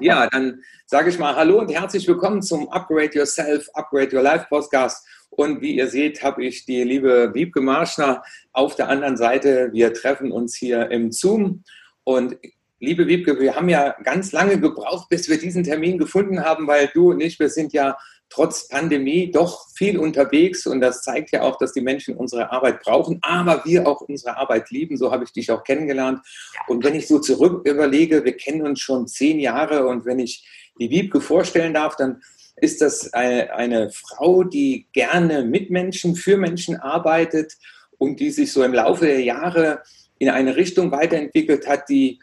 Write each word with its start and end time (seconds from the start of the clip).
Ja, 0.00 0.28
dann 0.28 0.62
sage 0.84 1.08
ich 1.08 1.18
mal 1.18 1.34
Hallo 1.36 1.58
und 1.58 1.72
herzlich 1.72 2.06
willkommen 2.06 2.42
zum 2.42 2.68
Upgrade 2.68 3.14
Yourself, 3.14 3.68
Upgrade 3.72 4.14
Your 4.14 4.22
Life 4.22 4.46
Podcast. 4.50 5.06
Und 5.30 5.62
wie 5.62 5.76
ihr 5.76 5.88
seht, 5.88 6.22
habe 6.22 6.44
ich 6.44 6.66
die 6.66 6.82
liebe 6.84 7.32
Wiebke 7.32 7.62
Marschner 7.62 8.22
auf 8.52 8.76
der 8.76 8.88
anderen 8.88 9.16
Seite. 9.16 9.70
Wir 9.72 9.94
treffen 9.94 10.32
uns 10.32 10.54
hier 10.54 10.90
im 10.90 11.12
Zoom. 11.12 11.64
Und 12.04 12.36
liebe 12.78 13.06
Wiebke, 13.06 13.40
wir 13.40 13.56
haben 13.56 13.70
ja 13.70 13.96
ganz 14.02 14.32
lange 14.32 14.60
gebraucht, 14.60 15.08
bis 15.08 15.30
wir 15.30 15.38
diesen 15.38 15.64
Termin 15.64 15.96
gefunden 15.96 16.44
haben, 16.44 16.66
weil 16.66 16.90
du 16.92 17.12
und 17.12 17.20
ich, 17.20 17.38
wir 17.38 17.48
sind 17.48 17.72
ja 17.72 17.96
trotz 18.28 18.68
Pandemie 18.68 19.30
doch 19.30 19.68
viel 19.74 19.98
unterwegs 19.98 20.66
und 20.66 20.80
das 20.80 21.02
zeigt 21.02 21.30
ja 21.32 21.42
auch, 21.42 21.58
dass 21.58 21.72
die 21.72 21.80
Menschen 21.80 22.16
unsere 22.16 22.50
Arbeit 22.50 22.82
brauchen, 22.82 23.18
aber 23.22 23.64
wir 23.64 23.86
auch 23.86 24.00
unsere 24.00 24.36
Arbeit 24.36 24.70
lieben. 24.70 24.96
So 24.96 25.12
habe 25.12 25.24
ich 25.24 25.32
dich 25.32 25.50
auch 25.50 25.64
kennengelernt. 25.64 26.20
Und 26.66 26.84
wenn 26.84 26.94
ich 26.94 27.06
so 27.06 27.18
zurück 27.18 27.66
überlege, 27.66 28.24
wir 28.24 28.36
kennen 28.36 28.62
uns 28.62 28.80
schon 28.80 29.06
zehn 29.06 29.38
Jahre 29.38 29.86
und 29.86 30.04
wenn 30.04 30.18
ich 30.18 30.46
die 30.78 30.90
Wiebke 30.90 31.20
vorstellen 31.20 31.74
darf, 31.74 31.96
dann 31.96 32.20
ist 32.56 32.80
das 32.80 33.12
eine, 33.12 33.54
eine 33.54 33.90
Frau, 33.90 34.42
die 34.42 34.88
gerne 34.92 35.44
mit 35.44 35.70
Menschen, 35.70 36.16
für 36.16 36.36
Menschen 36.36 36.76
arbeitet 36.76 37.54
und 37.98 38.18
die 38.20 38.30
sich 38.30 38.52
so 38.52 38.62
im 38.64 38.74
Laufe 38.74 39.06
der 39.06 39.20
Jahre 39.20 39.82
in 40.18 40.30
eine 40.30 40.56
Richtung 40.56 40.90
weiterentwickelt 40.90 41.66
hat, 41.66 41.88
die, 41.88 42.20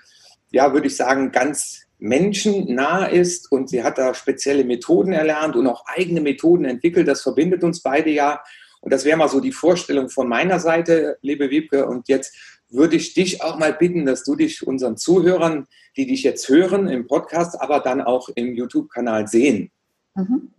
ja, 0.52 0.73
würde 0.73 0.88
ich 0.88 0.95
sagen, 0.95 1.31
ganz 1.31 1.81
menschennah 2.03 3.05
ist 3.05 3.49
und 3.49 3.70
sie 3.70 3.81
hat 3.81 3.98
da 3.98 4.13
spezielle 4.13 4.66
Methoden 4.66 5.13
erlernt 5.13 5.55
und 5.55 5.67
auch 5.67 5.85
eigene 5.85 6.20
Methoden 6.20 6.66
entwickelt. 6.66 7.07
Das 7.07 7.21
verbindet 7.21 7.63
uns 7.63 7.81
beide 7.81 8.09
ja. 8.09 8.44
Und 8.81 8.91
das 8.91 9.05
wäre 9.05 9.17
mal 9.17 9.30
so 9.30 9.39
die 9.39 9.53
Vorstellung 9.53 10.09
von 10.09 10.27
meiner 10.27 10.59
Seite, 10.59 11.17
liebe 11.21 11.49
Wiebke. 11.49 11.88
Und 11.88 12.09
jetzt 12.09 12.35
würde 12.70 12.97
ich 12.97 13.13
dich 13.13 13.41
auch 13.41 13.58
mal 13.58 13.71
bitten, 13.71 14.05
dass 14.05 14.25
du 14.25 14.35
dich 14.35 14.67
unseren 14.67 14.97
Zuhörern, 14.97 15.66
die 15.95 16.05
dich 16.05 16.23
jetzt 16.23 16.49
hören 16.49 16.89
im 16.89 17.08
Podcast, 17.08 17.61
aber 17.61 17.80
dann 17.80 18.02
auch 18.02 18.27
im 18.35 18.53
YouTube-Kanal 18.53 19.30
sehen. 19.30 19.72
Mhm. 20.16 20.50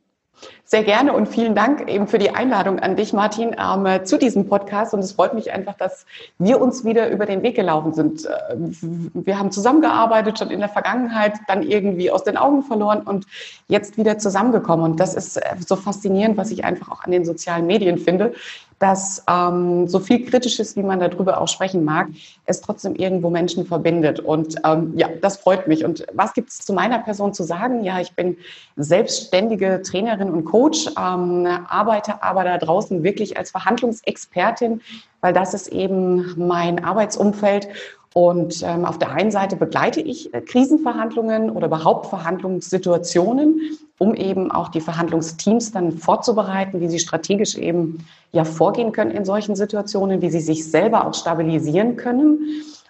Sehr 0.66 0.82
gerne 0.82 1.12
und 1.12 1.28
vielen 1.28 1.54
Dank 1.54 1.88
eben 1.88 2.08
für 2.08 2.18
die 2.18 2.30
Einladung 2.30 2.80
an 2.80 2.96
dich, 2.96 3.12
Martin, 3.12 3.54
ähm, 3.58 4.04
zu 4.04 4.18
diesem 4.18 4.48
Podcast. 4.48 4.94
Und 4.94 5.00
es 5.00 5.12
freut 5.12 5.34
mich 5.34 5.52
einfach, 5.52 5.74
dass 5.74 6.06
wir 6.38 6.60
uns 6.60 6.84
wieder 6.84 7.10
über 7.10 7.26
den 7.26 7.42
Weg 7.42 7.54
gelaufen 7.54 7.92
sind. 7.92 8.24
Äh, 8.24 8.56
wir 8.58 9.38
haben 9.38 9.52
zusammengearbeitet 9.52 10.38
schon 10.38 10.50
in 10.50 10.60
der 10.60 10.68
Vergangenheit, 10.68 11.34
dann 11.48 11.62
irgendwie 11.62 12.10
aus 12.10 12.24
den 12.24 12.36
Augen 12.36 12.62
verloren 12.62 13.02
und 13.02 13.26
jetzt 13.68 13.98
wieder 13.98 14.18
zusammengekommen. 14.18 14.84
Und 14.84 15.00
das 15.00 15.14
ist 15.14 15.36
äh, 15.36 15.54
so 15.64 15.76
faszinierend, 15.76 16.36
was 16.36 16.50
ich 16.50 16.64
einfach 16.64 16.90
auch 16.90 17.04
an 17.04 17.10
den 17.10 17.24
sozialen 17.24 17.66
Medien 17.66 17.98
finde, 17.98 18.32
dass 18.78 19.22
ähm, 19.28 19.88
so 19.88 19.98
viel 19.98 20.24
Kritisches, 20.24 20.76
wie 20.76 20.82
man 20.82 21.00
darüber 21.00 21.40
auch 21.40 21.48
sprechen 21.48 21.84
mag, 21.84 22.08
es 22.46 22.60
trotzdem 22.60 22.94
irgendwo 22.94 23.30
Menschen 23.30 23.66
verbindet. 23.66 24.20
Und 24.20 24.56
ähm, 24.64 24.92
ja, 24.96 25.08
das 25.20 25.38
freut 25.38 25.68
mich. 25.68 25.84
Und 25.84 26.06
was 26.12 26.34
gibt 26.34 26.50
es 26.50 26.58
zu 26.58 26.72
meiner 26.72 26.98
Person 26.98 27.32
zu 27.32 27.42
sagen? 27.44 27.84
Ja, 27.84 28.00
ich 28.00 28.14
bin 28.14 28.36
selbstständige 28.76 29.82
Trainerin 29.82 30.30
und 30.30 30.44
Coach, 30.44 30.88
ähm, 30.98 31.46
arbeite 31.68 32.22
aber 32.22 32.44
da 32.44 32.58
draußen 32.58 33.02
wirklich 33.02 33.36
als 33.36 33.50
Verhandlungsexpertin, 33.50 34.80
weil 35.24 35.32
das 35.32 35.54
ist 35.54 35.68
eben 35.68 36.34
mein 36.36 36.84
Arbeitsumfeld. 36.84 37.66
Und 38.12 38.62
ähm, 38.62 38.84
auf 38.84 38.98
der 38.98 39.12
einen 39.12 39.30
Seite 39.30 39.56
begleite 39.56 40.02
ich 40.02 40.34
äh, 40.34 40.42
Krisenverhandlungen 40.42 41.48
oder 41.48 41.68
überhaupt 41.68 42.08
Verhandlungssituationen, 42.08 43.58
um 43.96 44.14
eben 44.14 44.50
auch 44.50 44.68
die 44.68 44.82
Verhandlungsteams 44.82 45.72
dann 45.72 45.92
vorzubereiten, 45.92 46.78
wie 46.82 46.88
sie 46.88 46.98
strategisch 46.98 47.56
eben 47.56 48.04
ja 48.32 48.44
vorgehen 48.44 48.92
können 48.92 49.12
in 49.12 49.24
solchen 49.24 49.56
Situationen, 49.56 50.20
wie 50.20 50.28
sie 50.28 50.40
sich 50.40 50.70
selber 50.70 51.06
auch 51.06 51.14
stabilisieren 51.14 51.96
können, 51.96 52.40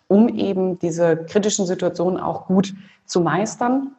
um 0.08 0.28
eben 0.28 0.80
diese 0.80 1.16
kritischen 1.16 1.66
Situationen 1.66 2.18
auch 2.18 2.48
gut 2.48 2.74
zu 3.06 3.20
meistern. 3.20 3.92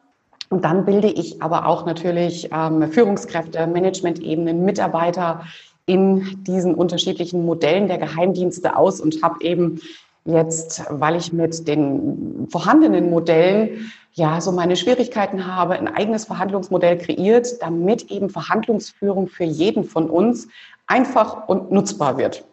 Und 0.50 0.66
dann 0.66 0.84
bilde 0.84 1.08
ich 1.08 1.40
aber 1.40 1.66
auch 1.66 1.86
natürlich 1.86 2.50
ähm, 2.52 2.92
Führungskräfte, 2.92 3.66
Management-Ebenen, 3.66 4.62
Mitarbeiter 4.62 5.40
in 5.86 6.42
diesen 6.44 6.74
unterschiedlichen 6.74 7.44
Modellen 7.44 7.88
der 7.88 7.98
Geheimdienste 7.98 8.76
aus 8.76 9.00
und 9.00 9.22
habe 9.22 9.42
eben 9.44 9.80
Jetzt, 10.26 10.82
weil 10.90 11.14
ich 11.14 11.32
mit 11.32 11.68
den 11.68 12.48
vorhandenen 12.50 13.10
Modellen 13.10 13.92
ja 14.12 14.40
so 14.40 14.50
meine 14.50 14.74
Schwierigkeiten 14.74 15.46
habe, 15.46 15.74
ein 15.74 15.86
eigenes 15.86 16.24
Verhandlungsmodell 16.24 16.98
kreiert, 16.98 17.62
damit 17.62 18.10
eben 18.10 18.28
Verhandlungsführung 18.28 19.28
für 19.28 19.44
jeden 19.44 19.84
von 19.84 20.10
uns 20.10 20.48
einfach 20.88 21.46
und 21.46 21.70
nutzbar 21.70 22.18
wird. 22.18 22.44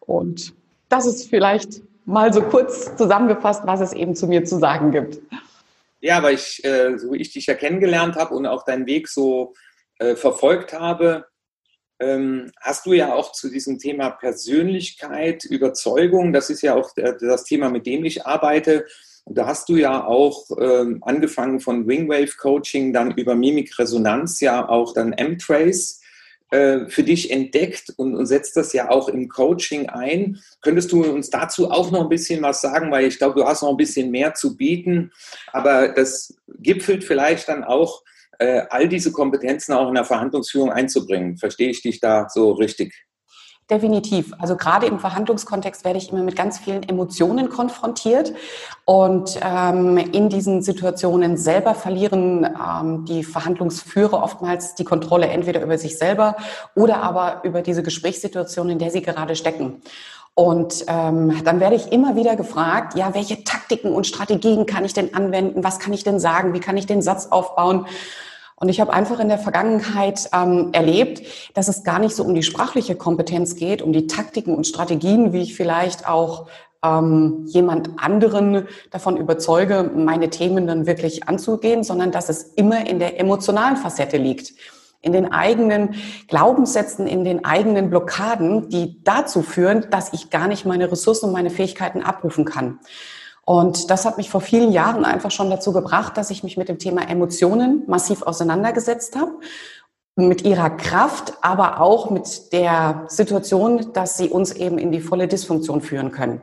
Und 0.00 0.52
das 0.90 1.06
ist 1.06 1.30
vielleicht 1.30 1.80
mal 2.04 2.34
so 2.34 2.42
kurz 2.42 2.94
zusammengefasst, 2.96 3.62
was 3.64 3.80
es 3.80 3.94
eben 3.94 4.14
zu 4.14 4.26
mir 4.26 4.44
zu 4.44 4.58
sagen 4.58 4.90
gibt. 4.90 5.18
Ja, 6.00 6.18
aber 6.18 6.32
ich, 6.32 6.62
äh, 6.64 6.98
so 6.98 7.12
wie 7.12 7.16
ich 7.16 7.32
dich 7.32 7.46
ja 7.46 7.54
kennengelernt 7.54 8.16
habe 8.16 8.34
und 8.34 8.44
auch 8.46 8.64
deinen 8.64 8.84
Weg 8.84 9.08
so 9.08 9.54
äh, 9.98 10.16
verfolgt 10.16 10.74
habe, 10.74 11.24
ähm, 11.98 12.50
hast 12.60 12.86
du 12.86 12.92
ja 12.92 13.14
auch 13.14 13.32
zu 13.32 13.48
diesem 13.48 13.78
Thema 13.78 14.10
Persönlichkeit, 14.10 15.44
Überzeugung, 15.44 16.32
das 16.32 16.50
ist 16.50 16.62
ja 16.62 16.74
auch 16.74 16.90
das 16.94 17.44
Thema, 17.44 17.70
mit 17.70 17.86
dem 17.86 18.04
ich 18.04 18.26
arbeite. 18.26 18.86
Und 19.24 19.36
da 19.38 19.46
hast 19.46 19.68
du 19.68 19.76
ja 19.76 20.06
auch 20.06 20.44
ähm, 20.60 21.02
angefangen 21.02 21.60
von 21.60 21.88
Wingwave 21.88 22.36
Coaching, 22.38 22.92
dann 22.92 23.12
über 23.12 23.34
Mimikresonanz, 23.34 24.40
ja 24.40 24.68
auch 24.68 24.94
dann 24.94 25.12
M-Trace 25.12 26.00
äh, 26.50 26.86
für 26.88 27.02
dich 27.02 27.32
entdeckt 27.32 27.92
und, 27.96 28.14
und 28.14 28.26
setzt 28.26 28.56
das 28.56 28.72
ja 28.72 28.88
auch 28.88 29.08
im 29.08 29.28
Coaching 29.28 29.88
ein. 29.88 30.38
Könntest 30.60 30.92
du 30.92 31.02
uns 31.02 31.28
dazu 31.28 31.72
auch 31.72 31.90
noch 31.90 32.02
ein 32.02 32.08
bisschen 32.08 32.40
was 32.42 32.60
sagen, 32.60 32.92
weil 32.92 33.06
ich 33.06 33.18
glaube, 33.18 33.40
du 33.40 33.44
hast 33.44 33.62
noch 33.62 33.70
ein 33.70 33.76
bisschen 33.76 34.12
mehr 34.12 34.34
zu 34.34 34.56
bieten, 34.56 35.10
aber 35.52 35.88
das 35.88 36.36
gipfelt 36.60 37.02
vielleicht 37.02 37.48
dann 37.48 37.64
auch 37.64 38.04
äh, 38.38 38.62
all 38.70 38.88
diese 38.88 39.12
Kompetenzen 39.12 39.72
auch 39.72 39.88
in 39.88 39.94
der 39.94 40.04
Verhandlungsführung 40.04 40.70
einzubringen. 40.70 41.36
Verstehe 41.36 41.70
ich 41.70 41.82
dich 41.82 42.00
da 42.00 42.28
so 42.28 42.52
richtig? 42.52 43.06
Definitiv. 43.68 44.32
Also 44.38 44.56
gerade 44.56 44.86
im 44.86 45.00
Verhandlungskontext 45.00 45.84
werde 45.84 45.98
ich 45.98 46.12
immer 46.12 46.22
mit 46.22 46.36
ganz 46.36 46.58
vielen 46.58 46.84
Emotionen 46.84 47.48
konfrontiert 47.48 48.32
und 48.84 49.40
ähm, 49.42 49.96
in 49.96 50.28
diesen 50.28 50.62
Situationen 50.62 51.36
selber 51.36 51.74
verlieren 51.74 52.44
ähm, 52.44 53.04
die 53.06 53.24
Verhandlungsführer 53.24 54.22
oftmals 54.22 54.76
die 54.76 54.84
Kontrolle 54.84 55.26
entweder 55.26 55.62
über 55.62 55.78
sich 55.78 55.98
selber 55.98 56.36
oder 56.76 57.02
aber 57.02 57.40
über 57.42 57.60
diese 57.60 57.82
Gesprächssituation, 57.82 58.70
in 58.70 58.78
der 58.78 58.92
sie 58.92 59.02
gerade 59.02 59.34
stecken. 59.34 59.82
Und 60.38 60.84
ähm, 60.86 61.42
dann 61.44 61.60
werde 61.60 61.76
ich 61.76 61.92
immer 61.92 62.14
wieder 62.14 62.36
gefragt, 62.36 62.94
ja, 62.94 63.14
welche 63.14 63.42
Taktiken 63.42 63.90
und 63.92 64.06
Strategien 64.06 64.66
kann 64.66 64.84
ich 64.84 64.92
denn 64.92 65.14
anwenden? 65.14 65.64
Was 65.64 65.78
kann 65.78 65.94
ich 65.94 66.04
denn 66.04 66.20
sagen? 66.20 66.52
Wie 66.52 66.60
kann 66.60 66.76
ich 66.76 66.84
den 66.84 67.00
Satz 67.00 67.28
aufbauen? 67.30 67.86
Und 68.56 68.68
ich 68.68 68.78
habe 68.78 68.92
einfach 68.92 69.18
in 69.18 69.28
der 69.28 69.38
Vergangenheit 69.38 70.28
ähm, 70.34 70.68
erlebt, 70.72 71.22
dass 71.54 71.68
es 71.68 71.84
gar 71.84 71.98
nicht 71.98 72.14
so 72.14 72.22
um 72.22 72.34
die 72.34 72.42
sprachliche 72.42 72.96
Kompetenz 72.96 73.56
geht, 73.56 73.80
um 73.80 73.94
die 73.94 74.08
Taktiken 74.08 74.54
und 74.54 74.66
Strategien, 74.66 75.32
wie 75.32 75.40
ich 75.40 75.56
vielleicht 75.56 76.06
auch 76.06 76.48
ähm, 76.84 77.46
jemand 77.46 77.98
anderen 77.98 78.68
davon 78.90 79.16
überzeuge, 79.16 79.90
meine 79.94 80.28
Themen 80.28 80.66
dann 80.66 80.84
wirklich 80.84 81.26
anzugehen, 81.26 81.82
sondern 81.82 82.12
dass 82.12 82.28
es 82.28 82.42
immer 82.42 82.86
in 82.86 82.98
der 82.98 83.18
emotionalen 83.18 83.78
Facette 83.78 84.18
liegt 84.18 84.52
in 85.06 85.12
den 85.12 85.32
eigenen 85.32 85.94
Glaubenssätzen, 86.28 87.06
in 87.06 87.24
den 87.24 87.44
eigenen 87.44 87.88
Blockaden, 87.88 88.68
die 88.68 89.02
dazu 89.04 89.40
führen, 89.40 89.86
dass 89.90 90.12
ich 90.12 90.30
gar 90.30 90.48
nicht 90.48 90.66
meine 90.66 90.90
Ressourcen 90.90 91.26
und 91.26 91.32
meine 91.32 91.50
Fähigkeiten 91.50 92.02
abrufen 92.02 92.44
kann. 92.44 92.80
Und 93.44 93.90
das 93.90 94.04
hat 94.04 94.16
mich 94.16 94.28
vor 94.28 94.40
vielen 94.40 94.72
Jahren 94.72 95.04
einfach 95.04 95.30
schon 95.30 95.48
dazu 95.48 95.72
gebracht, 95.72 96.16
dass 96.16 96.30
ich 96.30 96.42
mich 96.42 96.56
mit 96.56 96.68
dem 96.68 96.80
Thema 96.80 97.08
Emotionen 97.08 97.84
massiv 97.86 98.22
auseinandergesetzt 98.22 99.14
habe. 99.14 99.32
Mit 100.16 100.42
ihrer 100.42 100.70
Kraft, 100.70 101.34
aber 101.42 101.80
auch 101.80 102.10
mit 102.10 102.52
der 102.52 103.04
Situation, 103.06 103.92
dass 103.92 104.16
sie 104.16 104.30
uns 104.30 104.50
eben 104.52 104.78
in 104.78 104.90
die 104.90 105.00
volle 105.00 105.28
Dysfunktion 105.28 105.80
führen 105.80 106.10
können. 106.10 106.40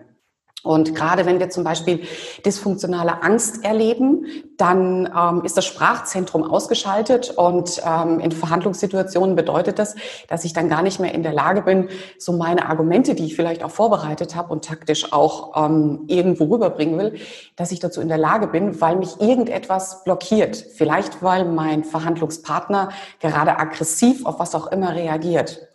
Und 0.64 0.96
gerade 0.96 1.26
wenn 1.26 1.40
wir 1.40 1.50
zum 1.50 1.66
Beispiel 1.66 2.04
dysfunktionale 2.46 3.22
Angst 3.22 3.66
erleben, 3.66 4.26
dann 4.58 5.12
ähm, 5.14 5.44
ist 5.44 5.58
das 5.58 5.66
Sprachzentrum 5.66 6.44
ausgeschaltet 6.44 7.32
und 7.36 7.82
ähm, 7.86 8.22
in 8.22 8.32
Verhandlungssituationen 8.32 9.36
bedeutet 9.36 9.78
das, 9.78 9.96
dass 10.30 10.46
ich 10.46 10.54
dann 10.54 10.70
gar 10.70 10.82
nicht 10.82 11.02
mehr 11.02 11.14
in 11.14 11.22
der 11.22 11.34
Lage 11.34 11.64
bin, 11.64 11.90
so 12.18 12.32
meine 12.32 12.70
Argumente, 12.70 13.14
die 13.14 13.26
ich 13.26 13.36
vielleicht 13.36 13.62
auch 13.62 13.72
vorbereitet 13.72 14.36
habe 14.36 14.54
und 14.54 14.64
taktisch 14.64 15.12
auch 15.12 15.66
ähm, 15.66 16.06
irgendwo 16.08 16.46
rüberbringen 16.46 16.98
will, 16.98 17.20
dass 17.58 17.74
ich 17.74 17.82
dazu 17.82 18.00
in 18.00 18.08
der 18.08 18.18
Lage 18.18 18.48
bin, 18.48 18.80
weil 18.80 18.96
mich 18.96 19.20
irgendetwas 19.20 20.06
blockiert. 20.06 20.56
Vielleicht 20.56 21.22
weil 21.22 21.44
mein 21.44 21.84
Verhandlungspartner 21.84 22.90
gerade 23.20 23.60
aggressiv 23.60 24.26
auf 24.26 24.40
was 24.40 24.56
auch 24.56 24.68
immer 24.68 24.96
reagiert. 24.96 25.68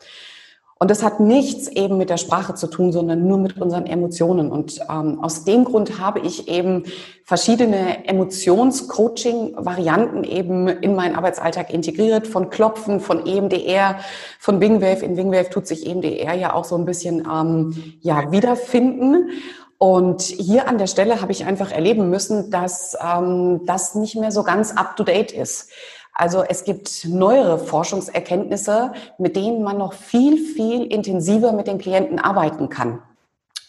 Und 0.80 0.92
das 0.92 1.02
hat 1.02 1.18
nichts 1.18 1.66
eben 1.66 1.98
mit 1.98 2.08
der 2.08 2.18
Sprache 2.18 2.54
zu 2.54 2.68
tun, 2.68 2.92
sondern 2.92 3.26
nur 3.26 3.38
mit 3.38 3.60
unseren 3.60 3.86
Emotionen. 3.86 4.52
Und 4.52 4.78
ähm, 4.88 5.18
aus 5.20 5.42
dem 5.44 5.64
Grund 5.64 5.98
habe 5.98 6.20
ich 6.20 6.46
eben 6.46 6.84
verschiedene 7.24 8.06
Emotionscoaching-Varianten 8.06 10.22
eben 10.22 10.68
in 10.68 10.94
meinen 10.94 11.16
Arbeitsalltag 11.16 11.74
integriert, 11.74 12.28
von 12.28 12.48
Klopfen, 12.48 13.00
von 13.00 13.26
EMDR, 13.26 13.98
von 14.38 14.60
Wingwave. 14.60 15.04
In 15.04 15.16
Wingwave 15.16 15.50
tut 15.50 15.66
sich 15.66 15.84
EMDR 15.84 16.34
ja 16.34 16.54
auch 16.54 16.64
so 16.64 16.76
ein 16.76 16.84
bisschen 16.84 17.26
ähm, 17.28 17.74
ja, 18.00 18.30
wiederfinden. 18.30 19.30
Und 19.78 20.22
hier 20.22 20.68
an 20.68 20.78
der 20.78 20.88
Stelle 20.88 21.20
habe 21.20 21.32
ich 21.32 21.44
einfach 21.44 21.72
erleben 21.72 22.08
müssen, 22.10 22.50
dass 22.50 22.96
ähm, 23.00 23.62
das 23.64 23.96
nicht 23.96 24.16
mehr 24.16 24.32
so 24.32 24.42
ganz 24.44 24.76
up-to-date 24.76 25.32
ist. 25.32 25.70
Also 26.18 26.42
es 26.42 26.64
gibt 26.64 27.04
neuere 27.04 27.60
Forschungserkenntnisse, 27.60 28.92
mit 29.18 29.36
denen 29.36 29.62
man 29.62 29.78
noch 29.78 29.92
viel, 29.92 30.36
viel 30.36 30.84
intensiver 30.84 31.52
mit 31.52 31.68
den 31.68 31.78
Klienten 31.78 32.18
arbeiten 32.18 32.68
kann. 32.68 33.00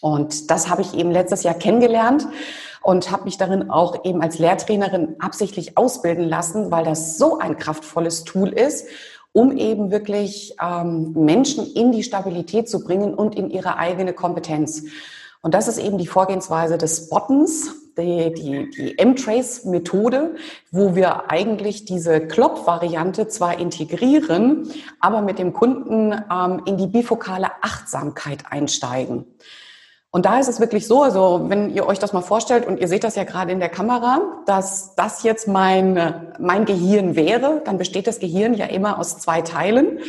Und 0.00 0.50
das 0.50 0.68
habe 0.68 0.82
ich 0.82 0.94
eben 0.94 1.12
letztes 1.12 1.44
Jahr 1.44 1.54
kennengelernt 1.54 2.26
und 2.82 3.12
habe 3.12 3.24
mich 3.24 3.38
darin 3.38 3.70
auch 3.70 4.04
eben 4.04 4.20
als 4.20 4.40
Lehrtrainerin 4.40 5.14
absichtlich 5.20 5.78
ausbilden 5.78 6.28
lassen, 6.28 6.72
weil 6.72 6.84
das 6.84 7.18
so 7.18 7.38
ein 7.38 7.56
kraftvolles 7.56 8.24
Tool 8.24 8.48
ist, 8.48 8.88
um 9.32 9.56
eben 9.56 9.92
wirklich 9.92 10.56
ähm, 10.60 11.12
Menschen 11.12 11.72
in 11.72 11.92
die 11.92 12.02
Stabilität 12.02 12.68
zu 12.68 12.82
bringen 12.82 13.14
und 13.14 13.36
in 13.36 13.48
ihre 13.50 13.76
eigene 13.76 14.12
Kompetenz. 14.12 14.82
Und 15.40 15.54
das 15.54 15.68
ist 15.68 15.78
eben 15.78 15.98
die 15.98 16.08
Vorgehensweise 16.08 16.78
des 16.78 17.06
Spottens, 17.06 17.79
die, 17.98 18.32
die, 18.32 18.70
die 18.70 18.98
M-Trace-Methode, 18.98 20.36
wo 20.70 20.94
wir 20.94 21.30
eigentlich 21.30 21.84
diese 21.84 22.20
Klopp-Variante 22.20 23.28
zwar 23.28 23.58
integrieren, 23.58 24.70
aber 25.00 25.22
mit 25.22 25.38
dem 25.38 25.52
Kunden 25.52 26.12
ähm, 26.12 26.62
in 26.66 26.76
die 26.76 26.86
bifokale 26.86 27.48
Achtsamkeit 27.62 28.44
einsteigen. 28.50 29.24
Und 30.12 30.26
da 30.26 30.40
ist 30.40 30.48
es 30.48 30.58
wirklich 30.58 30.88
so, 30.88 31.02
also 31.02 31.44
wenn 31.46 31.70
ihr 31.70 31.86
euch 31.86 32.00
das 32.00 32.12
mal 32.12 32.20
vorstellt 32.20 32.66
und 32.66 32.80
ihr 32.80 32.88
seht 32.88 33.04
das 33.04 33.14
ja 33.14 33.22
gerade 33.22 33.52
in 33.52 33.60
der 33.60 33.68
Kamera, 33.68 34.42
dass 34.44 34.96
das 34.96 35.22
jetzt 35.22 35.46
mein, 35.46 36.32
mein 36.40 36.64
Gehirn 36.64 37.14
wäre, 37.14 37.62
dann 37.64 37.78
besteht 37.78 38.08
das 38.08 38.18
Gehirn 38.18 38.54
ja 38.54 38.66
immer 38.66 38.98
aus 38.98 39.18
zwei 39.18 39.40
Teilen. 39.40 40.00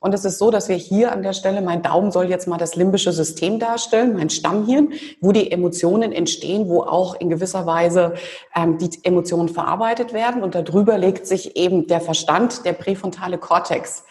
Und 0.00 0.14
es 0.14 0.24
ist 0.24 0.38
so, 0.38 0.52
dass 0.52 0.68
wir 0.68 0.76
hier 0.76 1.10
an 1.10 1.24
der 1.24 1.32
Stelle, 1.32 1.60
mein 1.60 1.82
Daumen 1.82 2.12
soll 2.12 2.30
jetzt 2.30 2.46
mal 2.46 2.56
das 2.56 2.76
limbische 2.76 3.12
System 3.12 3.58
darstellen, 3.58 4.14
mein 4.14 4.30
Stammhirn, 4.30 4.92
wo 5.20 5.32
die 5.32 5.50
Emotionen 5.50 6.12
entstehen, 6.12 6.68
wo 6.68 6.82
auch 6.82 7.16
in 7.16 7.28
gewisser 7.28 7.66
Weise 7.66 8.14
ähm, 8.54 8.78
die 8.78 8.90
Emotionen 9.02 9.48
verarbeitet 9.48 10.12
werden. 10.12 10.44
Und 10.44 10.54
darüber 10.54 10.98
legt 10.98 11.26
sich 11.26 11.56
eben 11.56 11.88
der 11.88 12.00
Verstand, 12.00 12.64
der 12.64 12.74
präfrontale 12.74 13.38
Kortex. 13.38 14.04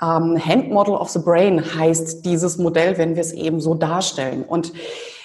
Ähm, 0.00 0.42
Hand 0.42 0.70
Model 0.70 0.94
of 0.94 1.10
the 1.10 1.18
Brain 1.18 1.62
heißt 1.74 2.24
dieses 2.24 2.56
Modell, 2.56 2.96
wenn 2.96 3.14
wir 3.14 3.20
es 3.20 3.32
eben 3.32 3.60
so 3.60 3.74
darstellen. 3.74 4.42
Und 4.42 4.72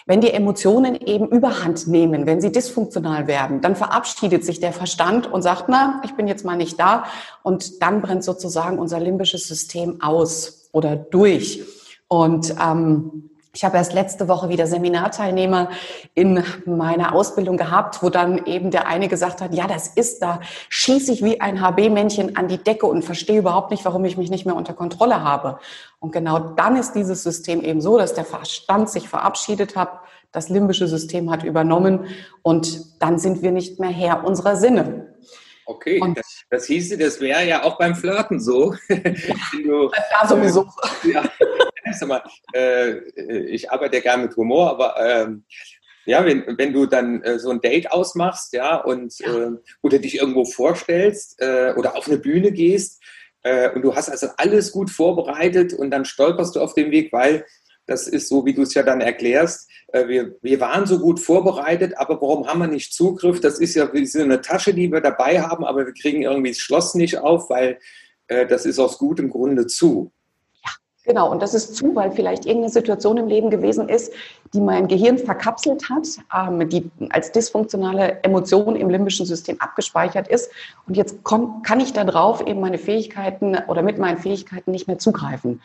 wenn 0.06 0.22
die 0.22 0.32
Emotionen 0.32 0.96
eben 0.96 1.28
überhand 1.28 1.88
nehmen, 1.88 2.28
wenn 2.28 2.40
sie 2.40 2.52
dysfunktional 2.52 3.28
werden, 3.28 3.62
dann 3.62 3.76
verabschiedet 3.76 4.46
sich 4.46 4.60
der 4.60 4.72
Verstand 4.72 5.32
und 5.32 5.42
sagt, 5.42 5.66
na, 5.68 6.02
ich 6.06 6.14
bin 6.14 6.28
jetzt 6.28 6.46
mal 6.46 6.56
nicht 6.56 6.80
da. 6.80 7.06
Und 7.42 7.82
dann 7.82 8.02
brennt 8.02 8.24
sozusagen 8.24 8.78
unser 8.78 9.00
limbisches 9.00 9.48
System 9.48 10.02
aus 10.02 10.70
oder 10.72 10.96
durch. 10.96 11.64
Und 12.08 12.56
ähm, 12.62 13.32
ich 13.56 13.64
habe 13.64 13.78
erst 13.78 13.94
letzte 13.94 14.28
Woche 14.28 14.50
wieder 14.50 14.68
Seminarteilnehmer 14.68 15.70
in 16.14 16.44
meiner 16.66 17.16
Ausbildung 17.16 17.56
gehabt, 17.56 18.04
wo 18.04 18.10
dann 18.10 18.46
eben 18.46 18.70
der 18.70 18.86
eine 18.88 19.08
gesagt 19.08 19.42
hat, 19.42 19.54
ja, 19.54 19.66
das 19.66 19.88
ist 19.88 20.22
da, 20.22 20.42
schieße 20.68 21.14
ich 21.14 21.24
wie 21.24 21.40
ein 21.40 21.62
HB-Männchen 21.62 22.36
an 22.36 22.50
die 22.50 22.58
Decke 22.58 22.86
und 22.86 23.04
verstehe 23.04 23.40
überhaupt 23.40 23.72
nicht, 23.72 23.86
warum 23.86 24.04
ich 24.04 24.18
mich 24.18 24.30
nicht 24.30 24.46
mehr 24.46 24.56
unter 24.56 24.74
Kontrolle 24.74 25.24
habe. 25.24 25.60
Und 26.00 26.12
genau 26.12 26.40
dann 26.40 26.76
ist 26.76 26.94
dieses 26.94 27.24
System 27.24 27.64
eben 27.64 27.80
so, 27.80 27.98
dass 27.98 28.14
der 28.14 28.26
Verstand 28.26 28.90
sich 28.90 29.08
verabschiedet 29.08 29.78
hat, 29.78 30.02
das 30.34 30.50
limbische 30.50 30.88
System 30.90 31.32
hat 31.32 31.44
übernommen 31.44 32.08
und 32.42 33.02
dann 33.02 33.20
sind 33.20 33.42
wir 33.42 33.52
nicht 33.52 33.80
mehr 33.80 33.90
Herr 33.90 34.26
unserer 34.26 34.58
Sinne. 34.58 35.14
Okay, 35.66 36.00
das, 36.14 36.44
das 36.50 36.66
hieße, 36.66 36.98
das 36.98 37.20
wäre 37.22 37.48
ja 37.48 37.64
auch 37.64 37.78
beim 37.78 37.96
Flirten 37.96 38.40
so. 38.40 38.76
Ja, 38.90 39.02
du, 39.64 39.90
sowieso. 40.28 40.68
Ja, 41.04 41.24
sag 41.94 42.10
mal, 42.10 42.24
äh, 42.54 42.98
ich 43.48 43.72
arbeite 43.72 43.98
ja 43.98 44.02
gerne 44.02 44.24
mit 44.24 44.36
Humor, 44.36 44.70
aber 44.72 44.96
ähm, 45.00 45.46
ja, 46.06 46.24
wenn, 46.24 46.44
wenn 46.58 46.74
du 46.74 46.86
dann 46.86 47.22
äh, 47.24 47.40
so 47.40 47.50
ein 47.50 47.62
Date 47.62 47.92
ausmachst, 47.92 48.54
ja, 48.54 48.78
und 48.78 49.18
ja. 49.20 49.28
Äh, 49.28 49.52
oder 49.82 50.00
dich 50.00 50.20
irgendwo 50.20 50.46
vorstellst 50.46 51.42
äh, 51.42 51.74
oder 51.76 51.96
auf 51.96 52.08
eine 52.08 52.18
Bühne 52.18 52.52
gehst 52.52 53.02
äh, 53.44 53.72
und 53.72 53.82
du 53.82 53.96
hast 53.96 54.10
also 54.10 54.28
alles 54.38 54.72
gut 54.72 54.90
vorbereitet 54.90 55.74
und 55.74 55.92
dann 55.92 56.06
stolperst 56.06 56.56
du 56.56 56.62
auf 56.62 56.74
dem 56.74 56.92
Weg, 56.92 57.12
weil 57.12 57.46
das 57.88 58.08
ist 58.08 58.30
so, 58.30 58.46
wie 58.46 58.54
du 58.54 58.64
es 58.64 58.74
ja 58.74 58.84
dann 58.84 59.02
erklärst. 59.02 59.70
Äh, 59.88 60.08
wir, 60.08 60.36
wir 60.42 60.60
waren 60.60 60.86
so 60.86 61.00
gut 61.00 61.20
vorbereitet, 61.20 61.94
aber 61.98 62.22
warum 62.22 62.48
haben 62.48 62.60
wir 62.60 62.68
nicht 62.68 62.94
Zugriff? 62.94 63.40
Das 63.40 63.60
ist 63.60 63.76
ja 63.76 63.92
wie 63.94 64.06
so 64.06 64.22
eine 64.22 64.42
Tasche, 64.42 64.74
die 64.74 64.92
wir 64.92 65.02
dabei 65.02 65.42
haben, 65.42 65.66
aber 65.66 65.86
wir 65.86 65.94
kriegen 65.94 66.22
irgendwie 66.22 66.52
das 66.52 66.60
Schloss 66.60 66.96
nicht 66.96 67.18
auf, 67.18 67.50
weil 67.50 67.80
äh, 68.28 68.46
das 68.46 68.66
ist 68.66 68.80
aus 68.80 68.98
gutem 68.98 69.30
Grunde 69.30 69.68
zu. 69.68 70.12
Genau, 71.06 71.32
und 71.32 71.42
das 71.42 71.54
ist 71.54 71.76
zu, 71.76 71.96
weil 71.96 72.12
vielleicht 72.12 72.46
irgendeine 72.46 72.72
Situation 72.72 73.18
im 73.18 73.28
Leben 73.28 73.52
gewesen 73.52 73.90
ist, 73.90 74.12
die 74.54 74.60
mein 74.60 74.88
Gehirn 74.88 75.20
verkapselt 75.20 75.84
hat, 75.90 76.08
ähm, 76.36 76.68
die 76.68 76.90
als 77.10 77.32
dysfunktionale 77.32 78.24
Emotion 78.24 78.76
im 78.76 78.90
limbischen 78.90 79.26
System 79.26 79.62
abgespeichert 79.62 80.28
ist. 80.28 80.50
Und 80.88 80.98
jetzt 80.98 81.18
komm, 81.24 81.62
kann 81.62 81.80
ich 81.80 81.94
darauf 81.94 82.46
eben 82.46 82.60
meine 82.60 82.80
Fähigkeiten 82.80 83.56
oder 83.68 83.84
mit 83.84 84.00
meinen 84.00 84.18
Fähigkeiten 84.18 84.72
nicht 84.72 84.88
mehr 84.88 84.98
zugreifen. 84.98 85.62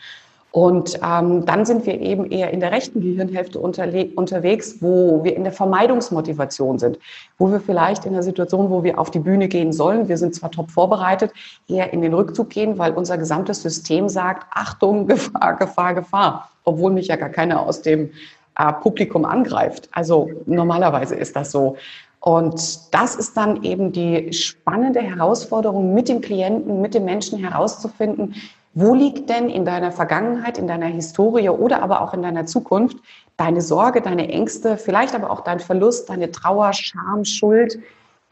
Und 0.53 0.99
ähm, 1.05 1.47
dann 1.47 1.65
sind 1.65 1.87
wir 1.87 2.01
eben 2.01 2.31
eher 2.31 2.51
in 2.51 2.59
der 2.59 2.73
rechten 2.73 3.01
Gehirnhälfte 3.01 3.61
unterwegs, 3.61 4.77
wo 4.81 5.23
wir 5.23 5.37
in 5.37 5.45
der 5.45 5.53
Vermeidungsmotivation 5.53 6.79
sind, 6.79 6.99
wo 7.39 7.53
wir 7.53 7.61
vielleicht 7.61 8.05
in 8.05 8.15
der 8.15 8.25
Situation, 8.25 8.69
wo 8.69 8.83
wir 8.83 8.99
auf 8.99 9.11
die 9.11 9.21
Bühne 9.21 9.47
gehen 9.47 9.73
sollen, 9.73 10.09
wir 10.09 10.19
sind 10.19 10.35
zwar 10.35 10.51
top 10.51 10.71
vorbereitet, 10.71 11.33
eher 11.69 11.93
in 11.93 12.03
den 12.03 12.15
Rückzug 12.15 12.51
gehen, 12.51 12.79
weil 12.79 12.93
unser 12.93 13.17
gesamtes 13.17 13.63
System 13.63 14.09
sagt, 14.09 14.47
Achtung, 14.51 15.07
Gefahr, 15.09 15.55
Gefahr, 15.55 15.95
Gefahr, 15.95 16.51
obwohl 16.65 16.93
mich 16.93 17.07
ja 17.07 17.17
gar 17.17 17.31
keiner 17.31 17.61
aus 17.61 17.83
dem 17.83 18.11
äh, 18.59 18.73
Publikum 18.73 19.25
angreift. 19.25 19.89
Also 19.93 20.31
normalerweise 20.47 21.15
ist 21.15 21.37
das 21.37 21.53
so. 21.53 21.77
Und 22.19 22.93
das 22.93 23.15
ist 23.15 23.37
dann 23.37 23.63
eben 23.63 23.93
die 23.93 24.33
spannende 24.33 25.01
Herausforderung, 25.01 25.95
mit 25.95 26.09
dem 26.09 26.21
Klienten, 26.21 26.83
mit 26.83 26.93
dem 26.93 27.07
Menschen 27.07 27.39
herauszufinden, 27.39 28.35
wo 28.73 28.95
liegt 28.95 29.29
denn 29.29 29.49
in 29.49 29.65
deiner 29.65 29.91
Vergangenheit, 29.91 30.57
in 30.57 30.69
deiner 30.69 30.87
Historie 30.87 31.49
oder 31.49 31.83
aber 31.83 32.03
auch 32.03 32.15
in 32.15 32.23
deiner 32.23 32.47
Zukunft 32.47 32.99
deine 33.41 33.63
Sorge, 33.63 34.03
deine 34.03 34.29
Ängste, 34.29 34.77
vielleicht 34.77 35.15
aber 35.15 35.31
auch 35.31 35.41
dein 35.41 35.61
Verlust, 35.61 36.11
deine 36.11 36.31
Trauer, 36.31 36.75
Scham, 36.75 37.25
Schuld, 37.25 37.79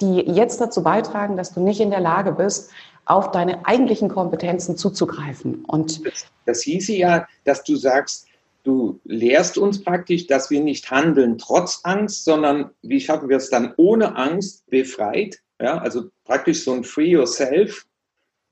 die 0.02 0.19
jetzt 0.20 0.61
dazu 0.61 0.82
beitragen, 0.82 1.37
dass 1.37 1.55
du 1.55 1.61
nicht 1.61 1.81
in 1.81 1.90
der 1.90 2.00
Lage 2.00 2.32
bist, 2.32 2.70
auf 3.06 3.31
deine 3.31 3.67
eigentlichen 3.67 4.11
Kompetenzen 4.11 4.76
zuzugreifen. 4.76 5.64
Und 5.64 6.05
das, 6.06 6.26
das 6.44 6.62
hieße 6.62 6.93
ja, 6.93 7.26
dass 7.44 7.64
du 7.64 7.76
sagst, 7.76 8.26
du 8.64 9.00
lehrst 9.05 9.56
uns 9.56 9.82
praktisch, 9.82 10.26
dass 10.26 10.50
wir 10.50 10.61
nicht 10.61 10.91
handeln 10.91 11.38
trotz 11.38 11.81
Angst, 11.84 12.25
sondern 12.25 12.70
wie 12.82 13.00
schaffen 13.00 13.31
wir 13.31 13.38
es 13.38 13.49
dann 13.49 13.73
ohne 13.79 14.14
Angst 14.14 14.69
befreit? 14.69 15.38
Ja, 15.58 15.79
also 15.79 16.05
praktisch 16.25 16.64
so 16.64 16.74
ein 16.74 16.84
Free 16.84 17.08
Yourself 17.13 17.86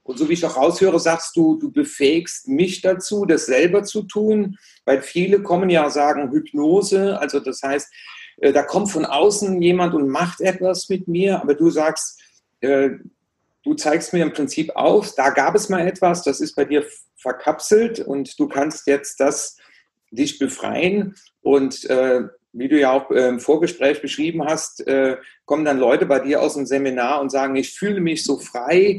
und 0.06 0.18
so 0.18 0.28
wie 0.28 0.34
ich 0.34 0.44
auch 0.44 0.56
raushöre, 0.56 1.00
sagst 1.00 1.36
du, 1.36 1.56
du 1.56 1.70
befähigst 1.70 2.46
mich 2.46 2.80
dazu, 2.80 3.26
das 3.26 3.46
selber 3.46 3.82
zu 3.82 4.02
tun, 4.02 4.56
weil 4.84 5.02
viele 5.02 5.42
kommen 5.42 5.68
ja 5.68 5.90
sagen 5.90 6.30
Hypnose, 6.30 7.18
also 7.18 7.40
das 7.40 7.62
heißt, 7.62 7.92
äh, 8.38 8.52
da 8.52 8.62
kommt 8.62 8.90
von 8.90 9.04
außen 9.04 9.60
jemand 9.60 9.94
und 9.94 10.08
macht 10.08 10.40
etwas 10.40 10.88
mit 10.88 11.08
mir, 11.08 11.42
aber 11.42 11.54
du 11.54 11.70
sagst, 11.70 12.22
äh, 12.60 12.90
du 13.64 13.75
zeigst 13.75 14.12
mir 14.12 14.22
im 14.22 14.32
Prinzip 14.32 14.70
auf, 14.76 15.12
da 15.16 15.30
gab 15.30 15.56
es 15.56 15.68
mal 15.68 15.86
etwas, 15.86 16.22
das 16.22 16.40
ist 16.40 16.54
bei 16.54 16.64
dir 16.64 16.84
verkapselt 17.16 17.98
und 17.98 18.38
du 18.38 18.46
kannst 18.46 18.86
jetzt 18.86 19.18
das 19.18 19.56
dich 20.12 20.38
befreien. 20.38 21.16
Und 21.42 21.84
äh, 21.90 22.28
wie 22.52 22.68
du 22.68 22.78
ja 22.78 22.92
auch 22.92 23.10
im 23.10 23.38
Vorgespräch 23.38 24.00
beschrieben 24.00 24.42
hast, 24.46 24.82
kommen 25.44 25.66
dann 25.66 25.78
Leute 25.78 26.06
bei 26.06 26.20
dir 26.20 26.40
aus 26.40 26.54
dem 26.54 26.64
Seminar 26.64 27.20
und 27.20 27.28
sagen, 27.28 27.54
ich 27.54 27.75
fühle 27.75 28.00
mich 28.00 28.25
so 28.25 28.38
frei, 28.38 28.98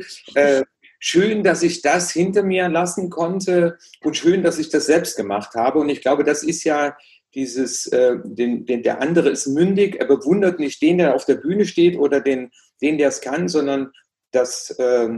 schön, 1.00 1.44
dass 1.44 1.64
ich 1.64 1.82
das 1.82 2.12
hinter 2.12 2.44
mir 2.44 2.70
lassen 2.70 3.10
konnte 3.10 3.78
und 4.04 4.18
schön, 4.18 4.44
dass 4.44 4.60
ich 4.60 4.70
das 4.70 4.86
selbst 4.86 5.18
gemacht 5.18 5.56
habe. 5.56 5.80
Und 5.80 5.90
ich 5.90 6.02
glaube, 6.02 6.24
das 6.24 6.44
ist 6.44 6.64
ja 6.64 6.98
dieses, 7.36 7.88
äh, 7.88 8.18
den, 8.24 8.66
den, 8.66 8.84
der 8.84 9.02
andere 9.02 9.30
ist 9.30 9.48
mündig, 9.48 9.98
er 10.00 10.08
bewundert 10.08 10.60
nicht 10.60 10.82
den, 10.82 10.98
der 10.98 11.16
auf 11.16 11.26
der 11.26 11.36
Bühne 11.36 11.66
steht 11.66 11.98
oder 11.98 12.22
den, 12.22 12.52
den 12.82 12.98
der 12.98 13.10
es 13.10 13.22
kann, 13.22 13.48
sondern 13.48 13.92
dass 14.32 14.72
äh, 14.72 15.10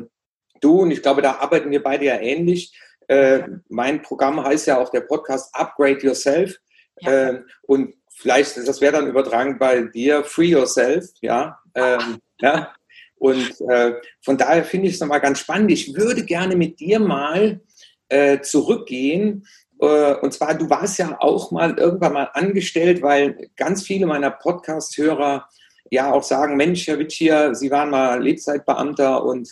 du, 0.61 0.81
und 0.81 0.91
ich 0.91 1.01
glaube, 1.01 1.21
da 1.21 1.35
arbeiten 1.35 1.71
wir 1.71 1.81
beide 1.81 2.05
ja 2.05 2.19
ähnlich, 2.19 2.73
äh, 3.07 3.43
mein 3.69 4.01
Programm 4.01 4.43
heißt 4.43 4.67
ja 4.67 4.79
auch 4.79 4.89
der 4.89 5.01
Podcast 5.01 5.53
Upgrade 5.55 5.99
Yourself. 6.05 6.57
Ja. 6.99 7.29
Ähm, 7.29 7.45
und 7.63 7.95
vielleicht, 8.15 8.57
das 8.57 8.81
wäre 8.81 8.93
dann 8.93 9.07
übertragen 9.07 9.57
bei 9.57 9.81
dir, 9.81 10.23
Free 10.23 10.49
Yourself, 10.49 11.05
ja. 11.21 11.59
Ähm, 11.73 12.19
ja. 12.39 12.73
Und 13.19 13.61
äh, 13.69 13.93
von 14.21 14.37
daher 14.37 14.63
finde 14.63 14.87
ich 14.87 14.95
es 14.95 14.99
nochmal 14.99 15.21
ganz 15.21 15.39
spannend. 15.39 15.71
Ich 15.71 15.95
würde 15.95 16.23
gerne 16.23 16.55
mit 16.55 16.79
dir 16.79 16.99
mal 16.99 17.61
äh, 18.07 18.39
zurückgehen. 18.41 19.45
Äh, 19.79 20.15
und 20.15 20.33
zwar, 20.33 20.55
du 20.55 20.69
warst 20.69 20.97
ja 20.97 21.17
auch 21.19 21.51
mal 21.51 21.77
irgendwann 21.77 22.13
mal 22.13 22.29
angestellt, 22.33 23.01
weil 23.01 23.49
ganz 23.55 23.83
viele 23.83 24.05
meiner 24.05 24.31
Podcast-Hörer 24.31 25.47
ja 25.91 26.11
auch 26.11 26.23
sagen, 26.23 26.55
Mensch, 26.55 26.87
Herr 26.87 26.99
Witsch 26.99 27.17
hier, 27.17 27.53
Sie 27.55 27.69
waren 27.71 27.89
mal 27.89 28.21
Lebzeitbeamter 28.21 29.23
und 29.23 29.51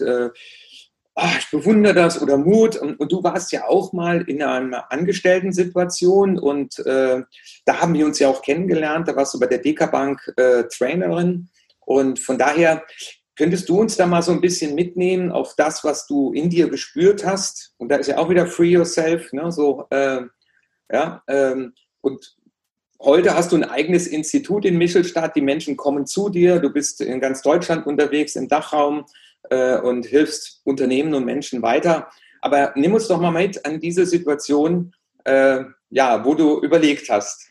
oh, 1.17 1.29
ich 1.39 1.49
bewundere 1.49 1.93
das 1.93 2.21
oder 2.21 2.37
Mut. 2.37 2.77
Und, 2.77 2.99
und, 2.99 3.11
du 3.11 3.23
warst 3.23 3.51
ja 3.51 3.67
auch 3.67 3.91
mal 3.91 4.21
in 4.29 4.41
einer 4.41 4.91
Angestellten-Situation 4.91 6.37
und 6.37 6.79
äh, 6.85 7.23
da 7.65 7.81
haben 7.81 7.93
wir 7.95 8.05
uns 8.05 8.19
ja 8.19 8.29
auch 8.29 8.41
kennengelernt. 8.41 9.07
Da 9.07 9.15
warst 9.15 9.33
du 9.33 9.39
bei 9.39 9.47
der 9.47 9.57
Deka 9.57 9.87
Bank 9.87 10.21
äh, 10.37 10.63
Trainerin. 10.65 11.49
Und 11.85 12.19
von 12.19 12.37
daher 12.37 12.83
könntest 13.37 13.69
du 13.69 13.79
uns 13.79 13.95
da 13.95 14.07
mal 14.07 14.21
so 14.21 14.31
ein 14.31 14.41
bisschen 14.41 14.75
mitnehmen 14.75 15.31
auf 15.31 15.55
das, 15.55 15.83
was 15.83 16.07
du 16.07 16.33
in 16.33 16.49
dir 16.49 16.69
gespürt 16.69 17.25
hast. 17.25 17.73
Und 17.77 17.89
da 17.89 17.97
ist 17.97 18.07
ja 18.07 18.17
auch 18.17 18.29
wieder 18.29 18.47
Free 18.47 18.71
Yourself, 18.71 19.31
ne? 19.31 19.51
so, 19.51 19.85
äh, 19.91 20.21
ja, 20.91 21.23
ähm, 21.27 21.73
und 22.01 22.37
Heute 22.99 23.35
hast 23.35 23.51
du 23.51 23.57
ein 23.57 23.63
eigenes 23.63 24.07
Institut 24.07 24.65
in 24.65 24.75
Michelstadt. 24.79 25.35
Die 25.35 25.41
Menschen 25.41 25.77
kommen 25.77 26.07
zu 26.07 26.29
dir. 26.29 26.57
Du 26.57 26.71
bist 26.71 26.99
in 26.99 27.21
ganz 27.21 27.43
Deutschland 27.43 27.85
unterwegs, 27.85 28.35
im 28.35 28.47
Dachraum 28.47 29.05
äh, 29.51 29.77
und 29.77 30.07
hilfst 30.07 30.61
Unternehmen 30.63 31.13
und 31.13 31.23
Menschen 31.23 31.61
weiter. 31.61 32.09
Aber 32.41 32.73
nimm 32.75 32.95
uns 32.95 33.07
doch 33.07 33.21
mal 33.21 33.29
mit 33.29 33.63
an 33.65 33.79
diese 33.79 34.07
Situation, 34.07 34.95
äh, 35.25 35.63
ja, 35.91 36.25
wo 36.25 36.33
du 36.33 36.59
überlegt 36.61 37.07
hast. 37.09 37.47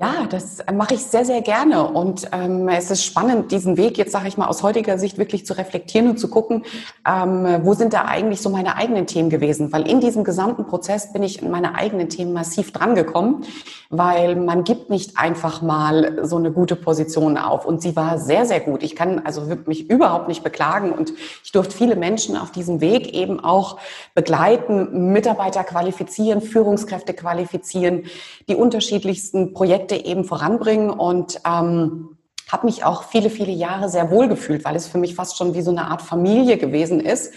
Ja, 0.00 0.28
das 0.30 0.58
mache 0.72 0.94
ich 0.94 1.00
sehr, 1.00 1.24
sehr 1.24 1.40
gerne. 1.42 1.84
Und 1.88 2.28
ähm, 2.30 2.68
es 2.68 2.88
ist 2.88 3.04
spannend, 3.04 3.50
diesen 3.50 3.76
Weg 3.76 3.98
jetzt, 3.98 4.12
sage 4.12 4.28
ich 4.28 4.36
mal, 4.36 4.46
aus 4.46 4.62
heutiger 4.62 4.96
Sicht 4.96 5.18
wirklich 5.18 5.44
zu 5.44 5.54
reflektieren 5.54 6.08
und 6.10 6.20
zu 6.20 6.28
gucken, 6.28 6.64
ähm, 7.04 7.62
wo 7.64 7.74
sind 7.74 7.92
da 7.94 8.04
eigentlich 8.04 8.40
so 8.40 8.48
meine 8.48 8.76
eigenen 8.76 9.08
Themen 9.08 9.28
gewesen? 9.28 9.72
Weil 9.72 9.90
in 9.90 9.98
diesem 9.98 10.22
gesamten 10.22 10.66
Prozess 10.66 11.12
bin 11.12 11.24
ich 11.24 11.42
in 11.42 11.50
meine 11.50 11.74
eigenen 11.74 12.08
Themen 12.08 12.32
massiv 12.32 12.70
drangekommen, 12.70 13.42
weil 13.90 14.36
man 14.36 14.62
gibt 14.62 14.88
nicht 14.88 15.18
einfach 15.18 15.62
mal 15.62 16.24
so 16.24 16.36
eine 16.36 16.52
gute 16.52 16.76
Position 16.76 17.36
auf. 17.36 17.66
Und 17.66 17.82
sie 17.82 17.96
war 17.96 18.20
sehr, 18.20 18.46
sehr 18.46 18.60
gut. 18.60 18.84
Ich 18.84 18.94
kann 18.94 19.26
also 19.26 19.48
mich 19.66 19.90
überhaupt 19.90 20.28
nicht 20.28 20.44
beklagen. 20.44 20.92
Und 20.92 21.12
ich 21.42 21.50
durfte 21.50 21.76
viele 21.76 21.96
Menschen 21.96 22.36
auf 22.36 22.52
diesem 22.52 22.80
Weg 22.80 23.14
eben 23.14 23.40
auch 23.40 23.78
begleiten, 24.14 25.12
Mitarbeiter 25.12 25.64
qualifizieren, 25.64 26.40
Führungskräfte 26.40 27.14
qualifizieren, 27.14 28.04
die 28.48 28.54
unterschiedlichsten 28.54 29.52
Projekte 29.52 29.87
Projekte 29.88 30.08
eben 30.08 30.24
voranbringen 30.24 30.90
und 30.90 31.40
ähm, 31.46 32.16
habe 32.50 32.66
mich 32.66 32.84
auch 32.84 33.04
viele, 33.04 33.30
viele 33.30 33.52
Jahre 33.52 33.88
sehr 33.88 34.10
wohl 34.10 34.28
gefühlt, 34.28 34.64
weil 34.64 34.76
es 34.76 34.86
für 34.86 34.98
mich 34.98 35.14
fast 35.14 35.36
schon 35.36 35.54
wie 35.54 35.62
so 35.62 35.70
eine 35.70 35.86
Art 35.86 36.02
Familie 36.02 36.56
gewesen 36.56 37.00
ist, 37.00 37.32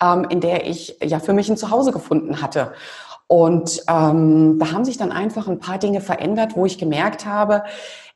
ähm, 0.00 0.26
in 0.28 0.40
der 0.40 0.66
ich 0.66 0.96
ja 1.02 1.18
für 1.20 1.32
mich 1.32 1.48
ein 1.48 1.56
Zuhause 1.56 1.92
gefunden 1.92 2.42
hatte. 2.42 2.72
Und 3.26 3.82
ähm, 3.88 4.58
da 4.58 4.72
haben 4.72 4.84
sich 4.84 4.96
dann 4.96 5.12
einfach 5.12 5.46
ein 5.46 5.60
paar 5.60 5.78
Dinge 5.78 6.00
verändert, 6.00 6.56
wo 6.56 6.66
ich 6.66 6.78
gemerkt 6.78 7.26
habe, 7.26 7.62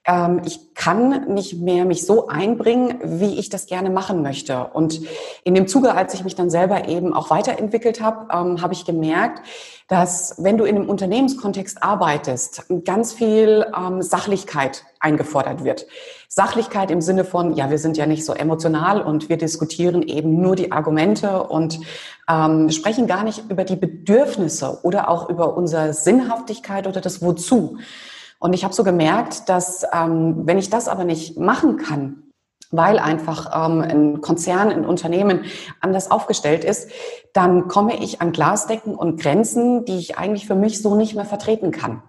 ähm, 0.06 0.42
ich 0.44 0.75
kann 0.75 1.32
nicht 1.32 1.61
mehr 1.61 1.84
mich 1.84 2.04
so 2.04 2.28
einbringen, 2.28 2.99
wie 3.02 3.38
ich 3.38 3.49
das 3.49 3.66
gerne 3.66 3.90
machen 3.90 4.23
möchte. 4.23 4.64
Und 4.73 5.00
in 5.44 5.54
dem 5.54 5.66
Zuge, 5.66 5.94
als 5.94 6.14
ich 6.14 6.25
mich 6.25 6.34
dann 6.34 6.50
selber 6.50 6.88
eben 6.88 7.14
auch 7.14 7.30
weiterentwickelt 7.30 8.00
habe, 8.00 8.28
ähm, 8.32 8.61
habe 8.61 8.75
ich 8.75 8.84
gemerkt, 8.84 9.42
dass 9.88 10.34
wenn 10.38 10.58
du 10.58 10.64
in 10.64 10.76
einem 10.76 10.88
Unternehmenskontext 10.88 11.82
arbeitest, 11.82 12.64
ganz 12.84 13.12
viel 13.12 13.66
ähm, 13.76 14.02
Sachlichkeit 14.02 14.84
eingefordert 14.99 15.64
wird. 15.64 15.87
Sachlichkeit 16.28 16.90
im 16.90 17.00
Sinne 17.00 17.25
von, 17.25 17.54
ja, 17.54 17.70
wir 17.70 17.78
sind 17.78 17.96
ja 17.96 18.06
nicht 18.06 18.25
so 18.25 18.32
emotional 18.32 19.00
und 19.00 19.28
wir 19.28 19.37
diskutieren 19.37 20.02
eben 20.02 20.40
nur 20.40 20.56
die 20.56 20.73
Argumente 20.73 21.44
und 21.44 21.78
ähm, 22.28 22.70
sprechen 22.70 23.06
gar 23.06 23.25
nicht 23.25 23.50
über 23.50 23.64
die 23.64 23.76
Bedürfnisse 23.76 24.80
oder 24.82 25.08
auch 25.08 25.28
über 25.28 25.56
unsere 25.56 25.92
Sinnhaftigkeit 25.92 26.87
oder 26.87 27.00
das 27.00 27.23
Wozu. 27.23 27.76
Und 28.45 28.53
ich 28.53 28.63
habe 28.63 28.75
so 28.75 28.85
gemerkt, 28.85 29.49
dass 29.49 29.87
ähm, 29.91 30.43
wenn 30.45 30.59
ich 30.59 30.69
das 30.69 30.87
aber 30.87 31.05
nicht 31.05 31.39
machen 31.39 31.79
kann, 31.79 32.25
weil 32.71 32.99
einfach 32.99 33.51
ähm, 33.55 33.81
ein 33.81 34.21
Konzern, 34.21 34.69
ein 34.69 34.85
Unternehmen 34.85 35.47
anders 35.81 36.11
aufgestellt 36.11 36.63
ist, 36.63 36.91
dann 37.33 37.69
komme 37.69 37.97
ich 37.97 38.21
an 38.21 38.33
Glasdecken 38.33 38.97
und 38.97 39.19
Grenzen, 39.19 39.87
die 39.87 39.97
ich 39.97 40.19
eigentlich 40.19 40.47
für 40.47 40.57
mich 40.57 40.83
so 40.83 40.95
nicht 40.95 41.15
mehr 41.15 41.25
vertreten 41.25 41.71
kann. 41.71 42.03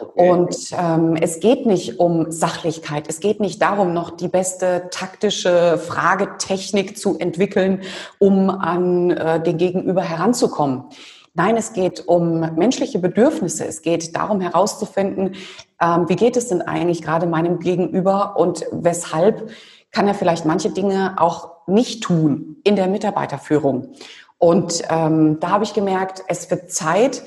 Okay. 0.00 0.28
Und 0.28 0.56
ähm, 0.76 1.14
es 1.14 1.38
geht 1.38 1.64
nicht 1.64 2.00
um 2.00 2.32
Sachlichkeit, 2.32 3.04
es 3.06 3.20
geht 3.20 3.38
nicht 3.38 3.62
darum, 3.62 3.94
noch 3.94 4.10
die 4.10 4.28
beste 4.28 4.88
taktische 4.90 5.78
Fragetechnik 5.78 6.98
zu 6.98 7.20
entwickeln, 7.20 7.82
um 8.18 8.50
an 8.50 9.10
äh, 9.12 9.40
den 9.40 9.58
Gegenüber 9.58 10.02
heranzukommen. 10.02 10.86
Nein, 11.34 11.56
es 11.56 11.72
geht 11.72 12.08
um 12.08 12.40
menschliche 12.56 12.98
Bedürfnisse. 12.98 13.64
Es 13.64 13.82
geht 13.82 14.16
darum 14.16 14.40
herauszufinden, 14.40 15.36
ähm, 15.80 16.08
wie 16.08 16.16
geht 16.16 16.36
es 16.36 16.48
denn 16.48 16.62
eigentlich 16.62 17.02
gerade 17.02 17.26
meinem 17.26 17.58
Gegenüber 17.58 18.36
und 18.36 18.64
weshalb 18.72 19.50
kann 19.90 20.06
er 20.06 20.14
vielleicht 20.14 20.44
manche 20.44 20.70
Dinge 20.70 21.14
auch 21.18 21.50
nicht 21.66 22.02
tun 22.02 22.56
in 22.64 22.76
der 22.76 22.88
Mitarbeiterführung. 22.88 23.92
Und 24.38 24.82
ähm, 24.88 25.40
da 25.40 25.50
habe 25.50 25.64
ich 25.64 25.74
gemerkt, 25.74 26.22
es 26.28 26.50
wird 26.50 26.70
Zeit, 26.70 27.22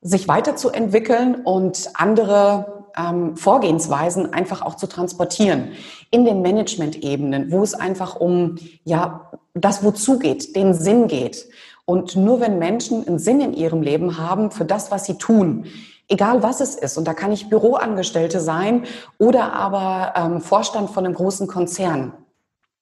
sich 0.00 0.28
weiterzuentwickeln 0.28 1.42
und 1.44 1.90
andere 1.94 2.86
ähm, 2.96 3.36
Vorgehensweisen 3.36 4.32
einfach 4.32 4.62
auch 4.62 4.76
zu 4.76 4.86
transportieren 4.86 5.72
in 6.10 6.24
den 6.24 6.42
Management-Ebenen, 6.42 7.50
wo 7.50 7.62
es 7.62 7.74
einfach 7.74 8.16
um 8.16 8.56
ja 8.84 9.30
das 9.54 9.82
Wozu 9.84 10.18
geht, 10.18 10.54
den 10.54 10.74
Sinn 10.74 11.08
geht. 11.08 11.48
Und 11.84 12.16
nur 12.16 12.40
wenn 12.40 12.58
Menschen 12.58 13.06
einen 13.06 13.18
Sinn 13.18 13.40
in 13.40 13.52
ihrem 13.52 13.82
Leben 13.82 14.18
haben 14.18 14.50
für 14.50 14.64
das, 14.64 14.90
was 14.90 15.06
sie 15.06 15.18
tun, 15.18 15.66
egal 16.08 16.42
was 16.42 16.60
es 16.60 16.74
ist, 16.74 16.96
und 16.98 17.06
da 17.06 17.14
kann 17.14 17.32
ich 17.32 17.48
Büroangestellte 17.48 18.40
sein 18.40 18.84
oder 19.18 19.52
aber 19.52 20.14
ähm, 20.16 20.40
Vorstand 20.40 20.90
von 20.90 21.04
einem 21.04 21.14
großen 21.14 21.46
Konzern. 21.46 22.12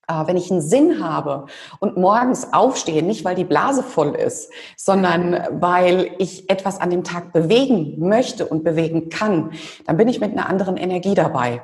Äh, 0.06 0.26
wenn 0.26 0.36
ich 0.36 0.50
einen 0.50 0.60
Sinn 0.60 1.02
habe 1.02 1.46
und 1.80 1.96
morgens 1.96 2.52
aufstehe, 2.52 3.02
nicht 3.02 3.24
weil 3.24 3.34
die 3.34 3.44
Blase 3.44 3.82
voll 3.82 4.14
ist, 4.14 4.50
sondern 4.76 5.44
weil 5.50 6.14
ich 6.18 6.50
etwas 6.50 6.80
an 6.80 6.90
dem 6.90 7.04
Tag 7.04 7.32
bewegen 7.32 7.96
möchte 7.98 8.46
und 8.46 8.64
bewegen 8.64 9.08
kann, 9.08 9.52
dann 9.86 9.96
bin 9.96 10.08
ich 10.08 10.20
mit 10.20 10.32
einer 10.32 10.48
anderen 10.48 10.76
Energie 10.76 11.14
dabei. 11.14 11.62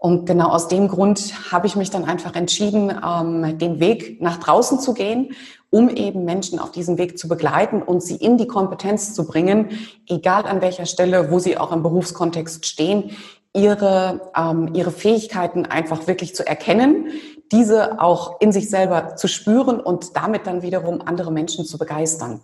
Und 0.00 0.26
genau 0.26 0.48
aus 0.48 0.66
dem 0.66 0.88
Grund 0.88 1.52
habe 1.52 1.68
ich 1.68 1.76
mich 1.76 1.90
dann 1.90 2.04
einfach 2.04 2.34
entschieden, 2.34 2.90
ähm, 2.90 3.58
den 3.58 3.78
Weg 3.78 4.20
nach 4.20 4.38
draußen 4.38 4.80
zu 4.80 4.94
gehen 4.94 5.34
um 5.70 5.88
eben 5.88 6.24
Menschen 6.24 6.58
auf 6.58 6.72
diesem 6.72 6.98
Weg 6.98 7.16
zu 7.16 7.28
begleiten 7.28 7.82
und 7.82 8.02
sie 8.02 8.16
in 8.16 8.36
die 8.36 8.48
Kompetenz 8.48 9.14
zu 9.14 9.26
bringen, 9.26 9.70
egal 10.08 10.44
an 10.44 10.60
welcher 10.60 10.86
Stelle, 10.86 11.30
wo 11.30 11.38
sie 11.38 11.56
auch 11.56 11.72
im 11.72 11.82
Berufskontext 11.82 12.66
stehen, 12.66 13.16
ihre, 13.54 14.32
ähm, 14.36 14.74
ihre 14.74 14.90
Fähigkeiten 14.90 15.66
einfach 15.66 16.06
wirklich 16.06 16.34
zu 16.34 16.46
erkennen, 16.46 17.12
diese 17.52 18.00
auch 18.00 18.40
in 18.40 18.52
sich 18.52 18.68
selber 18.68 19.16
zu 19.16 19.28
spüren 19.28 19.80
und 19.80 20.16
damit 20.16 20.46
dann 20.46 20.62
wiederum 20.62 21.00
andere 21.00 21.32
Menschen 21.32 21.64
zu 21.64 21.78
begeistern. 21.78 22.40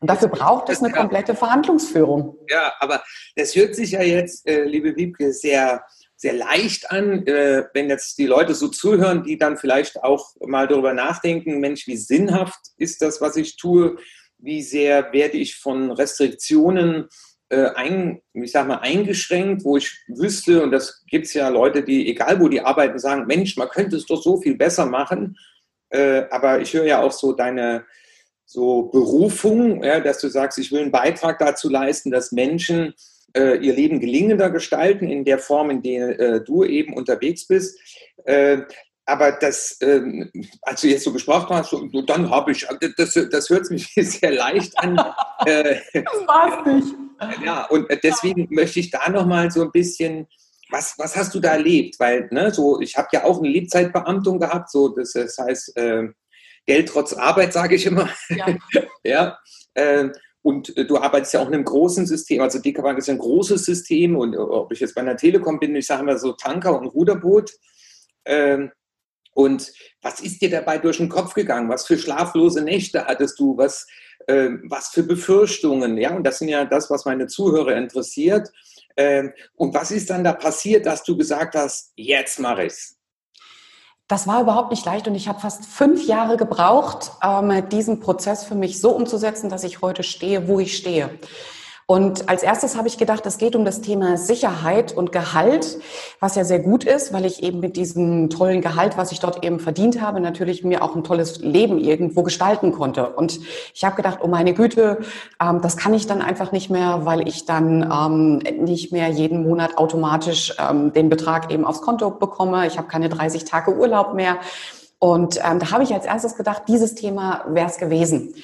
Und 0.00 0.08
dafür 0.08 0.28
braucht 0.28 0.68
es 0.68 0.82
eine 0.82 0.92
komplette 0.92 1.34
Verhandlungsführung. 1.34 2.36
Ja, 2.48 2.72
aber 2.78 3.02
das 3.34 3.56
hört 3.56 3.74
sich 3.74 3.92
ja 3.92 4.02
jetzt, 4.02 4.46
äh, 4.46 4.62
liebe 4.62 4.94
Wiebke, 4.94 5.32
sehr 5.32 5.82
sehr 6.18 6.32
leicht 6.32 6.90
an, 6.90 7.24
äh, 7.28 7.64
wenn 7.74 7.88
jetzt 7.88 8.18
die 8.18 8.26
Leute 8.26 8.52
so 8.54 8.66
zuhören, 8.66 9.22
die 9.22 9.38
dann 9.38 9.56
vielleicht 9.56 10.02
auch 10.02 10.34
mal 10.40 10.66
darüber 10.66 10.92
nachdenken, 10.92 11.60
Mensch, 11.60 11.86
wie 11.86 11.96
sinnhaft 11.96 12.58
ist 12.76 13.00
das, 13.02 13.20
was 13.20 13.36
ich 13.36 13.56
tue? 13.56 13.96
Wie 14.36 14.62
sehr 14.62 15.12
werde 15.12 15.38
ich 15.38 15.56
von 15.56 15.92
Restriktionen 15.92 17.08
äh, 17.50 17.70
ein, 17.76 18.20
ich 18.32 18.50
sag 18.50 18.66
mal, 18.66 18.80
eingeschränkt, 18.80 19.64
wo 19.64 19.76
ich 19.76 19.96
wüsste, 20.08 20.62
und 20.64 20.72
das 20.72 21.04
gibt 21.06 21.26
es 21.26 21.34
ja 21.34 21.48
Leute, 21.48 21.84
die, 21.84 22.10
egal 22.10 22.40
wo 22.40 22.48
die 22.48 22.60
arbeiten, 22.60 22.98
sagen, 22.98 23.26
Mensch, 23.26 23.56
man 23.56 23.68
könnte 23.68 23.94
es 23.94 24.04
doch 24.04 24.20
so 24.20 24.40
viel 24.40 24.56
besser 24.56 24.86
machen. 24.86 25.38
Äh, 25.90 26.24
aber 26.30 26.60
ich 26.60 26.74
höre 26.74 26.84
ja 26.84 27.00
auch 27.00 27.12
so 27.12 27.32
deine 27.32 27.86
so 28.44 28.82
Berufung, 28.84 29.84
ja, 29.84 30.00
dass 30.00 30.18
du 30.20 30.28
sagst, 30.28 30.58
ich 30.58 30.72
will 30.72 30.80
einen 30.80 30.90
Beitrag 30.90 31.38
dazu 31.38 31.68
leisten, 31.68 32.10
dass 32.10 32.32
Menschen 32.32 32.92
äh, 33.36 33.56
ihr 33.58 33.74
Leben 33.74 34.00
gelingender 34.00 34.50
gestalten 34.50 35.08
in 35.08 35.24
der 35.24 35.38
Form, 35.38 35.70
in 35.70 35.82
der 35.82 36.18
äh, 36.18 36.44
du 36.44 36.64
eben 36.64 36.94
unterwegs 36.94 37.46
bist. 37.46 37.78
Äh, 38.24 38.62
aber 39.06 39.32
das, 39.32 39.78
ähm, 39.80 40.30
als 40.62 40.82
du 40.82 40.88
jetzt 40.88 41.04
so 41.04 41.12
gesprochen 41.12 41.56
hast, 41.56 41.70
so, 41.70 42.02
dann 42.02 42.28
habe 42.28 42.52
ich, 42.52 42.66
das, 42.98 43.14
das 43.30 43.48
hört 43.48 43.64
sich 43.66 43.90
sehr 43.96 44.32
leicht 44.32 44.78
an. 44.78 44.98
Äh, 45.46 45.80
das 45.94 46.26
war's 46.26 46.66
nicht. 46.66 46.94
Ja, 47.42 47.64
und 47.66 47.86
deswegen 48.02 48.46
möchte 48.50 48.80
ich 48.80 48.90
da 48.90 49.08
nochmal 49.08 49.50
so 49.50 49.62
ein 49.62 49.72
bisschen, 49.72 50.26
was, 50.70 50.94
was 50.98 51.16
hast 51.16 51.34
du 51.34 51.40
da 51.40 51.52
erlebt? 51.52 51.98
Weil, 51.98 52.28
ne, 52.30 52.52
so, 52.52 52.80
ich 52.80 52.96
habe 52.98 53.08
ja 53.12 53.24
auch 53.24 53.38
eine 53.38 53.48
Lebzeitbeamtung 53.48 54.38
gehabt, 54.38 54.70
so, 54.70 54.88
das, 54.90 55.12
das 55.12 55.38
heißt, 55.38 55.76
äh, 55.78 56.08
Geld 56.66 56.90
trotz 56.90 57.14
Arbeit, 57.14 57.54
sage 57.54 57.76
ich 57.76 57.86
immer. 57.86 58.10
Ja. 58.28 58.56
ja 59.04 59.38
äh, 59.72 60.10
und 60.42 60.76
äh, 60.76 60.86
du 60.86 60.98
arbeitest 60.98 61.34
ja 61.34 61.40
auch 61.40 61.48
in 61.48 61.54
einem 61.54 61.64
großen 61.64 62.06
System, 62.06 62.40
also 62.40 62.58
Dekabank 62.58 62.98
ist 62.98 63.08
ja 63.08 63.14
ein 63.14 63.18
großes 63.18 63.64
System 63.64 64.16
und 64.16 64.34
äh, 64.34 64.38
ob 64.38 64.72
ich 64.72 64.80
jetzt 64.80 64.94
bei 64.94 65.00
einer 65.00 65.16
Telekom 65.16 65.58
bin, 65.58 65.74
ich 65.76 65.86
sage 65.86 66.02
immer 66.02 66.18
so 66.18 66.32
Tanker 66.32 66.78
und 66.78 66.86
Ruderboot. 66.86 67.52
Ähm, 68.24 68.70
und 69.34 69.72
was 70.02 70.20
ist 70.20 70.42
dir 70.42 70.50
dabei 70.50 70.78
durch 70.78 70.96
den 70.96 71.08
Kopf 71.08 71.34
gegangen? 71.34 71.68
Was 71.68 71.86
für 71.86 71.96
schlaflose 71.96 72.60
Nächte 72.60 73.06
hattest 73.06 73.38
du? 73.38 73.56
Was, 73.56 73.86
äh, 74.26 74.50
was 74.64 74.88
für 74.88 75.04
Befürchtungen? 75.04 75.96
Ja, 75.96 76.14
und 76.16 76.24
das 76.24 76.40
sind 76.40 76.48
ja 76.48 76.64
das, 76.64 76.90
was 76.90 77.04
meine 77.04 77.28
Zuhörer 77.28 77.76
interessiert. 77.76 78.50
Ähm, 78.96 79.32
und 79.54 79.74
was 79.74 79.92
ist 79.92 80.10
dann 80.10 80.24
da 80.24 80.32
passiert, 80.32 80.86
dass 80.86 81.04
du 81.04 81.16
gesagt 81.16 81.54
hast, 81.54 81.92
jetzt 81.94 82.40
mache 82.40 82.64
ich's? 82.64 82.97
Das 84.08 84.26
war 84.26 84.40
überhaupt 84.40 84.70
nicht 84.70 84.86
leicht 84.86 85.06
und 85.06 85.14
ich 85.14 85.28
habe 85.28 85.38
fast 85.38 85.66
fünf 85.66 86.06
Jahre 86.06 86.38
gebraucht, 86.38 87.12
ähm, 87.22 87.68
diesen 87.68 88.00
Prozess 88.00 88.42
für 88.42 88.54
mich 88.54 88.80
so 88.80 88.90
umzusetzen, 88.90 89.50
dass 89.50 89.64
ich 89.64 89.82
heute 89.82 90.02
stehe, 90.02 90.48
wo 90.48 90.58
ich 90.58 90.78
stehe. 90.78 91.10
Und 91.90 92.28
als 92.28 92.42
erstes 92.42 92.76
habe 92.76 92.86
ich 92.86 92.98
gedacht, 92.98 93.24
es 93.24 93.38
geht 93.38 93.56
um 93.56 93.64
das 93.64 93.80
Thema 93.80 94.18
Sicherheit 94.18 94.94
und 94.94 95.10
Gehalt, 95.10 95.78
was 96.20 96.34
ja 96.34 96.44
sehr 96.44 96.58
gut 96.58 96.84
ist, 96.84 97.14
weil 97.14 97.24
ich 97.24 97.42
eben 97.42 97.60
mit 97.60 97.76
diesem 97.76 98.28
tollen 98.28 98.60
Gehalt, 98.60 98.98
was 98.98 99.10
ich 99.10 99.20
dort 99.20 99.42
eben 99.42 99.58
verdient 99.58 100.02
habe, 100.02 100.20
natürlich 100.20 100.62
mir 100.62 100.82
auch 100.82 100.94
ein 100.94 101.02
tolles 101.02 101.38
Leben 101.38 101.78
irgendwo 101.78 102.22
gestalten 102.22 102.72
konnte. 102.72 103.08
Und 103.08 103.40
ich 103.72 103.84
habe 103.84 103.96
gedacht, 103.96 104.18
oh 104.22 104.26
meine 104.26 104.52
Güte, 104.52 104.98
ähm, 105.40 105.62
das 105.62 105.78
kann 105.78 105.94
ich 105.94 106.06
dann 106.06 106.20
einfach 106.20 106.52
nicht 106.52 106.68
mehr, 106.68 107.06
weil 107.06 107.26
ich 107.26 107.46
dann 107.46 107.90
ähm, 107.90 108.62
nicht 108.62 108.92
mehr 108.92 109.08
jeden 109.08 109.42
Monat 109.42 109.78
automatisch 109.78 110.54
ähm, 110.58 110.92
den 110.92 111.08
Betrag 111.08 111.50
eben 111.50 111.64
aufs 111.64 111.80
Konto 111.80 112.10
bekomme. 112.10 112.66
Ich 112.66 112.76
habe 112.76 112.88
keine 112.88 113.08
30 113.08 113.46
Tage 113.46 113.74
Urlaub 113.74 114.12
mehr. 114.12 114.36
Und 114.98 115.38
ähm, 115.38 115.58
da 115.58 115.70
habe 115.70 115.84
ich 115.84 115.94
als 115.94 116.04
erstes 116.04 116.36
gedacht, 116.36 116.64
dieses 116.68 116.94
Thema 116.96 117.46
wäre 117.48 117.70
es 117.70 117.78
gewesen. 117.78 118.34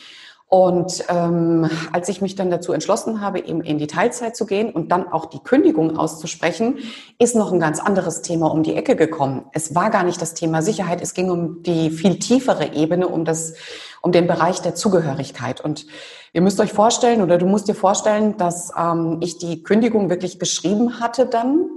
Und 0.47 1.05
ähm, 1.09 1.69
als 1.93 2.09
ich 2.09 2.21
mich 2.21 2.37
dann 2.37 2.51
dazu 2.51 2.73
entschlossen 2.73 3.21
habe, 3.21 3.41
eben 3.41 3.61
in 3.63 3.79
die 3.79 3.87
Teilzeit 3.87 4.37
zu 4.37 4.47
gehen 4.47 4.71
und 4.71 4.93
dann 4.93 5.09
auch 5.09 5.27
die 5.27 5.41
Kündigung 5.41 5.97
auszusprechen, 5.97 6.79
ist 7.19 7.35
noch 7.35 7.53
ein 7.53 7.59
ganz 7.59 7.81
anderes 7.81 8.23
Thema 8.23 8.53
um 8.53 8.63
die 8.63 8.77
Ecke 8.77 8.95
gekommen. 8.95 9.47
Es 9.53 9.75
war 9.75 9.91
gar 9.91 10.05
nicht 10.05 10.21
das 10.23 10.35
Thema 10.35 10.63
Sicherheit, 10.63 11.01
es 11.01 11.15
ging 11.15 11.31
um 11.31 11.63
die 11.63 11.91
viel 11.91 12.19
tiefere 12.19 12.73
Ebene, 12.75 13.09
um 13.09 13.25
das, 13.25 13.55
um 14.01 14.13
den 14.13 14.27
Bereich 14.27 14.61
der 14.61 14.75
Zugehörigkeit. 14.75 15.61
Und 15.61 15.87
ihr 16.33 16.43
müsst 16.43 16.61
euch 16.61 16.73
vorstellen 16.73 17.23
oder 17.23 17.39
du 17.39 17.47
musst 17.47 17.67
dir 17.67 17.75
vorstellen, 17.75 18.37
dass 18.37 18.71
ähm, 18.79 19.19
ich 19.23 19.39
die 19.39 19.63
Kündigung 19.63 20.09
wirklich 20.09 20.39
geschrieben 20.39 21.01
hatte 21.01 21.27
dann 21.27 21.69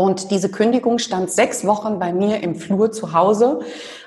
und 0.00 0.30
diese 0.30 0.50
Kündigung 0.50 0.98
stand 0.98 1.30
sechs 1.30 1.66
Wochen 1.66 1.98
bei 1.98 2.12
mir 2.12 2.42
im 2.42 2.54
Flur 2.54 2.92
zu 2.92 3.12
Hause 3.12 3.60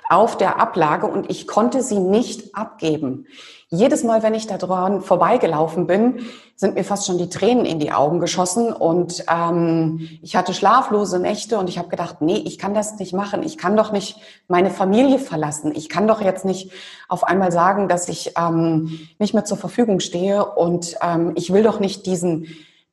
auf 0.10 0.38
der 0.38 0.60
Ablage 0.60 1.06
und 1.06 1.30
ich 1.30 1.46
konnte 1.46 1.84
sie 1.84 2.00
nicht 2.00 2.56
abgeben. 2.56 3.27
Jedes 3.75 4.03
Mal, 4.03 4.22
wenn 4.22 4.36
ich 4.36 4.46
da 4.46 4.60
dran 4.60 5.01
vorbeigelaufen 5.01 5.88
bin, 5.88 6.20
sind 6.56 6.75
mir 6.75 6.84
fast 6.84 7.08
schon 7.08 7.18
die 7.18 7.30
Tränen 7.30 7.65
in 7.65 7.80
die 7.80 7.92
Augen 7.92 8.20
geschossen 8.20 8.72
und 8.72 9.25
ähm, 9.27 10.08
ich 10.22 10.36
hatte 10.36 10.53
schlaflose 10.53 11.18
Nächte 11.18 11.58
und 11.58 11.68
ich 11.68 11.80
habe 11.80 11.89
gedacht, 11.89 12.22
nee, 12.22 12.38
ich 12.46 12.60
kann 12.60 12.75
das 12.75 13.00
nicht 13.00 13.13
machen. 13.13 13.42
Ich 13.42 13.58
kann 13.58 13.75
doch 13.75 13.92
nicht 13.92 14.18
meine 14.48 14.70
Familie 14.70 15.18
verlassen. 15.18 15.74
Ich 15.75 15.89
kann 15.89 16.08
doch 16.08 16.22
jetzt 16.22 16.46
nicht 16.46 16.72
auf 17.10 17.24
einmal 17.24 17.51
sagen, 17.51 17.88
dass 17.88 18.10
ich 18.10 18.34
ähm, 18.38 19.00
nicht 19.18 19.34
mehr 19.34 19.44
zur 19.44 19.58
Verfügung 19.58 20.01
stehe 20.01 20.46
und 20.46 20.96
ähm, 21.01 21.32
ich 21.34 21.51
will 21.51 21.63
doch 21.63 21.80
nicht 21.80 22.06
diesen 22.06 22.46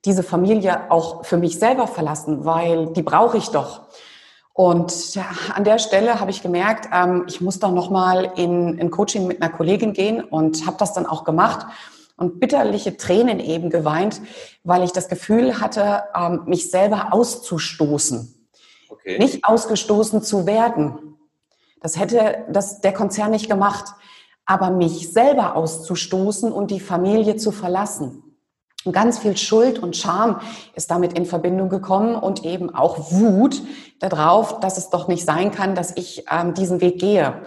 diese 0.07 0.23
Familie 0.23 0.91
auch 0.91 1.27
für 1.27 1.37
mich 1.37 1.59
selber 1.59 1.87
verlassen, 1.87 2.47
weil 2.47 2.87
die 2.95 3.03
brauche 3.03 3.37
ich 3.37 3.49
doch. 3.49 3.83
Und 4.53 5.19
an 5.55 5.65
der 5.65 5.79
Stelle 5.79 6.21
habe 6.21 6.31
ich 6.31 6.43
gemerkt, 6.43 6.89
ähm, 6.93 7.25
ich 7.29 7.41
muss 7.41 7.61
doch 7.61 7.73
noch 7.73 7.91
mal 7.91 8.33
in 8.37 8.81
ein 8.81 8.91
Coaching 8.91 9.27
mit 9.27 9.41
einer 9.41 9.51
Kollegin 9.51 9.93
gehen 9.93 10.23
und 10.23 10.67
habe 10.67 10.77
das 10.79 10.93
dann 10.93 11.07
auch 11.07 11.25
gemacht 11.25 11.67
und 12.17 12.39
bitterliche 12.39 12.97
Tränen 12.97 13.41
eben 13.41 13.71
geweint, 13.71 14.21
weil 14.63 14.83
ich 14.83 14.93
das 14.93 15.09
Gefühl 15.09 15.61
hatte, 15.61 16.03
ähm, 16.15 16.43
mich 16.47 16.71
selber 16.71 17.13
auszustoßen, 17.13 18.49
okay. 18.91 19.19
nicht 19.19 19.45
ausgestoßen 19.45 20.23
zu 20.23 20.47
werden. 20.47 21.17
Das 21.81 21.99
hätte 21.99 22.45
das 22.51 22.83
der 22.83 22.93
Konzern 22.93 23.31
nicht 23.31 23.49
gemacht, 23.49 23.95
aber 24.45 24.71
mich 24.71 25.13
selber 25.13 25.57
auszustoßen 25.57 26.53
und 26.53 26.71
die 26.71 26.81
Familie 26.81 27.37
zu 27.37 27.53
verlassen. 27.53 28.30
Und 28.85 28.93
ganz 28.93 29.19
viel 29.19 29.37
Schuld 29.37 29.79
und 29.79 29.97
Scham 29.97 30.41
ist 30.75 30.91
damit 30.91 31.13
in 31.13 31.27
Verbindung 31.27 31.69
gekommen 31.69 32.15
und 32.15 32.45
eben 32.45 32.75
auch 32.75 33.13
Wut 33.13 33.61
darauf, 33.99 34.61
dass 34.61 34.79
es 34.79 34.89
doch 34.89 35.07
nicht 35.07 35.25
sein 35.25 35.51
kann, 35.51 35.75
dass 35.75 35.97
ich 35.97 36.25
ähm, 36.31 36.55
diesen 36.55 36.81
Weg 36.81 36.99
gehe. 36.99 37.43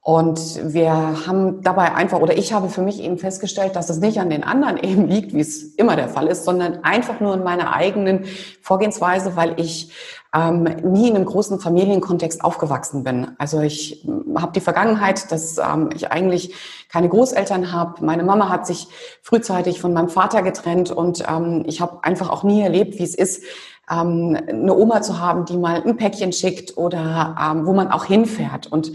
Und 0.00 0.72
wir 0.72 0.90
haben 1.26 1.60
dabei 1.60 1.94
einfach, 1.94 2.20
oder 2.20 2.38
ich 2.38 2.54
habe 2.54 2.70
für 2.70 2.80
mich 2.80 3.02
eben 3.02 3.18
festgestellt, 3.18 3.76
dass 3.76 3.90
es 3.90 3.98
nicht 3.98 4.18
an 4.18 4.30
den 4.30 4.42
anderen 4.42 4.78
eben 4.82 5.06
liegt, 5.06 5.34
wie 5.34 5.40
es 5.40 5.74
immer 5.74 5.96
der 5.96 6.08
Fall 6.08 6.28
ist, 6.28 6.46
sondern 6.46 6.82
einfach 6.82 7.20
nur 7.20 7.34
in 7.34 7.44
meiner 7.44 7.74
eigenen 7.74 8.24
Vorgehensweise, 8.62 9.36
weil 9.36 9.60
ich 9.60 9.92
ähm, 10.34 10.64
nie 10.82 11.08
in 11.08 11.16
einem 11.16 11.24
großen 11.24 11.58
Familienkontext 11.58 12.44
aufgewachsen 12.44 13.02
bin. 13.02 13.28
Also 13.38 13.60
ich 13.60 14.06
ähm, 14.06 14.36
habe 14.38 14.52
die 14.52 14.60
Vergangenheit, 14.60 15.32
dass 15.32 15.58
ähm, 15.58 15.90
ich 15.94 16.10
eigentlich 16.12 16.54
keine 16.90 17.08
Großeltern 17.08 17.72
habe. 17.72 18.04
Meine 18.04 18.24
Mama 18.24 18.48
hat 18.48 18.66
sich 18.66 18.88
frühzeitig 19.22 19.80
von 19.80 19.92
meinem 19.92 20.10
Vater 20.10 20.42
getrennt 20.42 20.90
und 20.90 21.24
ähm, 21.28 21.64
ich 21.66 21.80
habe 21.80 22.04
einfach 22.04 22.28
auch 22.28 22.42
nie 22.42 22.60
erlebt, 22.60 22.98
wie 22.98 23.04
es 23.04 23.14
ist, 23.14 23.42
ähm, 23.90 24.36
eine 24.48 24.74
Oma 24.74 25.02
zu 25.02 25.18
haben, 25.18 25.44
die 25.44 25.56
mal 25.56 25.82
ein 25.82 25.96
Päckchen 25.96 26.32
schickt 26.32 26.76
oder 26.76 27.36
ähm, 27.40 27.66
wo 27.66 27.72
man 27.72 27.88
auch 27.88 28.04
hinfährt. 28.04 28.66
Und 28.66 28.92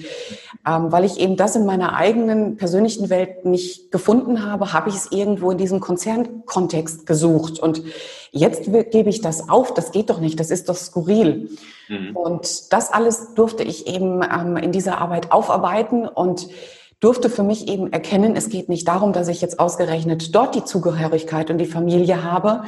ähm, 0.65 0.91
weil 0.91 1.03
ich 1.03 1.19
eben 1.19 1.35
das 1.35 1.55
in 1.55 1.65
meiner 1.65 1.95
eigenen 1.95 2.55
persönlichen 2.55 3.09
Welt 3.09 3.45
nicht 3.45 3.91
gefunden 3.91 4.45
habe, 4.45 4.71
habe 4.71 4.89
ich 4.89 4.95
es 4.95 5.11
irgendwo 5.11 5.51
in 5.51 5.57
diesem 5.57 5.79
Konzernkontext 5.79 7.05
gesucht. 7.05 7.59
Und 7.59 7.83
jetzt 8.31 8.65
gebe 8.65 9.09
ich 9.09 9.21
das 9.21 9.49
auf, 9.49 9.73
das 9.73 9.91
geht 9.91 10.09
doch 10.09 10.19
nicht, 10.19 10.39
das 10.39 10.51
ist 10.51 10.69
doch 10.69 10.77
skurril. 10.77 11.49
Mhm. 11.89 12.15
Und 12.15 12.71
das 12.71 12.93
alles 12.93 13.33
durfte 13.35 13.63
ich 13.63 13.87
eben 13.87 14.21
ähm, 14.23 14.57
in 14.57 14.71
dieser 14.71 14.99
Arbeit 14.99 15.31
aufarbeiten 15.31 16.07
und 16.07 16.47
durfte 17.01 17.29
für 17.29 17.43
mich 17.43 17.67
eben 17.67 17.91
erkennen, 17.91 18.37
es 18.37 18.47
geht 18.47 18.69
nicht 18.69 18.87
darum, 18.87 19.11
dass 19.11 19.27
ich 19.27 19.41
jetzt 19.41 19.59
ausgerechnet 19.59 20.33
dort 20.33 20.55
die 20.55 20.63
Zugehörigkeit 20.63 21.51
und 21.51 21.57
die 21.57 21.65
Familie 21.65 22.23
habe, 22.23 22.63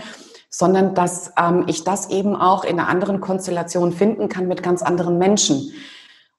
sondern 0.50 0.96
dass 0.96 1.34
ähm, 1.38 1.66
ich 1.68 1.84
das 1.84 2.10
eben 2.10 2.36
auch 2.36 2.64
in 2.64 2.80
einer 2.80 2.88
anderen 2.88 3.20
Konstellation 3.20 3.92
finden 3.92 4.30
kann 4.30 4.48
mit 4.48 4.64
ganz 4.64 4.82
anderen 4.82 5.18
Menschen. 5.18 5.74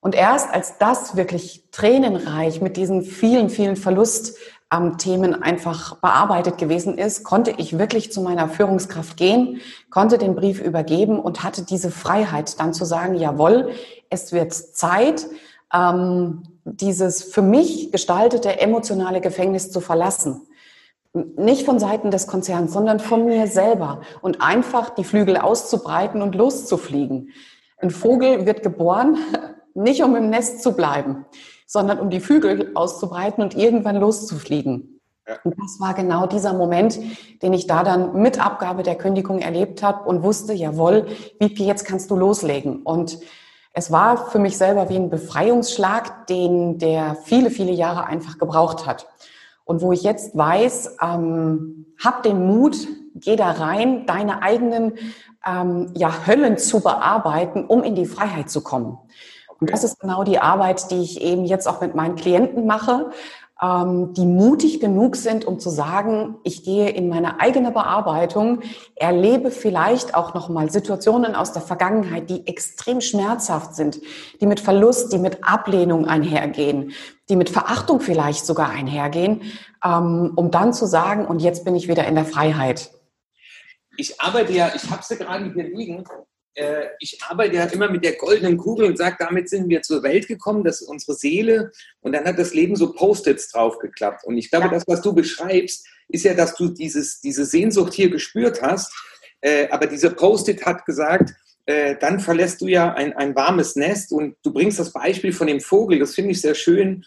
Und 0.00 0.14
erst 0.14 0.52
als 0.52 0.78
das 0.78 1.16
wirklich 1.16 1.64
tränenreich 1.72 2.60
mit 2.60 2.76
diesen 2.76 3.02
vielen, 3.02 3.50
vielen 3.50 3.76
Verlustthemen 3.76 5.34
ähm, 5.34 5.42
einfach 5.42 5.96
bearbeitet 5.96 6.58
gewesen 6.58 6.96
ist, 6.96 7.24
konnte 7.24 7.52
ich 7.56 7.78
wirklich 7.78 8.12
zu 8.12 8.20
meiner 8.22 8.48
Führungskraft 8.48 9.16
gehen, 9.16 9.60
konnte 9.90 10.16
den 10.16 10.34
Brief 10.34 10.60
übergeben 10.60 11.18
und 11.18 11.42
hatte 11.42 11.62
diese 11.62 11.90
Freiheit 11.90 12.60
dann 12.60 12.72
zu 12.72 12.84
sagen, 12.84 13.16
jawohl, 13.16 13.70
es 14.08 14.32
wird 14.32 14.52
Zeit, 14.54 15.26
ähm, 15.74 16.44
dieses 16.64 17.22
für 17.22 17.42
mich 17.42 17.92
gestaltete 17.92 18.60
emotionale 18.60 19.20
Gefängnis 19.20 19.70
zu 19.70 19.80
verlassen 19.80 20.46
nicht 21.36 21.64
von 21.64 21.78
Seiten 21.78 22.10
des 22.10 22.26
Konzerns, 22.26 22.72
sondern 22.72 23.00
von 23.00 23.24
mir 23.24 23.46
selber 23.46 24.02
und 24.20 24.40
einfach 24.40 24.90
die 24.90 25.04
Flügel 25.04 25.36
auszubreiten 25.36 26.22
und 26.22 26.34
loszufliegen. 26.34 27.30
Ein 27.78 27.90
Vogel 27.90 28.46
wird 28.46 28.62
geboren, 28.62 29.18
nicht 29.74 30.02
um 30.02 30.16
im 30.16 30.30
Nest 30.30 30.62
zu 30.62 30.72
bleiben, 30.72 31.26
sondern 31.66 31.98
um 31.98 32.10
die 32.10 32.20
Flügel 32.20 32.72
auszubreiten 32.74 33.42
und 33.42 33.56
irgendwann 33.56 33.96
loszufliegen. 33.96 35.00
Und 35.42 35.54
das 35.58 35.80
war 35.80 35.94
genau 35.94 36.26
dieser 36.26 36.52
Moment, 36.52 37.00
den 37.42 37.52
ich 37.52 37.66
da 37.66 37.82
dann 37.82 38.20
mit 38.22 38.44
Abgabe 38.44 38.84
der 38.84 38.94
Kündigung 38.94 39.40
erlebt 39.40 39.82
habe 39.82 40.08
und 40.08 40.22
wusste, 40.22 40.52
jawohl, 40.52 41.06
Wiebke, 41.40 41.64
jetzt 41.64 41.84
kannst 41.84 42.10
du 42.10 42.16
loslegen. 42.16 42.82
Und 42.82 43.18
es 43.72 43.90
war 43.90 44.30
für 44.30 44.38
mich 44.38 44.56
selber 44.56 44.88
wie 44.88 44.96
ein 44.96 45.10
Befreiungsschlag, 45.10 46.28
den 46.28 46.78
der 46.78 47.16
viele, 47.24 47.50
viele 47.50 47.72
Jahre 47.72 48.06
einfach 48.06 48.38
gebraucht 48.38 48.86
hat. 48.86 49.08
Und 49.66 49.82
wo 49.82 49.92
ich 49.92 50.02
jetzt 50.02 50.36
weiß, 50.36 50.96
ähm, 51.02 51.86
hab 52.02 52.22
den 52.22 52.46
Mut, 52.46 52.76
geh 53.16 53.36
da 53.36 53.50
rein, 53.50 54.06
deine 54.06 54.42
eigenen 54.42 54.94
ähm, 55.44 55.90
ja, 55.94 56.26
Höllen 56.26 56.56
zu 56.56 56.80
bearbeiten, 56.80 57.66
um 57.66 57.82
in 57.82 57.96
die 57.96 58.06
Freiheit 58.06 58.48
zu 58.48 58.62
kommen. 58.62 58.96
Und 59.60 59.70
das 59.72 59.84
ist 59.84 59.98
genau 59.98 60.22
die 60.22 60.38
Arbeit, 60.38 60.90
die 60.90 61.02
ich 61.02 61.20
eben 61.20 61.44
jetzt 61.44 61.66
auch 61.66 61.80
mit 61.80 61.94
meinen 61.94 62.14
Klienten 62.14 62.66
mache, 62.66 63.10
ähm, 63.60 64.12
die 64.12 64.26
mutig 64.26 64.80
genug 64.80 65.16
sind, 65.16 65.46
um 65.46 65.58
zu 65.58 65.70
sagen, 65.70 66.36
ich 66.44 66.62
gehe 66.62 66.90
in 66.90 67.08
meine 67.08 67.40
eigene 67.40 67.72
Bearbeitung, 67.72 68.60
erlebe 68.94 69.50
vielleicht 69.50 70.14
auch 70.14 70.34
nochmal 70.34 70.70
Situationen 70.70 71.34
aus 71.34 71.52
der 71.52 71.62
Vergangenheit, 71.62 72.28
die 72.28 72.46
extrem 72.46 73.00
schmerzhaft 73.00 73.74
sind, 73.74 74.00
die 74.40 74.46
mit 74.46 74.60
Verlust, 74.60 75.12
die 75.12 75.18
mit 75.18 75.42
Ablehnung 75.42 76.06
einhergehen, 76.06 76.92
die 77.28 77.36
mit 77.36 77.50
Verachtung 77.50 78.00
vielleicht 78.00 78.46
sogar 78.46 78.70
einhergehen, 78.70 79.42
ähm, 79.84 80.32
um 80.36 80.50
dann 80.50 80.72
zu 80.72 80.86
sagen, 80.86 81.26
und 81.26 81.40
jetzt 81.40 81.64
bin 81.64 81.74
ich 81.74 81.88
wieder 81.88 82.06
in 82.06 82.14
der 82.14 82.24
Freiheit. 82.24 82.90
Ich 83.96 84.20
arbeite 84.20 84.52
ja, 84.52 84.72
ich 84.74 84.90
habe 84.90 85.02
sie 85.02 85.16
gerade 85.16 85.52
hier 85.52 85.64
liegen, 85.64 86.04
äh, 86.56 86.86
ich 87.00 87.18
arbeite 87.28 87.56
ja 87.56 87.64
immer 87.64 87.90
mit 87.90 88.04
der 88.04 88.16
goldenen 88.16 88.56
Kugel 88.56 88.86
und 88.86 88.98
sage, 88.98 89.16
damit 89.18 89.48
sind 89.48 89.68
wir 89.68 89.82
zur 89.82 90.02
Welt 90.02 90.26
gekommen, 90.26 90.64
das 90.64 90.80
ist 90.80 90.88
unsere 90.88 91.14
Seele. 91.14 91.70
Und 92.00 92.12
dann 92.12 92.24
hat 92.24 92.38
das 92.38 92.54
Leben 92.54 92.76
so 92.76 92.92
Post-its 92.92 93.52
draufgeklappt. 93.52 94.24
Und 94.24 94.38
ich 94.38 94.50
glaube, 94.50 94.66
ja. 94.66 94.72
das, 94.72 94.84
was 94.86 95.02
du 95.02 95.14
beschreibst, 95.14 95.86
ist 96.08 96.24
ja, 96.24 96.34
dass 96.34 96.54
du 96.54 96.68
dieses, 96.68 97.20
diese 97.20 97.44
Sehnsucht 97.44 97.92
hier 97.92 98.10
gespürt 98.10 98.62
hast. 98.62 98.92
Äh, 99.42 99.68
aber 99.68 99.86
diese 99.86 100.10
Post-it 100.10 100.64
hat 100.64 100.86
gesagt, 100.86 101.34
äh, 101.66 101.96
dann 102.00 102.20
verlässt 102.20 102.60
du 102.60 102.68
ja 102.68 102.94
ein, 102.94 103.12
ein 103.12 103.34
warmes 103.34 103.76
Nest 103.76 104.12
und 104.12 104.36
du 104.42 104.52
bringst 104.52 104.78
das 104.78 104.92
Beispiel 104.92 105.32
von 105.32 105.48
dem 105.48 105.60
Vogel. 105.60 105.98
Das 105.98 106.14
finde 106.14 106.30
ich 106.30 106.40
sehr 106.40 106.54
schön, 106.54 107.04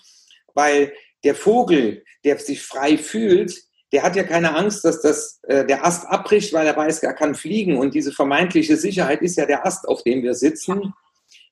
weil 0.53 0.93
der 1.23 1.35
Vogel, 1.35 2.03
der 2.23 2.37
sich 2.37 2.61
frei 2.61 2.97
fühlt, 2.97 3.53
der 3.91 4.03
hat 4.03 4.15
ja 4.15 4.23
keine 4.23 4.55
Angst, 4.55 4.85
dass 4.85 5.01
das, 5.01 5.39
äh, 5.43 5.65
der 5.65 5.85
Ast 5.85 6.05
abbricht, 6.07 6.53
weil 6.53 6.67
er 6.67 6.77
weiß, 6.77 7.01
er 7.01 7.13
kann 7.13 7.35
fliegen. 7.35 7.77
Und 7.77 7.93
diese 7.95 8.11
vermeintliche 8.11 8.77
Sicherheit 8.77 9.21
ist 9.21 9.37
ja 9.37 9.45
der 9.45 9.65
Ast, 9.65 9.87
auf 9.87 10.03
dem 10.03 10.21
wir 10.21 10.35
sitzen. 10.35 10.93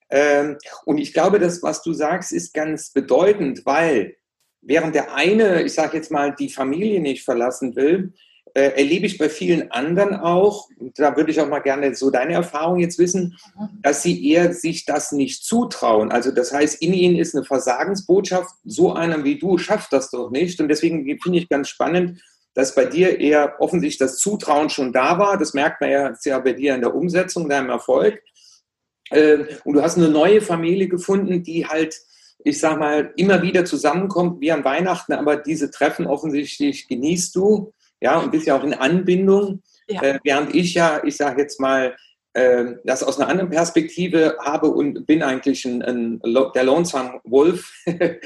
Ähm, 0.09 0.57
und 0.85 0.99
ich 0.99 1.13
glaube, 1.13 1.39
das, 1.39 1.63
was 1.63 1.81
du 1.81 1.93
sagst, 1.93 2.31
ist 2.31 2.53
ganz 2.53 2.91
bedeutend, 2.91 3.65
weil 3.65 4.17
während 4.61 4.95
der 4.95 5.15
eine, 5.15 5.63
ich 5.63 5.73
sage 5.73 5.97
jetzt 5.97 6.11
mal, 6.11 6.35
die 6.35 6.49
Familie 6.49 6.99
nicht 6.99 7.23
verlassen 7.23 7.75
will, 7.75 8.13
äh, 8.53 8.71
erlebe 8.77 9.05
ich 9.05 9.17
bei 9.17 9.29
vielen 9.29 9.71
anderen 9.71 10.15
auch, 10.15 10.67
da 10.95 11.15
würde 11.15 11.31
ich 11.31 11.39
auch 11.39 11.47
mal 11.47 11.59
gerne 11.59 11.95
so 11.95 12.09
deine 12.09 12.33
Erfahrung 12.33 12.79
jetzt 12.79 12.99
wissen, 12.99 13.37
mhm. 13.57 13.81
dass 13.81 14.03
sie 14.03 14.29
eher 14.29 14.53
sich 14.53 14.85
das 14.85 15.11
nicht 15.11 15.43
zutrauen. 15.43 16.11
Also 16.11 16.31
das 16.31 16.53
heißt, 16.53 16.81
in 16.81 16.93
ihnen 16.93 17.17
ist 17.17 17.35
eine 17.35 17.45
Versagensbotschaft, 17.45 18.53
so 18.63 18.93
einer 18.93 19.23
wie 19.23 19.37
du 19.37 19.57
schafft 19.57 19.93
das 19.93 20.09
doch 20.09 20.31
nicht. 20.31 20.59
Und 20.59 20.69
deswegen 20.69 21.05
finde 21.21 21.39
ich 21.39 21.49
ganz 21.49 21.69
spannend, 21.69 22.21
dass 22.53 22.73
bei 22.73 22.85
dir 22.85 23.19
eher 23.19 23.55
offensichtlich 23.59 23.99
das 23.99 24.17
Zutrauen 24.17 24.69
schon 24.69 24.91
da 24.91 25.19
war. 25.19 25.37
Das 25.37 25.53
merkt 25.53 25.79
man 25.79 25.91
ja, 25.91 26.13
ja 26.23 26.39
bei 26.39 26.53
dir 26.53 26.73
in 26.73 26.81
der 26.81 26.95
Umsetzung, 26.95 27.47
deinem 27.47 27.69
Erfolg. 27.69 28.21
Ähm, 29.11 29.47
und 29.63 29.75
du 29.75 29.81
hast 29.81 29.97
eine 29.97 30.09
neue 30.09 30.41
Familie 30.41 30.87
gefunden, 30.87 31.43
die 31.43 31.67
halt, 31.67 31.95
ich 32.43 32.59
sag 32.59 32.79
mal, 32.79 33.13
immer 33.15 33.41
wieder 33.41 33.65
zusammenkommt, 33.65 34.41
wie 34.41 34.51
an 34.51 34.63
Weihnachten, 34.63 35.13
aber 35.13 35.37
diese 35.37 35.69
Treffen 35.69 36.07
offensichtlich 36.07 36.87
genießt 36.87 37.35
du 37.35 37.73
ja, 38.01 38.19
und 38.19 38.31
bist 38.31 38.47
ja 38.47 38.57
auch 38.57 38.63
in 38.63 38.73
Anbindung, 38.73 39.61
ja. 39.89 40.01
Äh, 40.01 40.19
während 40.23 40.53
ich 40.53 40.73
ja, 40.73 41.01
ich 41.03 41.15
sage 41.15 41.41
jetzt 41.41 41.59
mal, 41.59 41.95
äh, 42.33 42.75
das 42.83 43.03
aus 43.03 43.19
einer 43.19 43.29
anderen 43.29 43.49
Perspektive 43.49 44.37
habe 44.43 44.67
und 44.67 45.05
bin 45.05 45.23
eigentlich 45.23 45.65
ein, 45.65 45.81
ein 45.81 46.21
der 46.53 46.63
Lonesome 46.63 47.21
Wolf, 47.23 47.71
der, 47.85 48.19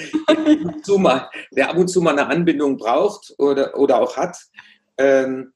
ab 1.70 1.78
und 1.78 1.88
zu 1.88 2.02
mal 2.02 2.12
eine 2.12 2.28
Anbindung 2.28 2.78
braucht 2.78 3.34
oder, 3.38 3.78
oder 3.78 4.02
auch 4.02 4.18
hat. 4.18 4.38
Ähm, 4.98 5.54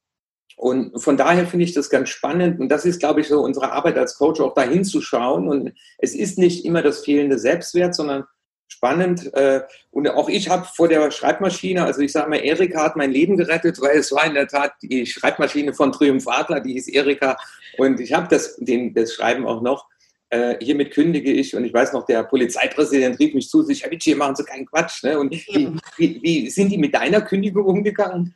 und 0.57 1.01
von 1.01 1.17
daher 1.17 1.45
finde 1.47 1.65
ich 1.65 1.73
das 1.73 1.89
ganz 1.89 2.09
spannend. 2.09 2.61
Und 2.61 2.69
das 2.69 2.85
ist, 2.85 2.99
glaube 2.99 3.19
ich, 3.19 3.27
so 3.27 3.41
unsere 3.41 3.73
Arbeit 3.73 3.97
als 3.97 4.17
Coach, 4.17 4.39
auch 4.39 4.53
dahin 4.53 4.85
zu 4.85 5.01
schauen. 5.01 5.49
Und 5.49 5.73
es 5.97 6.15
ist 6.15 6.37
nicht 6.37 6.63
immer 6.63 6.81
das 6.81 7.03
fehlende 7.03 7.37
Selbstwert, 7.37 7.93
sondern 7.93 8.23
spannend. 8.67 9.33
Äh, 9.33 9.61
und 9.91 10.07
auch 10.09 10.29
ich 10.29 10.49
habe 10.49 10.67
vor 10.75 10.87
der 10.87 11.09
Schreibmaschine, 11.11 11.83
also 11.83 12.01
ich 12.01 12.11
sage 12.11 12.29
mal, 12.29 12.43
Erika 12.43 12.83
hat 12.83 12.95
mein 12.95 13.11
Leben 13.11 13.37
gerettet, 13.37 13.81
weil 13.81 13.97
es 13.97 14.11
war 14.11 14.25
in 14.25 14.33
der 14.33 14.47
Tat 14.47 14.73
die 14.81 15.05
Schreibmaschine 15.05 15.73
von 15.73 15.91
Triumph 15.91 16.27
Adler, 16.27 16.59
die 16.59 16.73
hieß 16.73 16.89
Erika. 16.89 17.37
Und 17.77 17.99
ich 17.99 18.13
habe 18.13 18.27
das, 18.29 18.55
den, 18.57 18.93
das 18.93 19.13
Schreiben 19.13 19.45
auch 19.45 19.61
noch. 19.61 19.87
Äh, 20.29 20.57
hiermit 20.59 20.91
kündige 20.91 21.31
ich 21.31 21.55
und 21.55 21.65
ich 21.65 21.73
weiß 21.73 21.93
noch, 21.93 22.05
der 22.05 22.23
Polizeipräsident 22.23 23.19
rief 23.19 23.35
mich 23.35 23.47
zu 23.47 23.61
sich, 23.61 23.83
Herr 23.83 23.91
Witschi, 23.91 24.15
machen 24.15 24.35
Sie 24.35 24.43
keinen 24.43 24.65
Quatsch. 24.65 25.03
Ne? 25.03 25.19
Und 25.19 25.31
wie, 25.31 25.71
wie, 25.97 26.19
wie 26.23 26.49
sind 26.49 26.71
die 26.71 26.79
mit 26.79 26.95
deiner 26.95 27.21
Kündigung 27.21 27.65
umgegangen? 27.65 28.35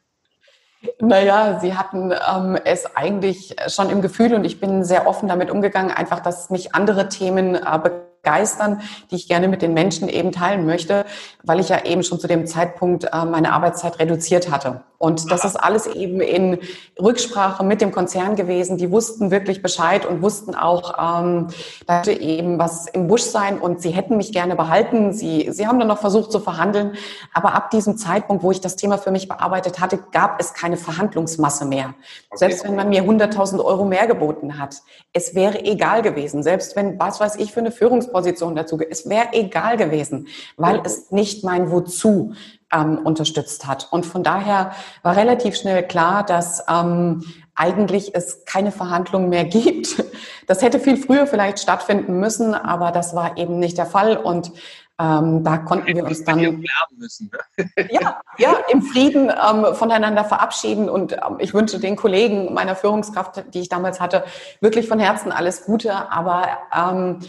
Naja, 1.01 1.59
sie 1.59 1.73
hatten 1.73 2.11
ähm, 2.11 2.57
es 2.63 2.95
eigentlich 2.95 3.55
schon 3.67 3.89
im 3.89 4.01
Gefühl 4.01 4.33
und 4.33 4.45
ich 4.45 4.61
bin 4.61 4.85
sehr 4.85 5.07
offen 5.07 5.27
damit 5.27 5.51
umgegangen, 5.51 5.91
einfach, 5.91 6.21
dass 6.21 6.49
mich 6.49 6.73
andere 6.73 7.09
Themen 7.09 7.55
äh, 7.55 7.89
begeistern, 8.29 8.81
die 9.09 9.15
ich 9.15 9.27
gerne 9.27 9.47
mit 9.47 9.61
den 9.61 9.73
Menschen 9.73 10.07
eben 10.07 10.31
teilen 10.31 10.65
möchte, 10.65 11.05
weil 11.43 11.59
ich 11.59 11.69
ja 11.69 11.83
eben 11.85 12.03
schon 12.03 12.19
zu 12.19 12.27
dem 12.27 12.45
Zeitpunkt 12.45 13.05
äh, 13.05 13.25
meine 13.25 13.53
Arbeitszeit 13.53 13.99
reduziert 13.99 14.51
hatte. 14.51 14.83
Und 14.99 15.31
das 15.31 15.45
ist 15.45 15.55
alles 15.55 15.87
eben 15.87 16.19
in 16.19 16.59
Rücksprache 17.01 17.63
mit 17.63 17.79
dem 17.79 17.93
Konzern 17.93 18.35
gewesen. 18.35 18.77
Die 18.77 18.91
wussten 18.91 19.31
wirklich 19.31 19.61
Bescheid 19.61 20.05
und 20.05 20.21
wussten 20.21 20.55
auch, 20.55 20.93
ähm, 20.99 21.47
da 21.87 21.99
hätte 21.99 22.11
eben 22.11 22.59
was 22.59 22.85
im 22.87 23.07
Busch 23.07 23.21
sein 23.21 23.59
und 23.59 23.81
sie 23.81 23.91
hätten 23.91 24.17
mich 24.17 24.33
gerne 24.33 24.57
behalten. 24.57 25.13
Sie, 25.13 25.47
sie 25.51 25.67
haben 25.67 25.79
dann 25.79 25.87
noch 25.87 25.99
versucht 25.99 26.33
zu 26.33 26.41
verhandeln. 26.41 26.95
Aber 27.33 27.53
ab 27.53 27.71
diesem 27.71 27.95
Zeitpunkt, 27.95 28.43
wo 28.43 28.51
ich 28.51 28.59
das 28.59 28.75
Thema 28.75 28.97
für 28.97 29.11
mich 29.11 29.29
bearbeitet 29.29 29.79
hatte, 29.79 29.99
gab 30.11 30.41
es 30.41 30.53
keine 30.53 30.75
Verhandlungsmasse 30.75 31.63
mehr. 31.63 31.93
Okay. 32.29 32.37
Selbst 32.37 32.65
wenn 32.65 32.75
man 32.75 32.89
mir 32.89 33.03
100.000 33.03 33.63
Euro 33.63 33.85
mehr 33.85 34.05
geboten 34.05 34.59
hat, 34.59 34.81
es 35.13 35.33
wäre 35.33 35.63
egal 35.63 36.01
gewesen. 36.01 36.43
Selbst 36.43 36.75
wenn, 36.75 36.99
was 36.99 37.21
weiß 37.21 37.37
ich, 37.37 37.53
für 37.53 37.61
eine 37.61 37.71
Führungsposition 37.71 38.53
dazu, 38.53 38.77
es 38.89 39.07
wäre 39.07 39.29
egal 39.31 39.77
gewesen, 39.77 40.27
weil 40.57 40.81
es 40.83 41.09
nicht 41.09 41.45
mein 41.45 41.71
Wozu 41.71 42.33
ähm, 42.73 42.99
unterstützt 42.99 43.67
hat. 43.67 43.87
Und 43.91 44.05
von 44.05 44.23
daher 44.23 44.71
war 45.03 45.15
relativ 45.15 45.55
schnell 45.55 45.83
klar, 45.87 46.23
dass 46.23 46.63
ähm, 46.69 47.23
eigentlich 47.55 48.15
es 48.15 48.45
keine 48.45 48.71
Verhandlungen 48.71 49.29
mehr 49.29 49.43
gibt. 49.45 50.03
Das 50.47 50.61
hätte 50.61 50.79
viel 50.79 50.97
früher 50.97 51.27
vielleicht 51.27 51.59
stattfinden 51.59 52.19
müssen, 52.19 52.53
aber 52.53 52.91
das 52.91 53.15
war 53.15 53.37
eben 53.37 53.59
nicht 53.59 53.77
der 53.77 53.85
Fall. 53.85 54.17
Und 54.17 54.51
ähm, 54.99 55.43
da 55.45 55.57
konnten 55.59 55.95
wir 55.95 56.03
uns 56.03 56.25
dann 56.25 56.65
müssen, 56.97 57.31
ne? 57.57 57.69
ja, 57.89 58.21
ja, 58.37 58.57
im 58.69 58.81
Frieden 58.81 59.29
ähm, 59.29 59.73
voneinander 59.73 60.25
verabschieden. 60.25 60.89
Und 60.89 61.13
ähm, 61.13 61.37
ich 61.39 61.53
wünsche 61.53 61.79
den 61.79 61.95
Kollegen 61.95 62.53
meiner 62.53 62.75
Führungskraft, 62.75 63.45
die 63.53 63.61
ich 63.61 63.69
damals 63.69 64.01
hatte, 64.01 64.25
wirklich 64.59 64.87
von 64.87 64.99
Herzen 64.99 65.31
alles 65.31 65.65
Gute. 65.65 66.11
Aber 66.11 66.47
ähm, 66.75 67.19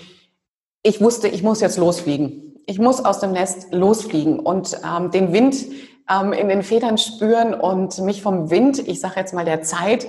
ich 0.83 1.01
wusste, 1.01 1.29
ich 1.29 1.43
muss 1.43 1.61
jetzt 1.61 1.79
losfliegen 1.79 2.50
ich 2.71 2.79
muss 2.79 3.05
aus 3.05 3.19
dem 3.19 3.33
Nest 3.33 3.73
losfliegen 3.73 4.39
und 4.39 4.79
ähm, 4.87 5.11
den 5.11 5.33
Wind 5.33 5.67
ähm, 6.09 6.33
in 6.33 6.49
den 6.49 6.63
Federn 6.63 6.99
spüren 6.99 7.53
und 7.53 7.99
mich 7.99 8.23
vom 8.23 8.49
Wind, 8.49 8.79
ich 8.87 9.01
sage 9.01 9.19
jetzt 9.19 9.35
mal 9.35 9.45
der 9.45 9.63
Zeit, 9.63 10.07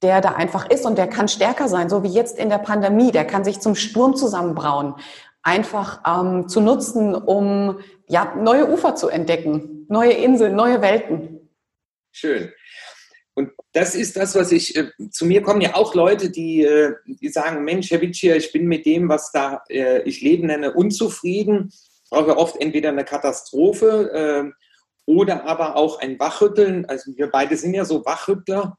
der 0.00 0.22
da 0.22 0.30
einfach 0.30 0.70
ist 0.70 0.86
und 0.86 0.96
der 0.96 1.06
kann 1.06 1.28
stärker 1.28 1.68
sein, 1.68 1.90
so 1.90 2.02
wie 2.02 2.08
jetzt 2.08 2.38
in 2.38 2.48
der 2.48 2.58
Pandemie, 2.58 3.12
der 3.12 3.26
kann 3.26 3.44
sich 3.44 3.60
zum 3.60 3.74
Sturm 3.74 4.16
zusammenbrauen, 4.16 4.94
einfach 5.42 6.00
ähm, 6.06 6.48
zu 6.48 6.62
nutzen, 6.62 7.14
um 7.14 7.80
ja, 8.06 8.34
neue 8.36 8.70
Ufer 8.70 8.94
zu 8.94 9.10
entdecken, 9.10 9.84
neue 9.90 10.12
Inseln, 10.12 10.56
neue 10.56 10.80
Welten. 10.80 11.50
Schön. 12.10 12.50
Und 13.34 13.50
das 13.72 13.94
ist 13.94 14.16
das, 14.16 14.34
was 14.34 14.50
ich, 14.50 14.74
äh, 14.76 14.88
zu 15.10 15.26
mir 15.26 15.42
kommen 15.42 15.60
ja 15.60 15.74
auch 15.74 15.94
Leute, 15.94 16.30
die, 16.30 16.62
äh, 16.62 16.94
die 17.04 17.28
sagen, 17.28 17.64
Mensch, 17.64 17.90
Herr 17.90 18.00
Witschier, 18.00 18.34
ich 18.34 18.50
bin 18.50 18.66
mit 18.66 18.86
dem, 18.86 19.10
was 19.10 19.30
da 19.30 19.62
äh, 19.68 20.00
ich 20.04 20.22
Leben 20.22 20.46
nenne, 20.46 20.72
unzufrieden 20.72 21.70
brauche 22.10 22.36
oft 22.36 22.60
entweder 22.60 22.90
eine 22.90 23.04
Katastrophe 23.04 24.10
äh, 24.12 24.52
oder 25.06 25.44
aber 25.44 25.76
auch 25.76 26.00
ein 26.00 26.18
Wachrütteln. 26.18 26.84
Also 26.86 27.16
wir 27.16 27.28
beide 27.30 27.56
sind 27.56 27.74
ja 27.74 27.84
so 27.84 28.04
Wachrüttler. 28.04 28.76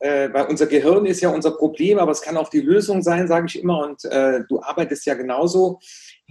Äh, 0.00 0.32
weil 0.32 0.46
unser 0.46 0.66
Gehirn 0.66 1.06
ist 1.06 1.22
ja 1.22 1.30
unser 1.30 1.52
Problem, 1.52 1.98
aber 1.98 2.12
es 2.12 2.20
kann 2.20 2.36
auch 2.36 2.50
die 2.50 2.60
Lösung 2.60 3.00
sein, 3.00 3.26
sage 3.26 3.46
ich 3.46 3.58
immer. 3.58 3.78
Und 3.86 4.04
äh, 4.04 4.40
du 4.48 4.60
arbeitest 4.60 5.06
ja 5.06 5.14
genauso. 5.14 5.78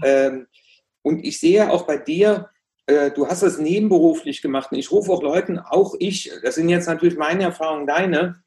Ähm, 0.03 0.47
und 1.01 1.25
ich 1.25 1.39
sehe 1.39 1.71
auch 1.71 1.87
bei 1.87 1.97
dir, 1.97 2.49
äh, 2.85 3.11
du 3.11 3.27
hast 3.27 3.41
das 3.41 3.57
nebenberuflich 3.57 4.41
gemacht. 4.41 4.71
Und 4.71 4.77
ich 4.77 4.91
rufe 4.91 5.11
auch 5.11 5.23
Leuten, 5.23 5.57
auch 5.57 5.95
ich, 5.99 6.31
das 6.43 6.55
sind 6.55 6.69
jetzt 6.69 6.87
natürlich 6.87 7.17
meine 7.17 7.43
Erfahrungen, 7.43 7.87
deine, 7.87 8.42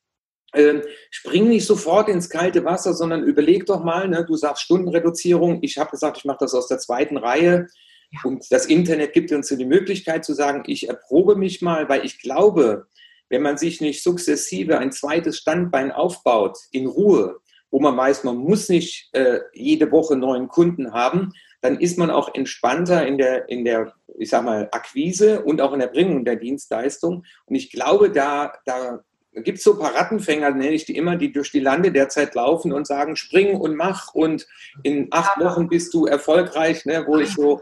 ähm, 0.56 0.82
spring 1.10 1.48
nicht 1.48 1.66
sofort 1.66 2.08
ins 2.08 2.28
kalte 2.30 2.64
Wasser, 2.64 2.94
sondern 2.94 3.22
überleg 3.22 3.66
doch 3.66 3.84
mal, 3.84 4.08
ne, 4.08 4.24
du 4.26 4.36
sagst 4.36 4.62
Stundenreduzierung. 4.62 5.58
Ich 5.62 5.78
habe 5.78 5.90
gesagt, 5.90 6.18
ich 6.18 6.24
mache 6.24 6.38
das 6.40 6.54
aus 6.54 6.68
der 6.68 6.78
zweiten 6.78 7.16
Reihe. 7.16 7.68
Ja. 8.10 8.20
Und 8.24 8.46
das 8.50 8.66
Internet 8.66 9.12
gibt 9.12 9.32
uns 9.32 9.48
die 9.48 9.64
Möglichkeit 9.64 10.24
zu 10.24 10.34
sagen, 10.34 10.64
ich 10.66 10.88
erprobe 10.88 11.36
mich 11.36 11.62
mal, 11.62 11.88
weil 11.88 12.04
ich 12.04 12.20
glaube, 12.20 12.86
wenn 13.28 13.42
man 13.42 13.58
sich 13.58 13.80
nicht 13.80 14.02
sukzessive 14.02 14.78
ein 14.78 14.92
zweites 14.92 15.38
Standbein 15.38 15.92
aufbaut, 15.92 16.58
in 16.70 16.86
Ruhe, 16.86 17.40
wo 17.70 17.80
man 17.80 17.96
weiß, 17.96 18.24
man 18.24 18.36
muss 18.36 18.68
nicht 18.68 19.08
äh, 19.12 19.40
jede 19.52 19.90
Woche 19.90 20.16
neuen 20.16 20.48
Kunden 20.48 20.92
haben, 20.92 21.32
dann 21.60 21.80
ist 21.80 21.98
man 21.98 22.10
auch 22.10 22.32
entspannter 22.34 23.06
in 23.06 23.18
der, 23.18 23.48
in 23.48 23.64
der, 23.64 23.92
ich 24.18 24.30
sag 24.30 24.44
mal, 24.44 24.68
Akquise 24.70 25.42
und 25.42 25.60
auch 25.60 25.72
in 25.72 25.80
der 25.80 25.88
Bringung 25.88 26.24
der 26.24 26.36
Dienstleistung. 26.36 27.24
Und 27.46 27.54
ich 27.54 27.72
glaube, 27.72 28.10
da, 28.10 28.52
da 28.64 29.02
gibt 29.42 29.58
es 29.58 29.64
so 29.64 29.74
ein 29.74 29.78
paar 29.78 29.94
Rattenfänger, 29.94 30.50
nenne 30.50 30.72
ich 30.72 30.84
die 30.84 30.96
immer, 30.96 31.16
die 31.16 31.32
durch 31.32 31.52
die 31.52 31.60
Lande 31.60 31.92
derzeit 31.92 32.34
laufen 32.34 32.72
und 32.72 32.86
sagen, 32.86 33.16
spring 33.16 33.56
und 33.56 33.76
mach 33.76 34.14
und 34.14 34.46
in 34.82 35.08
acht 35.10 35.38
Wochen 35.38 35.68
bist 35.68 35.92
du 35.94 36.06
erfolgreich, 36.06 36.84
ne, 36.86 37.04
wo 37.06 37.18
ich 37.18 37.34
so, 37.34 37.60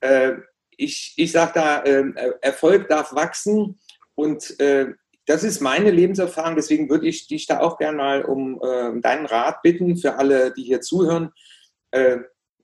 äh, 0.00 0.34
ich, 0.76 1.14
ich 1.16 1.32
sage 1.32 1.52
da, 1.54 1.82
äh, 1.82 2.12
Erfolg 2.42 2.88
darf 2.88 3.14
wachsen 3.14 3.78
und 4.14 4.58
äh, 4.60 4.88
das 5.26 5.42
ist 5.42 5.60
meine 5.60 5.90
Lebenserfahrung, 5.90 6.54
deswegen 6.54 6.88
würde 6.88 7.08
ich 7.08 7.26
dich 7.26 7.46
da 7.46 7.60
auch 7.60 7.78
gerne 7.78 7.96
mal 7.96 8.24
um 8.24 8.60
äh, 8.62 9.00
deinen 9.00 9.26
Rat 9.26 9.62
bitten 9.62 9.96
für 9.96 10.16
alle, 10.16 10.52
die 10.52 10.62
hier 10.62 10.80
zuhören. 10.80 11.32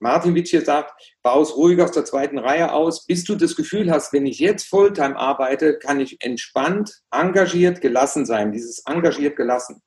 Martin 0.02 0.34
Witsch 0.34 0.50
hier 0.50 0.64
sagt, 0.64 0.92
baust 1.22 1.56
ruhig 1.56 1.80
aus 1.80 1.92
der 1.92 2.04
zweiten 2.04 2.36
Reihe 2.36 2.72
aus, 2.72 3.06
bis 3.06 3.22
du 3.22 3.36
das 3.36 3.54
Gefühl 3.54 3.88
hast, 3.92 4.12
wenn 4.12 4.26
ich 4.26 4.40
jetzt 4.40 4.68
Fulltime 4.68 5.16
arbeite, 5.16 5.78
kann 5.78 6.00
ich 6.00 6.24
entspannt, 6.24 7.02
engagiert, 7.12 7.80
gelassen 7.80 8.26
sein. 8.26 8.50
Dieses 8.50 8.82
engagiert, 8.84 9.36
gelassen. 9.36 9.80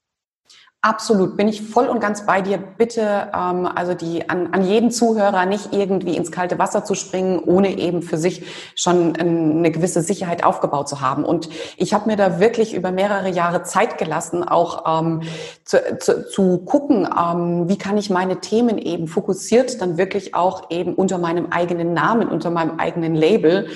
Absolut, 0.86 1.36
bin 1.36 1.47
ich 1.47 1.63
voll 1.63 1.88
und 1.88 1.99
ganz 1.99 2.28
bei 2.28 2.43
dir. 2.43 2.60
Bitte, 2.60 3.32
ähm, 3.34 3.65
also 3.65 3.95
die 3.95 4.30
an, 4.30 4.54
an 4.54 4.63
jeden 4.63 4.91
Zuhörer 4.91 5.47
nicht 5.47 5.73
irgendwie 5.73 6.15
ins 6.15 6.32
kalte 6.32 6.60
Wasser 6.60 6.86
zu 6.86 6.93
springen, 6.93 7.39
ohne 7.39 7.75
eben 7.80 8.04
für 8.04 8.19
sich 8.19 8.43
schon 8.75 9.15
eine 9.15 9.71
gewisse 9.71 10.04
Sicherheit 10.04 10.43
aufgebaut 10.43 10.88
zu 10.88 11.01
haben. 11.01 11.25
Und 11.25 11.49
ich 11.78 11.95
habe 11.95 12.08
mir 12.08 12.17
da 12.17 12.39
wirklich 12.39 12.75
über 12.75 12.91
mehrere 12.91 13.30
Jahre 13.30 13.63
Zeit 13.63 13.97
gelassen, 13.97 14.43
auch 14.43 15.01
ähm, 15.01 15.23
zu, 15.65 15.97
zu, 15.99 16.30
zu 16.30 16.60
gucken, 16.60 17.08
ähm, 17.08 17.67
wie 17.67 17.78
kann 17.78 17.97
ich 17.97 18.10
meine 18.10 18.39
Themen 18.39 18.78
eben 18.78 19.08
fokussiert 19.08 19.82
dann 19.82 19.97
wirklich 19.97 20.36
auch 20.36 20.69
eben 20.69 20.93
unter 20.93 21.17
meinem 21.17 21.47
eigenen 21.51 21.93
Namen, 21.93 22.30
unter 22.30 22.51
meinem 22.51 22.80
eigenen 22.80 23.15
Label 23.15 23.67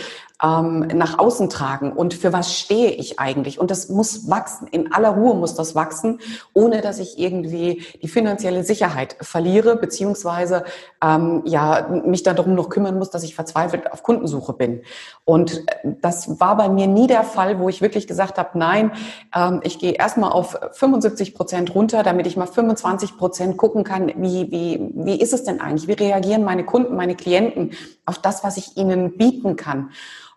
ähm, 0.42 0.88
nach 0.94 1.20
außen 1.20 1.50
tragen 1.50 1.92
und 1.92 2.14
für 2.14 2.32
was 2.32 2.58
stehe 2.58 2.92
ich 2.92 3.20
eigentlich. 3.20 3.60
Und 3.60 3.72
das 3.72 3.90
muss 3.90 4.30
wachsen, 4.30 4.68
in 4.68 4.94
aller 4.94 5.10
Ruhe 5.10 5.36
muss 5.36 5.56
das 5.56 5.76
wachsen, 5.76 6.20
ohne 6.54 6.82
dass 6.82 7.00
ich 7.00 7.20
irgendwie 7.20 7.84
die 8.02 8.08
finanzielle 8.08 8.64
Sicherheit 8.64 9.18
verliere, 9.20 9.76
beziehungsweise 9.76 10.64
ähm, 11.04 11.42
ja 11.46 11.88
mich 12.06 12.24
darum 12.24 12.56
noch 12.56 12.70
kümmern 12.70 12.98
muss, 12.98 13.10
dass 13.10 13.24
ich 13.24 13.36
verzweifelt 13.36 13.92
auf 13.92 14.04
Kundensuche 14.04 14.54
bin. 14.54 14.82
Und 15.26 15.58
äh, 15.68 15.94
das 16.02 16.40
war 16.40 16.56
bei 16.56 16.70
mir 16.70 16.88
nie 16.88 17.08
der 17.08 17.24
Fall, 17.24 17.60
wo 17.60 17.68
ich 17.68 17.82
wirklich 17.82 18.08
gesagt 18.08 18.38
habe, 18.38 18.58
nein, 18.58 18.92
ähm, 19.36 19.60
ich 19.64 19.78
gehe 19.78 19.94
erstmal 19.94 20.32
auf 20.32 20.58
75 20.72 21.36
Prozent 21.36 21.76
runter, 21.76 21.79
damit 21.88 22.28
ich 22.28 22.38
mal 22.38 22.48
25 22.48 23.18
Prozent 23.18 23.58
gucken 23.58 23.84
kann, 23.84 24.08
wie, 24.18 24.52
wie, 24.52 24.92
wie 24.94 25.20
ist 25.20 25.34
es 25.34 25.44
denn 25.44 25.62
eigentlich? 25.62 25.88
Wie 25.88 26.04
reagieren 26.04 26.44
meine 26.44 26.66
Kunden, 26.66 26.96
meine 26.96 27.16
Klienten 27.16 27.72
auf 28.06 28.18
das, 28.18 28.44
was 28.44 28.58
ich 28.58 28.78
ihnen 28.78 29.18
bieten 29.18 29.56
kann? 29.56 29.92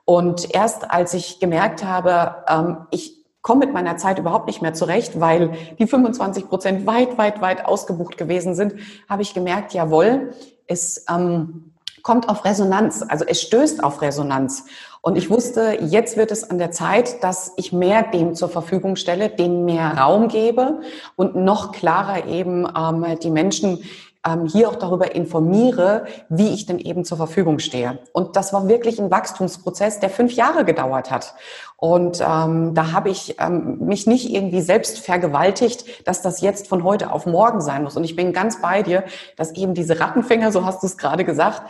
Und 0.04 0.54
erst 0.54 0.90
als 0.90 1.14
ich 1.14 1.40
gemerkt 1.40 1.84
habe, 1.84 2.44
ähm, 2.48 2.76
ich 2.90 3.22
komme 3.42 3.66
mit 3.66 3.74
meiner 3.74 3.96
Zeit 3.96 4.18
überhaupt 4.18 4.46
nicht 4.46 4.62
mehr 4.62 4.72
zurecht, 4.72 5.20
weil 5.20 5.52
die 5.78 5.86
25 5.86 6.48
Prozent 6.48 6.86
weit, 6.86 7.18
weit, 7.18 7.40
weit 7.40 7.64
ausgebucht 7.66 8.16
gewesen 8.16 8.54
sind, 8.54 8.74
habe 9.08 9.22
ich 9.22 9.34
gemerkt, 9.34 9.74
jawohl, 9.74 10.32
es 10.66 11.04
ähm, 11.10 11.71
kommt 12.02 12.28
auf 12.28 12.44
Resonanz, 12.44 13.04
also 13.06 13.24
es 13.26 13.40
stößt 13.40 13.82
auf 13.82 14.02
Resonanz. 14.02 14.64
Und 15.00 15.16
ich 15.16 15.30
wusste, 15.30 15.78
jetzt 15.80 16.16
wird 16.16 16.30
es 16.30 16.48
an 16.48 16.58
der 16.58 16.70
Zeit, 16.70 17.24
dass 17.24 17.52
ich 17.56 17.72
mehr 17.72 18.04
dem 18.04 18.34
zur 18.34 18.48
Verfügung 18.48 18.96
stelle, 18.96 19.30
dem 19.30 19.64
mehr 19.64 19.98
Raum 19.98 20.28
gebe 20.28 20.80
und 21.16 21.34
noch 21.34 21.72
klarer 21.72 22.26
eben 22.26 22.66
ähm, 22.76 23.18
die 23.20 23.30
Menschen 23.30 23.82
ähm, 24.24 24.46
hier 24.46 24.68
auch 24.68 24.76
darüber 24.76 25.14
informiere, 25.14 26.06
wie 26.28 26.54
ich 26.54 26.66
denn 26.66 26.78
eben 26.78 27.04
zur 27.04 27.16
Verfügung 27.16 27.58
stehe. 27.58 27.98
Und 28.12 28.36
das 28.36 28.52
war 28.52 28.68
wirklich 28.68 29.00
ein 29.00 29.10
Wachstumsprozess, 29.10 29.98
der 29.98 30.10
fünf 30.10 30.34
Jahre 30.34 30.64
gedauert 30.64 31.10
hat. 31.10 31.34
Und 31.82 32.20
ähm, 32.20 32.74
da 32.74 32.92
habe 32.92 33.10
ich 33.10 33.40
ähm, 33.40 33.78
mich 33.80 34.06
nicht 34.06 34.30
irgendwie 34.32 34.60
selbst 34.60 35.00
vergewaltigt, 35.00 36.06
dass 36.06 36.22
das 36.22 36.40
jetzt 36.40 36.68
von 36.68 36.84
heute 36.84 37.10
auf 37.10 37.26
morgen 37.26 37.60
sein 37.60 37.82
muss. 37.82 37.96
Und 37.96 38.04
ich 38.04 38.14
bin 38.14 38.32
ganz 38.32 38.62
bei 38.62 38.84
dir, 38.84 39.02
dass 39.36 39.50
eben 39.56 39.74
diese 39.74 39.98
Rattenfänger, 39.98 40.52
so 40.52 40.64
hast 40.64 40.84
du 40.84 40.86
es 40.86 40.96
gerade 40.96 41.24
gesagt, 41.24 41.62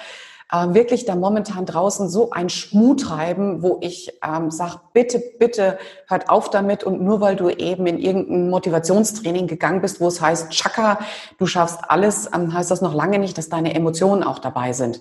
äh, 0.53 0.75
wirklich 0.75 1.07
da 1.07 1.17
momentan 1.17 1.65
draußen 1.65 2.11
so 2.11 2.29
ein 2.31 2.51
Schmut 2.51 3.01
treiben, 3.01 3.63
wo 3.63 3.79
ich 3.81 4.13
ähm, 4.23 4.51
sage, 4.51 4.81
bitte, 4.93 5.19
bitte 5.39 5.79
hört 6.07 6.29
auf 6.29 6.51
damit 6.51 6.85
und 6.85 7.01
nur 7.01 7.23
weil 7.23 7.35
du 7.37 7.49
eben 7.49 7.87
in 7.87 7.99
irgendein 7.99 8.51
Motivationstraining 8.51 9.47
gegangen 9.47 9.81
bist, 9.81 9.99
wo 9.99 10.09
es 10.09 10.21
heißt, 10.21 10.51
Chaka, 10.51 10.99
du 11.39 11.47
schaffst 11.47 11.79
alles, 11.89 12.29
ähm, 12.35 12.53
heißt 12.53 12.71
das 12.71 12.83
noch 12.83 12.93
lange 12.93 13.19
nicht, 13.19 13.39
dass 13.39 13.49
deine 13.49 13.75
Emotionen 13.75 14.25
auch 14.25 14.41
dabei 14.41 14.75
sind. 14.75 15.01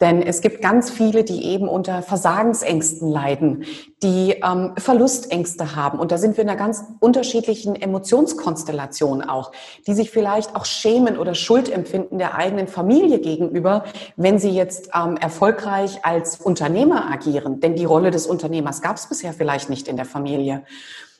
Denn 0.00 0.22
es 0.22 0.40
gibt 0.40 0.62
ganz 0.62 0.90
viele, 0.90 1.24
die 1.24 1.44
eben 1.44 1.68
unter 1.68 2.00
Versagensängsten 2.00 3.06
leiden, 3.10 3.64
die 4.02 4.36
ähm, 4.42 4.72
Verlustängste 4.78 5.76
haben. 5.76 5.98
Und 5.98 6.10
da 6.10 6.16
sind 6.16 6.38
wir 6.38 6.44
in 6.44 6.48
einer 6.48 6.58
ganz 6.58 6.82
unterschiedlichen 7.00 7.76
Emotionskonstellation 7.76 9.22
auch, 9.22 9.52
die 9.86 9.92
sich 9.92 10.10
vielleicht 10.10 10.56
auch 10.56 10.64
schämen 10.64 11.18
oder 11.18 11.34
Schuld 11.34 11.70
empfinden 11.70 12.16
der 12.16 12.34
eigenen 12.34 12.66
Familie 12.66 13.18
gegenüber, 13.18 13.84
wenn 14.16 14.38
sie 14.38 14.50
jetzt 14.50 14.88
ähm, 14.94 15.18
erfolgreich 15.18 16.02
als 16.02 16.36
Unternehmer 16.40 17.10
agieren. 17.10 17.60
Denn 17.60 17.76
die 17.76 17.84
Rolle 17.84 18.10
des 18.10 18.26
Unternehmers 18.26 18.80
gab 18.80 18.96
es 18.96 19.06
bisher 19.06 19.34
vielleicht 19.34 19.68
nicht 19.68 19.86
in 19.86 19.96
der 19.96 20.06
Familie. 20.06 20.62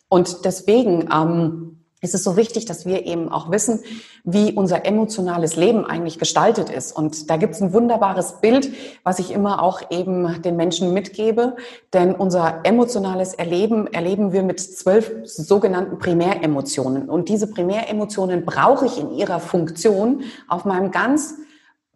Und 0.08 0.46
deswegen 0.46 1.10
ähm, 1.12 1.79
ist 2.00 2.14
es 2.14 2.24
so 2.24 2.36
wichtig, 2.36 2.64
dass 2.64 2.86
wir 2.86 3.04
eben 3.04 3.30
auch 3.30 3.50
wissen, 3.50 3.80
wie 4.24 4.52
unser 4.52 4.86
emotionales 4.86 5.56
Leben 5.56 5.84
eigentlich 5.84 6.18
gestaltet 6.18 6.70
ist. 6.70 6.92
Und 6.96 7.28
da 7.28 7.36
gibt 7.36 7.54
es 7.54 7.60
ein 7.60 7.72
wunderbares 7.72 8.40
Bild, 8.40 8.72
was 9.04 9.18
ich 9.18 9.30
immer 9.30 9.62
auch 9.62 9.90
eben 9.90 10.40
den 10.42 10.56
Menschen 10.56 10.94
mitgebe. 10.94 11.56
Denn 11.92 12.14
unser 12.14 12.60
emotionales 12.64 13.34
Erleben 13.34 13.86
erleben 13.86 14.32
wir 14.32 14.42
mit 14.42 14.60
zwölf 14.60 15.12
sogenannten 15.24 15.98
Primäremotionen. 15.98 17.08
Und 17.10 17.28
diese 17.28 17.48
Primäremotionen 17.48 18.46
brauche 18.46 18.86
ich 18.86 18.98
in 18.98 19.12
ihrer 19.12 19.40
Funktion 19.40 20.22
auf 20.48 20.64
meinem 20.64 20.90
ganz 20.90 21.34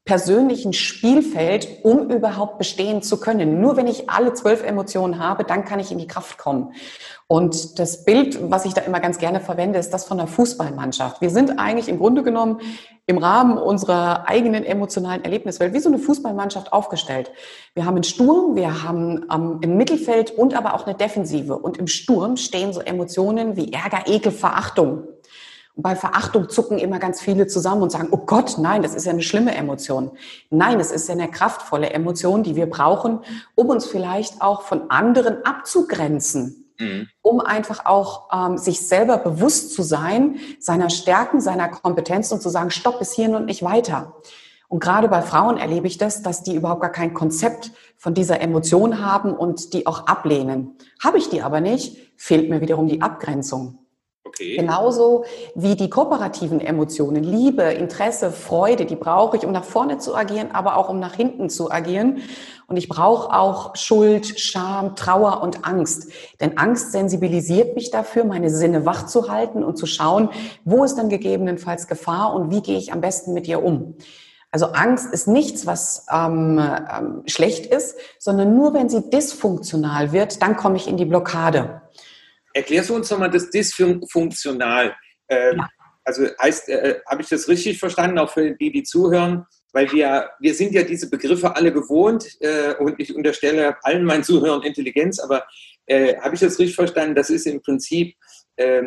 persönlichen 0.04 0.74
Spielfeld, 0.74 1.66
um 1.82 2.10
überhaupt 2.10 2.58
bestehen 2.58 3.00
zu 3.00 3.18
können. 3.18 3.62
Nur 3.62 3.78
wenn 3.78 3.86
ich 3.86 4.10
alle 4.10 4.34
zwölf 4.34 4.62
Emotionen 4.62 5.18
habe, 5.18 5.44
dann 5.44 5.64
kann 5.64 5.80
ich 5.80 5.90
in 5.90 5.98
die 5.98 6.06
Kraft 6.06 6.36
kommen. 6.36 6.74
Und 7.26 7.78
das 7.78 8.04
Bild, 8.04 8.50
was 8.50 8.66
ich 8.66 8.74
da 8.74 8.82
immer 8.82 9.00
ganz 9.00 9.18
gerne 9.18 9.40
verwende, 9.40 9.78
ist 9.78 9.90
das 9.90 10.04
von 10.04 10.18
der 10.18 10.26
Fußballmannschaft. 10.26 11.22
Wir 11.22 11.30
sind 11.30 11.58
eigentlich 11.58 11.88
im 11.88 11.98
Grunde 11.98 12.22
genommen 12.22 12.60
im 13.06 13.18
Rahmen 13.18 13.58
unserer 13.58 14.28
eigenen 14.28 14.64
emotionalen 14.64 15.24
Erlebniswelt 15.24 15.72
wie 15.72 15.80
so 15.80 15.88
eine 15.88 15.98
Fußballmannschaft 15.98 16.72
aufgestellt. 16.72 17.30
Wir 17.74 17.86
haben 17.86 17.94
einen 17.94 18.04
Sturm, 18.04 18.56
wir 18.56 18.82
haben 18.82 19.26
ähm, 19.32 19.58
im 19.62 19.76
Mittelfeld 19.76 20.30
und 20.32 20.54
aber 20.54 20.74
auch 20.74 20.86
eine 20.86 20.96
Defensive. 20.96 21.56
Und 21.56 21.78
im 21.78 21.86
Sturm 21.86 22.36
stehen 22.36 22.72
so 22.72 22.80
Emotionen 22.80 23.56
wie 23.56 23.72
Ärger, 23.72 24.04
Ekel, 24.06 24.32
Verachtung. 24.32 25.04
Und 25.76 25.82
bei 25.82 25.96
Verachtung 25.96 26.48
zucken 26.48 26.78
immer 26.78 26.98
ganz 26.98 27.20
viele 27.20 27.46
zusammen 27.46 27.82
und 27.82 27.90
sagen, 27.90 28.08
oh 28.10 28.18
Gott, 28.18 28.56
nein, 28.58 28.82
das 28.82 28.94
ist 28.94 29.06
ja 29.06 29.12
eine 29.12 29.22
schlimme 29.22 29.54
Emotion. 29.54 30.10
Nein, 30.50 30.78
es 30.78 30.90
ist 30.90 31.08
ja 31.08 31.14
eine 31.14 31.30
kraftvolle 31.30 31.90
Emotion, 31.90 32.42
die 32.42 32.54
wir 32.54 32.66
brauchen, 32.66 33.20
um 33.54 33.68
uns 33.68 33.86
vielleicht 33.86 34.40
auch 34.40 34.62
von 34.62 34.90
anderen 34.90 35.44
abzugrenzen. 35.44 36.63
Mhm. 36.78 37.08
Um 37.22 37.40
einfach 37.40 37.86
auch 37.86 38.28
ähm, 38.32 38.58
sich 38.58 38.86
selber 38.86 39.18
bewusst 39.18 39.74
zu 39.74 39.82
sein, 39.82 40.36
seiner 40.58 40.90
Stärken, 40.90 41.40
seiner 41.40 41.68
Kompetenz 41.68 42.32
und 42.32 42.42
zu 42.42 42.48
sagen, 42.48 42.70
stopp 42.70 42.98
bis 42.98 43.12
hierhin 43.12 43.34
und 43.34 43.46
nicht 43.46 43.62
weiter. 43.62 44.14
Und 44.68 44.80
gerade 44.80 45.08
bei 45.08 45.22
Frauen 45.22 45.56
erlebe 45.56 45.86
ich 45.86 45.98
das, 45.98 46.22
dass 46.22 46.42
die 46.42 46.54
überhaupt 46.54 46.80
gar 46.80 46.90
kein 46.90 47.14
Konzept 47.14 47.70
von 47.96 48.14
dieser 48.14 48.40
Emotion 48.40 49.04
haben 49.04 49.32
und 49.32 49.72
die 49.72 49.86
auch 49.86 50.06
ablehnen. 50.06 50.76
Habe 51.02 51.18
ich 51.18 51.28
die 51.28 51.42
aber 51.42 51.60
nicht, 51.60 51.96
fehlt 52.16 52.50
mir 52.50 52.60
wiederum 52.60 52.88
die 52.88 53.02
Abgrenzung. 53.02 53.78
Okay. 54.26 54.56
Genauso 54.56 55.26
wie 55.54 55.76
die 55.76 55.90
kooperativen 55.90 56.58
Emotionen, 56.58 57.22
Liebe, 57.22 57.62
Interesse, 57.62 58.30
Freude, 58.30 58.86
die 58.86 58.96
brauche 58.96 59.36
ich, 59.36 59.44
um 59.44 59.52
nach 59.52 59.64
vorne 59.64 59.98
zu 59.98 60.16
agieren, 60.16 60.48
aber 60.52 60.78
auch 60.78 60.88
um 60.88 60.98
nach 60.98 61.14
hinten 61.14 61.50
zu 61.50 61.70
agieren. 61.70 62.22
Und 62.66 62.78
ich 62.78 62.88
brauche 62.88 63.38
auch 63.38 63.76
Schuld, 63.76 64.40
Scham, 64.40 64.96
Trauer 64.96 65.42
und 65.42 65.66
Angst. 65.66 66.10
Denn 66.40 66.56
Angst 66.56 66.92
sensibilisiert 66.92 67.74
mich 67.74 67.90
dafür, 67.90 68.24
meine 68.24 68.48
Sinne 68.48 68.86
wach 68.86 69.04
zu 69.04 69.30
halten 69.30 69.62
und 69.62 69.76
zu 69.76 69.84
schauen, 69.84 70.30
wo 70.64 70.84
ist 70.84 70.96
dann 70.96 71.10
gegebenenfalls 71.10 71.86
Gefahr 71.86 72.34
und 72.34 72.50
wie 72.50 72.62
gehe 72.62 72.78
ich 72.78 72.94
am 72.94 73.02
besten 73.02 73.34
mit 73.34 73.46
ihr 73.46 73.62
um. 73.62 73.94
Also 74.50 74.66
Angst 74.66 75.12
ist 75.12 75.28
nichts, 75.28 75.66
was 75.66 76.06
ähm, 76.10 76.58
ähm, 76.58 77.22
schlecht 77.26 77.66
ist, 77.66 77.96
sondern 78.18 78.56
nur 78.56 78.72
wenn 78.72 78.88
sie 78.88 79.10
dysfunktional 79.10 80.12
wird, 80.12 80.40
dann 80.40 80.56
komme 80.56 80.76
ich 80.76 80.88
in 80.88 80.96
die 80.96 81.04
Blockade. 81.04 81.82
Erklärst 82.54 82.88
du 82.88 82.94
uns 82.94 83.10
nochmal 83.10 83.30
das 83.30 83.50
dysfunktional? 83.50 84.96
Ähm, 85.28 85.58
ja. 85.58 85.68
Also 86.04 86.26
heißt, 86.40 86.68
äh, 86.68 87.00
habe 87.06 87.22
ich 87.22 87.28
das 87.28 87.48
richtig 87.48 87.78
verstanden, 87.78 88.18
auch 88.18 88.30
für 88.30 88.52
die, 88.52 88.70
die 88.70 88.82
zuhören? 88.82 89.44
Weil 89.72 89.90
wir, 89.90 90.30
wir 90.38 90.54
sind 90.54 90.72
ja 90.72 90.82
diese 90.82 91.10
Begriffe 91.10 91.56
alle 91.56 91.72
gewohnt 91.72 92.40
äh, 92.40 92.74
und 92.74 93.00
ich 93.00 93.14
unterstelle 93.14 93.76
allen 93.82 94.04
meinen 94.04 94.22
Zuhörern 94.22 94.62
Intelligenz, 94.62 95.18
aber 95.18 95.44
äh, 95.86 96.16
habe 96.20 96.34
ich 96.34 96.40
das 96.40 96.58
richtig 96.58 96.76
verstanden? 96.76 97.14
Das 97.14 97.28
ist 97.28 97.46
im 97.46 97.60
Prinzip 97.60 98.14
äh, 98.56 98.82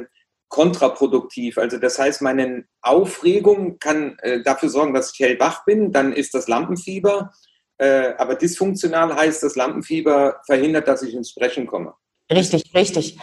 kontraproduktiv. 0.48 1.58
Also 1.58 1.78
das 1.78 2.00
heißt, 2.00 2.22
meine 2.22 2.66
Aufregung 2.82 3.80
kann 3.80 4.18
äh, 4.20 4.42
dafür 4.44 4.70
sorgen, 4.70 4.94
dass 4.94 5.12
ich 5.14 5.20
hellwach 5.20 5.66
bin, 5.66 5.92
dann 5.92 6.14
ist 6.14 6.34
das 6.34 6.48
Lampenfieber. 6.48 7.34
Äh, 7.80 8.14
aber 8.18 8.36
dysfunktional 8.36 9.14
heißt, 9.14 9.44
das 9.44 9.56
Lampenfieber 9.56 10.42
verhindert, 10.46 10.88
dass 10.88 11.04
ich 11.04 11.14
ins 11.14 11.32
Sprechen 11.32 11.68
komme. 11.68 11.94
Richtig, 12.32 12.74
richtig. 12.74 13.18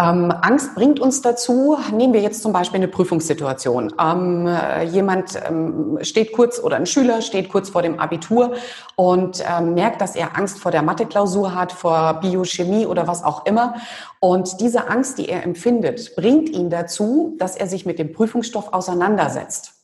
Ähm, 0.00 0.30
Angst 0.30 0.76
bringt 0.76 1.00
uns 1.00 1.22
dazu, 1.22 1.76
nehmen 1.92 2.12
wir 2.12 2.20
jetzt 2.20 2.40
zum 2.40 2.52
Beispiel 2.52 2.76
eine 2.76 2.86
Prüfungssituation. 2.86 3.92
Ähm, 4.00 4.46
äh, 4.46 4.84
jemand 4.84 5.40
ähm, 5.44 5.98
steht 6.02 6.32
kurz 6.32 6.60
oder 6.60 6.76
ein 6.76 6.86
Schüler 6.86 7.20
steht 7.20 7.48
kurz 7.48 7.70
vor 7.70 7.82
dem 7.82 7.98
Abitur 7.98 8.54
und 8.94 9.42
ähm, 9.44 9.74
merkt, 9.74 10.00
dass 10.00 10.14
er 10.14 10.36
Angst 10.38 10.60
vor 10.60 10.70
der 10.70 10.82
Mathe-Klausur 10.82 11.52
hat, 11.52 11.72
vor 11.72 12.20
Biochemie 12.20 12.86
oder 12.86 13.08
was 13.08 13.24
auch 13.24 13.44
immer. 13.44 13.74
Und 14.20 14.60
diese 14.60 14.88
Angst, 14.88 15.18
die 15.18 15.28
er 15.28 15.42
empfindet, 15.42 16.14
bringt 16.14 16.48
ihn 16.48 16.70
dazu, 16.70 17.34
dass 17.38 17.56
er 17.56 17.66
sich 17.66 17.84
mit 17.84 17.98
dem 17.98 18.12
Prüfungsstoff 18.12 18.72
auseinandersetzt 18.72 19.77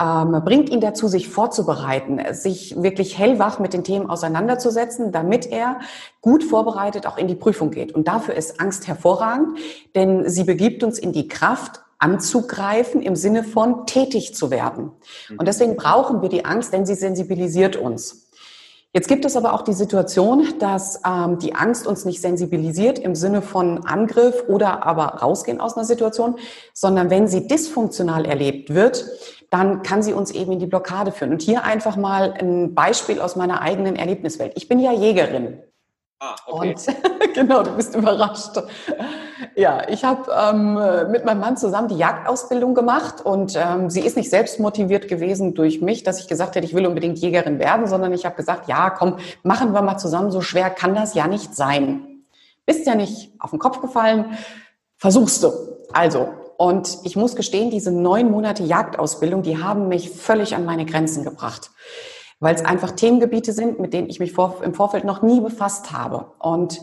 ähm, 0.00 0.42
bringt 0.44 0.70
ihn 0.70 0.80
dazu, 0.80 1.06
sich 1.06 1.28
vorzubereiten, 1.28 2.20
sich 2.32 2.82
wirklich 2.82 3.16
hellwach 3.16 3.58
mit 3.58 3.72
den 3.72 3.84
Themen 3.84 4.10
auseinanderzusetzen, 4.10 5.12
damit 5.12 5.46
er 5.46 5.80
gut 6.20 6.42
vorbereitet 6.42 7.06
auch 7.06 7.16
in 7.16 7.28
die 7.28 7.36
Prüfung 7.36 7.70
geht. 7.70 7.92
Und 7.92 8.08
dafür 8.08 8.34
ist 8.34 8.60
Angst 8.60 8.88
hervorragend, 8.88 9.58
denn 9.94 10.28
sie 10.28 10.44
begibt 10.44 10.82
uns 10.82 10.98
in 10.98 11.12
die 11.12 11.28
Kraft, 11.28 11.80
anzugreifen 11.98 13.00
im 13.00 13.16
Sinne 13.16 13.44
von 13.44 13.86
tätig 13.86 14.34
zu 14.34 14.50
werden. 14.50 14.90
Und 15.38 15.46
deswegen 15.48 15.76
brauchen 15.76 16.20
wir 16.22 16.28
die 16.28 16.44
Angst, 16.44 16.72
denn 16.72 16.84
sie 16.84 16.96
sensibilisiert 16.96 17.76
uns. 17.76 18.24
Jetzt 18.92 19.08
gibt 19.08 19.24
es 19.24 19.36
aber 19.36 19.54
auch 19.54 19.62
die 19.62 19.72
Situation, 19.72 20.46
dass 20.60 21.00
ähm, 21.04 21.40
die 21.40 21.56
Angst 21.56 21.84
uns 21.84 22.04
nicht 22.04 22.20
sensibilisiert 22.20 22.96
im 23.00 23.16
Sinne 23.16 23.42
von 23.42 23.84
Angriff 23.84 24.44
oder 24.46 24.86
aber 24.86 25.06
rausgehen 25.16 25.60
aus 25.60 25.76
einer 25.76 25.84
Situation, 25.84 26.36
sondern 26.72 27.10
wenn 27.10 27.26
sie 27.26 27.48
dysfunktional 27.48 28.24
erlebt 28.24 28.72
wird, 28.72 29.04
dann 29.54 29.84
kann 29.84 30.02
sie 30.02 30.12
uns 30.12 30.32
eben 30.32 30.50
in 30.50 30.58
die 30.58 30.66
Blockade 30.66 31.12
führen. 31.12 31.30
Und 31.30 31.40
hier 31.40 31.62
einfach 31.62 31.96
mal 31.96 32.34
ein 32.40 32.74
Beispiel 32.74 33.20
aus 33.20 33.36
meiner 33.36 33.62
eigenen 33.62 33.94
Erlebniswelt. 33.94 34.50
Ich 34.56 34.66
bin 34.66 34.80
ja 34.80 34.90
Jägerin. 34.90 35.62
Ah, 36.18 36.34
okay. 36.48 36.70
Und 36.70 37.34
genau, 37.34 37.62
du 37.62 37.70
bist 37.76 37.94
überrascht. 37.94 38.60
Ja, 39.54 39.88
ich 39.88 40.02
habe 40.04 40.28
ähm, 40.36 41.12
mit 41.12 41.24
meinem 41.24 41.38
Mann 41.38 41.56
zusammen 41.56 41.86
die 41.86 41.96
Jagdausbildung 41.96 42.74
gemacht 42.74 43.24
und 43.24 43.54
ähm, 43.54 43.90
sie 43.90 44.00
ist 44.00 44.16
nicht 44.16 44.28
selbst 44.28 44.58
motiviert 44.58 45.06
gewesen 45.06 45.54
durch 45.54 45.80
mich, 45.80 46.02
dass 46.02 46.18
ich 46.18 46.26
gesagt 46.26 46.56
hätte, 46.56 46.66
ich 46.66 46.74
will 46.74 46.86
unbedingt 46.86 47.18
Jägerin 47.18 47.60
werden, 47.60 47.86
sondern 47.86 48.12
ich 48.12 48.26
habe 48.26 48.34
gesagt, 48.34 48.66
ja, 48.66 48.90
komm, 48.90 49.18
machen 49.44 49.72
wir 49.72 49.82
mal 49.82 49.98
zusammen, 49.98 50.32
so 50.32 50.40
schwer 50.40 50.68
kann 50.68 50.96
das 50.96 51.14
ja 51.14 51.28
nicht 51.28 51.54
sein. 51.54 52.24
Bist 52.66 52.88
ja 52.88 52.96
nicht 52.96 53.30
auf 53.38 53.50
den 53.50 53.60
Kopf 53.60 53.80
gefallen, 53.80 54.36
versuchst 54.96 55.44
du. 55.44 55.52
Also, 55.92 56.43
und 56.56 56.98
ich 57.04 57.16
muss 57.16 57.36
gestehen, 57.36 57.70
diese 57.70 57.92
neun 57.92 58.30
Monate 58.30 58.62
Jagdausbildung, 58.62 59.42
die 59.42 59.62
haben 59.62 59.88
mich 59.88 60.10
völlig 60.10 60.54
an 60.54 60.64
meine 60.64 60.86
Grenzen 60.86 61.24
gebracht 61.24 61.70
weil 62.40 62.54
es 62.54 62.64
einfach 62.64 62.90
Themengebiete 62.90 63.52
sind, 63.52 63.80
mit 63.80 63.94
denen 63.94 64.10
ich 64.10 64.20
mich 64.20 64.32
vor, 64.32 64.62
im 64.62 64.74
Vorfeld 64.74 65.04
noch 65.04 65.22
nie 65.22 65.40
befasst 65.40 65.92
habe. 65.92 66.26
Und 66.38 66.80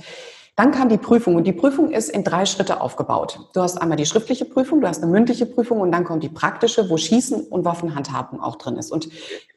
dann 0.61 0.69
kam 0.69 0.89
die 0.89 0.99
Prüfung 0.99 1.37
und 1.37 1.45
die 1.45 1.53
Prüfung 1.53 1.89
ist 1.89 2.07
in 2.07 2.23
drei 2.23 2.45
Schritte 2.45 2.81
aufgebaut. 2.81 3.39
Du 3.53 3.61
hast 3.61 3.81
einmal 3.81 3.97
die 3.97 4.05
schriftliche 4.05 4.45
Prüfung, 4.45 4.79
du 4.79 4.87
hast 4.87 5.01
eine 5.01 5.11
mündliche 5.11 5.47
Prüfung 5.47 5.81
und 5.81 5.91
dann 5.91 6.03
kommt 6.03 6.21
die 6.21 6.29
praktische, 6.29 6.87
wo 6.87 6.97
Schießen 6.97 7.47
und 7.47 7.65
Waffenhandhabung 7.65 8.39
auch 8.39 8.57
drin 8.57 8.75
ist. 8.75 8.91
Und 8.91 9.09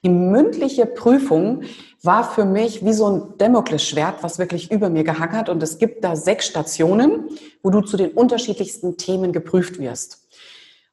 die 0.03 0.09
mündliche 0.09 0.87
Prüfung 0.87 1.65
war 2.03 2.25
für 2.25 2.47
mich 2.47 2.87
wie 2.87 2.95
so 2.95 3.11
ein 3.11 3.23
Damoklesschwert, 3.37 4.23
was 4.23 4.39
wirklich 4.39 4.73
über 4.73 4.89
mir 4.89 5.05
gehangen 5.05 5.37
hat. 5.37 5.51
Und 5.51 5.63
es 5.63 5.77
gibt 5.77 6.03
da 6.03 6.17
sechs 6.17 6.47
Stationen, 6.47 7.29
wo 7.63 7.69
du 7.69 7.83
zu 7.83 7.99
den 7.99 8.13
unterschiedlichsten 8.13 8.97
Themen 8.97 9.35
geprüft 9.35 9.79
wirst. 9.79 10.27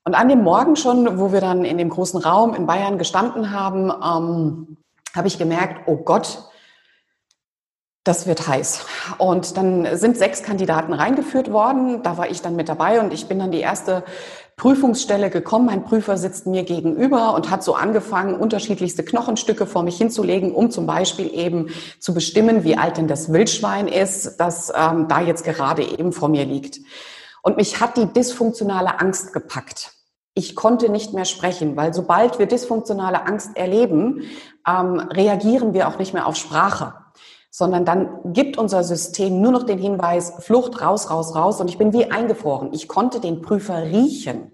Und 0.03 0.13
an 0.13 0.27
dem 0.27 0.43
Morgen 0.43 0.75
schon, 0.75 1.19
wo 1.19 1.31
wir 1.31 1.39
dann 1.39 1.63
in 1.63 1.77
dem 1.77 1.87
großen 1.87 2.19
Raum 2.19 2.53
in 2.53 2.65
Bayern 2.65 2.97
gestanden 2.97 3.51
haben, 3.51 3.89
ähm, 3.91 4.75
habe 5.15 5.29
ich 5.29 5.37
gemerkt, 5.37 5.87
oh 5.87 5.95
Gott, 5.95 6.50
das 8.03 8.25
wird 8.25 8.47
heiß. 8.47 8.85
Und 9.19 9.57
dann 9.57 9.95
sind 9.97 10.17
sechs 10.17 10.41
Kandidaten 10.41 10.93
reingeführt 10.93 11.51
worden. 11.51 12.01
Da 12.01 12.17
war 12.17 12.29
ich 12.29 12.41
dann 12.41 12.55
mit 12.55 12.67
dabei 12.67 12.99
und 12.99 13.13
ich 13.13 13.27
bin 13.27 13.37
dann 13.37 13.51
die 13.51 13.59
erste 13.59 14.03
Prüfungsstelle 14.57 15.29
gekommen. 15.29 15.67
Mein 15.67 15.83
Prüfer 15.83 16.17
sitzt 16.17 16.47
mir 16.47 16.63
gegenüber 16.63 17.35
und 17.35 17.51
hat 17.51 17.63
so 17.63 17.75
angefangen, 17.75 18.35
unterschiedlichste 18.35 19.03
Knochenstücke 19.03 19.65
vor 19.67 19.83
mich 19.83 19.97
hinzulegen, 19.97 20.53
um 20.53 20.71
zum 20.71 20.87
Beispiel 20.87 21.31
eben 21.33 21.69
zu 21.99 22.13
bestimmen, 22.13 22.63
wie 22.63 22.77
alt 22.77 22.97
denn 22.97 23.07
das 23.07 23.31
Wildschwein 23.31 23.87
ist, 23.87 24.37
das 24.39 24.71
ähm, 24.75 25.07
da 25.07 25.21
jetzt 25.21 25.43
gerade 25.43 25.83
eben 25.83 26.11
vor 26.11 26.29
mir 26.29 26.45
liegt. 26.45 26.79
Und 27.43 27.57
mich 27.57 27.79
hat 27.79 27.97
die 27.97 28.07
dysfunktionale 28.07 28.99
Angst 28.99 29.33
gepackt 29.33 29.93
ich 30.33 30.55
konnte 30.55 30.89
nicht 30.89 31.13
mehr 31.13 31.25
sprechen, 31.25 31.75
weil 31.75 31.93
sobald 31.93 32.39
wir 32.39 32.45
dysfunktionale 32.45 33.25
Angst 33.25 33.57
erleben, 33.57 34.23
ähm, 34.65 34.99
reagieren 34.99 35.73
wir 35.73 35.87
auch 35.87 35.99
nicht 35.99 36.13
mehr 36.13 36.25
auf 36.25 36.37
Sprache, 36.37 36.93
sondern 37.51 37.83
dann 37.83 38.09
gibt 38.33 38.57
unser 38.57 38.83
System 38.83 39.41
nur 39.41 39.51
noch 39.51 39.63
den 39.63 39.77
Hinweis, 39.77 40.33
Flucht, 40.39 40.81
raus, 40.81 41.11
raus, 41.11 41.35
raus. 41.35 41.59
Und 41.59 41.69
ich 41.69 41.77
bin 41.77 41.91
wie 41.93 42.09
eingefroren. 42.09 42.73
Ich 42.73 42.87
konnte 42.87 43.19
den 43.19 43.41
Prüfer 43.41 43.83
riechen. 43.83 44.53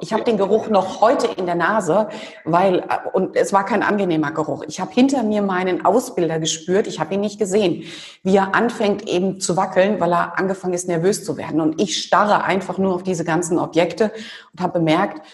Ich 0.00 0.12
habe 0.12 0.24
den 0.24 0.36
Geruch 0.36 0.68
noch 0.68 1.00
heute 1.00 1.28
in 1.36 1.46
der 1.46 1.54
Nase, 1.54 2.08
weil 2.44 2.80
äh, 2.80 3.08
und 3.12 3.36
es 3.36 3.52
war 3.52 3.64
kein 3.64 3.82
angenehmer 3.82 4.32
Geruch. 4.32 4.64
Ich 4.68 4.80
habe 4.80 4.92
hinter 4.92 5.22
mir 5.22 5.40
meinen 5.40 5.86
Ausbilder 5.86 6.38
gespürt. 6.38 6.86
Ich 6.86 7.00
habe 7.00 7.14
ihn 7.14 7.20
nicht 7.20 7.38
gesehen, 7.38 7.84
wie 8.22 8.36
er 8.36 8.54
anfängt 8.54 9.08
eben 9.08 9.40
zu 9.40 9.56
wackeln, 9.56 10.00
weil 10.00 10.12
er 10.12 10.38
angefangen 10.38 10.74
ist 10.74 10.88
nervös 10.88 11.24
zu 11.24 11.36
werden. 11.36 11.60
Und 11.60 11.80
ich 11.80 12.02
starre 12.02 12.44
einfach 12.44 12.76
nur 12.76 12.94
auf 12.94 13.04
diese 13.04 13.24
ganzen 13.24 13.58
Objekte 13.58 14.12
und 14.52 14.60
habe 14.60 14.80
bemerkt, 14.80 15.26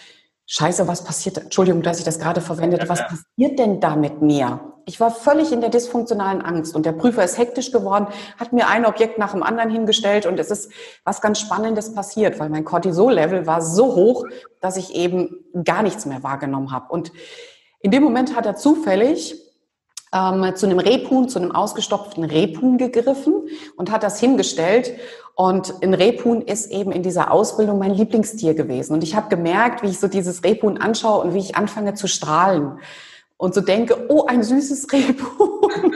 Scheiße, 0.45 0.87
was 0.87 1.03
passiert? 1.03 1.37
Entschuldigung, 1.37 1.81
dass 1.81 1.99
ich 1.99 2.05
das 2.05 2.19
gerade 2.19 2.41
verwendet. 2.41 2.87
Was 2.87 3.01
passiert 3.07 3.57
denn 3.57 3.79
da 3.79 3.95
mit 3.95 4.21
mir? 4.21 4.70
Ich 4.85 4.99
war 4.99 5.11
völlig 5.11 5.51
in 5.51 5.61
der 5.61 5.69
dysfunktionalen 5.69 6.41
Angst 6.41 6.75
und 6.75 6.85
der 6.85 6.91
Prüfer 6.91 7.23
ist 7.23 7.37
hektisch 7.37 7.71
geworden, 7.71 8.07
hat 8.37 8.53
mir 8.53 8.67
ein 8.67 8.85
Objekt 8.85 9.17
nach 9.17 9.31
dem 9.31 9.43
anderen 9.43 9.69
hingestellt 9.69 10.25
und 10.25 10.39
es 10.39 10.51
ist 10.51 10.71
was 11.03 11.21
ganz 11.21 11.39
Spannendes 11.39 11.93
passiert, 11.93 12.39
weil 12.39 12.49
mein 12.49 12.65
Cortisol-Level 12.65 13.45
war 13.47 13.61
so 13.61 13.95
hoch, 13.95 14.25
dass 14.59 14.77
ich 14.77 14.95
eben 14.95 15.45
gar 15.63 15.83
nichts 15.83 16.05
mehr 16.05 16.23
wahrgenommen 16.23 16.71
habe. 16.71 16.91
Und 16.91 17.11
in 17.79 17.91
dem 17.91 18.03
Moment 18.03 18.35
hat 18.35 18.45
er 18.45 18.55
zufällig 18.55 19.35
ähm, 20.13 20.55
zu 20.55 20.65
einem 20.65 20.79
Rebhuhn, 20.79 21.29
zu 21.29 21.39
einem 21.39 21.51
ausgestopften 21.51 22.23
Rebhuhn 22.23 22.77
gegriffen 22.77 23.47
und 23.77 23.91
hat 23.91 24.03
das 24.03 24.19
hingestellt 24.19 24.93
und 25.35 25.81
ein 25.81 25.93
Rebhuhn 25.93 26.41
ist 26.41 26.69
eben 26.69 26.91
in 26.91 27.03
dieser 27.03 27.31
Ausbildung 27.31 27.79
mein 27.79 27.93
Lieblingstier 27.93 28.53
gewesen. 28.53 28.93
Und 28.93 29.03
ich 29.03 29.15
habe 29.15 29.29
gemerkt, 29.29 29.81
wie 29.81 29.87
ich 29.87 29.99
so 29.99 30.07
dieses 30.07 30.43
Rebhuhn 30.43 30.77
anschaue 30.77 31.23
und 31.23 31.33
wie 31.33 31.39
ich 31.39 31.55
anfange 31.55 31.93
zu 31.93 32.07
strahlen 32.07 32.79
und 33.41 33.55
so 33.55 33.61
denke, 33.61 34.05
oh, 34.07 34.25
ein 34.27 34.43
süßes 34.43 34.93
Rebhuhn. 34.93 35.95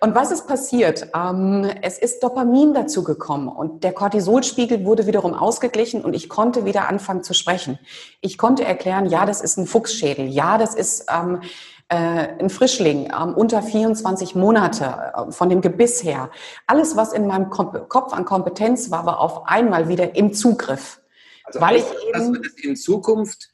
und 0.00 0.14
was 0.16 0.32
ist 0.32 0.48
passiert? 0.48 1.06
Ähm, 1.14 1.70
es 1.82 1.98
ist 1.98 2.20
Dopamin 2.20 2.74
dazu 2.74 3.04
gekommen 3.04 3.46
und 3.46 3.84
der 3.84 3.92
Cortisolspiegel 3.92 4.84
wurde 4.84 5.06
wiederum 5.06 5.34
ausgeglichen 5.34 6.04
und 6.04 6.14
ich 6.14 6.28
konnte 6.28 6.64
wieder 6.64 6.88
anfangen 6.88 7.22
zu 7.22 7.32
sprechen. 7.32 7.78
Ich 8.22 8.38
konnte 8.38 8.64
erklären, 8.64 9.06
ja, 9.06 9.24
das 9.24 9.40
ist 9.40 9.56
ein 9.56 9.68
Fuchsschädel, 9.68 10.26
ja, 10.26 10.58
das 10.58 10.74
ist 10.74 11.06
ähm, 11.16 11.42
äh, 11.90 11.94
ein 11.94 12.50
Frischling 12.50 13.04
ähm, 13.04 13.32
unter 13.32 13.62
24 13.62 14.34
Monate 14.34 15.12
äh, 15.14 15.30
von 15.30 15.48
dem 15.48 15.60
Gebiss 15.60 16.02
her. 16.02 16.30
Alles, 16.66 16.96
was 16.96 17.12
in 17.12 17.28
meinem 17.28 17.50
Kopf 17.50 18.12
an 18.12 18.24
Kompetenz 18.24 18.90
war, 18.90 19.06
war 19.06 19.20
auf 19.20 19.46
einmal 19.46 19.88
wieder 19.88 20.16
im 20.16 20.32
Zugriff. 20.32 21.00
Also 21.44 21.60
weil 21.60 21.76
ich 21.76 21.84
eben, 22.08 22.34
dass 22.34 22.42
das 22.42 22.64
in 22.64 22.74
Zukunft, 22.74 23.52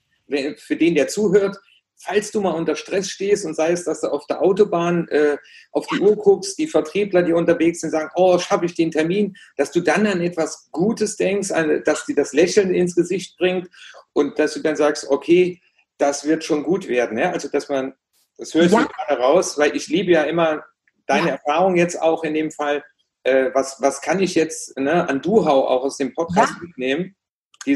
für 0.57 0.77
den, 0.77 0.95
der 0.95 1.09
zuhört, 1.09 1.59
falls 2.03 2.31
du 2.31 2.41
mal 2.41 2.51
unter 2.51 2.75
Stress 2.77 3.09
stehst 3.09 3.45
und 3.45 3.55
sei 3.55 3.73
es, 3.73 3.85
dass 3.85 4.01
du 4.01 4.09
auf 4.09 4.27
der 4.27 4.43
Autobahn 4.43 5.09
äh, 5.09 5.37
auf 5.71 5.87
die 5.87 6.01
Uhr 6.01 6.17
guckst, 6.17 6.59
die 6.59 6.67
Vertriebler, 6.67 7.23
die 7.23 7.33
unterwegs 7.33 7.81
sind, 7.81 7.91
sagen, 7.91 8.11
oh, 8.17 8.39
schaffe 8.39 8.67
ich 8.67 8.75
den 8.75 8.91
Termin, 8.91 9.37
dass 9.57 9.71
du 9.71 9.81
dann 9.81 10.07
an 10.07 10.21
etwas 10.21 10.69
Gutes 10.73 11.17
denkst, 11.17 11.51
an, 11.51 11.83
dass 11.85 12.07
dir 12.07 12.17
das 12.17 12.33
Lächeln 12.33 12.75
ins 12.75 12.95
Gesicht 12.95 13.39
bringt 13.39 13.69
und 14.13 14.39
dass 14.39 14.55
du 14.55 14.61
dann 14.61 14.77
sagst, 14.77 15.09
okay, 15.09 15.61
das 15.99 16.25
wird 16.25 16.45
schon 16.45 16.65
gut 16.65 16.89
werden. 16.89 17.19
Ja? 17.19 17.31
Also, 17.31 17.49
dass 17.49 17.69
man 17.69 17.95
das 18.39 18.55
höre 18.55 18.65
ich 18.65 18.73
ja. 18.73 18.85
gerade 18.85 19.23
raus, 19.23 19.57
weil 19.59 19.77
ich 19.77 19.89
liebe 19.89 20.11
ja 20.11 20.25
immer 20.25 20.65
deine 21.07 21.29
ja. 21.29 21.33
Erfahrung 21.35 21.77
jetzt 21.77 22.01
auch 22.01 22.25
in 22.25 22.35
dem 22.35 22.51
Fall. 22.51 22.83
Äh, 23.23 23.51
was, 23.55 23.81
was 23.81 24.01
kann 24.01 24.21
ich 24.21 24.35
jetzt 24.35 24.77
ne, 24.77 25.09
an 25.09 25.23
Duhau 25.23 25.69
auch 25.69 25.85
aus 25.85 25.97
dem 25.97 26.13
Podcast 26.13 26.55
ja. 26.57 26.67
mitnehmen? 26.67 27.15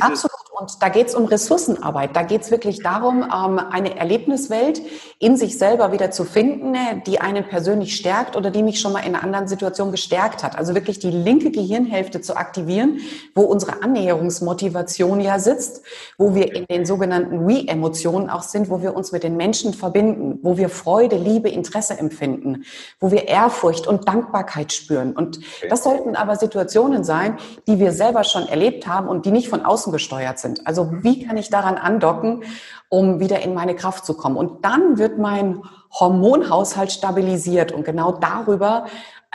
Absolut. 0.00 0.46
Und 0.58 0.82
da 0.82 0.88
geht 0.88 1.08
es 1.08 1.14
um 1.14 1.26
Ressourcenarbeit. 1.26 2.16
Da 2.16 2.22
geht 2.22 2.40
es 2.40 2.50
wirklich 2.50 2.82
darum, 2.82 3.22
ähm, 3.22 3.58
eine 3.58 3.98
Erlebniswelt 3.98 4.80
in 5.18 5.36
sich 5.36 5.58
selber 5.58 5.92
wieder 5.92 6.10
zu 6.10 6.24
finden, 6.24 6.74
die 7.06 7.20
einen 7.20 7.46
persönlich 7.46 7.94
stärkt 7.94 8.36
oder 8.36 8.50
die 8.50 8.62
mich 8.62 8.80
schon 8.80 8.94
mal 8.94 9.00
in 9.00 9.14
einer 9.14 9.22
anderen 9.22 9.48
Situation 9.48 9.90
gestärkt 9.90 10.42
hat. 10.42 10.56
Also 10.56 10.74
wirklich 10.74 10.98
die 10.98 11.10
linke 11.10 11.50
Gehirnhälfte 11.50 12.22
zu 12.22 12.36
aktivieren, 12.36 13.00
wo 13.34 13.42
unsere 13.42 13.82
Annäherungsmotivation 13.82 15.20
ja 15.20 15.38
sitzt, 15.38 15.82
wo 16.16 16.34
wir 16.34 16.54
in 16.54 16.64
den 16.66 16.86
sogenannten 16.86 17.46
We-Emotionen 17.46 18.30
auch 18.30 18.42
sind, 18.42 18.70
wo 18.70 18.80
wir 18.80 18.96
uns 18.96 19.12
mit 19.12 19.24
den 19.24 19.36
Menschen 19.36 19.74
verbinden, 19.74 20.38
wo 20.40 20.56
wir 20.56 20.70
Freude, 20.70 21.16
Liebe, 21.16 21.50
Interesse 21.50 21.98
empfinden, 21.98 22.64
wo 22.98 23.10
wir 23.10 23.28
Ehrfurcht 23.28 23.86
und 23.86 24.08
Dankbarkeit 24.08 24.72
spüren. 24.72 25.12
Und 25.12 25.40
das 25.68 25.84
sollten 25.84 26.16
aber 26.16 26.36
Situationen 26.36 27.04
sein, 27.04 27.36
die 27.66 27.78
wir 27.78 27.92
selber 27.92 28.24
schon 28.24 28.48
erlebt 28.48 28.86
haben 28.86 29.06
und 29.06 29.26
die 29.26 29.30
nicht 29.30 29.48
von 29.48 29.62
außen 29.62 29.75
außen 29.76 29.92
gesteuert 29.92 30.38
sind. 30.38 30.66
Also 30.66 30.90
wie 31.02 31.26
kann 31.26 31.36
ich 31.36 31.50
daran 31.50 31.76
andocken, 31.76 32.44
um 32.88 33.20
wieder 33.20 33.42
in 33.42 33.52
meine 33.52 33.76
Kraft 33.76 34.06
zu 34.06 34.14
kommen? 34.14 34.36
Und 34.36 34.64
dann 34.64 34.96
wird 34.96 35.18
mein 35.18 35.62
Hormonhaushalt 35.92 36.92
stabilisiert 36.92 37.72
und 37.72 37.84
genau 37.84 38.12
darüber 38.12 38.86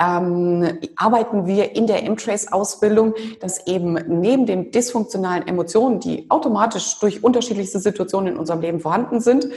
ähm, 0.01 0.79
arbeiten 0.95 1.45
wir 1.45 1.75
in 1.75 1.85
der 1.85 2.03
M-Trace-Ausbildung, 2.03 3.13
dass 3.39 3.67
eben 3.67 3.93
neben 4.07 4.45
den 4.45 4.71
dysfunktionalen 4.71 5.47
Emotionen, 5.47 5.99
die 5.99 6.25
automatisch 6.29 6.99
durch 6.99 7.23
unterschiedlichste 7.23 7.79
Situationen 7.79 8.33
in 8.33 8.39
unserem 8.39 8.61
Leben 8.61 8.79
vorhanden 8.79 9.19
sind, 9.19 9.47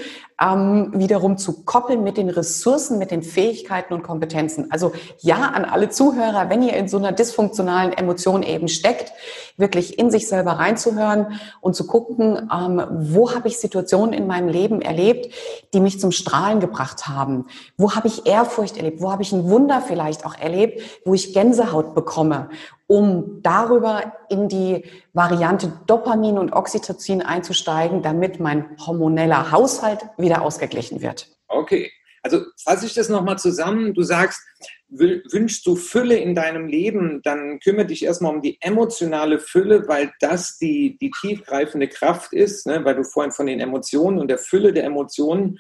ähm, 0.40 0.92
wiederum 0.94 1.38
zu 1.38 1.64
koppeln 1.64 2.02
mit 2.02 2.16
den 2.16 2.28
Ressourcen, 2.28 2.98
mit 2.98 3.10
den 3.10 3.22
Fähigkeiten 3.22 3.94
und 3.94 4.02
Kompetenzen. 4.02 4.70
Also 4.70 4.92
ja 5.20 5.36
an 5.36 5.64
alle 5.64 5.88
Zuhörer, 5.88 6.50
wenn 6.50 6.62
ihr 6.62 6.74
in 6.74 6.88
so 6.88 6.98
einer 6.98 7.12
dysfunktionalen 7.12 7.92
Emotion 7.92 8.42
eben 8.42 8.68
steckt, 8.68 9.12
wirklich 9.56 9.98
in 9.98 10.10
sich 10.10 10.26
selber 10.28 10.52
reinzuhören 10.52 11.40
und 11.60 11.74
zu 11.76 11.86
gucken, 11.86 12.50
ähm, 12.52 12.82
wo 12.90 13.32
habe 13.32 13.48
ich 13.48 13.58
Situationen 13.58 14.12
in 14.12 14.26
meinem 14.26 14.48
Leben 14.48 14.82
erlebt, 14.82 15.32
die 15.72 15.80
mich 15.80 16.00
zum 16.00 16.10
Strahlen 16.10 16.60
gebracht 16.60 17.06
haben? 17.06 17.46
Wo 17.76 17.94
habe 17.94 18.08
ich 18.08 18.26
Ehrfurcht 18.26 18.76
erlebt? 18.76 19.00
Wo 19.00 19.12
habe 19.12 19.22
ich 19.22 19.32
ein 19.32 19.48
Wunder 19.48 19.80
vielleicht 19.80 20.26
auch 20.26 20.33
erlebt, 20.40 20.82
wo 21.04 21.14
ich 21.14 21.32
Gänsehaut 21.32 21.94
bekomme? 21.94 22.48
um 22.86 23.40
darüber 23.42 24.14
in 24.28 24.48
die 24.48 24.84
Variante 25.12 25.72
Dopamin 25.86 26.38
und 26.38 26.52
Oxytocin 26.52 27.22
einzusteigen, 27.22 28.02
damit 28.02 28.40
mein 28.40 28.76
hormoneller 28.84 29.50
Haushalt 29.50 30.00
wieder 30.18 30.42
ausgeglichen 30.42 31.00
wird. 31.00 31.28
Okay, 31.48 31.90
Also 32.22 32.42
fasse 32.62 32.86
ich 32.86 32.94
das 32.94 33.08
nochmal 33.08 33.38
zusammen. 33.38 33.94
Du 33.94 34.02
sagst, 34.02 34.40
wünschst 34.88 35.66
du 35.66 35.76
Fülle 35.76 36.16
in 36.16 36.34
deinem 36.34 36.66
Leben, 36.66 37.20
dann 37.22 37.58
kümmere 37.58 37.86
dich 37.86 38.04
erstmal 38.04 38.34
um 38.34 38.42
die 38.42 38.58
emotionale 38.60 39.38
Fülle, 39.38 39.88
weil 39.88 40.12
das 40.20 40.58
die, 40.58 40.96
die 40.98 41.10
tiefgreifende 41.10 41.88
Kraft 41.88 42.32
ist, 42.32 42.66
ne? 42.66 42.84
weil 42.84 42.94
du 42.94 43.04
vorhin 43.04 43.32
von 43.32 43.46
den 43.46 43.60
Emotionen 43.60 44.18
und 44.18 44.28
der 44.28 44.38
Fülle 44.38 44.72
der 44.72 44.84
Emotionen 44.84 45.58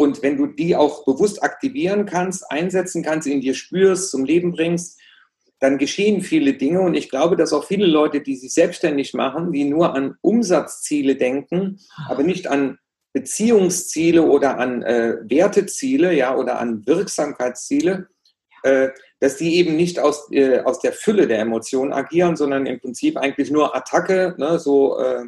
und 0.00 0.22
wenn 0.22 0.38
du 0.38 0.46
die 0.46 0.76
auch 0.76 1.04
bewusst 1.04 1.42
aktivieren 1.42 2.06
kannst, 2.06 2.50
einsetzen 2.50 3.02
kannst, 3.02 3.26
in 3.26 3.42
dir 3.42 3.52
spürst, 3.52 4.10
zum 4.10 4.24
Leben 4.24 4.50
bringst, 4.50 4.98
dann 5.58 5.76
geschehen 5.76 6.22
viele 6.22 6.54
Dinge. 6.54 6.80
Und 6.80 6.94
ich 6.94 7.10
glaube, 7.10 7.36
dass 7.36 7.52
auch 7.52 7.66
viele 7.66 7.84
Leute, 7.84 8.22
die 8.22 8.34
sich 8.34 8.54
selbstständig 8.54 9.12
machen, 9.12 9.52
die 9.52 9.64
nur 9.64 9.94
an 9.94 10.16
Umsatzziele 10.22 11.16
denken, 11.16 11.80
aber 12.08 12.22
nicht 12.22 12.46
an 12.46 12.78
Beziehungsziele 13.12 14.22
oder 14.22 14.56
an 14.56 14.82
äh, 14.82 15.18
Werteziele, 15.24 16.14
ja, 16.14 16.34
oder 16.34 16.58
an 16.58 16.86
Wirksamkeitsziele, 16.86 18.08
äh, 18.62 18.88
dass 19.18 19.36
die 19.36 19.56
eben 19.56 19.76
nicht 19.76 19.98
aus, 19.98 20.32
äh, 20.32 20.60
aus 20.60 20.78
der 20.78 20.94
Fülle 20.94 21.26
der 21.26 21.40
Emotionen 21.40 21.92
agieren, 21.92 22.36
sondern 22.36 22.64
im 22.64 22.80
Prinzip 22.80 23.18
eigentlich 23.18 23.50
nur 23.50 23.76
Attacke, 23.76 24.34
ne, 24.38 24.58
so 24.58 24.98
äh, 24.98 25.26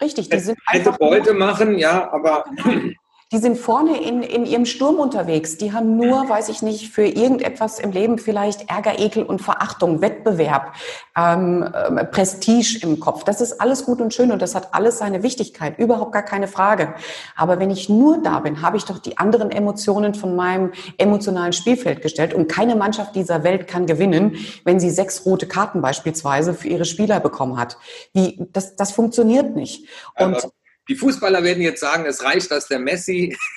Richtig, 0.00 0.30
die 0.30 0.38
sind 0.38 0.56
hätte 0.66 0.92
Beute 0.92 1.34
machen, 1.34 1.76
ja, 1.76 2.10
aber 2.10 2.44
genau. 2.64 2.92
Die 3.30 3.36
sind 3.38 3.58
vorne 3.58 4.02
in, 4.02 4.22
in 4.22 4.46
ihrem 4.46 4.64
Sturm 4.64 4.96
unterwegs. 4.96 5.58
Die 5.58 5.74
haben 5.74 5.96
nur, 5.96 6.26
weiß 6.30 6.48
ich 6.48 6.62
nicht, 6.62 6.88
für 6.88 7.04
irgendetwas 7.04 7.78
im 7.78 7.90
Leben 7.90 8.16
vielleicht 8.16 8.70
Ärger, 8.70 8.98
Ekel 8.98 9.22
und 9.22 9.42
Verachtung, 9.42 10.00
Wettbewerb, 10.00 10.72
ähm, 11.14 11.62
äh, 11.62 12.06
Prestige 12.06 12.78
im 12.82 13.00
Kopf. 13.00 13.24
Das 13.24 13.42
ist 13.42 13.60
alles 13.60 13.84
gut 13.84 14.00
und 14.00 14.14
schön 14.14 14.32
und 14.32 14.40
das 14.40 14.54
hat 14.54 14.72
alles 14.72 14.96
seine 14.96 15.22
Wichtigkeit, 15.22 15.78
überhaupt 15.78 16.12
gar 16.12 16.22
keine 16.22 16.48
Frage. 16.48 16.94
Aber 17.36 17.58
wenn 17.58 17.70
ich 17.70 17.90
nur 17.90 18.22
da 18.22 18.40
bin, 18.40 18.62
habe 18.62 18.78
ich 18.78 18.86
doch 18.86 18.98
die 18.98 19.18
anderen 19.18 19.50
Emotionen 19.50 20.14
von 20.14 20.34
meinem 20.34 20.72
emotionalen 20.96 21.52
Spielfeld 21.52 22.00
gestellt 22.00 22.32
und 22.32 22.48
keine 22.48 22.76
Mannschaft 22.76 23.14
dieser 23.14 23.44
Welt 23.44 23.68
kann 23.68 23.84
gewinnen, 23.84 24.36
wenn 24.64 24.80
sie 24.80 24.88
sechs 24.88 25.26
rote 25.26 25.46
Karten 25.46 25.82
beispielsweise 25.82 26.54
für 26.54 26.68
ihre 26.68 26.86
Spieler 26.86 27.20
bekommen 27.20 27.58
hat. 27.58 27.76
Wie, 28.14 28.48
das, 28.52 28.74
das 28.76 28.92
funktioniert 28.92 29.54
nicht. 29.54 29.86
Und 30.16 30.48
die 30.88 30.96
Fußballer 30.96 31.42
werden 31.42 31.62
jetzt 31.62 31.80
sagen, 31.80 32.06
es 32.06 32.24
reicht, 32.24 32.50
dass 32.50 32.66
der 32.66 32.78
Messi. 32.78 33.36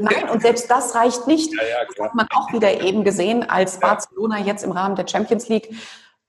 Nein, 0.00 0.28
und 0.30 0.42
selbst 0.42 0.70
das 0.70 0.94
reicht 0.94 1.26
nicht. 1.26 1.52
Ja, 1.54 1.62
ja, 1.62 1.76
das 1.86 2.04
hat 2.04 2.14
man 2.14 2.26
auch 2.30 2.52
wieder 2.52 2.80
eben 2.82 3.04
gesehen, 3.04 3.48
als 3.48 3.78
Barcelona 3.78 4.38
jetzt 4.38 4.64
im 4.64 4.72
Rahmen 4.72 4.96
der 4.96 5.06
Champions 5.06 5.48
League 5.48 5.70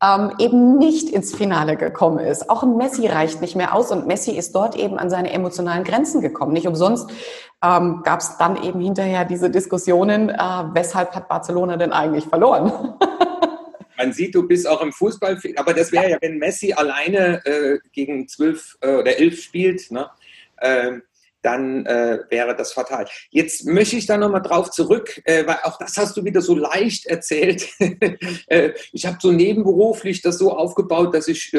ähm, 0.03 0.33
eben 0.39 0.77
nicht 0.77 1.09
ins 1.09 1.33
Finale 1.33 1.75
gekommen 1.75 2.19
ist. 2.19 2.49
Auch 2.49 2.63
ein 2.63 2.77
Messi 2.77 3.07
reicht 3.07 3.41
nicht 3.41 3.55
mehr 3.55 3.75
aus 3.75 3.91
und 3.91 4.07
Messi 4.07 4.31
ist 4.31 4.55
dort 4.55 4.75
eben 4.75 4.97
an 4.97 5.09
seine 5.09 5.31
emotionalen 5.31 5.83
Grenzen 5.83 6.21
gekommen. 6.21 6.53
Nicht 6.53 6.67
umsonst 6.67 7.09
ähm, 7.63 8.01
gab 8.03 8.19
es 8.19 8.37
dann 8.37 8.61
eben 8.63 8.79
hinterher 8.79 9.25
diese 9.25 9.49
Diskussionen, 9.49 10.29
äh, 10.29 10.35
weshalb 10.73 11.15
hat 11.15 11.27
Barcelona 11.27 11.77
denn 11.77 11.93
eigentlich 11.93 12.25
verloren? 12.25 12.95
man 14.01 14.13
sieht, 14.13 14.35
du 14.35 14.47
bist 14.47 14.67
auch 14.67 14.81
im 14.81 14.91
Fußball, 14.91 15.39
aber 15.55 15.73
das 15.73 15.91
wäre 15.91 16.09
ja, 16.09 16.17
wenn 16.21 16.37
Messi 16.37 16.73
alleine 16.73 17.45
äh, 17.45 17.79
gegen 17.93 18.27
zwölf 18.27 18.77
äh, 18.81 18.95
oder 18.95 19.17
elf 19.17 19.41
spielt, 19.41 19.91
ne, 19.91 20.09
äh, 20.57 20.99
dann 21.43 21.85
äh, 21.87 22.19
wäre 22.29 22.55
das 22.55 22.71
fatal. 22.73 23.07
Jetzt 23.31 23.65
möchte 23.65 23.95
ich 23.95 24.05
da 24.05 24.17
nochmal 24.17 24.43
drauf 24.43 24.69
zurück, 24.69 25.21
äh, 25.25 25.45
weil 25.47 25.57
auch 25.63 25.77
das 25.79 25.97
hast 25.97 26.15
du 26.15 26.23
wieder 26.23 26.41
so 26.41 26.55
leicht 26.55 27.05
erzählt. 27.05 27.67
Äh, 28.47 28.73
ich 28.91 29.05
habe 29.05 29.17
so 29.21 29.31
nebenberuflich 29.31 30.21
das 30.21 30.37
so 30.37 30.51
aufgebaut, 30.51 31.13
dass 31.13 31.27
ich 31.27 31.55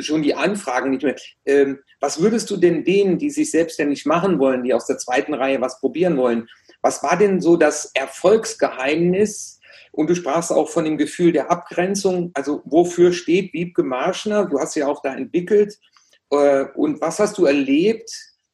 schon 0.00 0.22
die 0.22 0.34
Anfragen 0.34 0.90
nicht 0.90 1.02
mehr. 1.02 1.16
Ähm, 1.46 1.78
was 2.00 2.20
würdest 2.20 2.50
du 2.50 2.56
denn 2.56 2.84
denen, 2.84 3.18
die 3.18 3.30
sich 3.30 3.50
selbstständig 3.50 4.04
machen 4.04 4.38
wollen, 4.38 4.62
die 4.62 4.74
aus 4.74 4.86
der 4.86 4.98
zweiten 4.98 5.32
Reihe 5.32 5.60
was 5.60 5.80
probieren 5.80 6.16
wollen, 6.16 6.48
was 6.82 7.02
war 7.02 7.16
denn 7.16 7.40
so 7.40 7.56
das 7.56 7.90
Erfolgsgeheimnis? 7.94 9.60
Und 9.92 10.08
du 10.08 10.14
sprachst 10.14 10.50
auch 10.50 10.70
von 10.70 10.84
dem 10.84 10.96
Gefühl 10.96 11.32
der 11.32 11.50
Abgrenzung. 11.50 12.30
Also 12.34 12.62
wofür 12.64 13.12
steht 13.12 13.52
Wiebke 13.52 13.82
Marschner? 13.82 14.46
Du 14.46 14.58
hast 14.58 14.74
ja 14.74 14.88
auch 14.88 15.02
da 15.02 15.14
entwickelt. 15.14 15.78
Äh, 16.30 16.64
und 16.74 17.00
was 17.00 17.18
hast 17.18 17.36
du 17.36 17.44
erlebt, 17.44 18.10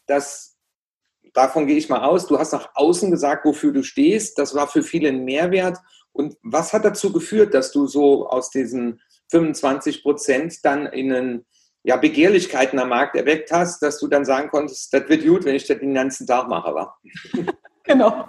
dass, 0.07 0.57
davon 1.33 1.69
gehe 1.69 1.77
ich 1.77 1.89
mal 1.89 2.03
aus, 2.03 2.27
du 2.27 2.39
hast 2.39 2.53
nach 2.53 2.71
außen 2.75 3.11
gesagt, 3.13 3.45
wofür 3.45 3.73
du 3.73 3.85
stehst. 3.85 4.39
Das 4.39 4.55
war 4.55 4.67
für 4.67 4.83
viele 4.83 5.09
ein 5.09 5.25
Mehrwert. 5.25 5.79
Und 6.13 6.37
was 6.43 6.73
hat 6.73 6.85
dazu 6.85 7.13
geführt, 7.13 7.55
dass 7.55 7.71
du 7.71 7.87
so 7.87 8.29
aus 8.29 8.51
diesen 8.51 9.01
25 9.31 10.03
Prozent 10.03 10.65
dann 10.65 10.87
in 10.87 11.13
einen 11.13 11.47
ja, 11.85 11.97
Begehrlichkeiten 11.97 12.81
am 12.81 12.89
Markt 12.89 13.15
erweckt 13.15 13.53
hast, 13.53 13.81
dass 13.81 14.01
du 14.01 14.09
dann 14.09 14.25
sagen 14.25 14.51
konntest, 14.51 14.93
das 14.93 15.09
wird 15.09 15.25
gut, 15.25 15.45
wenn 15.45 15.55
ich 15.55 15.67
das 15.67 15.79
den 15.79 15.95
ganzen 15.95 16.27
Tag 16.27 16.49
mache, 16.49 16.75
war. 16.75 17.01
Genau. 17.85 18.27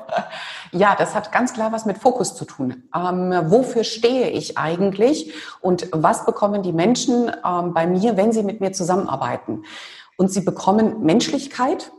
Ja, 0.72 0.96
das 0.98 1.16
hat 1.16 1.32
ganz 1.32 1.54
klar 1.54 1.72
was 1.72 1.86
mit 1.86 1.98
Fokus 1.98 2.36
zu 2.36 2.46
tun. 2.46 2.84
Ähm, 2.96 3.34
wofür 3.48 3.84
stehe 3.84 4.30
ich 4.30 4.58
eigentlich 4.58 5.34
und 5.60 5.90
was 5.92 6.26
bekommen 6.26 6.64
die 6.64 6.72
Menschen 6.72 7.32
ähm, 7.46 7.74
bei 7.74 7.86
mir, 7.86 8.16
wenn 8.16 8.32
sie 8.32 8.44
mit 8.44 8.62
mir 8.62 8.72
zusammenarbeiten? 8.72 9.66
Und 10.18 10.32
sie 10.32 10.42
bekommen 10.42 11.04
Menschlichkeit, 11.04 11.92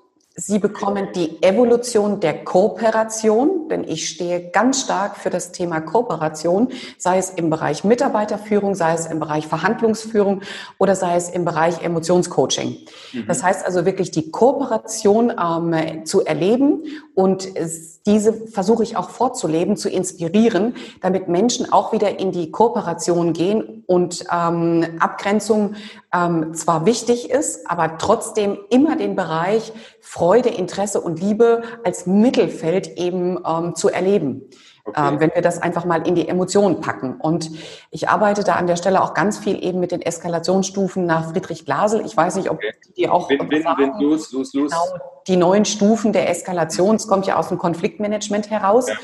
Sie 0.43 0.59
bekommen 0.59 1.09
die 1.15 1.43
Evolution 1.43 2.19
der 2.21 2.45
Kooperation, 2.45 3.69
denn 3.69 3.85
ich 3.85 4.09
stehe 4.09 4.49
ganz 4.51 4.81
stark 4.81 5.19
für 5.19 5.29
das 5.29 5.53
Thema 5.53 5.83
Kooperation, 5.83 6.69
sei 6.97 7.19
es 7.19 7.29
im 7.29 7.51
Bereich 7.51 7.85
Mitarbeiterführung, 7.85 8.75
sei 8.75 8.95
es 8.95 9.05
im 9.05 9.21
Bereich 9.21 9.47
Verhandlungsführung 9.47 10.41
oder 10.79 10.97
sei 10.97 11.17
es 11.17 11.29
im 11.29 11.45
Bereich 11.45 11.83
Emotionscoaching. 11.83 12.79
Mhm. 13.13 13.27
Das 13.27 13.43
heißt 13.43 13.67
also 13.67 13.85
wirklich 13.85 14.13
die 14.13 14.31
Kooperation 14.31 15.31
ähm, 15.31 16.07
zu 16.07 16.25
erleben 16.25 16.85
und 17.15 17.55
es, 17.55 18.03
diese 18.05 18.33
versuche 18.33 18.83
ich 18.83 18.97
auch 18.97 19.11
vorzuleben, 19.11 19.77
zu 19.77 19.91
inspirieren, 19.91 20.75
damit 21.03 21.29
Menschen 21.29 21.71
auch 21.71 21.93
wieder 21.93 22.19
in 22.19 22.33
die 22.33 22.51
Kooperation 22.51 23.35
gehen 23.35 23.85
und 23.87 24.25
ähm, 24.33 24.87
Abgrenzung 25.01 25.75
ähm, 26.15 26.55
zwar 26.55 26.87
wichtig 26.87 27.31
ist, 27.31 27.71
aber 27.71 27.99
trotzdem 27.99 28.59
immer 28.71 28.97
den 28.97 29.17
Bereich 29.17 29.73
Freude, 30.01 30.49
Interesse 30.49 31.01
und 31.01 31.21
Liebe 31.21 31.63
als 31.85 32.07
Mittelfeld 32.07 32.99
eben 32.99 33.39
ähm, 33.47 33.75
zu 33.75 33.89
erleben. 33.89 34.49
Okay. 34.85 35.09
Ähm, 35.09 35.21
wenn 35.21 35.31
wir 35.35 35.43
das 35.43 35.61
einfach 35.61 35.85
mal 35.85 36.07
in 36.07 36.15
die 36.15 36.27
Emotionen 36.27 36.81
packen. 36.81 37.21
Und 37.21 37.51
ich 37.91 38.09
arbeite 38.09 38.45
da 38.45 38.55
an 38.55 38.67
der 38.67 38.77
Stelle 38.77 39.03
auch 39.03 39.15
ganz 39.15 39.39
viel 39.39 39.63
eben 39.63 39.79
mit 39.79 39.93
den 39.93 40.01
Eskalationsstufen 40.01 41.05
nach 41.05 41.33
Friedrich 41.33 41.67
Glasel. 41.67 42.05
Ich 42.07 42.17
weiß 42.17 42.37
nicht, 42.37 42.51
ob 42.51 42.57
okay. 42.57 42.73
die 42.97 43.09
auch 43.09 43.29
bin, 43.29 43.47
bin, 43.49 43.65
bin, 43.77 43.93
los, 44.01 44.33
los, 44.33 44.55
los. 44.55 44.73
Genau, 44.73 45.05
die 45.29 45.37
neuen 45.37 45.65
Stufen 45.65 46.13
der 46.13 46.31
Eskalation, 46.31 46.97
es 46.97 47.07
kommt 47.07 47.27
ja 47.27 47.37
aus 47.37 47.49
dem 47.49 47.59
Konfliktmanagement 47.59 48.51
heraus. 48.51 48.89
Ja. 48.89 48.95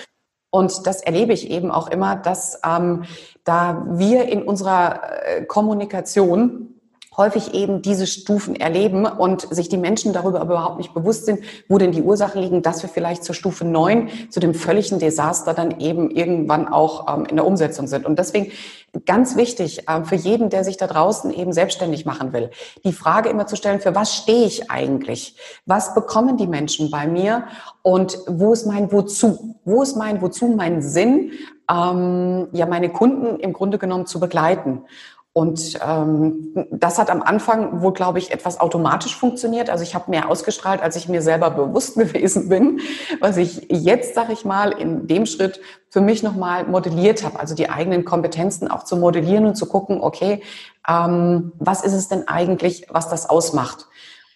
Und 0.51 0.87
das 0.87 1.03
erlebe 1.03 1.35
ich 1.35 1.51
eben 1.51 1.71
auch 1.71 1.89
immer, 1.89 2.17
dass 2.17 2.61
ähm, 2.65 3.05
da 3.45 3.85
wir 3.91 4.27
in 4.27 4.43
unserer 4.43 5.01
äh, 5.27 5.45
Kommunikation 5.45 6.76
häufig 7.17 7.55
eben 7.55 7.83
diese 7.83 8.07
Stufen 8.07 8.57
erleben 8.57 9.07
und 9.07 9.43
sich 9.55 9.69
die 9.69 9.77
Menschen 9.77 10.13
darüber 10.13 10.43
überhaupt 10.43 10.79
nicht 10.79 10.95
bewusst 10.95 11.27
sind, 11.27 11.41
wo 11.69 11.79
denn 11.79 11.93
die 11.93 12.03
Ursachen 12.03 12.41
liegen, 12.41 12.63
dass 12.63 12.83
wir 12.83 12.91
vielleicht 12.91 13.25
zur 13.25 13.35
Stufe 13.35 13.65
9, 13.65 14.09
zu 14.31 14.41
dem 14.41 14.55
völligen 14.55 14.99
Desaster 14.99 15.55
dann 15.55 15.81
eben 15.81 16.11
irgendwann 16.11 16.69
auch 16.69 17.15
ähm, 17.15 17.27
in 17.27 17.37
der 17.37 17.47
Umsetzung 17.47 17.87
sind. 17.87 18.07
Und 18.07 18.19
deswegen 18.19 18.53
ganz 19.05 19.37
wichtig 19.37 19.89
äh, 19.89 20.05
für 20.05 20.15
jeden, 20.15 20.51
der 20.51 20.65
sich 20.65 20.77
da 20.77 20.87
draußen 20.87 21.33
eben 21.33 21.53
selbstständig 21.53 22.07
machen 22.07 22.33
will, 22.33 22.51
die 22.85 22.93
Frage 22.93 23.29
immer 23.29 23.47
zu 23.47 23.57
stellen, 23.57 23.81
für 23.81 23.95
was 23.95 24.15
stehe 24.15 24.47
ich 24.47 24.71
eigentlich? 24.71 25.37
Was 25.67 25.95
bekommen 25.95 26.37
die 26.37 26.47
Menschen 26.47 26.91
bei 26.91 27.07
mir? 27.07 27.45
Und 27.83 28.19
wo 28.27 28.53
ist 28.53 28.67
mein 28.67 28.91
Wozu? 28.93 29.57
Wo 29.65 29.83
ist 29.83 29.97
mein 29.97 30.23
Wozu, 30.23 30.49
mein 30.49 30.83
Sinn? 30.83 31.33
Ähm, 31.71 32.49
ja, 32.53 32.67
meine 32.67 32.91
Kunden 32.91 33.41
im 33.41 33.53
Grunde 33.53 33.79
genommen 33.79 34.07
zu 34.07 34.21
begleiten. 34.21 34.83
Und 35.37 35.79
ähm, 35.87 36.67
das 36.71 36.99
hat 36.99 37.11
am 37.11 37.21
Anfang 37.21 37.83
wohl, 37.83 37.93
glaube 37.93 38.19
ich, 38.19 38.31
etwas 38.31 38.59
automatisch 38.59 39.15
funktioniert. 39.15 39.69
Also 39.69 39.83
ich 39.85 39.95
habe 39.95 40.11
mehr 40.11 40.31
ausgestrahlt, 40.31 40.81
als 40.81 40.97
ich 40.97 41.11
mir 41.11 41.21
selber 41.21 41.51
bewusst 41.51 41.95
gewesen 41.99 42.49
bin, 42.49 42.81
was 43.21 43.37
ich 43.37 43.67
jetzt, 43.69 44.15
sage 44.15 44.33
ich 44.33 44.47
mal, 44.47 44.73
in 44.73 45.07
dem 45.07 45.27
Schritt 45.27 45.61
für 45.91 46.01
mich 46.01 46.23
nochmal 46.23 46.65
modelliert 46.65 47.23
habe. 47.23 47.39
Also 47.39 47.55
die 47.55 47.69
eigenen 47.69 48.07
Kompetenzen 48.07 48.71
auch 48.71 48.85
zu 48.85 48.97
modellieren 48.97 49.45
und 49.45 49.57
zu 49.57 49.67
gucken, 49.67 50.01
okay, 50.01 50.43
ähm, 50.89 51.53
was 51.59 51.85
ist 51.85 51.93
es 51.93 52.09
denn 52.09 52.27
eigentlich, 52.29 52.87
was 52.89 53.11
das 53.11 53.29
ausmacht? 53.29 53.89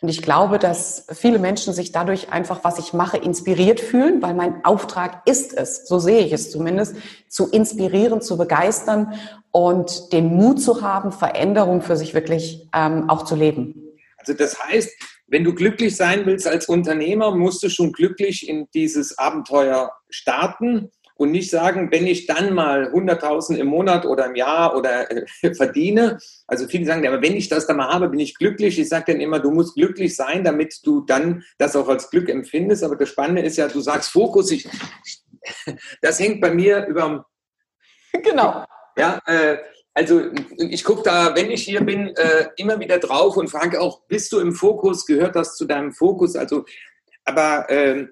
Und 0.02 0.08
ich 0.08 0.22
glaube, 0.22 0.58
dass 0.58 1.06
viele 1.12 1.38
Menschen 1.38 1.74
sich 1.74 1.92
dadurch 1.92 2.32
einfach, 2.32 2.64
was 2.64 2.78
ich 2.78 2.94
mache, 2.94 3.18
inspiriert 3.18 3.80
fühlen, 3.80 4.22
weil 4.22 4.32
mein 4.32 4.64
Auftrag 4.64 5.22
ist 5.26 5.52
es, 5.52 5.86
so 5.86 5.98
sehe 5.98 6.24
ich 6.24 6.32
es 6.32 6.50
zumindest, 6.50 6.96
zu 7.28 7.50
inspirieren, 7.50 8.22
zu 8.22 8.38
begeistern 8.38 9.12
und 9.50 10.12
den 10.12 10.34
Mut 10.34 10.62
zu 10.62 10.80
haben, 10.80 11.12
Veränderung 11.12 11.82
für 11.82 11.96
sich 11.96 12.14
wirklich 12.14 12.66
ähm, 12.74 13.10
auch 13.10 13.24
zu 13.24 13.36
leben. 13.36 13.74
Also 14.16 14.32
das 14.32 14.62
heißt, 14.62 14.90
wenn 15.26 15.44
du 15.44 15.54
glücklich 15.54 15.96
sein 15.96 16.24
willst 16.24 16.46
als 16.46 16.66
Unternehmer, 16.66 17.34
musst 17.34 17.62
du 17.62 17.68
schon 17.68 17.92
glücklich 17.92 18.48
in 18.48 18.68
dieses 18.72 19.18
Abenteuer 19.18 19.92
starten 20.08 20.90
und 21.20 21.32
nicht 21.32 21.50
sagen, 21.50 21.90
wenn 21.90 22.06
ich 22.06 22.24
dann 22.24 22.54
mal 22.54 22.86
100.000 22.94 23.56
im 23.56 23.66
Monat 23.66 24.06
oder 24.06 24.24
im 24.24 24.36
Jahr 24.36 24.74
oder 24.74 25.10
äh, 25.10 25.26
verdiene. 25.54 26.16
Also 26.46 26.66
viele 26.66 26.86
sagen, 26.86 27.06
aber 27.06 27.20
wenn 27.20 27.36
ich 27.36 27.50
das 27.50 27.66
dann 27.66 27.76
mal 27.76 27.92
habe, 27.92 28.08
bin 28.08 28.20
ich 28.20 28.36
glücklich. 28.36 28.78
Ich 28.78 28.88
sage 28.88 29.12
dann 29.12 29.20
immer, 29.20 29.38
du 29.38 29.50
musst 29.50 29.74
glücklich 29.74 30.16
sein, 30.16 30.44
damit 30.44 30.80
du 30.82 31.02
dann 31.02 31.44
das 31.58 31.76
auch 31.76 31.88
als 31.88 32.08
Glück 32.08 32.30
empfindest. 32.30 32.82
Aber 32.82 32.96
das 32.96 33.10
Spannende 33.10 33.42
ist 33.42 33.58
ja, 33.58 33.68
du 33.68 33.80
sagst 33.82 34.10
Fokus. 34.10 34.50
Ich, 34.50 34.66
das 36.00 36.18
hängt 36.18 36.40
bei 36.40 36.54
mir 36.54 36.86
über. 36.86 37.26
Genau. 38.24 38.64
Ja, 38.98 39.20
äh, 39.26 39.58
also 39.94 40.30
ich 40.56 40.82
gucke 40.82 41.02
da, 41.02 41.36
wenn 41.36 41.50
ich 41.50 41.62
hier 41.62 41.82
bin, 41.82 42.08
äh, 42.16 42.48
immer 42.56 42.80
wieder 42.80 42.98
drauf 42.98 43.36
und 43.36 43.48
frage 43.48 43.80
auch, 43.80 44.02
bist 44.08 44.32
du 44.32 44.40
im 44.40 44.52
Fokus? 44.52 45.06
Gehört 45.06 45.36
das 45.36 45.54
zu 45.54 45.64
deinem 45.66 45.92
Fokus? 45.92 46.34
Also, 46.34 46.64
aber 47.24 47.70
äh, 47.70 48.08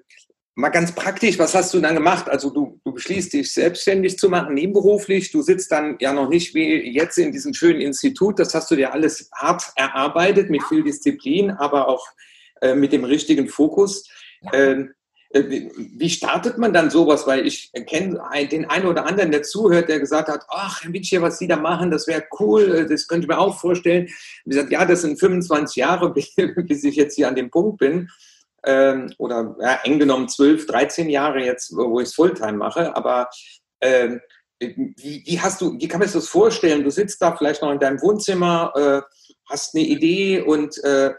Mal 0.59 0.69
ganz 0.71 0.91
praktisch, 0.91 1.39
was 1.39 1.55
hast 1.55 1.73
du 1.73 1.79
dann 1.79 1.95
gemacht? 1.95 2.27
Also 2.27 2.49
du, 2.49 2.81
du 2.83 2.91
beschließt 2.91 3.31
dich 3.31 3.53
selbstständig 3.53 4.17
zu 4.17 4.27
machen, 4.27 4.55
nebenberuflich. 4.55 5.31
Du 5.31 5.41
sitzt 5.41 5.71
dann 5.71 5.95
ja 6.01 6.11
noch 6.11 6.27
nicht 6.27 6.53
wie 6.53 6.93
jetzt 6.93 7.17
in 7.17 7.31
diesem 7.31 7.53
schönen 7.53 7.79
Institut. 7.79 8.39
Das 8.39 8.53
hast 8.53 8.69
du 8.69 8.75
dir 8.75 8.91
alles 8.91 9.29
hart 9.33 9.63
erarbeitet, 9.77 10.49
mit 10.49 10.61
viel 10.63 10.83
Disziplin, 10.83 11.51
aber 11.51 11.87
auch 11.87 12.05
äh, 12.61 12.75
mit 12.75 12.91
dem 12.91 13.05
richtigen 13.05 13.47
Fokus. 13.47 14.05
Ja. 14.41 14.53
Ähm, 14.53 14.93
äh, 15.29 15.69
wie 15.77 16.09
startet 16.09 16.57
man 16.57 16.73
dann 16.73 16.89
sowas? 16.89 17.25
Weil 17.25 17.47
ich 17.47 17.71
kenne 17.87 18.19
den 18.51 18.65
einen 18.65 18.87
oder 18.87 19.05
anderen, 19.05 19.31
der 19.31 19.43
zuhört, 19.43 19.87
der 19.87 20.01
gesagt 20.01 20.27
hat, 20.27 20.45
ach, 20.49 20.83
Herr 20.83 20.91
Witsch, 20.91 21.15
was 21.21 21.39
Sie 21.39 21.47
da 21.47 21.55
machen, 21.55 21.89
das 21.89 22.05
wäre 22.05 22.25
cool, 22.37 22.79
äh, 22.79 22.85
das 22.85 23.07
könnte 23.07 23.23
ich 23.23 23.29
mir 23.29 23.39
auch 23.39 23.57
vorstellen. 23.57 24.07
Und 24.07 24.11
ich 24.43 24.49
gesagt, 24.49 24.73
ja, 24.73 24.83
das 24.83 25.03
sind 25.03 25.21
25 25.21 25.77
Jahre, 25.77 26.13
bis 26.13 26.83
ich 26.83 26.97
jetzt 26.97 27.15
hier 27.15 27.29
an 27.29 27.35
dem 27.35 27.49
Punkt 27.49 27.77
bin 27.77 28.09
ähm, 28.65 29.13
oder 29.17 29.55
ja, 29.59 29.79
eng 29.83 29.99
genommen 29.99 30.27
12, 30.27 30.65
13 30.67 31.09
Jahre 31.09 31.43
jetzt, 31.43 31.75
wo 31.75 31.99
ich 31.99 32.09
es 32.09 32.15
Fulltime 32.15 32.53
mache, 32.53 32.95
aber 32.95 33.29
ähm, 33.81 34.21
wie, 34.59 35.23
wie, 35.25 35.39
hast 35.39 35.61
du, 35.61 35.77
wie 35.79 35.87
kann 35.87 35.99
man 35.99 36.07
sich 36.07 36.19
das 36.19 36.27
vorstellen? 36.29 36.83
Du 36.83 36.91
sitzt 36.91 37.21
da 37.21 37.35
vielleicht 37.35 37.61
noch 37.61 37.71
in 37.71 37.79
deinem 37.79 38.01
Wohnzimmer, 38.01 38.73
äh, 38.75 39.01
hast 39.49 39.73
eine 39.73 39.85
Idee 39.85 40.41
und 40.41 40.77
äh, 40.83 41.13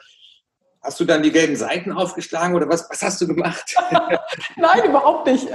Hast 0.82 0.98
du 0.98 1.04
dann 1.04 1.22
die 1.22 1.30
gelben 1.30 1.56
Seiten 1.56 1.92
aufgeschlagen 1.92 2.56
oder 2.56 2.66
was, 2.66 2.88
was 2.88 3.02
hast 3.02 3.20
du 3.20 3.26
gemacht? 3.26 3.76
Nein, 4.56 4.84
überhaupt 4.86 5.26
nicht. 5.26 5.46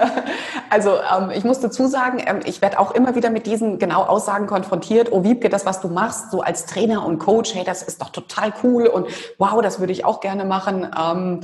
Also 0.69 0.99
ähm, 0.99 1.31
ich 1.31 1.43
muss 1.43 1.59
dazu 1.59 1.87
sagen, 1.87 2.23
ähm, 2.23 2.41
ich 2.45 2.61
werde 2.61 2.79
auch 2.79 2.91
immer 2.91 3.15
wieder 3.15 3.31
mit 3.31 3.47
diesen 3.47 3.79
genau 3.79 4.03
Aussagen 4.03 4.45
konfrontiert. 4.45 5.11
Oh, 5.11 5.23
Wiebke, 5.23 5.49
das, 5.49 5.65
was 5.65 5.81
du 5.81 5.87
machst, 5.87 6.29
so 6.29 6.41
als 6.41 6.67
Trainer 6.67 7.03
und 7.03 7.17
Coach, 7.17 7.55
hey, 7.55 7.63
das 7.63 7.81
ist 7.81 8.01
doch 8.01 8.09
total 8.09 8.53
cool 8.63 8.85
und 8.85 9.07
wow, 9.39 9.59
das 9.63 9.79
würde 9.79 9.93
ich 9.93 10.05
auch 10.05 10.19
gerne 10.19 10.45
machen. 10.45 10.91
Ähm, 10.95 11.39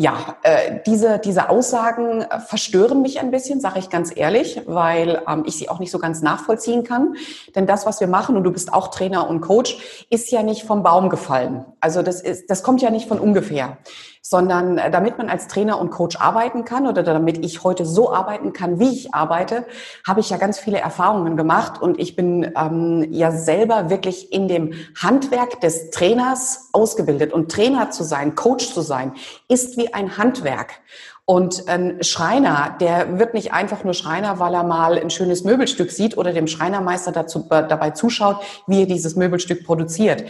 ja, 0.00 0.36
äh, 0.42 0.80
diese, 0.86 1.18
diese 1.18 1.50
Aussagen 1.50 2.22
äh, 2.22 2.40
verstören 2.40 3.02
mich 3.02 3.20
ein 3.20 3.30
bisschen, 3.30 3.60
sage 3.60 3.78
ich 3.78 3.90
ganz 3.90 4.10
ehrlich, 4.16 4.62
weil 4.66 5.22
ähm, 5.28 5.44
ich 5.46 5.56
sie 5.56 5.68
auch 5.68 5.78
nicht 5.78 5.90
so 5.90 5.98
ganz 5.98 6.22
nachvollziehen 6.22 6.84
kann. 6.84 7.16
Denn 7.54 7.66
das, 7.66 7.84
was 7.84 8.00
wir 8.00 8.08
machen, 8.08 8.34
und 8.36 8.44
du 8.44 8.50
bist 8.50 8.72
auch 8.72 8.88
Trainer 8.88 9.28
und 9.28 9.42
Coach, 9.42 10.06
ist 10.08 10.30
ja 10.30 10.42
nicht 10.42 10.62
vom 10.62 10.82
Baum 10.82 11.10
gefallen. 11.10 11.66
Also 11.80 12.00
das, 12.02 12.22
ist, 12.22 12.48
das 12.48 12.62
kommt 12.62 12.80
ja 12.80 12.90
nicht 12.90 13.08
von 13.08 13.20
ungefähr 13.20 13.76
sondern 14.22 14.78
äh, 14.78 14.90
damit 14.90 15.18
man 15.18 15.28
als 15.28 15.48
Trainer 15.48 15.80
und 15.80 15.90
Coach 15.90 16.16
arbeiten 16.16 16.64
kann 16.64 16.86
oder 16.86 17.02
damit 17.02 17.44
ich 17.44 17.64
heute 17.64 17.86
so 17.86 18.12
arbeiten 18.12 18.52
kann, 18.52 18.78
wie 18.78 18.90
ich 18.90 19.14
arbeite, 19.14 19.66
habe 20.06 20.20
ich 20.20 20.30
ja 20.30 20.36
ganz 20.36 20.58
viele 20.58 20.78
Erfahrungen 20.78 21.36
gemacht 21.36 21.80
und 21.80 21.98
ich 21.98 22.16
bin 22.16 22.52
ähm, 22.56 23.06
ja 23.10 23.32
selber 23.32 23.90
wirklich 23.90 24.32
in 24.32 24.48
dem 24.48 24.74
Handwerk 25.00 25.60
des 25.60 25.90
Trainers 25.90 26.68
ausgebildet. 26.72 27.32
Und 27.32 27.50
Trainer 27.50 27.90
zu 27.90 28.04
sein, 28.04 28.34
Coach 28.34 28.72
zu 28.72 28.82
sein, 28.82 29.14
ist 29.48 29.76
wie 29.76 29.92
ein 29.94 30.18
Handwerk. 30.18 30.80
Und 31.24 31.68
ein 31.68 32.02
Schreiner, 32.02 32.76
der 32.80 33.20
wird 33.20 33.34
nicht 33.34 33.52
einfach 33.52 33.84
nur 33.84 33.94
Schreiner, 33.94 34.40
weil 34.40 34.52
er 34.52 34.64
mal 34.64 34.98
ein 34.98 35.10
schönes 35.10 35.44
Möbelstück 35.44 35.92
sieht 35.92 36.18
oder 36.18 36.32
dem 36.32 36.48
Schreinermeister 36.48 37.12
dazu, 37.12 37.46
äh, 37.50 37.66
dabei 37.68 37.90
zuschaut, 37.90 38.42
wie 38.66 38.80
er 38.80 38.86
dieses 38.86 39.16
Möbelstück 39.16 39.64
produziert 39.64 40.24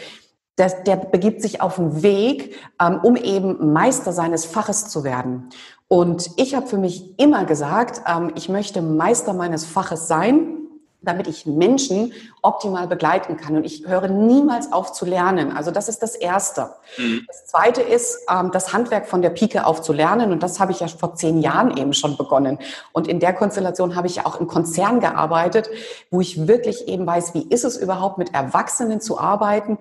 der, 0.60 0.68
der 0.82 0.96
begibt 0.96 1.40
sich 1.40 1.62
auf 1.62 1.76
den 1.76 2.02
Weg, 2.02 2.54
ähm, 2.80 3.00
um 3.02 3.16
eben 3.16 3.72
Meister 3.72 4.12
seines 4.12 4.44
Faches 4.44 4.88
zu 4.88 5.04
werden. 5.04 5.48
Und 5.88 6.30
ich 6.36 6.54
habe 6.54 6.66
für 6.66 6.76
mich 6.76 7.18
immer 7.18 7.46
gesagt, 7.46 8.02
ähm, 8.06 8.32
ich 8.36 8.48
möchte 8.50 8.82
Meister 8.82 9.32
meines 9.32 9.64
Faches 9.64 10.06
sein, 10.06 10.58
damit 11.02 11.26
ich 11.28 11.46
Menschen 11.46 12.12
optimal 12.42 12.86
begleiten 12.86 13.38
kann. 13.38 13.56
Und 13.56 13.64
ich 13.64 13.86
höre 13.86 14.08
niemals 14.08 14.70
auf 14.70 14.92
zu 14.92 15.06
lernen. 15.06 15.50
Also 15.56 15.70
das 15.70 15.88
ist 15.88 16.02
das 16.02 16.14
Erste. 16.14 16.68
Mhm. 16.98 17.24
Das 17.26 17.46
Zweite 17.46 17.80
ist, 17.80 18.18
ähm, 18.30 18.50
das 18.52 18.74
Handwerk 18.74 19.06
von 19.06 19.22
der 19.22 19.30
Pike 19.30 19.64
auf 19.64 19.80
zu 19.80 19.94
lernen. 19.94 20.30
Und 20.30 20.42
das 20.42 20.60
habe 20.60 20.72
ich 20.72 20.80
ja 20.80 20.88
vor 20.88 21.14
zehn 21.14 21.40
Jahren 21.40 21.74
eben 21.74 21.94
schon 21.94 22.18
begonnen. 22.18 22.58
Und 22.92 23.08
in 23.08 23.18
der 23.18 23.32
Konstellation 23.32 23.96
habe 23.96 24.08
ich 24.08 24.16
ja 24.16 24.26
auch 24.26 24.38
im 24.38 24.46
Konzern 24.46 25.00
gearbeitet, 25.00 25.70
wo 26.10 26.20
ich 26.20 26.46
wirklich 26.46 26.86
eben 26.86 27.06
weiß, 27.06 27.32
wie 27.32 27.46
ist 27.48 27.64
es 27.64 27.78
überhaupt 27.78 28.18
mit 28.18 28.34
Erwachsenen 28.34 29.00
zu 29.00 29.18
arbeiten, 29.18 29.78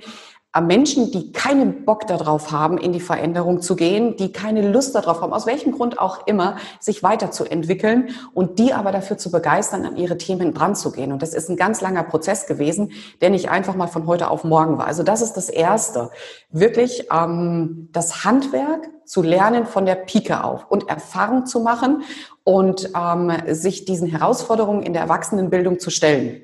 Menschen, 0.59 1.11
die 1.11 1.31
keinen 1.31 1.85
Bock 1.85 2.07
darauf 2.07 2.51
haben, 2.51 2.79
in 2.79 2.91
die 2.91 2.99
Veränderung 2.99 3.61
zu 3.61 3.75
gehen, 3.75 4.17
die 4.17 4.31
keine 4.31 4.67
Lust 4.67 4.95
darauf 4.95 5.21
haben, 5.21 5.31
aus 5.31 5.45
welchem 5.45 5.71
Grund 5.71 5.99
auch 5.99 6.25
immer, 6.25 6.57
sich 6.79 7.03
weiterzuentwickeln 7.03 8.09
und 8.33 8.57
die 8.57 8.73
aber 8.73 8.91
dafür 8.91 9.19
zu 9.19 9.29
begeistern, 9.29 9.85
an 9.85 9.95
ihre 9.95 10.17
Themen 10.17 10.55
dran 10.55 10.75
zu 10.75 10.91
gehen. 10.91 11.11
Und 11.13 11.21
das 11.21 11.35
ist 11.35 11.49
ein 11.49 11.55
ganz 11.55 11.81
langer 11.81 12.01
Prozess 12.01 12.47
gewesen, 12.47 12.91
der 13.21 13.29
nicht 13.29 13.49
einfach 13.51 13.75
mal 13.75 13.87
von 13.87 14.07
heute 14.07 14.31
auf 14.31 14.43
morgen 14.43 14.79
war. 14.79 14.87
Also 14.87 15.03
das 15.03 15.21
ist 15.21 15.33
das 15.33 15.49
Erste. 15.49 16.09
Wirklich 16.49 17.09
ähm, 17.11 17.89
das 17.91 18.25
Handwerk 18.25 18.89
zu 19.05 19.21
lernen 19.21 19.67
von 19.67 19.85
der 19.85 19.95
Pike 19.95 20.43
auf 20.43 20.65
und 20.69 20.89
Erfahrung 20.89 21.45
zu 21.45 21.59
machen 21.59 22.01
und 22.43 22.89
ähm, 22.95 23.31
sich 23.47 23.85
diesen 23.85 24.07
Herausforderungen 24.07 24.81
in 24.81 24.93
der 24.93 25.03
Erwachsenenbildung 25.03 25.79
zu 25.79 25.91
stellen. 25.91 26.41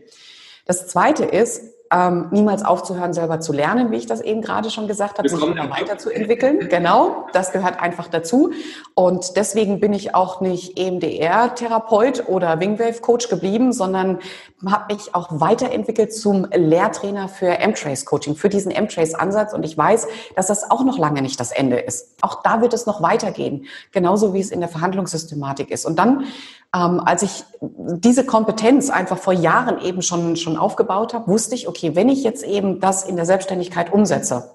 Das 0.68 0.88
Zweite 0.88 1.26
ist, 1.26 1.75
ähm, 1.92 2.28
niemals 2.32 2.66
aufzuhören, 2.66 3.14
selber 3.14 3.40
zu 3.40 3.54
lernen, 3.54 3.92
wie 3.92 3.98
ich 3.98 4.08
das 4.08 4.22
eben 4.22 4.42
gerade 4.42 4.72
schon 4.72 4.88
gesagt 4.88 5.18
habe, 5.18 5.30
sich 5.30 5.42
immer 5.42 5.70
weiterzuentwickeln. 5.70 6.68
Genau, 6.70 7.28
das 7.34 7.52
gehört 7.52 7.80
einfach 7.80 8.08
dazu. 8.08 8.52
Und 8.96 9.36
deswegen 9.36 9.80
bin 9.80 9.94
ich 9.94 10.16
auch 10.16 10.42
nicht 10.42 10.80
EMDR-Therapeut 10.80 12.28
oder 12.28 12.60
Wingwave-Coach 12.60 13.30
geblieben, 13.30 13.72
sondern 13.72 14.20
habe 14.66 14.94
mich 14.94 15.14
auch 15.14 15.28
weiterentwickelt 15.40 16.14
zum 16.14 16.48
Lehrtrainer 16.52 17.28
für 17.28 17.60
M-Trace-Coaching, 17.60 18.36
für 18.36 18.50
diesen 18.50 18.72
M-Trace-Ansatz. 18.72 19.54
Und 19.54 19.64
ich 19.64 19.78
weiß, 19.78 20.08
dass 20.36 20.48
das 20.48 20.72
auch 20.72 20.84
noch 20.84 20.98
lange 20.98 21.22
nicht 21.22 21.40
das 21.40 21.52
Ende 21.52 21.78
ist. 21.78 22.16
Auch 22.22 22.42
da 22.42 22.62
wird 22.62 22.74
es 22.74 22.88
noch 22.88 23.02
weitergehen, 23.02 23.66
genauso 23.92 24.34
wie 24.34 24.40
es 24.40 24.50
in 24.50 24.60
der 24.60 24.70
Verhandlungssystematik 24.70 25.70
ist. 25.70 25.86
Und 25.86 26.00
dann 26.00 26.26
ähm, 26.76 27.00
als 27.00 27.24
ich 27.24 27.46
diese 27.62 28.26
Kompetenz 28.26 28.90
einfach 28.90 29.18
vor 29.18 29.34
Jahren 29.34 29.80
eben 29.80 30.02
schon, 30.02 30.36
schon 30.36 30.58
aufgebaut 30.58 31.14
habe, 31.14 31.28
wusste 31.28 31.56
ich, 31.56 31.68
okay, 31.68 31.96
wenn 31.96 32.10
ich 32.10 32.24
jetzt 32.24 32.44
eben 32.44 32.80
das 32.80 33.04
in 33.04 33.16
der 33.16 33.26
Selbstständigkeit 33.26 33.94
umsetze, 33.94 34.52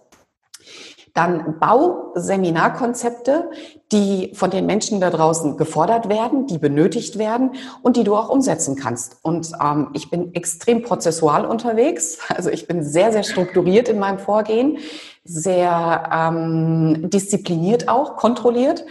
dann 1.15 1.59
bau 1.59 2.13
Seminarkonzepte, 2.15 3.51
die 3.91 4.33
von 4.35 4.51
den 4.51 4.67
Menschen 4.67 5.01
da 5.01 5.11
draußen 5.11 5.57
gefordert 5.57 6.09
werden, 6.09 6.47
die 6.47 6.59
benötigt 6.59 7.19
werden 7.19 7.53
und 7.83 7.97
die 7.97 8.05
du 8.05 8.15
auch 8.15 8.29
umsetzen 8.29 8.77
kannst. 8.77 9.17
Und 9.23 9.51
ähm, 9.61 9.89
ich 9.95 10.11
bin 10.11 10.35
extrem 10.35 10.83
prozessual 10.83 11.45
unterwegs. 11.47 12.19
Also 12.29 12.49
ich 12.49 12.67
bin 12.67 12.83
sehr, 12.83 13.13
sehr 13.13 13.25
strukturiert 13.25 13.89
in 13.89 13.99
meinem 13.99 14.19
Vorgehen, 14.19 14.79
sehr 15.25 16.09
ähm, 16.13 17.11
diszipliniert 17.11 17.89
auch, 17.89 18.17
kontrolliert 18.17 18.85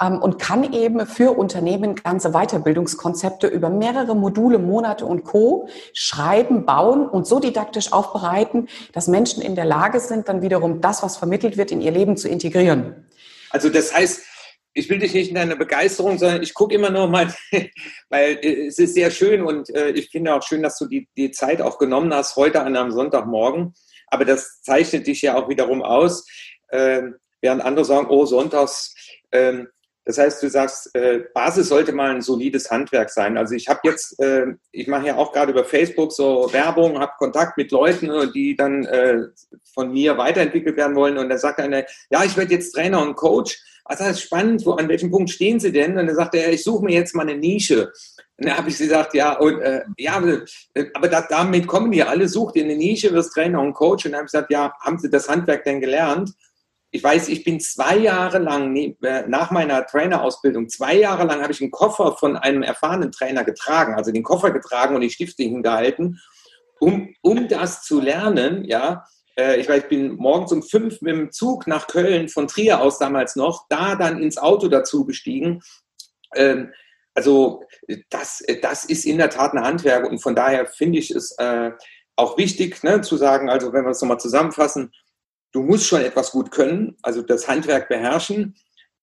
und 0.00 0.38
kann 0.38 0.72
eben 0.72 1.06
für 1.06 1.36
Unternehmen 1.36 1.94
ganze 1.94 2.30
Weiterbildungskonzepte 2.30 3.46
über 3.46 3.68
mehrere 3.68 4.16
Module, 4.16 4.58
Monate 4.58 5.04
und 5.04 5.24
Co. 5.24 5.68
schreiben, 5.92 6.64
bauen 6.64 7.06
und 7.06 7.26
so 7.26 7.38
didaktisch 7.38 7.92
aufbereiten, 7.92 8.68
dass 8.92 9.08
Menschen 9.08 9.42
in 9.42 9.54
der 9.54 9.66
Lage 9.66 10.00
sind, 10.00 10.28
dann 10.28 10.40
wiederum 10.40 10.80
das, 10.80 11.02
was 11.02 11.18
vermittelt 11.18 11.56
wird, 11.56 11.70
in 11.70 11.80
ihr 11.80 11.90
Leben 11.90 12.16
zu 12.16 12.28
integrieren. 12.28 13.08
Also 13.50 13.68
das 13.68 13.94
heißt, 13.94 14.22
ich 14.72 14.88
will 14.88 14.98
dich 14.98 15.12
nicht 15.12 15.28
in 15.28 15.34
deiner 15.34 15.56
Begeisterung, 15.56 16.16
sondern 16.16 16.42
ich 16.42 16.54
gucke 16.54 16.74
immer 16.74 16.90
noch 16.90 17.08
mal, 17.08 17.34
weil 18.08 18.38
äh, 18.42 18.66
es 18.66 18.78
ist 18.78 18.94
sehr 18.94 19.10
schön 19.10 19.42
und 19.42 19.68
äh, 19.70 19.90
ich 19.90 20.10
finde 20.10 20.34
auch 20.34 20.42
schön, 20.42 20.62
dass 20.62 20.78
du 20.78 20.86
die, 20.86 21.08
die 21.16 21.30
Zeit 21.30 21.60
auch 21.60 21.78
genommen 21.78 22.14
hast, 22.14 22.36
heute 22.36 22.60
an 22.60 22.76
einem 22.76 22.92
Sonntagmorgen. 22.92 23.74
Aber 24.06 24.24
das 24.24 24.62
zeichnet 24.62 25.06
dich 25.06 25.22
ja 25.22 25.36
auch 25.36 25.48
wiederum 25.48 25.82
aus, 25.82 26.26
äh, 26.68 27.02
während 27.40 27.62
andere 27.62 27.84
sagen, 27.84 28.06
oh, 28.08 28.26
sonntags, 28.26 28.94
ähm, 29.32 29.68
das 30.04 30.18
heißt, 30.18 30.42
du 30.42 30.48
sagst, 30.48 30.94
äh, 30.94 31.24
Basis 31.34 31.68
sollte 31.68 31.92
mal 31.92 32.10
ein 32.10 32.22
solides 32.22 32.70
Handwerk 32.70 33.10
sein. 33.10 33.36
Also 33.36 33.54
ich 33.54 33.68
habe 33.68 33.80
jetzt, 33.84 34.18
äh, 34.20 34.46
ich 34.72 34.88
mache 34.88 35.08
ja 35.08 35.16
auch 35.16 35.32
gerade 35.32 35.52
über 35.52 35.64
Facebook 35.64 36.12
so 36.12 36.48
Werbung, 36.52 36.98
habe 36.98 37.12
Kontakt 37.18 37.58
mit 37.58 37.70
Leuten, 37.70 38.10
äh, 38.10 38.32
die 38.32 38.56
dann 38.56 38.84
äh, 38.86 39.26
von 39.74 39.92
mir 39.92 40.16
weiterentwickelt 40.16 40.76
werden 40.76 40.96
wollen. 40.96 41.18
Und 41.18 41.28
da 41.28 41.36
sagt 41.36 41.60
einer, 41.60 41.84
ja, 42.10 42.24
ich 42.24 42.36
werde 42.36 42.54
jetzt 42.54 42.72
Trainer 42.72 43.02
und 43.02 43.14
Coach. 43.14 43.62
Also 43.84 44.04
das 44.04 44.12
ist 44.14 44.22
spannend, 44.22 44.64
wo, 44.64 44.72
an 44.72 44.88
welchem 44.88 45.10
Punkt 45.10 45.30
stehen 45.30 45.60
Sie 45.60 45.72
denn? 45.72 45.98
Und 45.98 46.06
dann 46.06 46.16
sagt 46.16 46.34
er, 46.34 46.52
ich 46.52 46.64
suche 46.64 46.84
mir 46.84 46.94
jetzt 46.94 47.14
mal 47.14 47.28
eine 47.28 47.36
Nische. 47.36 47.92
Und 48.38 48.48
dann 48.48 48.56
habe 48.56 48.70
ich 48.70 48.78
gesagt, 48.78 49.12
ja, 49.14 49.34
und, 49.38 49.60
äh, 49.60 49.82
ja, 49.98 50.22
aber 50.94 51.08
da, 51.08 51.26
damit 51.28 51.66
kommen 51.66 51.90
die 51.90 52.02
alle, 52.02 52.26
sucht 52.26 52.56
ihr 52.56 52.64
eine 52.64 52.76
Nische, 52.76 53.12
wirst 53.12 53.34
Trainer 53.34 53.60
und 53.60 53.74
Coach. 53.74 54.06
Und 54.06 54.12
dann 54.12 54.20
habe 54.20 54.26
ich 54.26 54.32
gesagt, 54.32 54.50
ja, 54.50 54.72
haben 54.80 54.98
Sie 54.98 55.10
das 55.10 55.28
Handwerk 55.28 55.64
denn 55.64 55.80
gelernt? 55.80 56.32
Ich 56.92 57.02
weiß, 57.02 57.28
ich 57.28 57.44
bin 57.44 57.60
zwei 57.60 57.96
Jahre 57.96 58.38
lang, 58.38 58.76
äh, 58.76 59.26
nach 59.28 59.50
meiner 59.50 59.86
Trainerausbildung, 59.86 60.68
zwei 60.68 60.96
Jahre 60.96 61.24
lang 61.24 61.40
habe 61.40 61.52
ich 61.52 61.60
einen 61.60 61.70
Koffer 61.70 62.16
von 62.16 62.36
einem 62.36 62.62
erfahrenen 62.62 63.12
Trainer 63.12 63.44
getragen, 63.44 63.94
also 63.94 64.10
den 64.10 64.24
Koffer 64.24 64.50
getragen 64.50 64.94
und 64.96 65.02
die 65.02 65.10
Stifte 65.10 65.44
hingehalten, 65.44 66.20
um, 66.80 67.14
um 67.22 67.48
das 67.48 67.82
zu 67.82 68.00
lernen, 68.00 68.64
ja. 68.64 69.04
Äh, 69.36 69.60
ich 69.60 69.68
weiß, 69.68 69.84
ich 69.84 69.88
bin 69.88 70.16
morgens 70.16 70.50
um 70.50 70.62
fünf 70.62 71.00
mit 71.00 71.14
dem 71.14 71.30
Zug 71.30 71.68
nach 71.68 71.86
Köln 71.86 72.28
von 72.28 72.48
Trier 72.48 72.80
aus 72.80 72.98
damals 72.98 73.36
noch, 73.36 73.66
da 73.68 73.94
dann 73.94 74.20
ins 74.20 74.38
Auto 74.38 74.66
dazu 74.66 75.04
gestiegen. 75.04 75.62
Ähm, 76.34 76.72
also 77.14 77.62
das, 78.08 78.42
das 78.62 78.84
ist 78.84 79.04
in 79.04 79.18
der 79.18 79.30
Tat 79.30 79.52
ein 79.52 79.62
Handwerk 79.62 80.08
und 80.08 80.20
von 80.20 80.34
daher 80.34 80.66
finde 80.66 80.98
ich 80.98 81.10
es 81.10 81.32
äh, 81.38 81.70
auch 82.16 82.36
wichtig 82.36 82.82
ne, 82.82 83.00
zu 83.00 83.16
sagen, 83.16 83.48
also 83.48 83.72
wenn 83.72 83.84
wir 83.84 83.90
es 83.90 84.00
nochmal 84.00 84.20
zusammenfassen, 84.20 84.92
du 85.52 85.62
musst 85.62 85.86
schon 85.86 86.02
etwas 86.02 86.30
gut 86.30 86.50
können, 86.50 86.96
also 87.02 87.22
das 87.22 87.48
Handwerk 87.48 87.88
beherrschen. 87.88 88.54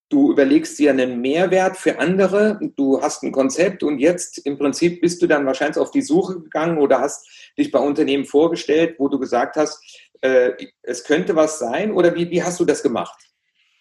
Du 0.09 0.31
überlegst 0.31 0.79
dir 0.79 0.91
einen 0.91 1.19
Mehrwert 1.19 1.75
für 1.75 1.99
andere, 1.99 2.59
du 2.77 3.01
hast 3.01 3.23
ein 3.23 3.33
Konzept 3.33 3.83
und 3.83 3.99
jetzt 3.99 4.37
im 4.39 4.57
Prinzip 4.57 5.01
bist 5.01 5.21
du 5.21 5.27
dann 5.27 5.45
wahrscheinlich 5.45 5.77
auf 5.77 5.91
die 5.91 6.01
Suche 6.01 6.39
gegangen 6.39 6.77
oder 6.77 7.01
hast 7.01 7.27
dich 7.57 7.71
bei 7.71 7.79
Unternehmen 7.79 8.25
vorgestellt, 8.25 8.95
wo 8.99 9.09
du 9.09 9.19
gesagt 9.19 9.57
hast, 9.57 9.83
äh, 10.21 10.51
es 10.81 11.03
könnte 11.03 11.35
was 11.35 11.59
sein 11.59 11.91
oder 11.91 12.15
wie, 12.15 12.29
wie 12.29 12.41
hast 12.41 12.59
du 12.59 12.65
das 12.65 12.81
gemacht? 12.81 13.26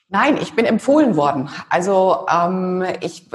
Nein, 0.09 0.39
ich 0.41 0.55
bin 0.55 0.67
empfohlen 0.67 1.17
worden. 1.17 1.49
Also 1.69 2.27
ähm, 2.33 2.85
ich, 3.01 3.29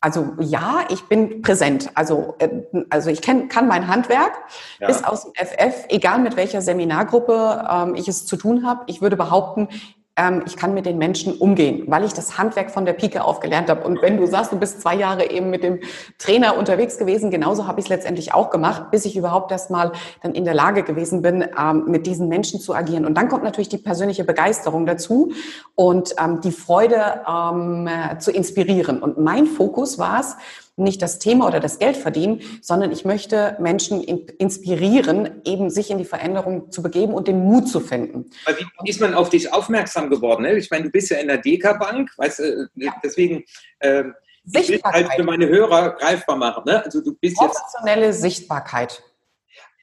also 0.00 0.34
ja, 0.38 0.84
ich 0.88 1.02
bin 1.08 1.42
präsent. 1.42 1.90
Also 1.94 2.36
äh, 2.38 2.48
also 2.90 3.10
ich 3.10 3.22
kenn, 3.22 3.48
kann 3.48 3.66
mein 3.66 3.88
Handwerk 3.88 4.32
ja. 4.78 4.86
bis 4.86 5.02
aus 5.02 5.24
dem 5.24 5.32
FF, 5.34 5.86
egal 5.88 6.20
mit 6.20 6.36
welcher 6.36 6.62
Seminargruppe 6.62 7.66
ähm, 7.68 7.94
ich 7.96 8.06
es 8.06 8.24
zu 8.24 8.36
tun 8.36 8.64
habe. 8.64 8.84
Ich 8.86 9.02
würde 9.02 9.16
behaupten, 9.16 9.68
ähm, 10.16 10.42
ich 10.46 10.56
kann 10.56 10.74
mit 10.74 10.84
den 10.84 10.98
Menschen 10.98 11.34
umgehen, 11.34 11.84
weil 11.86 12.04
ich 12.04 12.12
das 12.12 12.36
Handwerk 12.36 12.70
von 12.70 12.84
der 12.84 12.92
Pike 12.92 13.24
auf 13.24 13.40
gelernt 13.40 13.70
habe. 13.70 13.84
Und 13.84 14.02
wenn 14.02 14.18
du 14.18 14.26
sagst, 14.26 14.52
du 14.52 14.58
bist 14.58 14.82
zwei 14.82 14.94
Jahre 14.94 15.30
eben 15.30 15.48
mit 15.48 15.62
dem 15.62 15.80
Trainer 16.18 16.58
unterwegs 16.58 16.98
gewesen, 16.98 17.30
genauso 17.30 17.66
habe 17.66 17.80
ich 17.80 17.86
es 17.86 17.88
letztendlich 17.88 18.34
auch 18.34 18.50
gemacht, 18.50 18.90
bis 18.90 19.06
ich 19.06 19.16
überhaupt 19.16 19.50
erst 19.50 19.70
mal 19.70 19.92
dann 20.22 20.34
in 20.34 20.44
der 20.44 20.54
Lage 20.54 20.82
gewesen 20.82 21.22
bin, 21.22 21.46
ähm, 21.58 21.84
mit 21.86 22.06
diesen 22.06 22.28
Menschen 22.28 22.60
zu 22.60 22.74
agieren. 22.74 23.06
Und 23.06 23.14
dann 23.14 23.28
kommt 23.28 23.42
natürlich 23.42 23.70
die 23.70 23.78
persönliche 23.78 24.24
Begeisterung 24.24 24.84
dazu 24.84 25.32
und 25.74 26.14
ähm, 26.22 26.40
die 26.42 26.52
Freude 26.52 27.22
ähm, 27.26 27.88
zu 28.18 28.32
inspirieren. 28.32 29.02
Und 29.02 29.18
mein 29.18 29.46
Fokus 29.46 29.98
war 29.98 30.20
es, 30.20 30.36
nicht 30.76 31.02
das 31.02 31.18
Thema 31.18 31.46
oder 31.46 31.60
das 31.60 31.78
Geld 31.78 31.96
verdienen, 31.96 32.40
sondern 32.62 32.92
ich 32.92 33.04
möchte 33.04 33.56
Menschen 33.60 34.02
inspirieren, 34.02 35.42
eben 35.44 35.68
sich 35.70 35.90
in 35.90 35.98
die 35.98 36.04
Veränderung 36.04 36.70
zu 36.70 36.82
begeben 36.82 37.12
und 37.12 37.28
den 37.28 37.40
Mut 37.40 37.68
zu 37.68 37.80
finden. 37.80 38.30
Aber 38.46 38.56
wie 38.58 38.90
ist 38.90 39.00
man 39.00 39.14
auf 39.14 39.28
dich 39.28 39.52
aufmerksam 39.52 40.08
geworden? 40.08 40.42
Ne? 40.42 40.56
Ich 40.56 40.70
meine, 40.70 40.84
du 40.84 40.90
bist 40.90 41.10
ja 41.10 41.18
in 41.18 41.28
der 41.28 41.38
Deka-Bank, 41.38 42.10
weißt 42.16 42.38
du, 42.38 42.70
ja. 42.76 42.94
deswegen 43.04 43.44
äh, 43.80 44.04
ich 44.44 44.68
will 44.68 44.80
halt 44.82 45.12
für 45.14 45.22
meine 45.22 45.48
Hörer 45.48 45.90
greifbar 45.90 46.36
machen. 46.36 46.64
Ne? 46.66 46.84
Also 46.84 47.00
du 47.00 47.14
bist 47.14 47.36
Professionelle 47.36 48.06
jetzt, 48.06 48.22
Sichtbarkeit. 48.22 49.02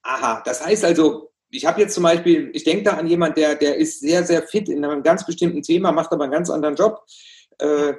Aha, 0.04 0.42
das 0.44 0.66
heißt 0.66 0.86
also, 0.86 1.32
ich 1.52 1.66
habe 1.66 1.82
jetzt 1.82 1.94
zum 1.94 2.04
Beispiel, 2.04 2.52
ich 2.54 2.64
denke 2.64 2.84
da 2.84 2.92
an 2.92 3.08
jemanden, 3.08 3.40
der, 3.40 3.56
der 3.56 3.78
ist 3.78 4.02
sehr, 4.02 4.24
sehr 4.24 4.44
fit 4.44 4.70
in 4.70 4.84
einem 4.84 5.02
ganz 5.02 5.26
bestimmten 5.26 5.62
Thema, 5.62 5.92
macht 5.92 6.12
aber 6.12 6.24
einen 6.24 6.34
ganz 6.34 6.50
anderen 6.50 6.76
Job. 6.76 7.04
Äh, 7.60 7.94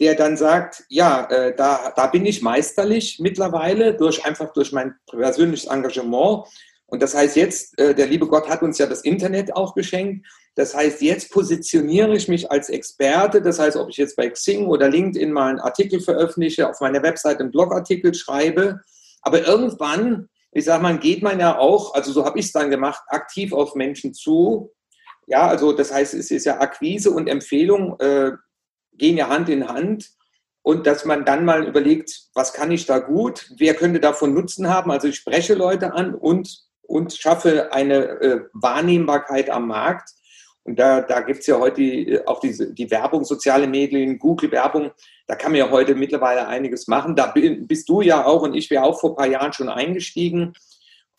der 0.00 0.14
dann 0.14 0.36
sagt, 0.36 0.84
ja, 0.88 1.24
äh, 1.30 1.54
da, 1.54 1.92
da 1.94 2.06
bin 2.06 2.24
ich 2.24 2.42
meisterlich 2.42 3.18
mittlerweile, 3.20 3.94
durch, 3.94 4.24
einfach 4.24 4.52
durch 4.52 4.72
mein 4.72 4.94
persönliches 5.10 5.68
Engagement. 5.68 6.46
Und 6.86 7.02
das 7.02 7.14
heißt 7.14 7.36
jetzt, 7.36 7.78
äh, 7.78 7.94
der 7.94 8.06
liebe 8.06 8.28
Gott 8.28 8.48
hat 8.48 8.62
uns 8.62 8.78
ja 8.78 8.86
das 8.86 9.02
Internet 9.02 9.54
auch 9.54 9.74
geschenkt. 9.74 10.26
Das 10.54 10.74
heißt, 10.74 11.02
jetzt 11.02 11.30
positioniere 11.30 12.16
ich 12.16 12.28
mich 12.28 12.50
als 12.50 12.68
Experte. 12.68 13.42
Das 13.42 13.58
heißt, 13.58 13.76
ob 13.76 13.90
ich 13.90 13.96
jetzt 13.96 14.16
bei 14.16 14.28
Xing 14.28 14.66
oder 14.66 14.88
LinkedIn 14.88 15.32
mal 15.32 15.50
einen 15.50 15.60
Artikel 15.60 16.00
veröffentliche, 16.00 16.68
auf 16.68 16.80
meiner 16.80 17.02
Website 17.02 17.40
einen 17.40 17.50
Blogartikel 17.50 18.14
schreibe. 18.14 18.80
Aber 19.22 19.46
irgendwann, 19.46 20.28
ich 20.52 20.64
sage 20.64 20.82
mal, 20.82 20.98
geht 20.98 21.22
man 21.22 21.40
ja 21.40 21.58
auch, 21.58 21.94
also 21.94 22.12
so 22.12 22.24
habe 22.24 22.38
ich 22.38 22.46
es 22.46 22.52
dann 22.52 22.70
gemacht, 22.70 23.02
aktiv 23.08 23.52
auf 23.52 23.74
Menschen 23.74 24.14
zu. 24.14 24.72
Ja, 25.26 25.46
also 25.46 25.72
das 25.72 25.92
heißt, 25.92 26.14
es 26.14 26.30
ist 26.30 26.46
ja 26.46 26.58
Akquise 26.60 27.10
und 27.10 27.28
Empfehlung. 27.28 27.98
Äh, 28.00 28.32
gehen 28.98 29.16
ja 29.16 29.28
Hand 29.28 29.48
in 29.48 29.68
Hand. 29.68 30.10
Und 30.62 30.86
dass 30.86 31.04
man 31.04 31.24
dann 31.24 31.44
mal 31.44 31.66
überlegt, 31.66 32.24
was 32.34 32.52
kann 32.52 32.70
ich 32.70 32.84
da 32.84 32.98
gut, 32.98 33.50
wer 33.56 33.74
könnte 33.74 34.00
davon 34.00 34.34
Nutzen 34.34 34.68
haben. 34.68 34.90
Also 34.90 35.08
ich 35.08 35.16
spreche 35.16 35.54
Leute 35.54 35.94
an 35.94 36.14
und, 36.14 36.64
und 36.82 37.14
schaffe 37.14 37.72
eine 37.72 37.94
äh, 38.20 38.40
Wahrnehmbarkeit 38.52 39.48
am 39.48 39.68
Markt. 39.68 40.10
Und 40.64 40.78
da, 40.78 41.00
da 41.00 41.20
gibt 41.20 41.40
es 41.40 41.46
ja 41.46 41.58
heute 41.58 41.80
die, 41.80 42.26
auch 42.26 42.40
diese, 42.40 42.74
die 42.74 42.90
Werbung, 42.90 43.24
soziale 43.24 43.66
Medien, 43.66 44.18
Google-Werbung. 44.18 44.90
Da 45.26 45.36
kann 45.36 45.52
man 45.52 45.60
ja 45.60 45.70
heute 45.70 45.94
mittlerweile 45.94 46.46
einiges 46.46 46.86
machen. 46.88 47.16
Da 47.16 47.32
bist 47.34 47.88
du 47.88 48.02
ja 48.02 48.26
auch 48.26 48.42
und 48.42 48.54
ich 48.54 48.68
wäre 48.68 48.84
auch 48.84 49.00
vor 49.00 49.12
ein 49.12 49.16
paar 49.16 49.26
Jahren 49.26 49.54
schon 49.54 49.70
eingestiegen. 49.70 50.52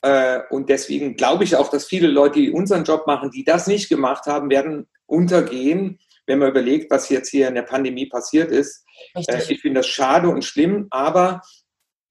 Äh, 0.03 0.41
und 0.51 0.69
deswegen 0.69 1.15
glaube 1.15 1.43
ich 1.43 1.55
auch, 1.55 1.69
dass 1.69 1.85
viele 1.85 2.07
Leute, 2.07 2.39
die 2.39 2.51
unseren 2.51 2.83
Job 2.83 3.07
machen, 3.07 3.31
die 3.31 3.43
das 3.43 3.65
nicht 3.65 3.89
gemacht 3.89 4.27
haben, 4.27 4.51
werden 4.51 4.87
untergehen 5.07 5.97
wenn 6.29 6.39
man 6.39 6.49
überlegt, 6.49 6.91
was 6.91 7.09
jetzt 7.09 7.29
hier 7.29 7.47
in 7.47 7.55
der 7.55 7.63
Pandemie 7.63 8.05
passiert 8.05 8.51
ist. 8.51 8.85
Äh, 9.15 9.41
ich 9.49 9.61
finde 9.61 9.79
das 9.79 9.87
schade 9.87 10.29
und 10.29 10.45
schlimm, 10.45 10.87
aber 10.91 11.41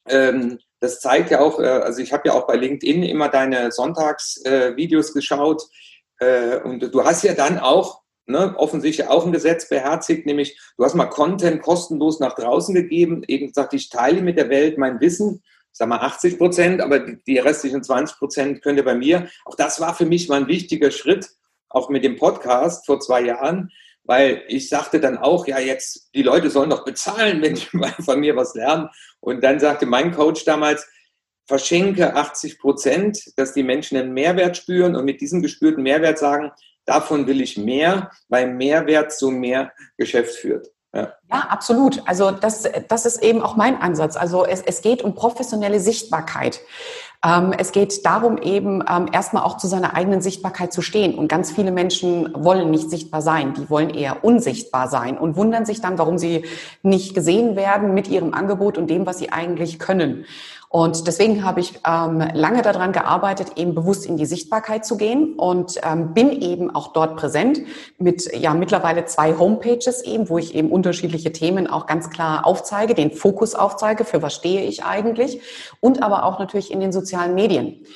ähm, 0.09 0.59
das 0.81 1.01
zeigt 1.01 1.31
ja 1.31 1.41
auch, 1.41 1.61
äh, 1.61 1.67
also 1.67 2.03
ich 2.03 2.13
habe 2.13 2.29
ja 2.29 2.35
auch 2.35 2.47
bei 2.47 2.57
LinkedIn 2.57 3.05
immer 3.05 3.29
deine 3.29 3.71
Sonntagsvideos 3.73 5.11
äh, 5.11 5.13
geschaut 5.13 5.63
äh, 6.19 6.59
und 6.59 6.81
du 6.93 7.05
hast 7.05 7.23
ja 7.23 7.35
dann 7.35 7.59
auch 7.59 8.03
ne, 8.27 8.55
offensichtlich 8.57 9.07
auch 9.07 9.25
ein 9.25 9.33
Gesetz 9.33 9.69
beherzigt, 9.69 10.27
nämlich 10.27 10.59
du 10.77 10.85
hast 10.85 10.95
mal 10.95 11.07
Content 11.07 11.63
kostenlos 11.63 12.21
nach 12.21 12.35
draußen 12.35 12.75
gegeben, 12.75 13.23
eben 13.29 13.49
gesagt, 13.49 13.73
ich 13.75 13.89
teile 13.89 14.21
mit 14.21 14.37
der 14.37 14.51
Welt 14.51 14.79
mein 14.79 15.01
Wissen, 15.01 15.43
sag 15.71 15.89
mal 15.89 15.99
80 16.01 16.39
Prozent, 16.39 16.81
aber 16.81 16.99
die 16.99 17.39
restlichen 17.39 17.85
20 17.85 18.19
Prozent 18.19 18.63
könnt 18.63 18.79
ihr 18.79 18.85
bei 18.85 18.97
mir. 18.97 19.29
Auch 19.45 19.55
das 19.55 19.81
war 19.81 19.95
für 19.95 20.07
mich 20.07 20.29
mal 20.29 20.41
ein 20.41 20.49
wichtiger 20.49 20.91
Schritt, 20.91 21.29
auch 21.69 21.89
mit 21.89 22.05
dem 22.05 22.17
Podcast 22.17 22.87
vor 22.87 23.01
zwei 23.01 23.23
Jahren, 23.23 23.71
weil 24.09 24.43
ich 24.49 24.71
sagte 24.71 25.01
dann 25.01 25.19
auch, 25.19 25.47
ja, 25.47 25.59
jetzt, 25.59 26.09
die 26.15 26.23
Leute 26.23 26.49
sollen 26.49 26.71
doch 26.71 26.85
bezahlen, 26.85 27.43
wenn 27.43 27.55
die 27.55 27.67
mal 27.73 27.93
von 28.03 28.19
mir 28.19 28.35
was 28.35 28.55
lernen. 28.55 28.89
Und 29.21 29.45
dann 29.45 29.61
sagte 29.61 29.85
mein 29.85 30.13
Coach 30.13 30.45
damals, 30.45 30.89
verschenke 31.47 32.17
80 32.17 32.59
Prozent, 32.59 33.39
dass 33.39 33.53
die 33.53 33.63
Menschen 33.63 33.99
einen 33.99 34.13
Mehrwert 34.13 34.57
spüren 34.57 34.97
und 34.97 35.05
mit 35.05 35.21
diesem 35.21 35.43
gespürten 35.43 35.83
Mehrwert 35.83 36.19
sagen, 36.19 36.51
davon 36.87 37.27
will 37.27 37.43
ich 37.43 37.59
mehr, 37.59 38.11
weil 38.29 38.53
Mehrwert 38.53 39.13
zu 39.13 39.31
mehr 39.31 39.73
Geschäft 39.99 40.35
führt. 40.37 40.69
Ja. 40.95 41.13
ja, 41.31 41.41
absolut. 41.51 42.03
Also 42.07 42.31
das, 42.31 42.65
das 42.89 43.05
ist 43.05 43.23
eben 43.23 43.43
auch 43.43 43.57
mein 43.57 43.81
Ansatz. 43.81 44.17
Also 44.17 44.47
es, 44.47 44.63
es 44.63 44.81
geht 44.81 45.03
um 45.03 45.15
professionelle 45.15 45.81
Sichtbarkeit. 45.81 46.61
Ähm, 47.25 47.53
es 47.57 47.73
geht 47.73 48.07
darum, 48.07 48.39
eben 48.39 48.85
ähm, 48.89 49.07
erstmal 49.13 49.43
auch 49.43 49.57
zu 49.57 49.67
seiner 49.67 49.95
eigenen 49.97 50.21
Sichtbarkeit 50.21 50.73
zu 50.73 50.83
stehen. 50.83 51.17
Und 51.17 51.27
ganz 51.27 51.51
viele 51.51 51.73
Menschen 51.73 52.33
wollen 52.33 52.71
nicht 52.71 52.91
sichtbar 52.91 53.23
sein. 53.23 53.55
Die 53.55 53.69
wollen 53.69 53.91
eher 53.91 54.25
unsichtbar 54.25 54.89
sein 54.89 55.19
und 55.19 55.37
wundern 55.37 55.67
sich 55.67 55.81
dann, 55.81 55.99
warum 55.99 56.17
sie 56.17 56.45
nicht 56.83 57.15
gesehen 57.15 57.57
werden 57.57 57.93
mit 57.93 58.07
ihrem 58.07 58.35
Angebot 58.35 58.79
und 58.79 58.89
dem, 58.89 59.05
was 59.05 59.19
sie 59.19 59.33
eigentlich 59.33 59.81
können. 59.81 60.27
Und 60.71 61.07
deswegen 61.07 61.45
habe 61.45 61.61
ich 61.61 61.81
ähm, 61.87 62.23
lange 62.35 62.61
daran 62.61 62.93
gearbeitet, 62.93 63.53
eben 63.57 63.75
bewusst 63.75 64.05
in 64.05 64.19
die 64.19 64.27
Sichtbarkeit 64.27 64.85
zu 64.85 64.99
gehen 64.99 65.35
und 65.35 65.81
ähm, 65.83 66.13
bin 66.13 66.31
eben 66.43 66.75
auch 66.75 66.93
dort 66.93 67.17
präsent 67.17 67.61
mit 67.99 68.31
ja 68.37 68.53
mittlerweile 68.53 69.07
zwei 69.07 69.39
Homepages 69.39 70.03
eben, 70.03 70.29
wo 70.29 70.37
ich 70.37 70.55
eben 70.55 70.71
unterschiedliche 70.71 71.33
Themen 71.33 71.69
auch 71.69 71.87
ganz 71.87 72.11
klar 72.11 72.47
aufzeige, 72.47 72.95
den 72.95 73.13
Fokus 73.13 73.55
aufzeige, 73.55 74.05
für 74.05 74.21
was 74.21 74.35
stehe 74.35 74.61
ich 74.63 74.85
eigentlich 74.85 75.41
und 75.81 76.03
aber 76.03 76.25
auch 76.25 76.39
natürlich 76.39 76.71
in 76.71 76.81
den 76.81 76.93
sozialen 76.93 77.35
Medien. 77.35 77.87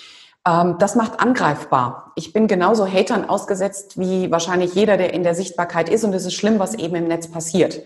Ähm, 0.46 0.76
das 0.78 0.94
macht 0.94 1.20
angreifbar. 1.20 2.12
Ich 2.16 2.32
bin 2.32 2.48
genauso 2.48 2.86
Hatern 2.86 3.28
ausgesetzt 3.28 3.98
wie 3.98 4.30
wahrscheinlich 4.30 4.74
jeder, 4.74 4.96
der 4.96 5.12
in 5.12 5.24
der 5.24 5.34
Sichtbarkeit 5.34 5.90
ist 5.90 6.04
und 6.04 6.14
es 6.14 6.24
ist 6.24 6.34
schlimm, 6.34 6.58
was 6.58 6.74
eben 6.74 6.94
im 6.94 7.06
Netz 7.06 7.28
passiert. 7.28 7.82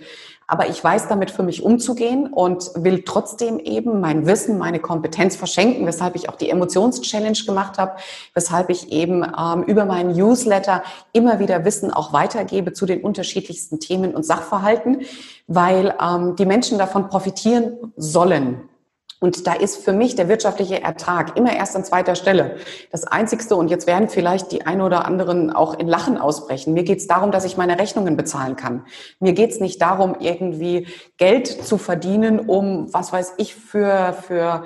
Aber 0.48 0.68
ich 0.68 0.82
weiß 0.82 1.08
damit 1.08 1.30
für 1.30 1.42
mich 1.42 1.62
umzugehen 1.62 2.32
und 2.32 2.70
will 2.76 3.02
trotzdem 3.02 3.58
eben 3.58 4.00
mein 4.00 4.26
Wissen, 4.26 4.58
meine 4.58 4.78
Kompetenz 4.78 5.34
verschenken, 5.34 5.86
weshalb 5.86 6.14
ich 6.14 6.28
auch 6.28 6.36
die 6.36 6.50
Emotions-Challenge 6.50 7.38
gemacht 7.44 7.78
habe, 7.78 7.96
weshalb 8.32 8.70
ich 8.70 8.92
eben 8.92 9.24
ähm, 9.24 9.64
über 9.64 9.84
meinen 9.84 10.12
Newsletter 10.12 10.84
immer 11.12 11.40
wieder 11.40 11.64
Wissen 11.64 11.92
auch 11.92 12.12
weitergebe 12.12 12.72
zu 12.72 12.86
den 12.86 13.02
unterschiedlichsten 13.02 13.80
Themen 13.80 14.14
und 14.14 14.24
Sachverhalten, 14.24 15.02
weil 15.48 15.94
ähm, 16.00 16.36
die 16.36 16.46
Menschen 16.46 16.78
davon 16.78 17.08
profitieren 17.08 17.92
sollen. 17.96 18.68
Und 19.18 19.46
da 19.46 19.54
ist 19.54 19.78
für 19.78 19.92
mich 19.92 20.14
der 20.14 20.28
wirtschaftliche 20.28 20.82
Ertrag 20.82 21.36
immer 21.36 21.54
erst 21.54 21.74
an 21.74 21.84
zweiter 21.84 22.14
Stelle. 22.14 22.56
Das 22.92 23.04
Einzigste, 23.04 23.56
und 23.56 23.68
jetzt 23.68 23.86
werden 23.86 24.08
vielleicht 24.08 24.52
die 24.52 24.66
ein 24.66 24.82
oder 24.82 25.06
anderen 25.06 25.50
auch 25.50 25.78
in 25.78 25.88
Lachen 25.88 26.18
ausbrechen, 26.18 26.74
mir 26.74 26.84
geht 26.84 26.98
es 26.98 27.06
darum, 27.06 27.30
dass 27.30 27.46
ich 27.46 27.56
meine 27.56 27.78
Rechnungen 27.78 28.16
bezahlen 28.16 28.56
kann. 28.56 28.84
Mir 29.18 29.32
geht 29.32 29.50
es 29.52 29.60
nicht 29.60 29.80
darum, 29.80 30.16
irgendwie 30.20 30.86
Geld 31.16 31.46
zu 31.46 31.78
verdienen, 31.78 32.40
um, 32.40 32.92
was 32.92 33.12
weiß 33.12 33.34
ich, 33.38 33.54
für, 33.54 34.14
für 34.26 34.64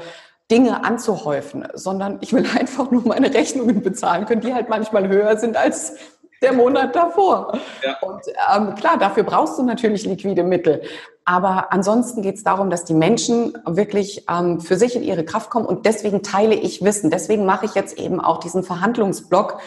Dinge 0.51 0.85
anzuhäufen, 0.85 1.69
sondern 1.75 2.19
ich 2.21 2.33
will 2.33 2.45
einfach 2.59 2.91
nur 2.91 3.07
meine 3.07 3.33
Rechnungen 3.33 3.83
bezahlen 3.83 4.27
können, 4.27 4.41
die 4.41 4.53
halt 4.53 4.69
manchmal 4.69 5.09
höher 5.09 5.37
sind 5.39 5.57
als 5.57 5.95
der 6.43 6.53
Monat 6.53 6.97
davor. 6.97 7.53
Ja. 7.83 7.99
Und 8.01 8.23
ähm, 8.55 8.75
klar, 8.75 8.99
dafür 8.99 9.25
brauchst 9.25 9.59
du 9.59 9.63
natürlich 9.63 10.05
liquide 10.05 10.43
Mittel. 10.43 10.83
Aber 11.25 11.73
ansonsten 11.73 12.23
geht 12.23 12.37
es 12.37 12.45
darum, 12.45 12.71
dass 12.71 12.85
die 12.85 12.95
Menschen 12.95 13.57
wirklich 13.67 14.25
ähm, 14.29 14.61
für 14.61 14.77
sich 14.77 14.97
in 14.97 15.03
ihre 15.03 15.25
Kraft 15.25 15.51
kommen. 15.51 15.67
Und 15.67 15.87
deswegen 15.87 16.23
teile 16.23 16.55
ich 16.55 16.83
Wissen. 16.83 17.11
Deswegen 17.11 17.45
mache 17.45 17.67
ich 17.67 17.75
jetzt 17.75 17.99
eben 17.99 18.21
auch 18.21 18.39
diesen 18.39 18.63
Verhandlungsblock, 18.63 19.61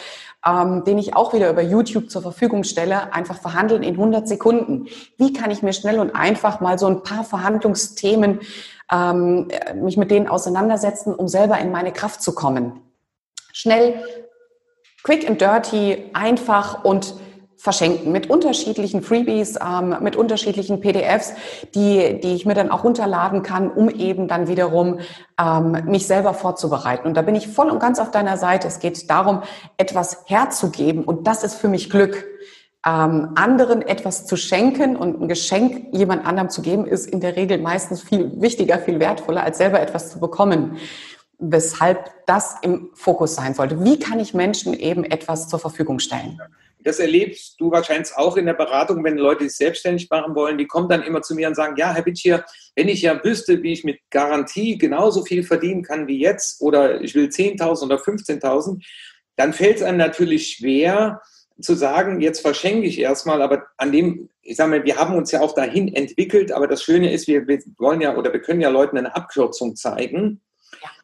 ähm, 0.45 0.83
den 0.83 0.97
ich 0.97 1.15
auch 1.15 1.33
wieder 1.33 1.49
über 1.49 1.61
YouTube 1.61 2.09
zur 2.09 2.21
Verfügung 2.21 2.63
stelle. 2.63 3.13
Einfach 3.13 3.39
verhandeln 3.39 3.83
in 3.83 3.93
100 3.93 4.27
Sekunden. 4.27 4.87
Wie 5.17 5.31
kann 5.31 5.51
ich 5.51 5.61
mir 5.61 5.73
schnell 5.73 5.99
und 5.99 6.15
einfach 6.15 6.59
mal 6.59 6.77
so 6.79 6.87
ein 6.87 7.03
paar 7.03 7.23
Verhandlungsthemen, 7.23 8.41
ähm, 8.91 9.47
mich 9.75 9.95
mit 9.95 10.11
denen 10.11 10.27
auseinandersetzen, 10.27 11.13
um 11.13 11.27
selber 11.27 11.59
in 11.59 11.71
meine 11.71 11.93
Kraft 11.93 12.21
zu 12.21 12.35
kommen? 12.35 12.81
Schnell, 13.53 14.03
quick 15.03 15.29
and 15.29 15.39
dirty, 15.39 16.09
einfach 16.13 16.83
und 16.83 17.15
verschenken 17.63 18.11
mit 18.11 18.29
unterschiedlichen 18.29 19.01
Freebies, 19.01 19.57
ähm, 19.57 19.95
mit 20.01 20.17
unterschiedlichen 20.17 20.81
PDFs, 20.81 21.33
die, 21.73 22.19
die 22.19 22.35
ich 22.35 22.45
mir 22.45 22.55
dann 22.55 22.69
auch 22.69 22.83
runterladen 22.83 23.41
kann, 23.41 23.71
um 23.71 23.89
eben 23.89 24.27
dann 24.27 24.49
wiederum 24.49 24.99
ähm, 25.39 25.77
mich 25.85 26.05
selber 26.05 26.33
vorzubereiten. 26.33 27.07
Und 27.07 27.15
da 27.15 27.21
bin 27.21 27.35
ich 27.35 27.47
voll 27.47 27.69
und 27.69 27.79
ganz 27.79 27.99
auf 27.99 28.11
deiner 28.11 28.35
Seite. 28.35 28.67
Es 28.67 28.79
geht 28.79 29.09
darum, 29.09 29.43
etwas 29.77 30.25
herzugeben 30.25 31.05
und 31.05 31.25
das 31.25 31.45
ist 31.45 31.55
für 31.55 31.69
mich 31.69 31.89
Glück. 31.89 32.25
Ähm, 32.85 33.29
anderen 33.35 33.81
etwas 33.81 34.25
zu 34.25 34.35
schenken 34.35 34.97
und 34.97 35.21
ein 35.21 35.29
Geschenk 35.29 35.93
jemand 35.93 36.27
anderem 36.27 36.49
zu 36.49 36.61
geben, 36.61 36.85
ist 36.85 37.07
in 37.07 37.21
der 37.21 37.37
Regel 37.37 37.59
meistens 37.59 38.03
viel 38.03 38.41
wichtiger, 38.41 38.77
viel 38.77 38.99
wertvoller, 38.99 39.41
als 39.41 39.57
selber 39.57 39.79
etwas 39.79 40.11
zu 40.11 40.19
bekommen 40.19 40.77
weshalb 41.51 42.25
das 42.25 42.55
im 42.61 42.89
Fokus 42.93 43.35
sein 43.35 43.53
sollte. 43.53 43.83
Wie 43.83 43.99
kann 43.99 44.19
ich 44.19 44.33
Menschen 44.33 44.73
eben 44.73 45.03
etwas 45.03 45.47
zur 45.47 45.59
Verfügung 45.59 45.99
stellen? 45.99 46.39
Das 46.79 46.99
erlebst 46.99 47.59
du 47.59 47.71
wahrscheinlich 47.71 48.15
auch 48.15 48.35
in 48.35 48.45
der 48.45 48.53
Beratung, 48.53 49.03
wenn 49.03 49.17
Leute 49.17 49.45
sich 49.45 49.55
selbstständig 49.55 50.09
machen 50.09 50.35
wollen. 50.35 50.57
Die 50.57 50.67
kommen 50.67 50.89
dann 50.89 51.03
immer 51.03 51.21
zu 51.21 51.33
mir 51.33 51.47
und 51.47 51.55
sagen, 51.55 51.75
ja, 51.77 51.93
Herr 51.93 52.01
Bittier, 52.01 52.43
wenn 52.75 52.89
ich 52.89 53.01
ja 53.01 53.23
wüsste, 53.23 53.63
wie 53.63 53.71
ich 53.71 53.83
mit 53.83 53.99
Garantie 54.09 54.77
genauso 54.77 55.23
viel 55.23 55.43
verdienen 55.43 55.83
kann 55.83 56.07
wie 56.07 56.19
jetzt 56.19 56.61
oder 56.61 57.01
ich 57.01 57.15
will 57.15 57.27
10.000 57.27 57.83
oder 57.85 57.95
15.000, 57.95 58.83
dann 59.37 59.53
fällt 59.53 59.77
es 59.77 59.83
einem 59.83 59.97
natürlich 59.97 60.57
schwer 60.57 61.21
zu 61.61 61.75
sagen, 61.75 62.19
jetzt 62.19 62.41
verschenke 62.41 62.87
ich 62.87 62.99
erstmal, 62.99 63.41
aber 63.41 63.67
an 63.77 63.91
dem, 63.91 64.29
ich 64.41 64.57
sage 64.57 64.71
mal, 64.71 64.83
wir 64.83 64.97
haben 64.97 65.15
uns 65.15 65.31
ja 65.31 65.39
auch 65.39 65.53
dahin 65.53 65.93
entwickelt, 65.93 66.51
aber 66.51 66.67
das 66.67 66.83
Schöne 66.83 67.13
ist, 67.13 67.27
wir, 67.27 67.47
wir 67.47 67.59
wollen 67.77 68.01
ja 68.01 68.17
oder 68.17 68.33
wir 68.33 68.41
können 68.41 68.61
ja 68.61 68.69
Leuten 68.69 68.97
eine 68.97 69.15
Abkürzung 69.15 69.75
zeigen. 69.75 70.41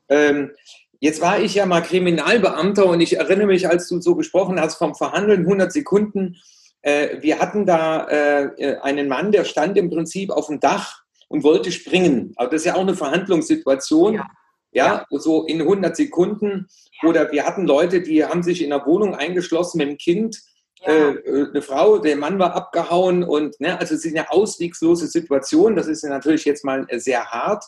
Ähm, 0.10 0.52
jetzt 1.00 1.22
war 1.22 1.40
ich 1.40 1.56
ja 1.56 1.66
mal 1.66 1.82
Kriminalbeamter 1.82 2.86
und 2.86 3.02
ich 3.02 3.18
erinnere 3.18 3.48
mich, 3.48 3.68
als 3.68 3.88
du 3.88 4.02
so 4.02 4.16
gesprochen 4.16 4.60
hast 4.60 4.76
vom 4.76 4.96
Verhandeln, 4.96 5.42
100 5.42 5.72
Sekunden. 5.72 6.38
Äh, 6.82 7.22
wir 7.22 7.40
hatten 7.40 7.66
da 7.66 8.08
äh, 8.08 8.78
einen 8.82 9.08
Mann, 9.08 9.32
der 9.32 9.46
stand 9.46 9.78
im 9.78 9.90
Prinzip 9.90 10.32
auf 10.32 10.48
dem 10.48 10.60
Dach 10.60 11.04
und 11.28 11.44
wollte 11.44 11.72
springen. 11.72 12.34
Aber 12.36 12.50
das 12.50 12.62
ist 12.62 12.66
ja 12.66 12.76
auch 12.76 12.82
eine 12.82 12.96
Verhandlungssituation. 12.96 14.16
Ja. 14.16 14.28
Ja, 14.72 15.06
so 15.10 15.46
in 15.46 15.62
100 15.62 15.96
Sekunden. 15.96 16.68
Oder 17.04 17.32
wir 17.32 17.46
hatten 17.46 17.66
Leute, 17.66 18.02
die 18.02 18.24
haben 18.24 18.44
sich 18.44 18.64
in 18.64 18.70
der 18.70 18.86
Wohnung 18.86 19.16
eingeschlossen 19.16 19.80
mit 19.80 19.90
dem 19.90 19.98
Kind. 19.98 20.40
Ja. 20.86 20.94
Äh, 20.94 21.12
äh 21.14 21.50
eine 21.50 21.62
Frau, 21.64 21.98
der 21.98 22.16
Mann 22.16 22.38
war 22.38 22.54
abgehauen 22.54 23.24
und 23.24 23.60
ne, 23.60 23.80
also 23.80 23.96
es 23.96 24.06
ist 24.06 24.16
eine 24.16 24.32
auswegslose 24.32 25.08
Situation. 25.08 25.76
Das 25.76 25.88
ist 25.88 26.04
natürlich 26.04 26.46
jetzt 26.46 26.64
mal 26.64 26.86
sehr 27.00 27.26
hart. 27.26 27.66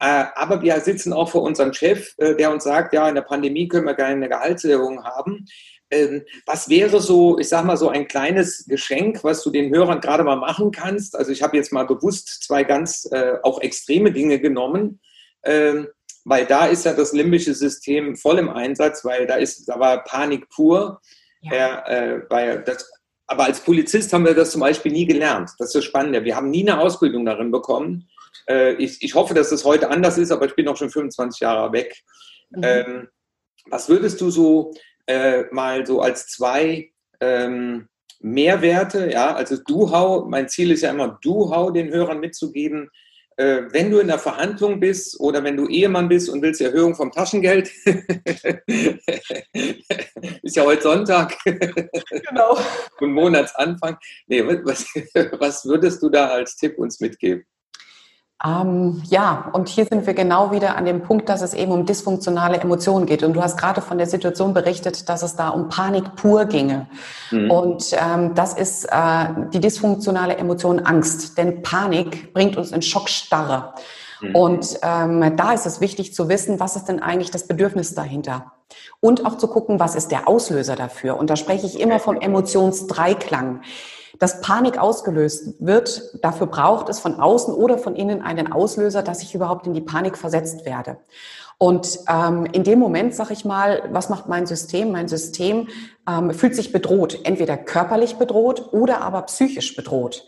Äh, 0.00 0.24
aber 0.34 0.62
wir 0.62 0.80
sitzen 0.80 1.12
auch 1.12 1.30
vor 1.30 1.42
unserem 1.42 1.72
Chef, 1.74 2.14
äh, 2.16 2.34
der 2.34 2.50
uns 2.50 2.64
sagt, 2.64 2.94
ja, 2.94 3.08
in 3.08 3.14
der 3.14 3.22
Pandemie 3.22 3.68
können 3.68 3.86
wir 3.86 3.94
keine 3.94 4.28
Gehaltserhöhung 4.28 5.04
haben. 5.04 5.46
Ähm, 5.90 6.22
was 6.46 6.68
wäre 6.68 7.00
so, 7.00 7.38
ich 7.38 7.48
sag 7.48 7.64
mal, 7.64 7.76
so 7.76 7.90
ein 7.90 8.08
kleines 8.08 8.64
Geschenk, 8.66 9.22
was 9.24 9.42
du 9.42 9.50
den 9.50 9.74
Hörern 9.74 10.00
gerade 10.00 10.24
mal 10.24 10.36
machen 10.36 10.70
kannst? 10.70 11.16
Also 11.16 11.32
ich 11.32 11.42
habe 11.42 11.56
jetzt 11.56 11.72
mal 11.72 11.86
bewusst 11.86 12.44
zwei 12.44 12.64
ganz 12.64 13.08
äh, 13.12 13.34
auch 13.42 13.60
extreme 13.60 14.10
Dinge 14.12 14.40
genommen, 14.40 15.00
ähm, 15.42 15.88
weil 16.24 16.46
da 16.46 16.66
ist 16.66 16.84
ja 16.84 16.94
das 16.94 17.12
limbische 17.12 17.54
System 17.54 18.16
voll 18.16 18.38
im 18.38 18.48
Einsatz, 18.48 19.04
weil 19.04 19.26
da 19.26 19.34
ist, 19.34 19.68
da 19.68 19.78
war 19.80 20.04
Panik 20.04 20.48
pur. 20.48 21.00
Ja. 21.42 21.84
Äh, 21.86 22.22
weil 22.28 22.62
das, 22.62 22.90
aber 23.26 23.44
als 23.44 23.60
Polizist 23.60 24.12
haben 24.12 24.24
wir 24.24 24.34
das 24.34 24.50
zum 24.50 24.60
Beispiel 24.60 24.92
nie 24.92 25.06
gelernt. 25.06 25.50
Das 25.58 25.68
ist 25.68 25.76
das 25.76 25.84
Spannende. 25.84 26.24
Wir 26.24 26.36
haben 26.36 26.50
nie 26.50 26.68
eine 26.68 26.80
Ausbildung 26.80 27.24
darin 27.24 27.50
bekommen. 27.50 28.08
Äh, 28.48 28.74
ich, 28.74 29.02
ich 29.02 29.14
hoffe, 29.14 29.34
dass 29.34 29.52
es 29.52 29.64
heute 29.64 29.90
anders 29.90 30.18
ist, 30.18 30.30
aber 30.30 30.46
ich 30.46 30.54
bin 30.54 30.68
auch 30.68 30.76
schon 30.76 30.90
25 30.90 31.40
Jahre 31.40 31.72
weg. 31.72 32.02
Mhm. 32.50 32.62
Ähm, 32.62 33.08
was 33.66 33.88
würdest 33.88 34.20
du 34.20 34.30
so 34.30 34.72
äh, 35.06 35.44
mal 35.50 35.86
so 35.86 36.00
als 36.00 36.26
zwei 36.28 36.90
ähm, 37.20 37.88
Mehrwerte, 38.20 39.10
ja, 39.10 39.34
also 39.34 39.56
Du-Hau, 39.56 40.26
mein 40.26 40.48
Ziel 40.48 40.70
ist 40.70 40.82
ja 40.82 40.90
immer 40.90 41.18
Du-Hau 41.22 41.70
den 41.70 41.90
Hörern 41.90 42.20
mitzugeben, 42.20 42.90
äh, 43.36 43.62
wenn 43.70 43.90
du 43.90 43.98
in 44.00 44.08
der 44.08 44.18
Verhandlung 44.18 44.78
bist 44.80 45.18
oder 45.18 45.42
wenn 45.42 45.56
du 45.56 45.66
Ehemann 45.66 46.08
bist 46.08 46.28
und 46.28 46.42
willst 46.42 46.60
Erhöhung 46.60 46.94
vom 46.94 47.10
Taschengeld, 47.10 47.70
ist 50.42 50.56
ja 50.56 50.64
heute 50.64 50.82
Sonntag 50.82 51.38
genau. 51.44 52.58
und 53.00 53.12
Monatsanfang. 53.12 53.96
Nee, 54.26 54.44
was, 54.44 54.84
was 55.38 55.64
würdest 55.64 56.02
du 56.02 56.10
da 56.10 56.26
als 56.28 56.56
Tipp 56.56 56.76
uns 56.78 57.00
mitgeben? 57.00 57.46
Ähm, 58.42 59.02
ja, 59.04 59.50
und 59.52 59.68
hier 59.68 59.84
sind 59.84 60.06
wir 60.06 60.14
genau 60.14 60.50
wieder 60.50 60.76
an 60.76 60.86
dem 60.86 61.02
Punkt, 61.02 61.28
dass 61.28 61.42
es 61.42 61.52
eben 61.52 61.72
um 61.72 61.84
dysfunktionale 61.84 62.58
Emotionen 62.58 63.04
geht. 63.04 63.22
Und 63.22 63.34
du 63.34 63.42
hast 63.42 63.58
gerade 63.58 63.82
von 63.82 63.98
der 63.98 64.06
Situation 64.06 64.54
berichtet, 64.54 65.08
dass 65.10 65.22
es 65.22 65.36
da 65.36 65.50
um 65.50 65.68
Panik 65.68 66.16
pur 66.16 66.46
ginge. 66.46 66.86
Mhm. 67.30 67.50
Und 67.50 67.92
ähm, 67.92 68.34
das 68.34 68.54
ist 68.54 68.86
äh, 68.86 69.26
die 69.52 69.60
dysfunktionale 69.60 70.38
Emotion 70.38 70.80
Angst. 70.80 71.36
Denn 71.36 71.62
Panik 71.62 72.32
bringt 72.32 72.56
uns 72.56 72.72
in 72.72 72.80
Schockstarre. 72.80 73.74
Mhm. 74.22 74.34
Und 74.34 74.78
ähm, 74.82 75.36
da 75.36 75.52
ist 75.52 75.66
es 75.66 75.82
wichtig 75.82 76.14
zu 76.14 76.30
wissen, 76.30 76.60
was 76.60 76.76
ist 76.76 76.86
denn 76.86 77.02
eigentlich 77.02 77.30
das 77.30 77.46
Bedürfnis 77.46 77.94
dahinter? 77.94 78.52
Und 79.00 79.26
auch 79.26 79.36
zu 79.36 79.48
gucken, 79.48 79.80
was 79.80 79.94
ist 79.94 80.12
der 80.12 80.28
Auslöser 80.28 80.76
dafür? 80.76 81.18
Und 81.18 81.28
da 81.28 81.36
spreche 81.36 81.66
ich 81.66 81.78
immer 81.78 81.98
vom 81.98 82.18
Emotionsdreiklang 82.18 83.60
dass 84.18 84.40
Panik 84.40 84.78
ausgelöst 84.78 85.54
wird, 85.60 86.18
dafür 86.22 86.46
braucht 86.46 86.88
es 86.88 86.98
von 86.98 87.20
außen 87.20 87.54
oder 87.54 87.78
von 87.78 87.96
innen 87.96 88.22
einen 88.22 88.52
Auslöser, 88.52 89.02
dass 89.02 89.22
ich 89.22 89.34
überhaupt 89.34 89.66
in 89.66 89.74
die 89.74 89.80
Panik 89.80 90.18
versetzt 90.18 90.64
werde. 90.64 90.98
Und 91.58 91.98
ähm, 92.08 92.46
in 92.52 92.64
dem 92.64 92.78
Moment 92.78 93.14
sage 93.14 93.34
ich 93.34 93.44
mal, 93.44 93.82
was 93.92 94.08
macht 94.08 94.28
mein 94.28 94.46
System? 94.46 94.92
Mein 94.92 95.08
System 95.08 95.68
ähm, 96.08 96.32
fühlt 96.32 96.56
sich 96.56 96.72
bedroht, 96.72 97.20
entweder 97.24 97.58
körperlich 97.58 98.16
bedroht 98.16 98.72
oder 98.72 99.02
aber 99.02 99.22
psychisch 99.22 99.76
bedroht. 99.76 100.24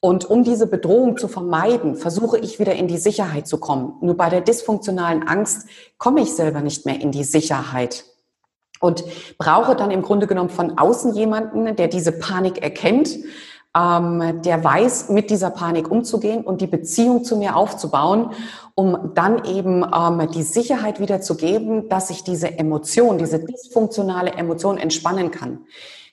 Und 0.00 0.28
um 0.28 0.44
diese 0.44 0.66
Bedrohung 0.66 1.16
zu 1.16 1.28
vermeiden, 1.28 1.96
versuche 1.96 2.38
ich 2.38 2.58
wieder 2.58 2.74
in 2.74 2.88
die 2.88 2.98
Sicherheit 2.98 3.46
zu 3.46 3.58
kommen. 3.58 3.94
Nur 4.02 4.18
bei 4.18 4.28
der 4.28 4.42
dysfunktionalen 4.42 5.26
Angst 5.26 5.66
komme 5.96 6.20
ich 6.20 6.34
selber 6.34 6.60
nicht 6.60 6.84
mehr 6.84 7.00
in 7.00 7.10
die 7.10 7.24
Sicherheit 7.24 8.04
und 8.86 9.04
brauche 9.38 9.76
dann 9.76 9.90
im 9.90 10.02
Grunde 10.02 10.26
genommen 10.26 10.50
von 10.50 10.78
außen 10.78 11.14
jemanden, 11.14 11.76
der 11.76 11.88
diese 11.88 12.12
Panik 12.12 12.62
erkennt, 12.62 13.18
ähm, 13.76 14.40
der 14.42 14.64
weiß, 14.64 15.10
mit 15.10 15.28
dieser 15.30 15.50
Panik 15.50 15.90
umzugehen 15.90 16.44
und 16.44 16.60
die 16.60 16.66
Beziehung 16.66 17.24
zu 17.24 17.36
mir 17.36 17.56
aufzubauen, 17.56 18.30
um 18.74 19.12
dann 19.14 19.44
eben 19.44 19.84
ähm, 19.84 20.30
die 20.32 20.42
Sicherheit 20.42 21.00
wieder 21.00 21.20
zu 21.20 21.36
geben, 21.36 21.88
dass 21.88 22.10
ich 22.10 22.24
diese 22.24 22.58
Emotion, 22.58 23.18
diese 23.18 23.38
dysfunktionale 23.38 24.32
Emotion 24.32 24.78
entspannen 24.78 25.30
kann. 25.30 25.66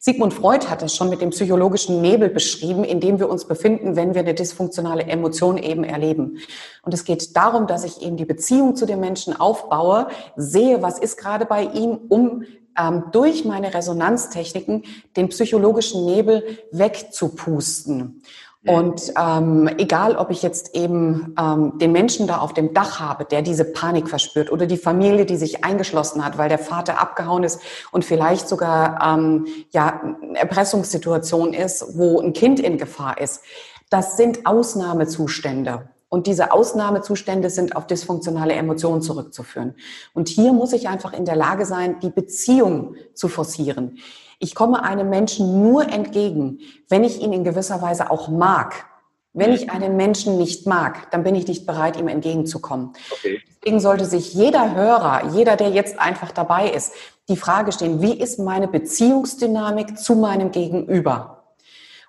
Sigmund 0.05 0.33
Freud 0.33 0.67
hat 0.67 0.81
das 0.81 0.93
schon 0.93 1.09
mit 1.09 1.21
dem 1.21 1.29
psychologischen 1.29 2.01
Nebel 2.01 2.27
beschrieben, 2.27 2.83
in 2.83 2.99
dem 2.99 3.19
wir 3.19 3.29
uns 3.29 3.45
befinden, 3.45 3.95
wenn 3.95 4.13
wir 4.13 4.19
eine 4.19 4.33
dysfunktionale 4.33 5.03
Emotion 5.03 5.57
eben 5.57 5.85
erleben. 5.85 6.39
Und 6.81 6.93
es 6.93 7.05
geht 7.05 7.37
darum, 7.37 7.67
dass 7.67 7.85
ich 7.85 8.01
eben 8.01 8.17
die 8.17 8.25
Beziehung 8.25 8.75
zu 8.75 8.85
dem 8.85 8.99
Menschen 8.99 9.39
aufbaue, 9.39 10.07
sehe, 10.35 10.81
was 10.81 10.99
ist 10.99 11.15
gerade 11.15 11.45
bei 11.45 11.63
ihm, 11.63 11.97
um 12.09 12.43
ähm, 12.77 13.05
durch 13.11 13.45
meine 13.45 13.73
Resonanztechniken 13.73 14.83
den 15.15 15.29
psychologischen 15.29 16.05
Nebel 16.05 16.59
wegzupusten. 16.71 18.21
Und 18.65 19.11
ähm, 19.19 19.69
egal, 19.77 20.15
ob 20.15 20.31
ich 20.31 20.41
jetzt 20.41 20.73
eben 20.73 21.35
ähm, 21.37 21.77
den 21.79 21.91
Menschen 21.91 22.27
da 22.27 22.37
auf 22.37 22.53
dem 22.53 22.73
Dach 22.73 22.97
habe, 22.99 23.25
der 23.25 23.41
diese 23.41 23.65
Panik 23.65 24.07
verspürt, 24.07 24.51
oder 24.51 24.65
die 24.65 24.77
Familie, 24.77 25.25
die 25.25 25.35
sich 25.35 25.65
eingeschlossen 25.65 26.23
hat, 26.23 26.37
weil 26.37 26.47
der 26.47 26.59
Vater 26.59 27.01
abgehauen 27.01 27.43
ist 27.43 27.59
und 27.91 28.05
vielleicht 28.05 28.47
sogar 28.47 29.01
ähm, 29.03 29.47
ja 29.71 30.01
Erpressungssituation 30.35 31.53
ist, 31.53 31.97
wo 31.97 32.21
ein 32.21 32.31
Kind 32.31 32.61
in 32.61 32.77
Gefahr 32.77 33.19
ist, 33.19 33.41
das 33.89 34.15
sind 34.15 34.45
Ausnahmezustände. 34.45 35.89
Und 36.13 36.27
diese 36.27 36.51
Ausnahmezustände 36.51 37.49
sind 37.49 37.75
auf 37.75 37.87
dysfunktionale 37.87 38.53
Emotionen 38.53 39.01
zurückzuführen. 39.01 39.73
Und 40.13 40.29
hier 40.29 40.53
muss 40.53 40.71
ich 40.71 40.87
einfach 40.87 41.11
in 41.11 41.25
der 41.25 41.35
Lage 41.35 41.65
sein, 41.65 41.99
die 42.01 42.11
Beziehung 42.11 42.97
zu 43.15 43.27
forcieren. 43.29 43.97
Ich 44.37 44.53
komme 44.53 44.83
einem 44.83 45.09
Menschen 45.09 45.63
nur 45.63 45.91
entgegen, 45.91 46.59
wenn 46.87 47.03
ich 47.03 47.19
ihn 47.19 47.33
in 47.33 47.43
gewisser 47.43 47.81
Weise 47.81 48.11
auch 48.11 48.27
mag. 48.27 48.85
Wenn 49.33 49.53
ich 49.53 49.71
einen 49.71 49.97
Menschen 49.97 50.37
nicht 50.37 50.67
mag, 50.67 51.09
dann 51.09 51.23
bin 51.23 51.33
ich 51.33 51.47
nicht 51.47 51.65
bereit, 51.65 51.97
ihm 51.97 52.07
entgegenzukommen. 52.07 52.93
Okay. 53.11 53.41
Deswegen 53.63 53.79
sollte 53.79 54.05
sich 54.05 54.35
jeder 54.35 54.75
Hörer, 54.75 55.31
jeder, 55.33 55.55
der 55.55 55.71
jetzt 55.71 55.97
einfach 55.99 56.31
dabei 56.31 56.69
ist, 56.69 56.93
die 57.27 57.37
Frage 57.37 57.71
stellen, 57.71 58.03
wie 58.03 58.13
ist 58.13 58.37
meine 58.37 58.67
Beziehungsdynamik 58.67 59.97
zu 59.97 60.13
meinem 60.13 60.51
Gegenüber? 60.51 61.55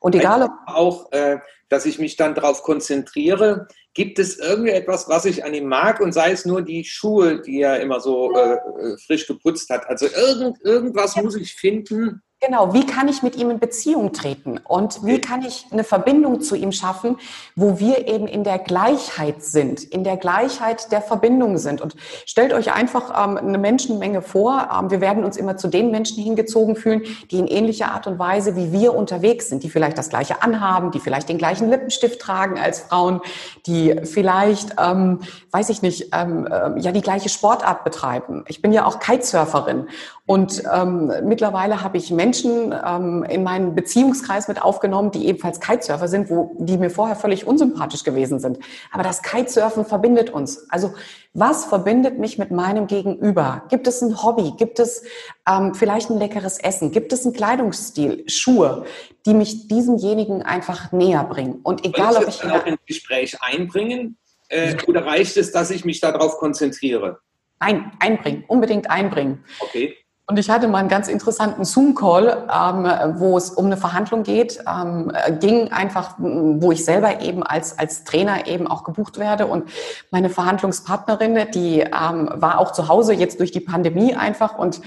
Und 0.00 0.14
egal 0.14 0.42
ob 0.42 0.50
auch, 0.66 1.10
äh, 1.12 1.38
dass 1.70 1.86
ich 1.86 1.98
mich 1.98 2.16
dann 2.16 2.34
darauf 2.34 2.62
konzentriere, 2.62 3.66
gibt 3.94 4.18
es 4.18 4.38
irgendetwas, 4.38 5.08
was 5.08 5.24
ich 5.24 5.44
an 5.44 5.54
ihm 5.54 5.68
mag? 5.68 6.00
Und 6.00 6.12
sei 6.12 6.32
es 6.32 6.44
nur 6.44 6.62
die 6.62 6.84
Schuhe, 6.84 7.40
die 7.40 7.60
er 7.60 7.80
immer 7.80 8.00
so 8.00 8.32
äh, 8.34 8.54
äh 8.54 8.96
frisch 9.06 9.26
geputzt 9.26 9.70
hat. 9.70 9.88
Also 9.88 10.06
irgend, 10.06 10.60
irgendwas 10.62 11.16
muss 11.16 11.36
ich 11.36 11.54
finden, 11.54 12.20
Genau, 12.44 12.74
wie 12.74 12.84
kann 12.84 13.08
ich 13.08 13.22
mit 13.22 13.36
ihm 13.36 13.48
in 13.48 13.58
Beziehung 13.58 14.12
treten 14.12 14.58
und 14.58 15.02
wie 15.04 15.18
kann 15.18 15.42
ich 15.42 15.66
eine 15.70 15.82
Verbindung 15.82 16.42
zu 16.42 16.56
ihm 16.56 16.72
schaffen, 16.72 17.16
wo 17.56 17.78
wir 17.78 18.06
eben 18.06 18.26
in 18.26 18.44
der 18.44 18.58
Gleichheit 18.58 19.42
sind, 19.42 19.82
in 19.82 20.04
der 20.04 20.18
Gleichheit 20.18 20.92
der 20.92 21.00
Verbindung 21.00 21.56
sind. 21.56 21.80
Und 21.80 21.94
stellt 22.26 22.52
euch 22.52 22.74
einfach 22.74 23.10
ähm, 23.10 23.38
eine 23.38 23.56
Menschenmenge 23.56 24.20
vor. 24.20 24.68
Ähm, 24.78 24.90
wir 24.90 25.00
werden 25.00 25.24
uns 25.24 25.38
immer 25.38 25.56
zu 25.56 25.68
den 25.68 25.90
Menschen 25.90 26.22
hingezogen 26.22 26.76
fühlen, 26.76 27.02
die 27.30 27.38
in 27.38 27.46
ähnlicher 27.46 27.92
Art 27.92 28.06
und 28.06 28.18
Weise 28.18 28.56
wie 28.56 28.72
wir 28.72 28.94
unterwegs 28.94 29.48
sind, 29.48 29.62
die 29.62 29.70
vielleicht 29.70 29.96
das 29.96 30.10
gleiche 30.10 30.42
anhaben, 30.42 30.90
die 30.90 31.00
vielleicht 31.00 31.30
den 31.30 31.38
gleichen 31.38 31.70
Lippenstift 31.70 32.20
tragen 32.20 32.58
als 32.58 32.80
Frauen, 32.80 33.20
die 33.66 34.00
vielleicht, 34.04 34.74
ähm, 34.78 35.20
weiß 35.50 35.70
ich 35.70 35.80
nicht, 35.80 36.10
ähm, 36.12 36.46
äh, 36.46 36.78
ja 36.78 36.92
die 36.92 37.00
gleiche 37.00 37.30
Sportart 37.30 37.84
betreiben. 37.84 38.44
Ich 38.48 38.60
bin 38.60 38.72
ja 38.72 38.84
auch 38.84 38.98
Kitesurferin 38.98 39.86
und 40.26 40.62
ähm, 40.72 41.12
mittlerweile 41.24 41.82
habe 41.82 41.98
ich 41.98 42.10
Menschen 42.10 42.72
ähm, 42.72 43.24
in 43.24 43.42
meinen 43.42 43.74
Beziehungskreis 43.74 44.48
mit 44.48 44.62
aufgenommen, 44.62 45.10
die 45.10 45.26
ebenfalls 45.26 45.60
Kitesurfer 45.60 46.08
sind, 46.08 46.30
wo 46.30 46.56
die 46.58 46.78
mir 46.78 46.88
vorher 46.88 47.14
völlig 47.14 47.46
unsympathisch 47.46 48.04
gewesen 48.04 48.38
sind. 48.38 48.58
Aber 48.90 49.02
das 49.02 49.22
Kitesurfen 49.22 49.84
verbindet 49.84 50.30
uns. 50.30 50.66
Also 50.70 50.94
was 51.34 51.66
verbindet 51.66 52.18
mich 52.18 52.38
mit 52.38 52.50
meinem 52.50 52.86
Gegenüber? 52.86 53.64
Gibt 53.68 53.86
es 53.86 54.00
ein 54.00 54.22
Hobby? 54.22 54.54
Gibt 54.56 54.78
es 54.78 55.04
ähm, 55.46 55.74
vielleicht 55.74 56.08
ein 56.08 56.18
leckeres 56.18 56.58
Essen? 56.58 56.90
Gibt 56.90 57.12
es 57.12 57.26
einen 57.26 57.34
Kleidungsstil, 57.34 58.24
Schuhe, 58.26 58.86
die 59.26 59.34
mich 59.34 59.68
diesemjenigen 59.68 60.40
einfach 60.40 60.90
näher 60.90 61.24
bringen? 61.24 61.60
Und 61.62 61.84
egal, 61.84 62.16
ob 62.16 62.28
ich 62.28 62.38
dann 62.38 62.52
auch 62.52 62.64
ins 62.64 62.80
Gespräch 62.86 63.36
einbringen 63.42 64.16
äh, 64.48 64.74
oder 64.86 65.04
reicht 65.04 65.36
es, 65.36 65.52
dass 65.52 65.70
ich 65.70 65.84
mich 65.84 66.00
darauf 66.00 66.38
konzentriere? 66.38 67.18
Nein, 67.60 67.92
einbringen, 68.00 68.44
unbedingt 68.48 68.88
einbringen. 68.88 69.44
Okay. 69.60 69.98
Und 70.26 70.38
ich 70.38 70.48
hatte 70.48 70.68
mal 70.68 70.78
einen 70.78 70.88
ganz 70.88 71.08
interessanten 71.08 71.66
Zoom-Call, 71.66 72.48
ähm, 72.50 73.18
wo 73.18 73.36
es 73.36 73.50
um 73.50 73.66
eine 73.66 73.76
Verhandlung 73.76 74.22
geht, 74.22 74.58
ähm, 74.66 75.12
ging 75.38 75.70
einfach, 75.70 76.14
wo 76.18 76.72
ich 76.72 76.82
selber 76.82 77.20
eben 77.20 77.42
als, 77.42 77.78
als 77.78 78.04
Trainer 78.04 78.46
eben 78.46 78.66
auch 78.66 78.84
gebucht 78.84 79.18
werde. 79.18 79.46
Und 79.46 79.68
meine 80.10 80.30
Verhandlungspartnerin, 80.30 81.50
die 81.52 81.80
ähm, 81.80 82.30
war 82.32 82.58
auch 82.58 82.72
zu 82.72 82.88
Hause 82.88 83.12
jetzt 83.12 83.38
durch 83.38 83.50
die 83.50 83.60
Pandemie 83.60 84.14
einfach 84.14 84.56
und 84.56 84.80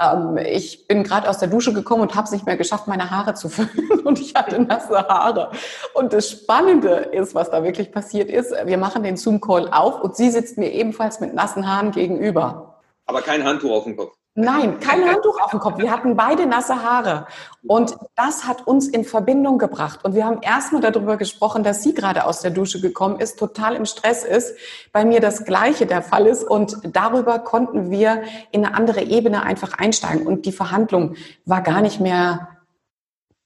ähm, 0.00 0.38
ich 0.38 0.88
bin 0.88 1.04
gerade 1.04 1.28
aus 1.28 1.38
der 1.38 1.48
Dusche 1.48 1.72
gekommen 1.72 2.02
und 2.02 2.16
habe 2.16 2.24
es 2.24 2.32
nicht 2.32 2.46
mehr 2.46 2.56
geschafft, 2.56 2.88
meine 2.88 3.12
Haare 3.12 3.34
zu 3.34 3.48
föhnen 3.48 4.00
und 4.02 4.18
ich 4.18 4.34
hatte 4.34 4.60
nasse 4.60 5.06
Haare. 5.06 5.52
Und 5.94 6.12
das 6.12 6.30
Spannende 6.30 6.90
ist, 7.12 7.36
was 7.36 7.50
da 7.50 7.62
wirklich 7.62 7.92
passiert 7.92 8.28
ist, 8.28 8.52
wir 8.64 8.78
machen 8.78 9.04
den 9.04 9.16
Zoom-Call 9.16 9.68
auf 9.70 10.00
und 10.00 10.16
sie 10.16 10.30
sitzt 10.30 10.58
mir 10.58 10.72
ebenfalls 10.72 11.20
mit 11.20 11.32
nassen 11.32 11.68
Haaren 11.68 11.92
gegenüber. 11.92 12.80
Aber 13.06 13.22
kein 13.22 13.44
Handtuch 13.44 13.70
auf 13.70 13.84
dem 13.84 13.96
Kopf. 13.96 14.19
Nein, 14.40 14.80
kein 14.80 15.08
Handtuch 15.08 15.40
auf 15.40 15.50
dem 15.50 15.60
Kopf. 15.60 15.78
Wir 15.78 15.90
hatten 15.90 16.16
beide 16.16 16.46
nasse 16.46 16.82
Haare. 16.82 17.26
Und 17.62 17.96
das 18.16 18.46
hat 18.46 18.66
uns 18.66 18.88
in 18.88 19.04
Verbindung 19.04 19.58
gebracht. 19.58 20.04
Und 20.04 20.14
wir 20.14 20.24
haben 20.24 20.40
erstmal 20.42 20.80
darüber 20.80 21.16
gesprochen, 21.16 21.62
dass 21.62 21.82
sie 21.82 21.94
gerade 21.94 22.24
aus 22.24 22.40
der 22.40 22.50
Dusche 22.50 22.80
gekommen 22.80 23.20
ist, 23.20 23.38
total 23.38 23.76
im 23.76 23.84
Stress 23.84 24.24
ist, 24.24 24.56
bei 24.92 25.04
mir 25.04 25.20
das 25.20 25.44
Gleiche 25.44 25.86
der 25.86 26.02
Fall 26.02 26.26
ist. 26.26 26.42
Und 26.42 26.78
darüber 26.84 27.38
konnten 27.38 27.90
wir 27.90 28.22
in 28.50 28.64
eine 28.64 28.74
andere 28.74 29.02
Ebene 29.02 29.42
einfach 29.42 29.74
einsteigen. 29.74 30.26
Und 30.26 30.46
die 30.46 30.52
Verhandlung 30.52 31.16
war 31.44 31.62
gar 31.62 31.82
nicht 31.82 32.00
mehr 32.00 32.48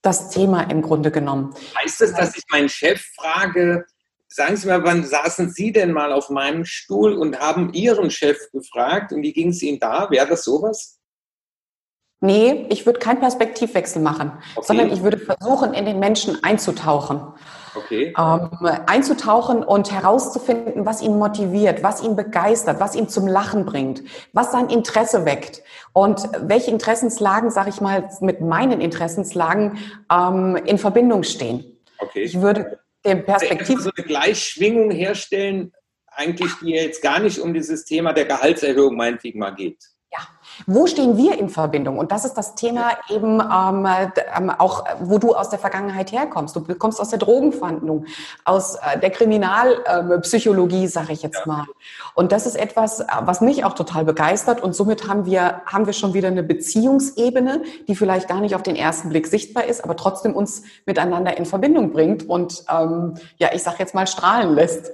das 0.01 0.29
Thema 0.29 0.63
im 0.71 0.83
Grunde 0.83 1.11
genommen. 1.11 1.55
Heißt 1.83 2.03
das, 2.03 2.13
dass 2.13 2.37
ich 2.37 2.45
meinen 2.51 2.69
Chef 2.69 3.03
frage, 3.17 3.87
Sagen 4.35 4.57
Sie 4.57 4.67
mal, 4.67 4.83
wann 4.83 5.05
saßen 5.05 5.51
Sie 5.51 5.71
denn 5.71 5.93
mal 5.93 6.13
auf 6.13 6.29
meinem 6.29 6.65
Stuhl 6.65 7.13
und 7.13 7.39
haben 7.39 7.73
Ihren 7.73 8.11
Chef 8.11 8.51
gefragt 8.51 9.13
und 9.13 9.23
wie 9.23 9.33
ging 9.33 9.51
es 9.51 9.63
Ihnen 9.63 9.79
da? 9.79 10.11
Wäre 10.11 10.27
das 10.27 10.43
sowas? 10.43 10.99
Nee, 12.21 12.67
ich 12.69 12.85
würde 12.85 12.99
keinen 12.99 13.21
Perspektivwechsel 13.21 14.03
machen, 14.03 14.33
okay. 14.57 14.67
sondern 14.67 14.93
ich 14.93 15.05
würde 15.05 15.19
versuchen, 15.19 15.73
in 15.73 15.85
den 15.85 16.01
Menschen 16.01 16.43
einzutauchen. 16.43 17.21
Okay. 17.77 18.13
Ähm, 18.19 18.51
einzutauchen 18.87 19.63
und 19.63 19.93
herauszufinden, 19.93 20.85
was 20.85 21.01
ihn 21.01 21.17
motiviert, 21.17 21.85
was 21.85 22.03
ihn 22.03 22.17
begeistert, 22.17 22.81
was 22.81 22.97
ihn 22.97 23.09
zum 23.09 23.29
Lachen 23.29 23.65
bringt, 23.65 24.03
was 24.33 24.51
sein 24.51 24.69
Interesse 24.69 25.25
weckt 25.25 25.63
und 25.93 26.29
welche 26.41 26.73
Interessenslagen, 26.73 27.51
sage 27.51 27.71
ich 27.71 27.81
mal, 27.81 28.09
mit 28.21 28.41
meinen 28.41 28.81
Interessenslagen 28.81 29.79
ähm, 30.11 30.57
in 30.57 30.79
Verbindung 30.79 31.23
stehen. 31.23 31.79
Okay. 32.01 32.23
Ich 32.25 32.41
würde 32.41 32.81
dem 33.05 33.25
Perspektiv. 33.25 33.81
So 33.81 33.91
eine 33.95 34.07
Gleichschwingung 34.07 34.91
herstellen, 34.91 35.73
eigentlich, 36.07 36.53
die 36.61 36.71
jetzt 36.71 37.03
gar 37.03 37.19
nicht 37.21 37.39
um 37.39 37.53
dieses 37.53 37.85
Thema 37.85 38.13
der 38.13 38.25
Gehaltserhöhung 38.25 38.97
meinetwegen 38.97 39.39
mal 39.39 39.55
geht. 39.55 39.79
Wo 40.67 40.87
stehen 40.87 41.17
wir 41.17 41.39
in 41.39 41.49
Verbindung? 41.49 41.99
Und 41.99 42.13
das 42.13 42.25
ist 42.25 42.35
das 42.35 42.55
Thema 42.55 42.91
eben 43.09 43.41
ähm, 43.41 43.87
ähm, 44.37 44.51
auch, 44.51 44.85
wo 45.01 45.19
du 45.19 45.35
aus 45.35 45.51
der 45.51 45.59
Vergangenheit 45.59 46.13
herkommst. 46.13 46.57
Du 46.57 46.63
kommst 46.75 47.01
aus 47.01 47.11
der 47.11 47.19
Drogenverhandlung, 47.19 48.07
aus 48.45 48.77
äh, 48.77 48.99
der 48.99 49.11
Kriminalpsychologie, 49.11 50.85
äh, 50.85 50.89
sage 50.89 51.13
ich 51.13 51.23
jetzt 51.23 51.43
ja. 51.47 51.53
mal. 51.53 51.65
Und 52.15 52.33
das 52.33 52.47
ist 52.47 52.57
etwas, 52.57 53.01
äh, 53.01 53.07
was 53.23 53.41
mich 53.41 53.65
auch 53.65 53.75
total 53.75 54.05
begeistert. 54.05 54.63
Und 54.63 54.75
somit 54.75 55.09
haben 55.09 55.27
wir, 55.27 55.63
haben 55.67 55.87
wir 55.87 55.93
schon 55.93 56.15
wieder 56.15 56.29
eine 56.29 56.43
Beziehungsebene, 56.43 57.63
die 57.89 57.95
vielleicht 57.95 58.29
gar 58.29 58.41
nicht 58.41 58.55
auf 58.55 58.63
den 58.63 58.77
ersten 58.77 59.09
Blick 59.09 59.27
sichtbar 59.27 59.65
ist, 59.65 59.83
aber 59.83 59.97
trotzdem 59.97 60.35
uns 60.35 60.63
miteinander 60.87 61.37
in 61.37 61.47
Verbindung 61.47 61.93
bringt 61.93 62.29
und 62.29 62.65
ähm, 62.71 63.15
ja, 63.39 63.51
ich 63.53 63.63
sage 63.63 63.77
jetzt 63.79 63.95
mal 63.95 64.07
strahlen 64.07 64.55
lässt. 64.55 64.93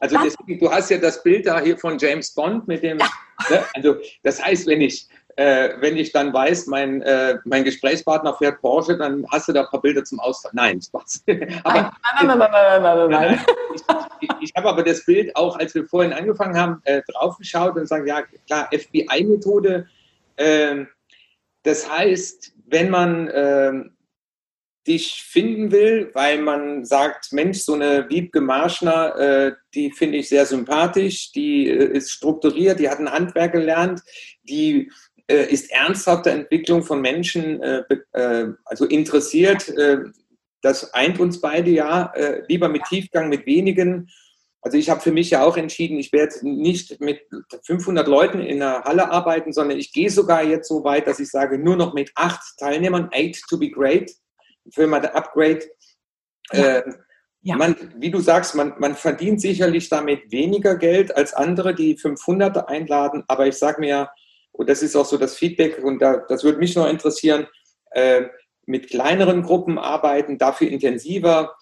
Also 0.00 0.16
deswegen, 0.24 0.58
du 0.58 0.70
hast 0.70 0.90
ja 0.90 0.98
das 0.98 1.22
Bild 1.22 1.46
da 1.46 1.60
hier 1.60 1.78
von 1.78 1.98
James 1.98 2.32
Bond 2.32 2.66
mit 2.66 2.82
dem. 2.82 2.98
Ja. 2.98 3.06
Ne? 3.50 3.64
Also 3.74 3.96
das 4.22 4.42
heißt, 4.42 4.66
wenn 4.66 4.80
ich 4.80 5.08
äh, 5.36 5.70
wenn 5.80 5.96
ich 5.96 6.12
dann 6.12 6.32
weiß, 6.32 6.66
mein 6.66 7.02
äh, 7.02 7.38
mein 7.44 7.64
Gesprächspartner 7.64 8.34
fährt 8.34 8.60
Porsche, 8.60 8.96
dann 8.96 9.26
hast 9.30 9.48
du 9.48 9.52
da 9.52 9.62
ein 9.62 9.70
paar 9.70 9.80
Bilder 9.80 10.02
zum 10.04 10.20
Austausch. 10.20 10.52
Nein, 10.52 10.80
Spaß. 10.82 11.24
aber, 11.64 11.92
nein, 12.22 12.38
nein, 12.38 12.38
nein, 12.38 13.10
nein 13.10 13.40
Ich, 13.74 13.82
ich, 14.20 14.30
ich 14.40 14.52
habe 14.56 14.68
aber 14.68 14.82
das 14.82 15.04
Bild 15.04 15.34
auch, 15.36 15.58
als 15.58 15.74
wir 15.74 15.86
vorhin 15.86 16.12
angefangen 16.12 16.58
haben, 16.58 16.80
äh, 16.84 17.02
draufgeschaut 17.08 17.76
und 17.76 17.86
sagen, 17.86 18.06
ja 18.06 18.22
klar, 18.46 18.68
FBI-Methode. 18.72 19.86
Ähm, 20.36 20.88
das 21.62 21.90
heißt, 21.90 22.52
wenn 22.66 22.90
man 22.90 23.30
ähm, 23.32 23.92
dich 24.90 25.22
finden 25.22 25.70
will, 25.70 26.10
weil 26.14 26.40
man 26.42 26.84
sagt, 26.84 27.32
Mensch, 27.32 27.60
so 27.60 27.74
eine 27.74 28.10
Wiebke 28.10 28.40
Marschner, 28.40 29.16
äh, 29.16 29.52
die 29.74 29.92
finde 29.92 30.18
ich 30.18 30.28
sehr 30.28 30.46
sympathisch, 30.46 31.30
die 31.32 31.68
äh, 31.68 31.96
ist 31.96 32.10
strukturiert, 32.10 32.80
die 32.80 32.88
hat 32.88 32.98
ein 32.98 33.12
Handwerk 33.12 33.52
gelernt, 33.52 34.02
die 34.42 34.90
äh, 35.28 35.44
ist 35.44 35.70
ernsthafte 35.70 36.30
Entwicklung 36.30 36.82
von 36.82 37.00
Menschen, 37.00 37.62
äh, 37.62 37.84
äh, 38.12 38.48
also 38.64 38.84
interessiert. 38.84 39.68
Äh, 39.68 39.98
das 40.62 40.92
eint 40.92 41.20
uns 41.20 41.40
beide 41.40 41.70
ja, 41.70 42.12
lieber 42.46 42.68
mit 42.68 42.84
Tiefgang, 42.84 43.30
mit 43.30 43.46
wenigen. 43.46 44.10
Also 44.60 44.76
ich 44.76 44.90
habe 44.90 45.00
für 45.00 45.10
mich 45.10 45.30
ja 45.30 45.42
auch 45.42 45.56
entschieden, 45.56 45.98
ich 45.98 46.12
werde 46.12 46.34
nicht 46.42 47.00
mit 47.00 47.22
500 47.64 48.06
Leuten 48.06 48.40
in 48.40 48.62
einer 48.62 48.82
Halle 48.82 49.10
arbeiten, 49.10 49.54
sondern 49.54 49.78
ich 49.78 49.94
gehe 49.94 50.10
sogar 50.10 50.44
jetzt 50.44 50.68
so 50.68 50.84
weit, 50.84 51.06
dass 51.06 51.18
ich 51.18 51.30
sage, 51.30 51.56
nur 51.56 51.76
noch 51.76 51.94
mit 51.94 52.12
acht 52.14 52.42
Teilnehmern, 52.58 53.08
eight 53.10 53.40
to 53.48 53.58
be 53.58 53.70
great 53.70 54.12
Firma 54.72 55.00
der 55.00 55.16
Upgrade. 55.16 55.62
Ja. 56.52 56.78
Äh, 56.78 56.92
ja. 57.42 57.56
Man, 57.56 57.74
wie 57.96 58.10
du 58.10 58.20
sagst, 58.20 58.54
man, 58.54 58.74
man 58.78 58.94
verdient 58.94 59.40
sicherlich 59.40 59.88
damit 59.88 60.30
weniger 60.30 60.76
Geld 60.76 61.16
als 61.16 61.32
andere, 61.32 61.74
die 61.74 61.96
500 61.96 62.68
einladen. 62.68 63.24
Aber 63.28 63.46
ich 63.46 63.56
sage 63.56 63.80
mir, 63.80 64.10
und 64.52 64.68
das 64.68 64.82
ist 64.82 64.94
auch 64.94 65.06
so 65.06 65.16
das 65.16 65.36
Feedback, 65.36 65.82
und 65.82 66.00
da, 66.00 66.18
das 66.28 66.44
würde 66.44 66.58
mich 66.58 66.76
noch 66.76 66.88
interessieren, 66.88 67.46
äh, 67.92 68.24
mit 68.66 68.88
kleineren 68.88 69.42
Gruppen 69.42 69.78
arbeiten, 69.78 70.36
dafür 70.36 70.68
intensiver, 70.68 71.56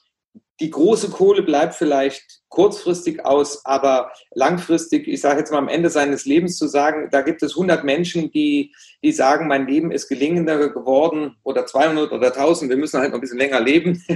die 0.60 0.70
große 0.70 1.10
Kohle 1.10 1.42
bleibt 1.42 1.74
vielleicht 1.74 2.40
kurzfristig 2.48 3.24
aus, 3.24 3.64
aber 3.64 4.10
langfristig, 4.34 5.06
ich 5.06 5.20
sage 5.20 5.40
jetzt 5.40 5.52
mal 5.52 5.58
am 5.58 5.68
Ende 5.68 5.90
seines 5.90 6.24
Lebens 6.24 6.56
zu 6.56 6.66
sagen, 6.66 7.08
da 7.12 7.22
gibt 7.22 7.42
es 7.42 7.52
100 7.52 7.84
Menschen, 7.84 8.30
die, 8.32 8.74
die 9.02 9.12
sagen, 9.12 9.46
mein 9.46 9.66
Leben 9.66 9.92
ist 9.92 10.08
gelingender 10.08 10.70
geworden 10.70 11.36
oder 11.44 11.66
200 11.66 12.10
oder 12.10 12.28
1000, 12.28 12.70
wir 12.70 12.76
müssen 12.76 12.98
halt 12.98 13.10
noch 13.10 13.18
ein 13.18 13.20
bisschen 13.20 13.38
länger 13.38 13.60
leben. 13.60 14.02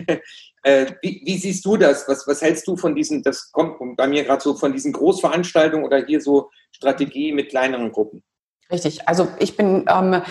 Äh, 0.65 0.93
wie, 1.03 1.21
wie, 1.25 1.39
siehst 1.39 1.65
du 1.65 1.77
das? 1.77 2.07
Was, 2.07 2.25
was 2.29 2.41
hältst 2.41 2.69
du 2.69 2.77
von 2.77 2.95
diesen, 2.95 3.25
das 3.25 3.51
kommt 3.51 3.97
bei 3.97 4.07
mir 4.07 4.23
gerade 4.23 4.41
so, 4.41 4.55
von 4.55 4.73
diesen 4.73 4.93
Großveranstaltungen 4.93 5.85
oder 5.85 6.07
hier 6.07 6.21
so 6.21 6.51
Strategie 6.71 7.33
mit 7.33 7.49
kleineren 7.49 7.91
Gruppen? 7.91 8.23
Richtig. 8.71 9.07
Also 9.09 9.27
ich 9.41 9.57
bin 9.57 9.85
ähm, 9.89 10.23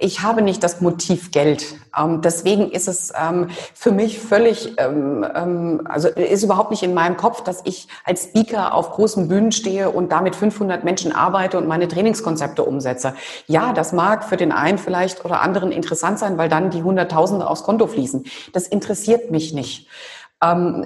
ich 0.00 0.22
habe 0.22 0.42
nicht 0.42 0.62
das 0.62 0.80
Motiv 0.80 1.30
Geld. 1.30 1.74
Ähm, 1.96 2.20
deswegen 2.22 2.70
ist 2.70 2.88
es 2.88 3.12
ähm, 3.18 3.48
für 3.74 3.92
mich 3.92 4.18
völlig, 4.18 4.74
ähm, 4.78 5.26
ähm 5.34 5.82
also 5.84 6.08
ist 6.08 6.42
überhaupt 6.42 6.70
nicht 6.70 6.82
in 6.82 6.94
meinem 6.94 7.16
Kopf, 7.16 7.42
dass 7.42 7.62
ich 7.64 7.88
als 8.04 8.24
Speaker 8.24 8.74
auf 8.74 8.90
großen 8.90 9.28
Bühnen 9.28 9.52
stehe 9.52 9.90
und 9.90 10.12
damit 10.12 10.36
500 10.36 10.84
Menschen 10.84 11.12
arbeite 11.12 11.58
und 11.58 11.66
meine 11.66 11.88
Trainingskonzepte 11.88 12.62
umsetze. 12.62 13.14
Ja, 13.46 13.72
das 13.72 13.92
mag 13.92 14.24
für 14.24 14.36
den 14.36 14.52
einen 14.52 14.78
vielleicht 14.78 15.24
oder 15.24 15.40
anderen 15.40 15.72
interessant 15.72 16.18
sein, 16.18 16.38
weil 16.38 16.48
dann 16.48 16.70
die 16.70 16.82
Hunderttausende 16.82 17.48
aufs 17.48 17.62
Konto 17.62 17.86
fließen. 17.86 18.24
Das 18.52 18.66
interessiert 18.66 19.30
mich 19.30 19.52
nicht. 19.52 19.88
Ähm, 20.42 20.84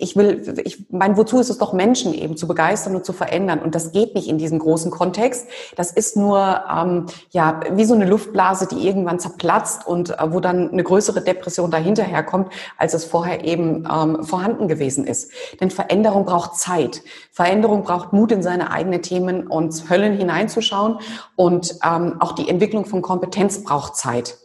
ich 0.00 0.16
will, 0.16 0.60
ich 0.64 0.86
mein, 0.90 1.16
wozu 1.16 1.38
ist 1.38 1.50
es 1.50 1.58
doch, 1.58 1.72
Menschen 1.72 2.12
eben 2.14 2.36
zu 2.36 2.48
begeistern 2.48 2.96
und 2.96 3.04
zu 3.04 3.12
verändern? 3.12 3.60
Und 3.60 3.74
das 3.76 3.92
geht 3.92 4.14
nicht 4.14 4.28
in 4.28 4.38
diesem 4.38 4.58
großen 4.58 4.90
Kontext. 4.90 5.46
Das 5.76 5.92
ist 5.92 6.16
nur, 6.16 6.62
ähm, 6.70 7.06
ja, 7.30 7.60
wie 7.72 7.84
so 7.84 7.94
eine 7.94 8.06
Luftblase, 8.06 8.66
die 8.66 8.86
irgendwann 8.86 9.20
zerplatzt 9.20 9.86
und 9.86 10.10
äh, 10.10 10.32
wo 10.32 10.40
dann 10.40 10.70
eine 10.70 10.82
größere 10.82 11.20
Depression 11.20 11.70
dahinter 11.70 12.02
herkommt, 12.02 12.52
als 12.76 12.94
es 12.94 13.04
vorher 13.04 13.44
eben 13.44 13.88
ähm, 13.92 14.24
vorhanden 14.24 14.66
gewesen 14.66 15.06
ist. 15.06 15.30
Denn 15.60 15.70
Veränderung 15.70 16.24
braucht 16.24 16.56
Zeit. 16.56 17.02
Veränderung 17.30 17.84
braucht 17.84 18.12
Mut 18.12 18.32
in 18.32 18.42
seine 18.42 18.72
eigenen 18.72 19.02
Themen 19.02 19.46
und 19.46 19.88
Höllen 19.90 20.16
hineinzuschauen. 20.16 20.98
Und 21.36 21.76
ähm, 21.84 22.16
auch 22.18 22.32
die 22.32 22.48
Entwicklung 22.48 22.84
von 22.84 23.00
Kompetenz 23.00 23.62
braucht 23.62 23.94
Zeit. 23.94 24.38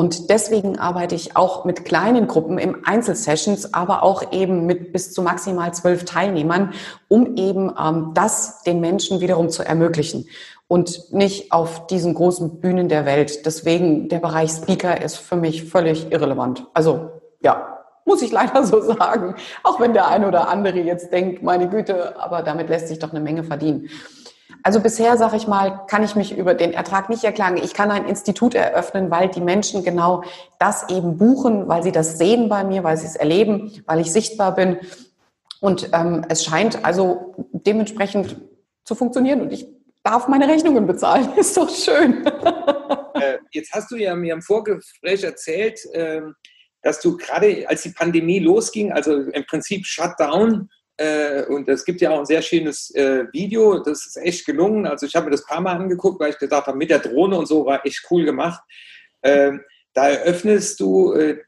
Und 0.00 0.30
deswegen 0.30 0.78
arbeite 0.78 1.14
ich 1.14 1.36
auch 1.36 1.66
mit 1.66 1.84
kleinen 1.84 2.26
Gruppen 2.26 2.56
im 2.56 2.86
Einzelsessions, 2.86 3.74
aber 3.74 4.02
auch 4.02 4.32
eben 4.32 4.64
mit 4.64 4.94
bis 4.94 5.12
zu 5.12 5.20
maximal 5.20 5.74
zwölf 5.74 6.06
Teilnehmern, 6.06 6.72
um 7.08 7.36
eben 7.36 7.70
ähm, 7.78 8.12
das 8.14 8.62
den 8.62 8.80
Menschen 8.80 9.20
wiederum 9.20 9.50
zu 9.50 9.62
ermöglichen 9.62 10.26
und 10.68 11.12
nicht 11.12 11.52
auf 11.52 11.86
diesen 11.88 12.14
großen 12.14 12.60
Bühnen 12.60 12.88
der 12.88 13.04
Welt. 13.04 13.44
Deswegen 13.44 14.08
der 14.08 14.20
Bereich 14.20 14.52
Speaker 14.52 15.02
ist 15.02 15.16
für 15.16 15.36
mich 15.36 15.64
völlig 15.64 16.10
irrelevant. 16.10 16.66
Also 16.72 17.10
ja, 17.42 17.80
muss 18.06 18.22
ich 18.22 18.32
leider 18.32 18.64
so 18.64 18.80
sagen. 18.80 19.34
Auch 19.62 19.80
wenn 19.80 19.92
der 19.92 20.08
eine 20.08 20.26
oder 20.28 20.48
andere 20.48 20.78
jetzt 20.78 21.12
denkt, 21.12 21.42
meine 21.42 21.68
Güte, 21.68 22.18
aber 22.18 22.40
damit 22.40 22.70
lässt 22.70 22.88
sich 22.88 23.00
doch 23.00 23.10
eine 23.10 23.20
Menge 23.20 23.44
verdienen. 23.44 23.90
Also 24.62 24.80
bisher, 24.80 25.16
sage 25.16 25.36
ich 25.36 25.46
mal, 25.46 25.86
kann 25.86 26.02
ich 26.02 26.16
mich 26.16 26.36
über 26.36 26.54
den 26.54 26.72
Ertrag 26.72 27.08
nicht 27.08 27.24
erklagen. 27.24 27.56
Ich 27.56 27.74
kann 27.74 27.90
ein 27.90 28.06
Institut 28.06 28.54
eröffnen, 28.54 29.10
weil 29.10 29.28
die 29.28 29.40
Menschen 29.40 29.84
genau 29.84 30.22
das 30.58 30.88
eben 30.90 31.16
buchen, 31.16 31.68
weil 31.68 31.82
sie 31.82 31.92
das 31.92 32.18
sehen 32.18 32.48
bei 32.48 32.64
mir, 32.64 32.84
weil 32.84 32.96
sie 32.96 33.06
es 33.06 33.16
erleben, 33.16 33.82
weil 33.86 34.00
ich 34.00 34.12
sichtbar 34.12 34.54
bin. 34.54 34.78
Und 35.60 35.90
ähm, 35.92 36.24
es 36.28 36.44
scheint 36.44 36.84
also 36.84 37.34
dementsprechend 37.52 38.36
zu 38.84 38.94
funktionieren 38.94 39.40
und 39.40 39.52
ich 39.52 39.66
darf 40.02 40.28
meine 40.28 40.48
Rechnungen 40.48 40.86
bezahlen. 40.86 41.32
Ist 41.36 41.56
doch 41.56 41.70
schön. 41.70 42.26
Äh, 43.14 43.38
jetzt 43.52 43.72
hast 43.72 43.90
du 43.90 43.96
ja 43.96 44.14
mir 44.14 44.34
im 44.34 44.42
Vorgespräch 44.42 45.22
erzählt, 45.22 45.84
äh, 45.92 46.22
dass 46.82 47.00
du 47.00 47.16
gerade 47.16 47.68
als 47.68 47.82
die 47.82 47.90
Pandemie 47.90 48.38
losging, 48.38 48.92
also 48.92 49.14
im 49.14 49.44
Prinzip 49.46 49.84
Shutdown, 49.86 50.70
äh, 51.00 51.46
und 51.48 51.66
es 51.66 51.86
gibt 51.86 52.02
ja 52.02 52.10
auch 52.10 52.18
ein 52.18 52.26
sehr 52.26 52.42
schönes 52.42 52.94
äh, 52.94 53.24
Video, 53.32 53.78
das 53.78 54.04
ist 54.04 54.16
echt 54.18 54.44
gelungen. 54.44 54.86
Also 54.86 55.06
ich 55.06 55.14
habe 55.14 55.26
mir 55.26 55.30
das 55.30 55.44
ein 55.44 55.48
paar 55.48 55.60
Mal 55.62 55.76
angeguckt, 55.76 56.20
weil 56.20 56.30
ich 56.30 56.38
gedacht 56.38 56.66
habe, 56.66 56.76
mit 56.76 56.90
der 56.90 56.98
Drohne 56.98 57.38
und 57.38 57.46
so 57.46 57.64
war 57.64 57.84
echt 57.86 58.06
cool 58.10 58.26
gemacht. 58.26 58.62
Ähm, 59.22 59.62
da 59.94 60.10
eröffnest 60.10 60.78
du 60.78 61.14
äh, 61.14 61.38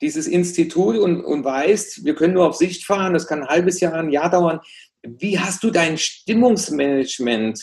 dieses 0.00 0.28
Institut 0.28 0.96
und, 0.98 1.20
und 1.20 1.44
weißt, 1.44 2.04
wir 2.04 2.14
können 2.14 2.34
nur 2.34 2.46
auf 2.46 2.54
Sicht 2.54 2.84
fahren, 2.84 3.12
das 3.12 3.26
kann 3.26 3.42
ein 3.42 3.48
halbes 3.48 3.80
Jahr, 3.80 3.94
ein 3.94 4.10
Jahr 4.10 4.30
dauern. 4.30 4.60
Wie 5.02 5.36
hast 5.36 5.64
du 5.64 5.72
dein 5.72 5.98
Stimmungsmanagement 5.98 7.60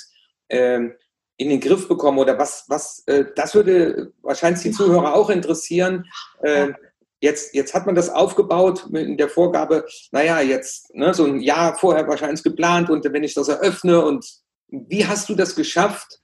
ähm, 0.49 0.95
in 1.37 1.49
den 1.49 1.61
Griff 1.61 1.87
bekommen 1.87 2.19
oder 2.19 2.37
was, 2.37 2.65
was, 2.67 3.01
äh, 3.07 3.23
das 3.33 3.55
würde 3.55 4.11
wahrscheinlich 4.21 4.63
die 4.63 4.71
Zuhörer 4.71 5.15
auch 5.15 5.29
interessieren. 5.29 6.05
Äh, 6.41 6.73
Jetzt, 7.21 7.53
jetzt 7.53 7.73
hat 7.73 7.85
man 7.85 7.95
das 7.95 8.09
aufgebaut 8.09 8.87
mit 8.89 9.19
der 9.19 9.29
Vorgabe, 9.29 9.85
naja, 10.11 10.39
jetzt 10.39 10.93
ne, 10.95 11.13
so 11.13 11.25
ein 11.25 11.41
Jahr 11.41 11.75
vorher 11.77 12.07
wahrscheinlich 12.07 12.43
geplant 12.43 12.89
und 12.89 13.03
wenn 13.03 13.23
ich 13.23 13.33
das 13.33 13.49
eröffne 13.49 14.03
und 14.05 14.25
wie 14.67 15.05
hast 15.05 15.27
du 15.27 15.35
das 15.35 15.55
geschafft, 15.55 16.19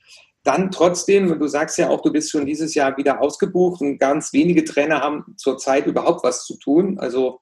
dann 0.46 0.70
trotzdem, 0.72 1.40
du 1.40 1.48
sagst 1.48 1.78
ja 1.78 1.90
auch, 1.90 2.02
du 2.02 2.12
bist 2.12 2.30
schon 2.32 2.46
dieses 2.46 2.76
Jahr 2.76 2.96
wieder 2.98 3.20
ausgebucht 3.20 3.82
und 3.82 3.98
ganz 3.98 4.32
wenige 4.32 4.64
Trainer 4.64 5.02
haben 5.02 5.36
zurzeit 5.38 5.88
überhaupt 5.88 6.24
was 6.24 6.46
zu 6.46 6.58
tun. 6.60 7.00
Also, 7.00 7.40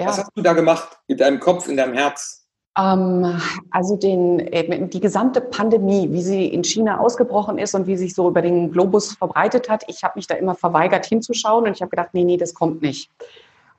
ja. 0.00 0.08
was 0.08 0.18
hast 0.18 0.30
du 0.34 0.42
da 0.42 0.54
gemacht 0.54 0.98
mit 1.06 1.20
deinem 1.20 1.38
Kopf, 1.38 1.68
in 1.68 1.76
deinem 1.76 1.92
Herz? 1.92 2.47
Ähm, 2.78 3.40
also 3.70 3.96
den, 3.96 4.38
äh, 4.40 4.88
die 4.88 5.00
gesamte 5.00 5.40
Pandemie, 5.40 6.08
wie 6.12 6.22
sie 6.22 6.46
in 6.46 6.62
China 6.62 7.00
ausgebrochen 7.00 7.58
ist 7.58 7.74
und 7.74 7.86
wie 7.86 7.96
sich 7.96 8.14
so 8.14 8.28
über 8.28 8.42
den 8.42 8.70
Globus 8.70 9.14
verbreitet 9.14 9.68
hat, 9.68 9.84
ich 9.88 10.04
habe 10.04 10.14
mich 10.16 10.26
da 10.26 10.34
immer 10.34 10.54
verweigert 10.54 11.06
hinzuschauen 11.06 11.66
und 11.66 11.72
ich 11.72 11.80
habe 11.80 11.90
gedacht, 11.90 12.10
nee, 12.12 12.24
nee, 12.24 12.36
das 12.36 12.54
kommt 12.54 12.82
nicht. 12.82 13.10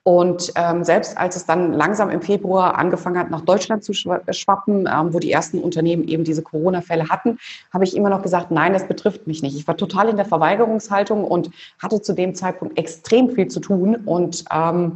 Und 0.04 0.54
ähm, 0.56 0.84
selbst 0.84 1.18
als 1.18 1.36
es 1.36 1.46
dann 1.46 1.74
langsam 1.74 2.10
im 2.10 2.22
Februar 2.22 2.78
angefangen 2.78 3.20
hat, 3.20 3.30
nach 3.30 3.42
Deutschland 3.42 3.84
zu 3.84 3.94
schwappen, 3.94 4.90
ähm, 4.92 5.14
wo 5.14 5.20
die 5.20 5.32
ersten 5.32 5.60
Unternehmen 5.60 6.08
eben 6.08 6.24
diese 6.24 6.42
Corona-Fälle 6.42 7.10
hatten, 7.10 7.38
habe 7.72 7.84
ich 7.84 7.96
immer 7.96 8.10
noch 8.10 8.22
gesagt, 8.22 8.50
nein, 8.50 8.74
das 8.74 8.88
betrifft 8.88 9.28
mich 9.28 9.44
nicht. 9.44 9.56
Ich 9.56 9.68
war 9.68 9.78
total 9.78 10.10
in 10.10 10.16
der 10.16 10.26
Verweigerungshaltung 10.26 11.26
und 11.26 11.52
hatte 11.82 12.02
zu 12.02 12.14
dem 12.14 12.34
Zeitpunkt 12.34 12.78
extrem 12.78 13.30
viel 13.30 13.50
zu 13.50 13.60
tun 13.60 13.98
und 14.06 14.46
ähm, 14.52 14.94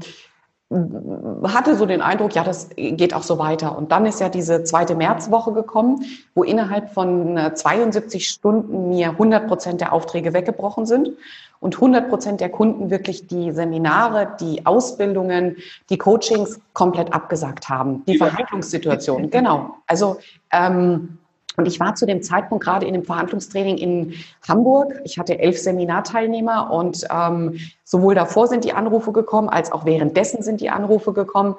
hatte 1.43 1.75
so 1.75 1.85
den 1.85 2.01
Eindruck, 2.01 2.33
ja, 2.35 2.43
das 2.43 2.69
geht 2.75 3.13
auch 3.13 3.23
so 3.23 3.37
weiter. 3.37 3.77
Und 3.77 3.91
dann 3.91 4.05
ist 4.05 4.19
ja 4.19 4.29
diese 4.29 4.63
zweite 4.63 4.95
Märzwoche 4.95 5.53
gekommen, 5.53 6.03
wo 6.35 6.43
innerhalb 6.43 6.93
von 6.93 7.39
72 7.53 8.21
äh, 8.21 8.25
Stunden 8.25 8.89
mir 8.89 9.09
100 9.09 9.47
Prozent 9.47 9.81
der 9.81 9.93
Aufträge 9.93 10.33
weggebrochen 10.33 10.85
sind 10.85 11.11
und 11.59 11.75
100 11.75 12.09
Prozent 12.09 12.41
der 12.41 12.49
Kunden 12.49 12.89
wirklich 12.89 13.27
die 13.27 13.51
Seminare, 13.51 14.35
die 14.39 14.65
Ausbildungen, 14.65 15.57
die 15.89 15.97
Coachings 15.97 16.59
komplett 16.73 17.13
abgesagt 17.13 17.69
haben. 17.69 18.03
Die 18.05 18.17
Verhandlungssituation, 18.17 19.29
genau. 19.29 19.75
Also 19.87 20.17
ähm, 20.51 21.19
und 21.57 21.67
ich 21.67 21.79
war 21.79 21.95
zu 21.95 22.05
dem 22.05 22.23
Zeitpunkt 22.23 22.63
gerade 22.63 22.85
in 22.85 22.93
einem 22.93 23.03
Verhandlungstraining 23.03 23.77
in 23.77 24.13
Hamburg. 24.47 24.99
Ich 25.03 25.19
hatte 25.19 25.39
elf 25.39 25.59
Seminarteilnehmer 25.59 26.71
und 26.71 27.05
ähm, 27.11 27.59
sowohl 27.83 28.15
davor 28.15 28.47
sind 28.47 28.63
die 28.63 28.73
Anrufe 28.73 29.11
gekommen, 29.11 29.49
als 29.49 29.71
auch 29.71 29.85
währenddessen 29.85 30.41
sind 30.41 30.61
die 30.61 30.69
Anrufe 30.69 31.13
gekommen. 31.13 31.55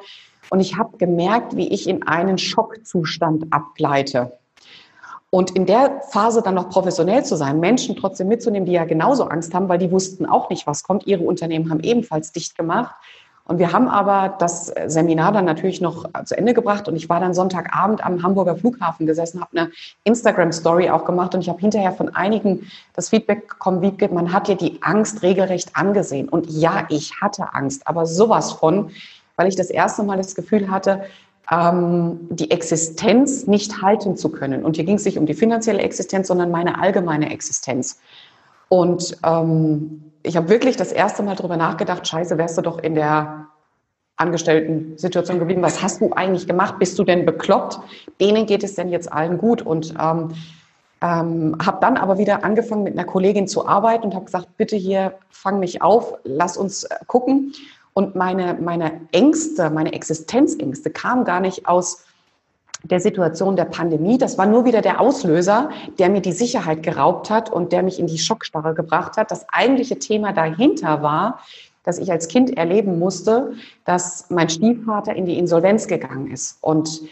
Und 0.51 0.61
ich 0.61 0.76
habe 0.76 0.97
gemerkt, 0.99 1.57
wie 1.57 1.68
ich 1.68 1.88
in 1.88 2.07
einen 2.07 2.38
Schockzustand 2.38 3.47
abgleite. 3.51 4.38
Und 5.30 5.51
in 5.53 5.66
der 5.66 6.01
Phase 6.11 6.42
dann 6.42 6.55
noch 6.55 6.70
professionell 6.70 7.24
zu 7.24 7.34
sein, 7.34 7.59
Menschen 7.59 7.97
trotzdem 7.97 8.28
mitzunehmen, 8.28 8.66
die 8.66 8.72
ja 8.72 8.84
genauso 8.84 9.24
Angst 9.24 9.53
haben, 9.53 9.68
weil 9.68 9.78
die 9.78 9.90
wussten 9.90 10.26
auch 10.26 10.49
nicht, 10.49 10.66
was 10.66 10.84
kommt. 10.84 11.09
Ihre 11.09 11.24
Unternehmen 11.24 11.70
haben 11.70 11.80
ebenfalls 11.80 12.30
dicht 12.30 12.57
gemacht. 12.57 12.95
Und 13.47 13.59
wir 13.59 13.72
haben 13.72 13.88
aber 13.88 14.36
das 14.38 14.72
Seminar 14.86 15.32
dann 15.32 15.45
natürlich 15.45 15.82
noch 15.82 16.07
zu 16.24 16.36
Ende 16.36 16.55
gebracht 16.55 16.88
und 16.88 16.97
ich 16.97 17.11
war 17.11 17.20
dann 17.20 17.34
Sonntagabend 17.34 18.05
am 18.05 18.22
Hamburger 18.22 18.57
Flughafen 18.57 19.07
gesessen, 19.07 19.40
habe 19.40 19.57
eine 19.57 19.70
Instagram-Story 20.05 20.88
auch 20.88 21.05
gemacht 21.05 21.34
und 21.34 21.42
ich 21.42 21.51
habe 21.51 21.61
hinterher 21.61 21.92
von 21.92 22.14
einigen 22.14 22.70
das 22.95 23.11
Feedback 23.11 23.49
bekommen, 23.49 23.82
wie 23.82 24.09
man 24.09 24.32
hat 24.32 24.49
dir 24.49 24.57
die 24.57 24.78
Angst 24.80 25.22
regelrecht 25.22 25.76
angesehen. 25.76 26.30
Und 26.30 26.49
ja, 26.49 26.86
ich 26.88 27.20
hatte 27.20 27.53
Angst, 27.53 27.86
aber 27.86 28.07
sowas 28.07 28.53
von, 28.53 28.90
weil 29.36 29.49
ich 29.49 29.57
das 29.57 29.68
erste 29.68 30.05
Mal 30.05 30.16
das 30.16 30.34
Gefühl 30.34 30.70
hatte, 30.70 31.05
ähm, 31.51 32.20
die 32.30 32.51
Existenz 32.51 33.47
nicht 33.47 33.82
halten 33.82 34.16
zu 34.16 34.30
können. 34.30 34.64
Und 34.64 34.76
hier 34.76 34.84
ging 34.84 34.97
es 34.97 35.05
nicht 35.05 35.18
um 35.18 35.26
die 35.26 35.34
finanzielle 35.34 35.82
Existenz, 35.82 36.28
sondern 36.28 36.51
meine 36.51 36.80
allgemeine 36.80 37.30
Existenz. 37.30 38.01
Und 38.68 39.16
ähm, 39.24 40.12
ich 40.22 40.36
habe 40.36 40.48
wirklich 40.48 40.76
das 40.76 40.92
erste 40.92 41.22
Mal 41.22 41.36
darüber 41.36 41.56
nachgedacht, 41.56 42.06
scheiße, 42.06 42.38
wärst 42.38 42.58
du 42.58 42.62
doch 42.62 42.78
in 42.78 42.94
der 42.94 43.46
angestellten 44.16 44.96
Situation 44.96 45.38
geblieben. 45.38 45.62
Was 45.62 45.82
hast 45.82 46.00
du 46.00 46.12
eigentlich 46.12 46.46
gemacht? 46.46 46.78
Bist 46.78 46.98
du 46.98 47.04
denn 47.04 47.26
bekloppt? 47.26 47.78
Denen 48.20 48.46
geht 48.46 48.62
es 48.64 48.74
denn 48.74 48.88
jetzt 48.88 49.12
allen 49.12 49.38
gut? 49.38 49.62
Und 49.62 49.94
ähm, 50.00 50.34
ähm, 51.02 51.56
habe 51.64 51.78
dann 51.80 51.96
aber 51.96 52.16
wieder 52.18 52.44
angefangen, 52.44 52.84
mit 52.84 52.94
einer 52.94 53.04
Kollegin 53.04 53.46
zu 53.46 53.66
arbeiten 53.66 54.04
und 54.04 54.14
habe 54.14 54.24
gesagt, 54.24 54.56
bitte 54.56 54.76
hier, 54.76 55.14
fang 55.28 55.58
mich 55.58 55.82
auf, 55.82 56.14
lass 56.24 56.56
uns 56.56 56.84
äh, 56.84 56.96
gucken. 57.06 57.52
Und 57.92 58.14
meine, 58.14 58.54
meine 58.54 59.00
Ängste, 59.12 59.70
meine 59.70 59.92
Existenzängste 59.92 60.90
kamen 60.90 61.24
gar 61.24 61.40
nicht 61.40 61.68
aus 61.68 62.04
der 62.85 63.01
Situation 63.01 63.57
der 63.57 63.64
Pandemie. 63.64 64.18
Das 64.18 64.39
war 64.39 64.47
nur 64.47 64.64
wieder 64.64 64.82
der 64.82 65.01
Auslöser, 65.01 65.70
der 65.99 66.11
mir 66.11 66.20
die 66.20 66.32
Sicherheit 66.32 66.82
geraubt 66.82 67.30
hat 67.30 67.51
und 67.51 67.72
der 67.72 67.82
mich 67.82 67.99
in 67.99 68.07
die 68.07 68.18
Schockstarre 68.18 68.74
gebracht 68.74 69.16
hat. 69.16 69.30
Das 69.30 69.47
eigentliche 69.51 69.99
Thema 69.99 70.32
dahinter 70.32 71.03
war, 71.03 71.41
dass 71.82 71.99
ich 71.99 72.11
als 72.11 72.28
Kind 72.28 72.57
erleben 72.57 72.99
musste, 72.99 73.53
dass 73.85 74.26
mein 74.30 74.49
Stiefvater 74.49 75.14
in 75.14 75.26
die 75.26 75.39
Insolvenz 75.39 75.87
gegangen 75.87 76.30
ist. 76.30 76.59
Und 76.61 77.03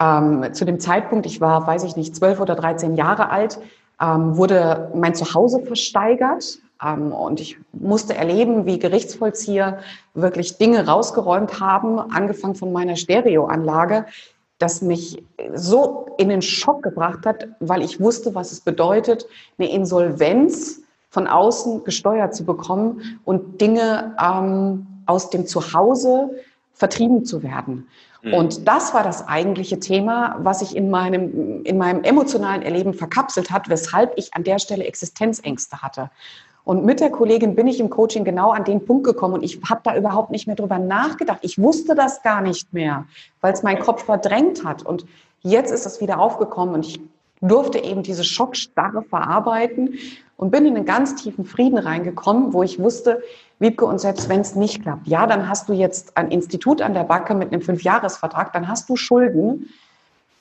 ähm, 0.00 0.52
zu 0.52 0.64
dem 0.64 0.80
Zeitpunkt, 0.80 1.26
ich 1.26 1.40
war, 1.40 1.66
weiß 1.66 1.84
ich 1.84 1.96
nicht, 1.96 2.14
zwölf 2.16 2.40
oder 2.40 2.54
dreizehn 2.54 2.94
Jahre 2.94 3.30
alt, 3.30 3.58
ähm, 4.00 4.36
wurde 4.36 4.90
mein 4.94 5.14
Zuhause 5.14 5.60
versteigert. 5.60 6.58
Ähm, 6.84 7.12
und 7.12 7.40
ich 7.40 7.58
musste 7.72 8.14
erleben, 8.14 8.66
wie 8.66 8.78
Gerichtsvollzieher 8.78 9.78
wirklich 10.14 10.58
Dinge 10.58 10.86
rausgeräumt 10.86 11.60
haben, 11.60 11.98
angefangen 11.98 12.54
von 12.54 12.72
meiner 12.72 12.96
Stereoanlage, 12.96 14.06
das 14.62 14.80
mich 14.80 15.22
so 15.54 16.06
in 16.18 16.28
den 16.28 16.42
Schock 16.42 16.82
gebracht 16.82 17.26
hat, 17.26 17.48
weil 17.60 17.82
ich 17.82 18.00
wusste, 18.00 18.34
was 18.34 18.52
es 18.52 18.60
bedeutet, 18.60 19.26
eine 19.58 19.70
Insolvenz 19.70 20.80
von 21.10 21.26
außen 21.26 21.84
gesteuert 21.84 22.34
zu 22.34 22.44
bekommen 22.44 23.20
und 23.24 23.60
Dinge 23.60 24.16
ähm, 24.22 24.86
aus 25.06 25.30
dem 25.30 25.46
Zuhause 25.46 26.30
vertrieben 26.72 27.24
zu 27.24 27.42
werden. 27.42 27.88
Mhm. 28.22 28.34
Und 28.34 28.68
das 28.68 28.94
war 28.94 29.02
das 29.02 29.26
eigentliche 29.26 29.78
Thema, 29.78 30.36
was 30.38 30.60
sich 30.60 30.76
in 30.76 30.90
meinem, 30.90 31.64
in 31.64 31.76
meinem 31.76 32.04
emotionalen 32.04 32.62
Erleben 32.62 32.94
verkapselt 32.94 33.50
hat, 33.50 33.68
weshalb 33.68 34.12
ich 34.16 34.34
an 34.34 34.44
der 34.44 34.58
Stelle 34.58 34.84
Existenzängste 34.84 35.82
hatte. 35.82 36.10
Und 36.64 36.84
mit 36.84 37.00
der 37.00 37.10
Kollegin 37.10 37.56
bin 37.56 37.66
ich 37.66 37.80
im 37.80 37.90
Coaching 37.90 38.24
genau 38.24 38.50
an 38.50 38.64
den 38.64 38.84
Punkt 38.84 39.04
gekommen 39.04 39.34
und 39.34 39.42
ich 39.42 39.60
habe 39.68 39.80
da 39.82 39.96
überhaupt 39.96 40.30
nicht 40.30 40.46
mehr 40.46 40.56
drüber 40.56 40.78
nachgedacht. 40.78 41.40
Ich 41.42 41.58
wusste 41.58 41.94
das 41.94 42.22
gar 42.22 42.40
nicht 42.40 42.72
mehr, 42.72 43.06
weil 43.40 43.52
es 43.52 43.62
mein 43.62 43.80
Kopf 43.80 44.04
verdrängt 44.04 44.64
hat. 44.64 44.84
Und 44.84 45.04
jetzt 45.40 45.72
ist 45.72 45.86
es 45.86 46.00
wieder 46.00 46.20
aufgekommen 46.20 46.74
und 46.74 46.86
ich 46.86 47.00
durfte 47.40 47.78
eben 47.78 48.04
diese 48.04 48.22
Schockstarre 48.22 49.02
verarbeiten 49.02 49.98
und 50.36 50.50
bin 50.50 50.64
in 50.64 50.76
einen 50.76 50.86
ganz 50.86 51.16
tiefen 51.16 51.44
Frieden 51.44 51.78
reingekommen, 51.78 52.52
wo 52.52 52.62
ich 52.62 52.78
wusste, 52.78 53.22
Wiebke, 53.58 53.84
und 53.84 54.00
selbst 54.00 54.28
wenn 54.28 54.40
es 54.40 54.54
nicht 54.54 54.82
klappt, 54.82 55.06
ja, 55.06 55.26
dann 55.26 55.48
hast 55.48 55.68
du 55.68 55.72
jetzt 55.72 56.16
ein 56.16 56.30
Institut 56.30 56.80
an 56.80 56.94
der 56.94 57.04
Backe 57.04 57.34
mit 57.34 57.52
einem 57.52 57.62
Fünfjahresvertrag, 57.62 58.52
dann 58.52 58.68
hast 58.68 58.88
du 58.88 58.96
Schulden, 58.96 59.68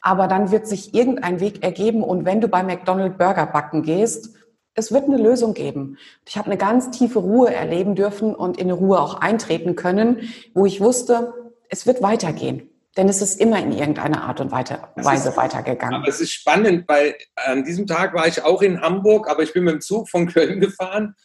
aber 0.02 0.28
dann 0.28 0.52
wird 0.52 0.68
sich 0.68 0.94
irgendein 0.94 1.40
Weg 1.40 1.64
ergeben 1.64 2.04
und 2.04 2.26
wenn 2.26 2.42
du 2.42 2.48
bei 2.48 2.64
McDonald's 2.64 3.18
Burger 3.18 3.46
backen 3.48 3.84
gehst, 3.84 4.36
es 4.74 4.92
wird 4.92 5.06
eine 5.06 5.18
Lösung 5.18 5.54
geben. 5.54 5.98
Ich 6.26 6.38
habe 6.38 6.48
eine 6.48 6.58
ganz 6.58 6.92
tiefe 6.92 7.20
Ruhe 7.20 7.54
erleben 7.54 7.96
dürfen 7.96 8.34
und 8.34 8.58
in 8.58 8.68
eine 8.68 8.74
Ruhe 8.74 9.00
auch 9.00 9.16
eintreten 9.16 9.76
können, 9.76 10.34
wo 10.54 10.66
ich 10.66 10.80
wusste, 10.80 11.34
es 11.70 11.86
wird 11.86 12.02
weitergehen. 12.02 12.70
Denn 12.98 13.08
es 13.08 13.22
ist 13.22 13.40
immer 13.40 13.60
in 13.60 13.72
irgendeiner 13.72 14.24
Art 14.24 14.42
und 14.42 14.52
Weise 14.52 14.82
ist, 14.96 15.38
weitergegangen. 15.38 15.96
Aber 15.96 16.08
es 16.10 16.20
ist 16.20 16.34
spannend, 16.34 16.84
weil 16.88 17.16
an 17.36 17.64
diesem 17.64 17.88
Tag 17.88 18.14
war 18.14 18.28
ich 18.28 18.44
auch 18.44 18.62
in 18.62 18.82
Hamburg, 18.82 19.30
aber 19.30 19.44
ich 19.44 19.54
bin 19.54 19.64
mit 19.64 19.76
dem 19.76 19.82
Zug 19.82 20.10
von 20.10 20.28
Köln 20.28 20.60
gefahren 20.60 21.16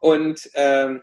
und 0.00 0.50
ähm, 0.54 1.02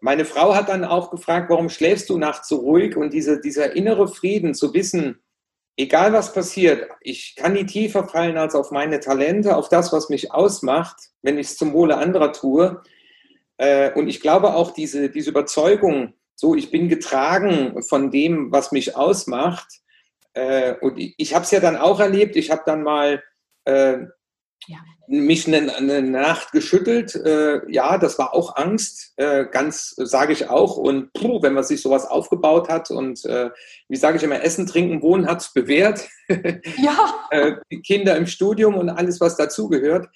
meine 0.00 0.24
Frau 0.24 0.54
hat 0.54 0.68
dann 0.68 0.84
auch 0.84 1.10
gefragt, 1.10 1.48
warum 1.48 1.68
schläfst 1.68 2.10
du 2.10 2.18
nachts 2.18 2.48
so 2.48 2.56
ruhig? 2.56 2.96
Und 2.96 3.12
diese, 3.12 3.40
dieser 3.40 3.74
innere 3.74 4.08
Frieden 4.08 4.54
zu 4.54 4.74
wissen, 4.74 5.20
egal 5.76 6.12
was 6.12 6.32
passiert, 6.32 6.88
ich 7.00 7.34
kann 7.36 7.52
nie 7.52 7.66
tiefer 7.66 8.08
fallen 8.08 8.38
als 8.38 8.54
auf 8.54 8.70
meine 8.70 9.00
Talente, 9.00 9.56
auf 9.56 9.68
das, 9.68 9.92
was 9.92 10.08
mich 10.08 10.32
ausmacht, 10.32 10.96
wenn 11.22 11.38
ich 11.38 11.48
es 11.48 11.56
zum 11.56 11.72
Wohle 11.72 11.96
anderer 11.98 12.32
tue. 12.32 12.82
Äh, 13.58 13.92
und 13.92 14.08
ich 14.08 14.20
glaube 14.20 14.54
auch 14.54 14.72
diese, 14.72 15.10
diese 15.10 15.30
Überzeugung, 15.30 16.14
so 16.34 16.54
ich 16.54 16.70
bin 16.70 16.88
getragen 16.88 17.82
von 17.82 18.10
dem, 18.10 18.52
was 18.52 18.72
mich 18.72 18.96
ausmacht. 18.96 19.66
Äh, 20.34 20.74
und 20.80 20.98
ich, 20.98 21.34
habe 21.34 21.44
es 21.44 21.50
ja 21.50 21.60
dann 21.60 21.76
auch 21.76 22.00
erlebt. 22.00 22.36
Ich 22.36 22.50
habe 22.50 22.62
dann 22.66 22.82
mal 22.82 23.22
äh, 23.64 23.98
ja. 24.68 24.78
mich 25.06 25.46
eine, 25.46 25.74
eine, 25.74 26.02
Nacht 26.02 26.52
geschüttelt. 26.52 27.18
ja, 27.68 27.98
das 27.98 28.18
war 28.18 28.34
auch 28.34 28.56
Angst, 28.56 29.14
ganz 29.16 29.94
sage 29.96 30.32
ich 30.32 30.48
auch. 30.48 30.76
Und 30.76 31.12
puh, 31.12 31.42
wenn 31.42 31.54
man 31.54 31.64
sich 31.64 31.82
sowas 31.82 32.06
aufgebaut 32.06 32.68
hat 32.68 32.90
und 32.90 33.24
wie 33.24 33.96
sage 33.96 34.16
ich 34.16 34.22
immer, 34.22 34.42
Essen, 34.42 34.66
Trinken, 34.66 35.02
Wohnen 35.02 35.26
hat 35.26 35.40
es 35.40 35.52
bewährt. 35.52 36.08
Ja. 36.78 37.28
Kinder 37.86 38.16
im 38.16 38.26
Studium 38.26 38.74
und 38.74 38.90
alles, 38.90 39.20
was 39.20 39.36
dazugehört. 39.36 40.08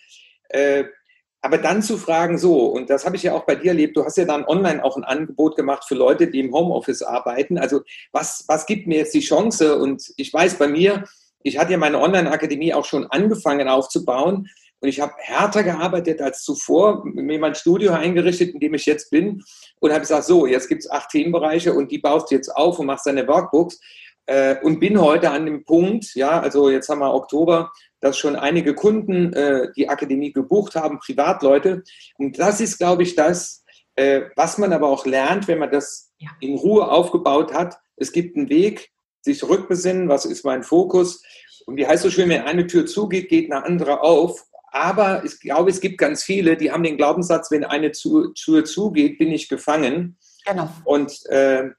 Aber 1.42 1.56
dann 1.56 1.82
zu 1.82 1.96
fragen, 1.96 2.36
so, 2.36 2.66
und 2.66 2.90
das 2.90 3.06
habe 3.06 3.16
ich 3.16 3.22
ja 3.22 3.32
auch 3.32 3.46
bei 3.46 3.54
dir 3.54 3.68
erlebt, 3.68 3.96
du 3.96 4.04
hast 4.04 4.18
ja 4.18 4.26
dann 4.26 4.44
online 4.44 4.84
auch 4.84 4.96
ein 4.96 5.04
Angebot 5.04 5.56
gemacht 5.56 5.84
für 5.88 5.94
Leute, 5.94 6.26
die 6.26 6.40
im 6.40 6.52
Homeoffice 6.52 7.02
arbeiten. 7.02 7.56
Also 7.56 7.80
was, 8.12 8.44
was 8.46 8.66
gibt 8.66 8.86
mir 8.86 8.98
jetzt 8.98 9.14
die 9.14 9.20
Chance? 9.20 9.78
Und 9.78 10.12
ich 10.16 10.32
weiß 10.32 10.56
bei 10.56 10.68
mir, 10.68 11.04
ich 11.42 11.58
hatte 11.58 11.72
ja 11.72 11.78
meine 11.78 12.00
Online-Akademie 12.00 12.74
auch 12.74 12.84
schon 12.84 13.06
angefangen 13.06 13.68
aufzubauen 13.68 14.48
und 14.80 14.88
ich 14.88 15.00
habe 15.00 15.12
härter 15.18 15.62
gearbeitet 15.62 16.20
als 16.20 16.42
zuvor, 16.42 17.04
mir 17.04 17.38
mein 17.38 17.54
Studio 17.54 17.92
eingerichtet, 17.92 18.54
in 18.54 18.60
dem 18.60 18.74
ich 18.74 18.86
jetzt 18.86 19.10
bin 19.10 19.42
und 19.80 19.90
habe 19.90 20.00
gesagt, 20.00 20.24
so, 20.24 20.46
jetzt 20.46 20.68
gibt 20.68 20.82
es 20.82 20.90
acht 20.90 21.10
Themenbereiche 21.10 21.72
und 21.74 21.90
die 21.90 21.98
baust 21.98 22.30
du 22.30 22.34
jetzt 22.34 22.48
auf 22.48 22.78
und 22.78 22.86
machst 22.86 23.06
deine 23.06 23.26
Workbooks 23.28 23.78
äh, 24.26 24.56
und 24.62 24.80
bin 24.80 25.00
heute 25.00 25.30
an 25.30 25.44
dem 25.44 25.64
Punkt, 25.64 26.14
ja, 26.14 26.40
also 26.40 26.70
jetzt 26.70 26.88
haben 26.88 27.00
wir 27.00 27.12
Oktober 27.12 27.70
dass 28.00 28.18
schon 28.18 28.36
einige 28.36 28.74
Kunden 28.74 29.32
äh, 29.32 29.72
die 29.76 29.88
Akademie 29.88 30.32
gebucht 30.32 30.74
haben, 30.74 30.98
Privatleute. 30.98 31.84
Und 32.16 32.38
das 32.38 32.60
ist, 32.60 32.78
glaube 32.78 33.02
ich, 33.02 33.14
das, 33.14 33.64
äh, 33.94 34.22
was 34.36 34.58
man 34.58 34.72
aber 34.72 34.88
auch 34.88 35.06
lernt, 35.06 35.48
wenn 35.48 35.58
man 35.58 35.70
das 35.70 36.12
ja. 36.18 36.30
in 36.40 36.56
Ruhe 36.56 36.90
aufgebaut 36.90 37.52
hat. 37.52 37.78
Es 37.96 38.12
gibt 38.12 38.36
einen 38.36 38.48
Weg, 38.48 38.90
sich 39.22 39.42
rückbesinnen, 39.42 40.08
was 40.08 40.24
ist 40.24 40.44
mein 40.44 40.62
Fokus. 40.62 41.22
Und 41.66 41.76
wie 41.76 41.86
heißt 41.86 42.02
so 42.02 42.10
schön, 42.10 42.28
wenn 42.28 42.42
eine 42.42 42.66
Tür 42.66 42.86
zugeht, 42.86 43.28
geht 43.28 43.50
eine 43.52 43.64
andere 43.64 44.02
auf. 44.02 44.46
Aber 44.72 45.24
ich 45.24 45.40
glaube, 45.40 45.70
es 45.70 45.80
gibt 45.80 45.98
ganz 45.98 46.22
viele, 46.22 46.56
die 46.56 46.70
haben 46.70 46.82
den 46.82 46.96
Glaubenssatz, 46.96 47.50
wenn 47.50 47.64
eine 47.64 47.92
Tür 47.92 48.64
zugeht, 48.64 49.18
bin 49.18 49.32
ich 49.32 49.48
gefangen. 49.48 50.16
Genau. 50.46 50.70
Und 50.84 51.26
äh, 51.26 51.70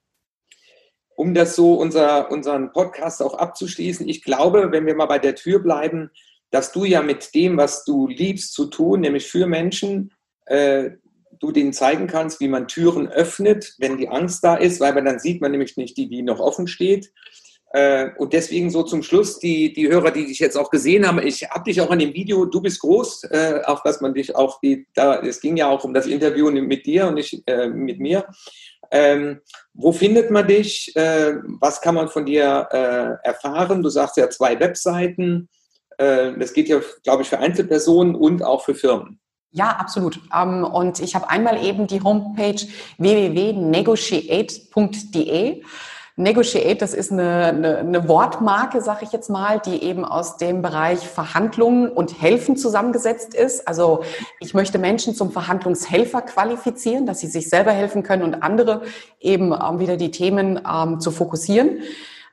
um 1.15 1.33
das 1.33 1.55
so 1.55 1.75
unser, 1.75 2.31
unseren 2.31 2.71
Podcast 2.71 3.21
auch 3.21 3.35
abzuschließen, 3.35 4.07
ich 4.09 4.23
glaube, 4.23 4.71
wenn 4.71 4.85
wir 4.85 4.95
mal 4.95 5.05
bei 5.05 5.19
der 5.19 5.35
Tür 5.35 5.59
bleiben, 5.59 6.11
dass 6.49 6.71
du 6.71 6.83
ja 6.83 7.01
mit 7.01 7.33
dem, 7.33 7.57
was 7.57 7.85
du 7.85 8.07
liebst 8.07 8.53
zu 8.53 8.65
tun, 8.65 9.01
nämlich 9.01 9.27
für 9.29 9.47
Menschen, 9.47 10.13
äh, 10.45 10.91
du 11.41 11.51
denen 11.51 11.73
zeigen 11.73 12.07
kannst, 12.07 12.39
wie 12.39 12.47
man 12.47 12.67
Türen 12.67 13.07
öffnet, 13.07 13.75
wenn 13.79 13.97
die 13.97 14.09
Angst 14.09 14.43
da 14.43 14.55
ist, 14.55 14.79
weil 14.79 14.93
man 14.93 15.05
dann 15.05 15.19
sieht 15.19 15.41
man 15.41 15.51
nämlich 15.51 15.75
nicht 15.75 15.97
die, 15.97 16.07
die 16.07 16.21
noch 16.21 16.39
offen 16.39 16.67
steht. 16.67 17.11
Äh, 17.73 18.09
und 18.17 18.33
deswegen 18.33 18.69
so 18.69 18.83
zum 18.83 19.01
Schluss, 19.01 19.39
die, 19.39 19.73
die 19.73 19.87
Hörer, 19.87 20.11
die 20.11 20.25
dich 20.25 20.39
jetzt 20.39 20.57
auch 20.57 20.69
gesehen 20.69 21.07
haben, 21.07 21.25
ich 21.25 21.49
habe 21.49 21.63
dich 21.63 21.79
auch 21.79 21.91
in 21.91 21.99
dem 21.99 22.13
Video, 22.13 22.45
du 22.45 22.61
bist 22.61 22.81
groß, 22.81 23.23
äh, 23.25 23.61
auf 23.65 23.81
das 23.83 24.01
man 24.01 24.13
dich 24.13 24.35
auch, 24.35 24.59
die, 24.59 24.85
da, 24.93 25.21
es 25.21 25.39
ging 25.39 25.57
ja 25.57 25.69
auch 25.69 25.83
um 25.83 25.93
das 25.93 26.05
Interview 26.05 26.51
mit 26.51 26.85
dir 26.85 27.07
und 27.07 27.15
nicht 27.15 27.41
äh, 27.47 27.67
mit 27.67 27.99
mir. 27.99 28.25
Ähm, 28.91 29.39
wo 29.73 29.93
findet 29.93 30.31
man 30.31 30.47
dich? 30.47 30.93
Äh, 30.97 31.35
was 31.61 31.79
kann 31.79 31.95
man 31.95 32.09
von 32.09 32.25
dir 32.25 32.67
äh, 32.71 33.27
erfahren? 33.27 33.81
Du 33.81 33.89
sagst 33.89 34.17
ja 34.17 34.29
zwei 34.29 34.59
Webseiten. 34.59 35.47
Äh, 35.97 36.37
das 36.37 36.51
geht 36.51 36.67
ja, 36.67 36.81
glaube 37.03 37.23
ich, 37.23 37.29
für 37.29 37.39
Einzelpersonen 37.39 38.15
und 38.15 38.43
auch 38.43 38.65
für 38.65 38.75
Firmen. 38.75 39.21
Ja, 39.51 39.75
absolut. 39.77 40.21
Ähm, 40.33 40.63
und 40.63 41.01
ich 41.01 41.13
habe 41.13 41.29
einmal 41.29 41.61
eben 41.63 41.85
die 41.87 42.01
Homepage 42.01 42.55
www.negotiate.de. 42.97 45.61
Negotiate, 46.17 46.75
das 46.75 46.93
ist 46.93 47.11
eine, 47.11 47.45
eine, 47.45 47.77
eine 47.77 48.07
Wortmarke, 48.07 48.81
sage 48.81 49.05
ich 49.05 49.11
jetzt 49.11 49.29
mal, 49.29 49.59
die 49.59 49.83
eben 49.83 50.05
aus 50.05 50.37
dem 50.37 50.61
Bereich 50.61 50.99
Verhandlungen 50.99 51.89
und 51.89 52.21
Helfen 52.21 52.57
zusammengesetzt 52.57 53.33
ist. 53.33 53.67
Also 53.67 54.03
ich 54.39 54.53
möchte 54.53 54.77
Menschen 54.77 55.15
zum 55.15 55.31
Verhandlungshelfer 55.31 56.21
qualifizieren, 56.21 57.05
dass 57.05 57.19
sie 57.19 57.27
sich 57.27 57.49
selber 57.49 57.71
helfen 57.71 58.03
können 58.03 58.23
und 58.23 58.43
andere 58.43 58.81
eben 59.19 59.53
ähm, 59.53 59.79
wieder 59.79 59.97
die 59.97 60.11
Themen 60.11 60.59
ähm, 60.69 60.99
zu 60.99 61.11
fokussieren. 61.11 61.79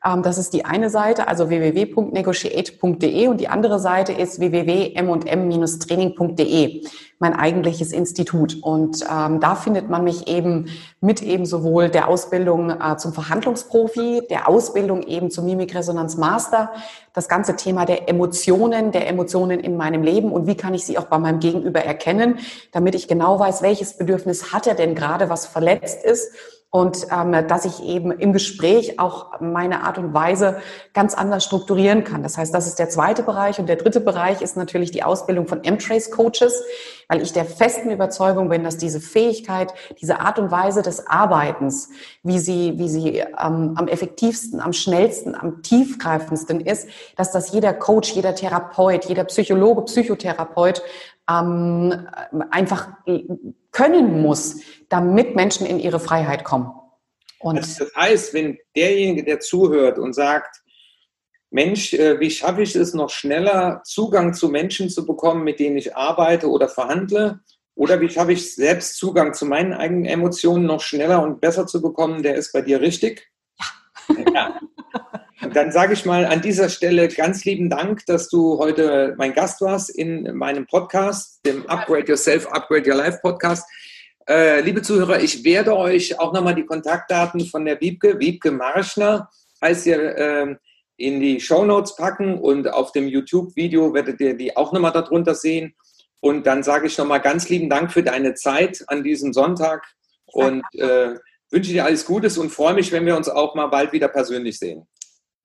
Ähm, 0.05 0.23
das 0.23 0.39
ist 0.39 0.53
die 0.53 0.65
eine 0.65 0.91
Seite, 0.91 1.27
also 1.29 1.49
www.negotiate.de 1.49 3.27
und 3.29 3.41
die 3.41 3.49
andere 3.49 3.81
Seite 3.81 4.13
ist 4.13 4.41
www.mm-training.de, 4.41 6.85
mein 7.19 7.35
eigentliches 7.35 7.93
Institut. 7.93 8.59
Und 8.63 9.05
ähm, 9.11 9.41
da 9.41 9.57
findet 9.57 9.91
man 9.91 10.05
mich 10.05 10.29
eben 10.29 10.67
mit 11.01 11.23
eben 11.23 11.47
sowohl 11.47 11.89
der 11.89 12.09
Ausbildung 12.09 12.71
äh, 12.71 12.97
zum 12.97 13.13
Verhandlungsprofi, 13.13 14.23
der 14.31 14.49
Ausbildung 14.49 15.03
eben 15.03 15.31
zum 15.31 15.45
Mimikresonanzmaster, 15.47 16.71
das 17.13 17.29
ganze 17.29 17.57
Thema 17.57 17.85
der 17.85 18.09
Emotionen, 18.09 18.93
der 18.93 19.09
Emotionen 19.09 19.59
in 19.59 19.77
meinem 19.77 20.05
Leben 20.05 20.31
und 20.31 20.47
wie 20.47 20.57
kann 20.57 20.75
ich 20.75 20.85
sie 20.85 20.97
auch 20.99 21.07
bei 21.07 21.19
meinem 21.19 21.41
Gegenüber 21.41 21.81
erkennen, 21.81 22.39
damit 22.71 22.95
ich 22.95 23.09
genau 23.09 23.41
weiß, 23.41 23.63
welches 23.63 23.97
Bedürfnis 23.97 24.53
hat 24.53 24.69
er 24.69 24.75
denn 24.75 24.95
gerade, 24.95 25.29
was 25.29 25.47
verletzt 25.47 26.05
ist 26.05 26.31
und 26.71 27.07
ähm, 27.11 27.47
dass 27.49 27.65
ich 27.65 27.83
eben 27.83 28.11
im 28.11 28.35
Gespräch 28.35 29.01
auch 29.01 29.41
meine 29.41 29.85
Art 29.85 29.97
und 29.97 30.13
Weise 30.13 30.61
ganz 30.93 31.15
anders 31.15 31.45
strukturieren 31.45 32.05
kann. 32.05 32.23
Das 32.23 32.37
heißt, 32.37 32.53
das 32.53 32.67
ist 32.67 32.79
der 32.79 32.91
zweite 32.91 33.23
Bereich 33.23 33.59
und 33.59 33.69
der 33.69 33.77
dritte 33.77 34.01
Bereich 34.01 34.43
ist 34.43 34.57
natürlich 34.57 34.91
die 34.91 35.03
Ausbildung 35.03 35.47
von 35.47 35.65
M-Trace 35.65 36.11
Coaches, 36.11 36.63
weil 37.09 37.23
ich 37.23 37.33
der 37.33 37.47
festen 37.47 37.91
Überzeugung 37.91 38.51
bin, 38.51 38.65
dass 38.65 38.77
diese 38.77 39.01
Fähigkeit, 39.01 39.73
diese 40.03 40.21
Art 40.21 40.39
und 40.39 40.51
Weise 40.51 40.83
des 40.83 41.07
Arbeitens, 41.07 41.89
wie 42.23 42.39
sie, 42.39 42.75
wie 42.79 42.89
sie 42.91 43.19
ähm, 43.19 43.73
am 43.77 43.89
effektivsten, 43.89 44.61
am 44.61 44.75
schnellsten, 44.75 45.35
am 45.35 45.63
tiefgreifendsten 45.63 46.61
ist, 46.61 46.89
dass 47.17 47.33
das 47.33 47.51
jeder 47.51 47.73
Coach, 47.73 48.13
jeder 48.13 48.35
Therapeut, 48.35 49.07
jeder 49.07 49.25
Psychologe, 49.25 49.83
Psychotherapeut 49.83 50.83
ähm, 51.29 52.09
einfach 52.51 52.89
können 53.73 54.23
muss, 54.23 54.61
damit 54.89 55.37
Menschen 55.37 55.67
in 55.67 55.79
ihre 55.79 56.01
Freiheit 56.01 56.45
kommen. 56.45 56.73
Und 57.41 57.59
das 57.59 57.81
heißt, 57.95 58.35
wenn 58.35 58.59
derjenige, 58.75 59.25
der 59.25 59.41
zuhört 59.41 59.99
und 59.99 60.15
sagt, 60.15 60.63
Mensch, 61.51 61.95
äh, 61.95 62.21
wie 62.21 62.31
schaffe 62.31 62.63
ich 62.63 62.75
es 62.75 62.95
noch 62.95 63.11
schneller, 63.11 63.81
Zugang 63.85 64.35
zu 64.35 64.49
Menschen 64.49 64.91
zu 64.91 65.07
bekommen, 65.07 65.45
mit 65.45 65.61
denen 65.61 65.79
ich 65.79 65.97
arbeite 65.97 66.49
oder 66.49 66.69
verhandle? 66.69 67.41
Oder 67.75 68.01
wie 68.01 68.11
schaffe 68.11 68.33
ich 68.33 68.55
selbst 68.55 68.97
Zugang 68.97 69.33
zu 69.35 69.47
meinen 69.47 69.73
eigenen 69.73 70.05
Emotionen 70.05 70.67
noch 70.67 70.81
schneller 70.81 71.23
und 71.23 71.41
besser 71.41 71.67
zu 71.67 71.81
bekommen? 71.81 72.23
Der 72.23 72.35
ist 72.35 72.53
bei 72.53 72.61
dir 72.61 72.81
richtig? 72.81 73.31
Ja. 74.09 74.25
ja. 74.35 74.61
dann 75.53 75.71
sage 75.71 75.93
ich 75.93 76.05
mal 76.05 76.25
an 76.25 76.41
dieser 76.41 76.69
Stelle 76.69 77.09
ganz 77.09 77.45
lieben 77.45 77.71
Dank, 77.71 78.05
dass 78.07 78.29
du 78.29 78.59
heute 78.59 79.15
mein 79.19 79.35
Gast 79.35 79.61
warst 79.61 79.91
in 79.91 80.37
meinem 80.37 80.67
Podcast, 80.67 81.45
dem 81.47 81.67
Upgrade 81.67 82.07
Yourself, 82.09 82.47
Upgrade 82.49 82.89
Your 82.91 82.97
Life 82.97 83.21
Podcast. 83.23 83.69
Äh, 84.29 84.61
liebe 84.61 84.83
Zuhörer, 84.83 85.21
ich 85.21 85.45
werde 85.45 85.77
euch 85.77 86.19
auch 86.19 86.33
nochmal 86.33 86.55
die 86.55 86.67
Kontaktdaten 86.67 87.47
von 87.47 87.65
der 87.65 87.81
Wiebke, 87.81 88.19
Wiebke 88.19 88.51
Marschner, 88.51 89.31
heißt 89.63 89.87
ihr, 89.87 90.17
äh, 90.17 90.57
in 90.97 91.21
die 91.21 91.41
Show 91.41 91.65
Notes 91.65 91.95
packen 91.95 92.39
und 92.39 92.69
auf 92.69 92.91
dem 92.91 93.07
YouTube-Video 93.07 93.95
werdet 93.95 94.21
ihr 94.21 94.37
die 94.37 94.57
auch 94.57 94.73
nochmal 94.73 94.93
darunter 94.93 95.37
sehen. 95.37 95.75
Und 96.21 96.47
dann 96.49 96.65
sage 96.65 96.89
ich 96.89 96.99
nochmal 96.99 97.21
ganz 97.21 97.49
lieben 97.49 97.71
Dank 97.71 97.93
für 97.93 98.03
deine 98.03 98.35
Zeit 98.35 98.83
an 98.89 99.05
diesem 99.05 99.33
Sonntag 99.33 99.87
und 100.27 100.65
äh, 100.75 101.15
wünsche 101.51 101.71
dir 101.71 101.85
alles 101.85 102.05
Gutes 102.05 102.37
und 102.37 102.51
freue 102.51 102.75
mich, 102.75 102.91
wenn 102.91 103.07
wir 103.07 103.17
uns 103.17 103.29
auch 103.29 103.55
mal 103.55 103.69
bald 103.69 103.93
wieder 103.93 104.09
persönlich 104.09 104.59
sehen. 104.59 104.89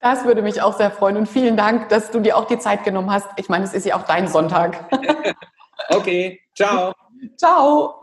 Das 0.03 0.25
würde 0.25 0.41
mich 0.41 0.61
auch 0.61 0.75
sehr 0.75 0.91
freuen 0.91 1.15
und 1.15 1.29
vielen 1.29 1.55
Dank, 1.55 1.87
dass 1.87 2.11
du 2.11 2.19
dir 2.19 2.35
auch 2.37 2.43
die 2.45 2.59
Zeit 2.59 2.83
genommen 2.83 3.09
hast. 3.09 3.25
Ich 3.37 3.47
meine, 3.47 3.63
es 3.63 3.73
ist 3.73 3.85
ja 3.85 3.95
auch 3.95 4.03
dein 4.03 4.27
Sonntag. 4.27 4.83
okay, 5.89 6.41
ciao. 6.53 6.91
Ciao. 7.37 8.02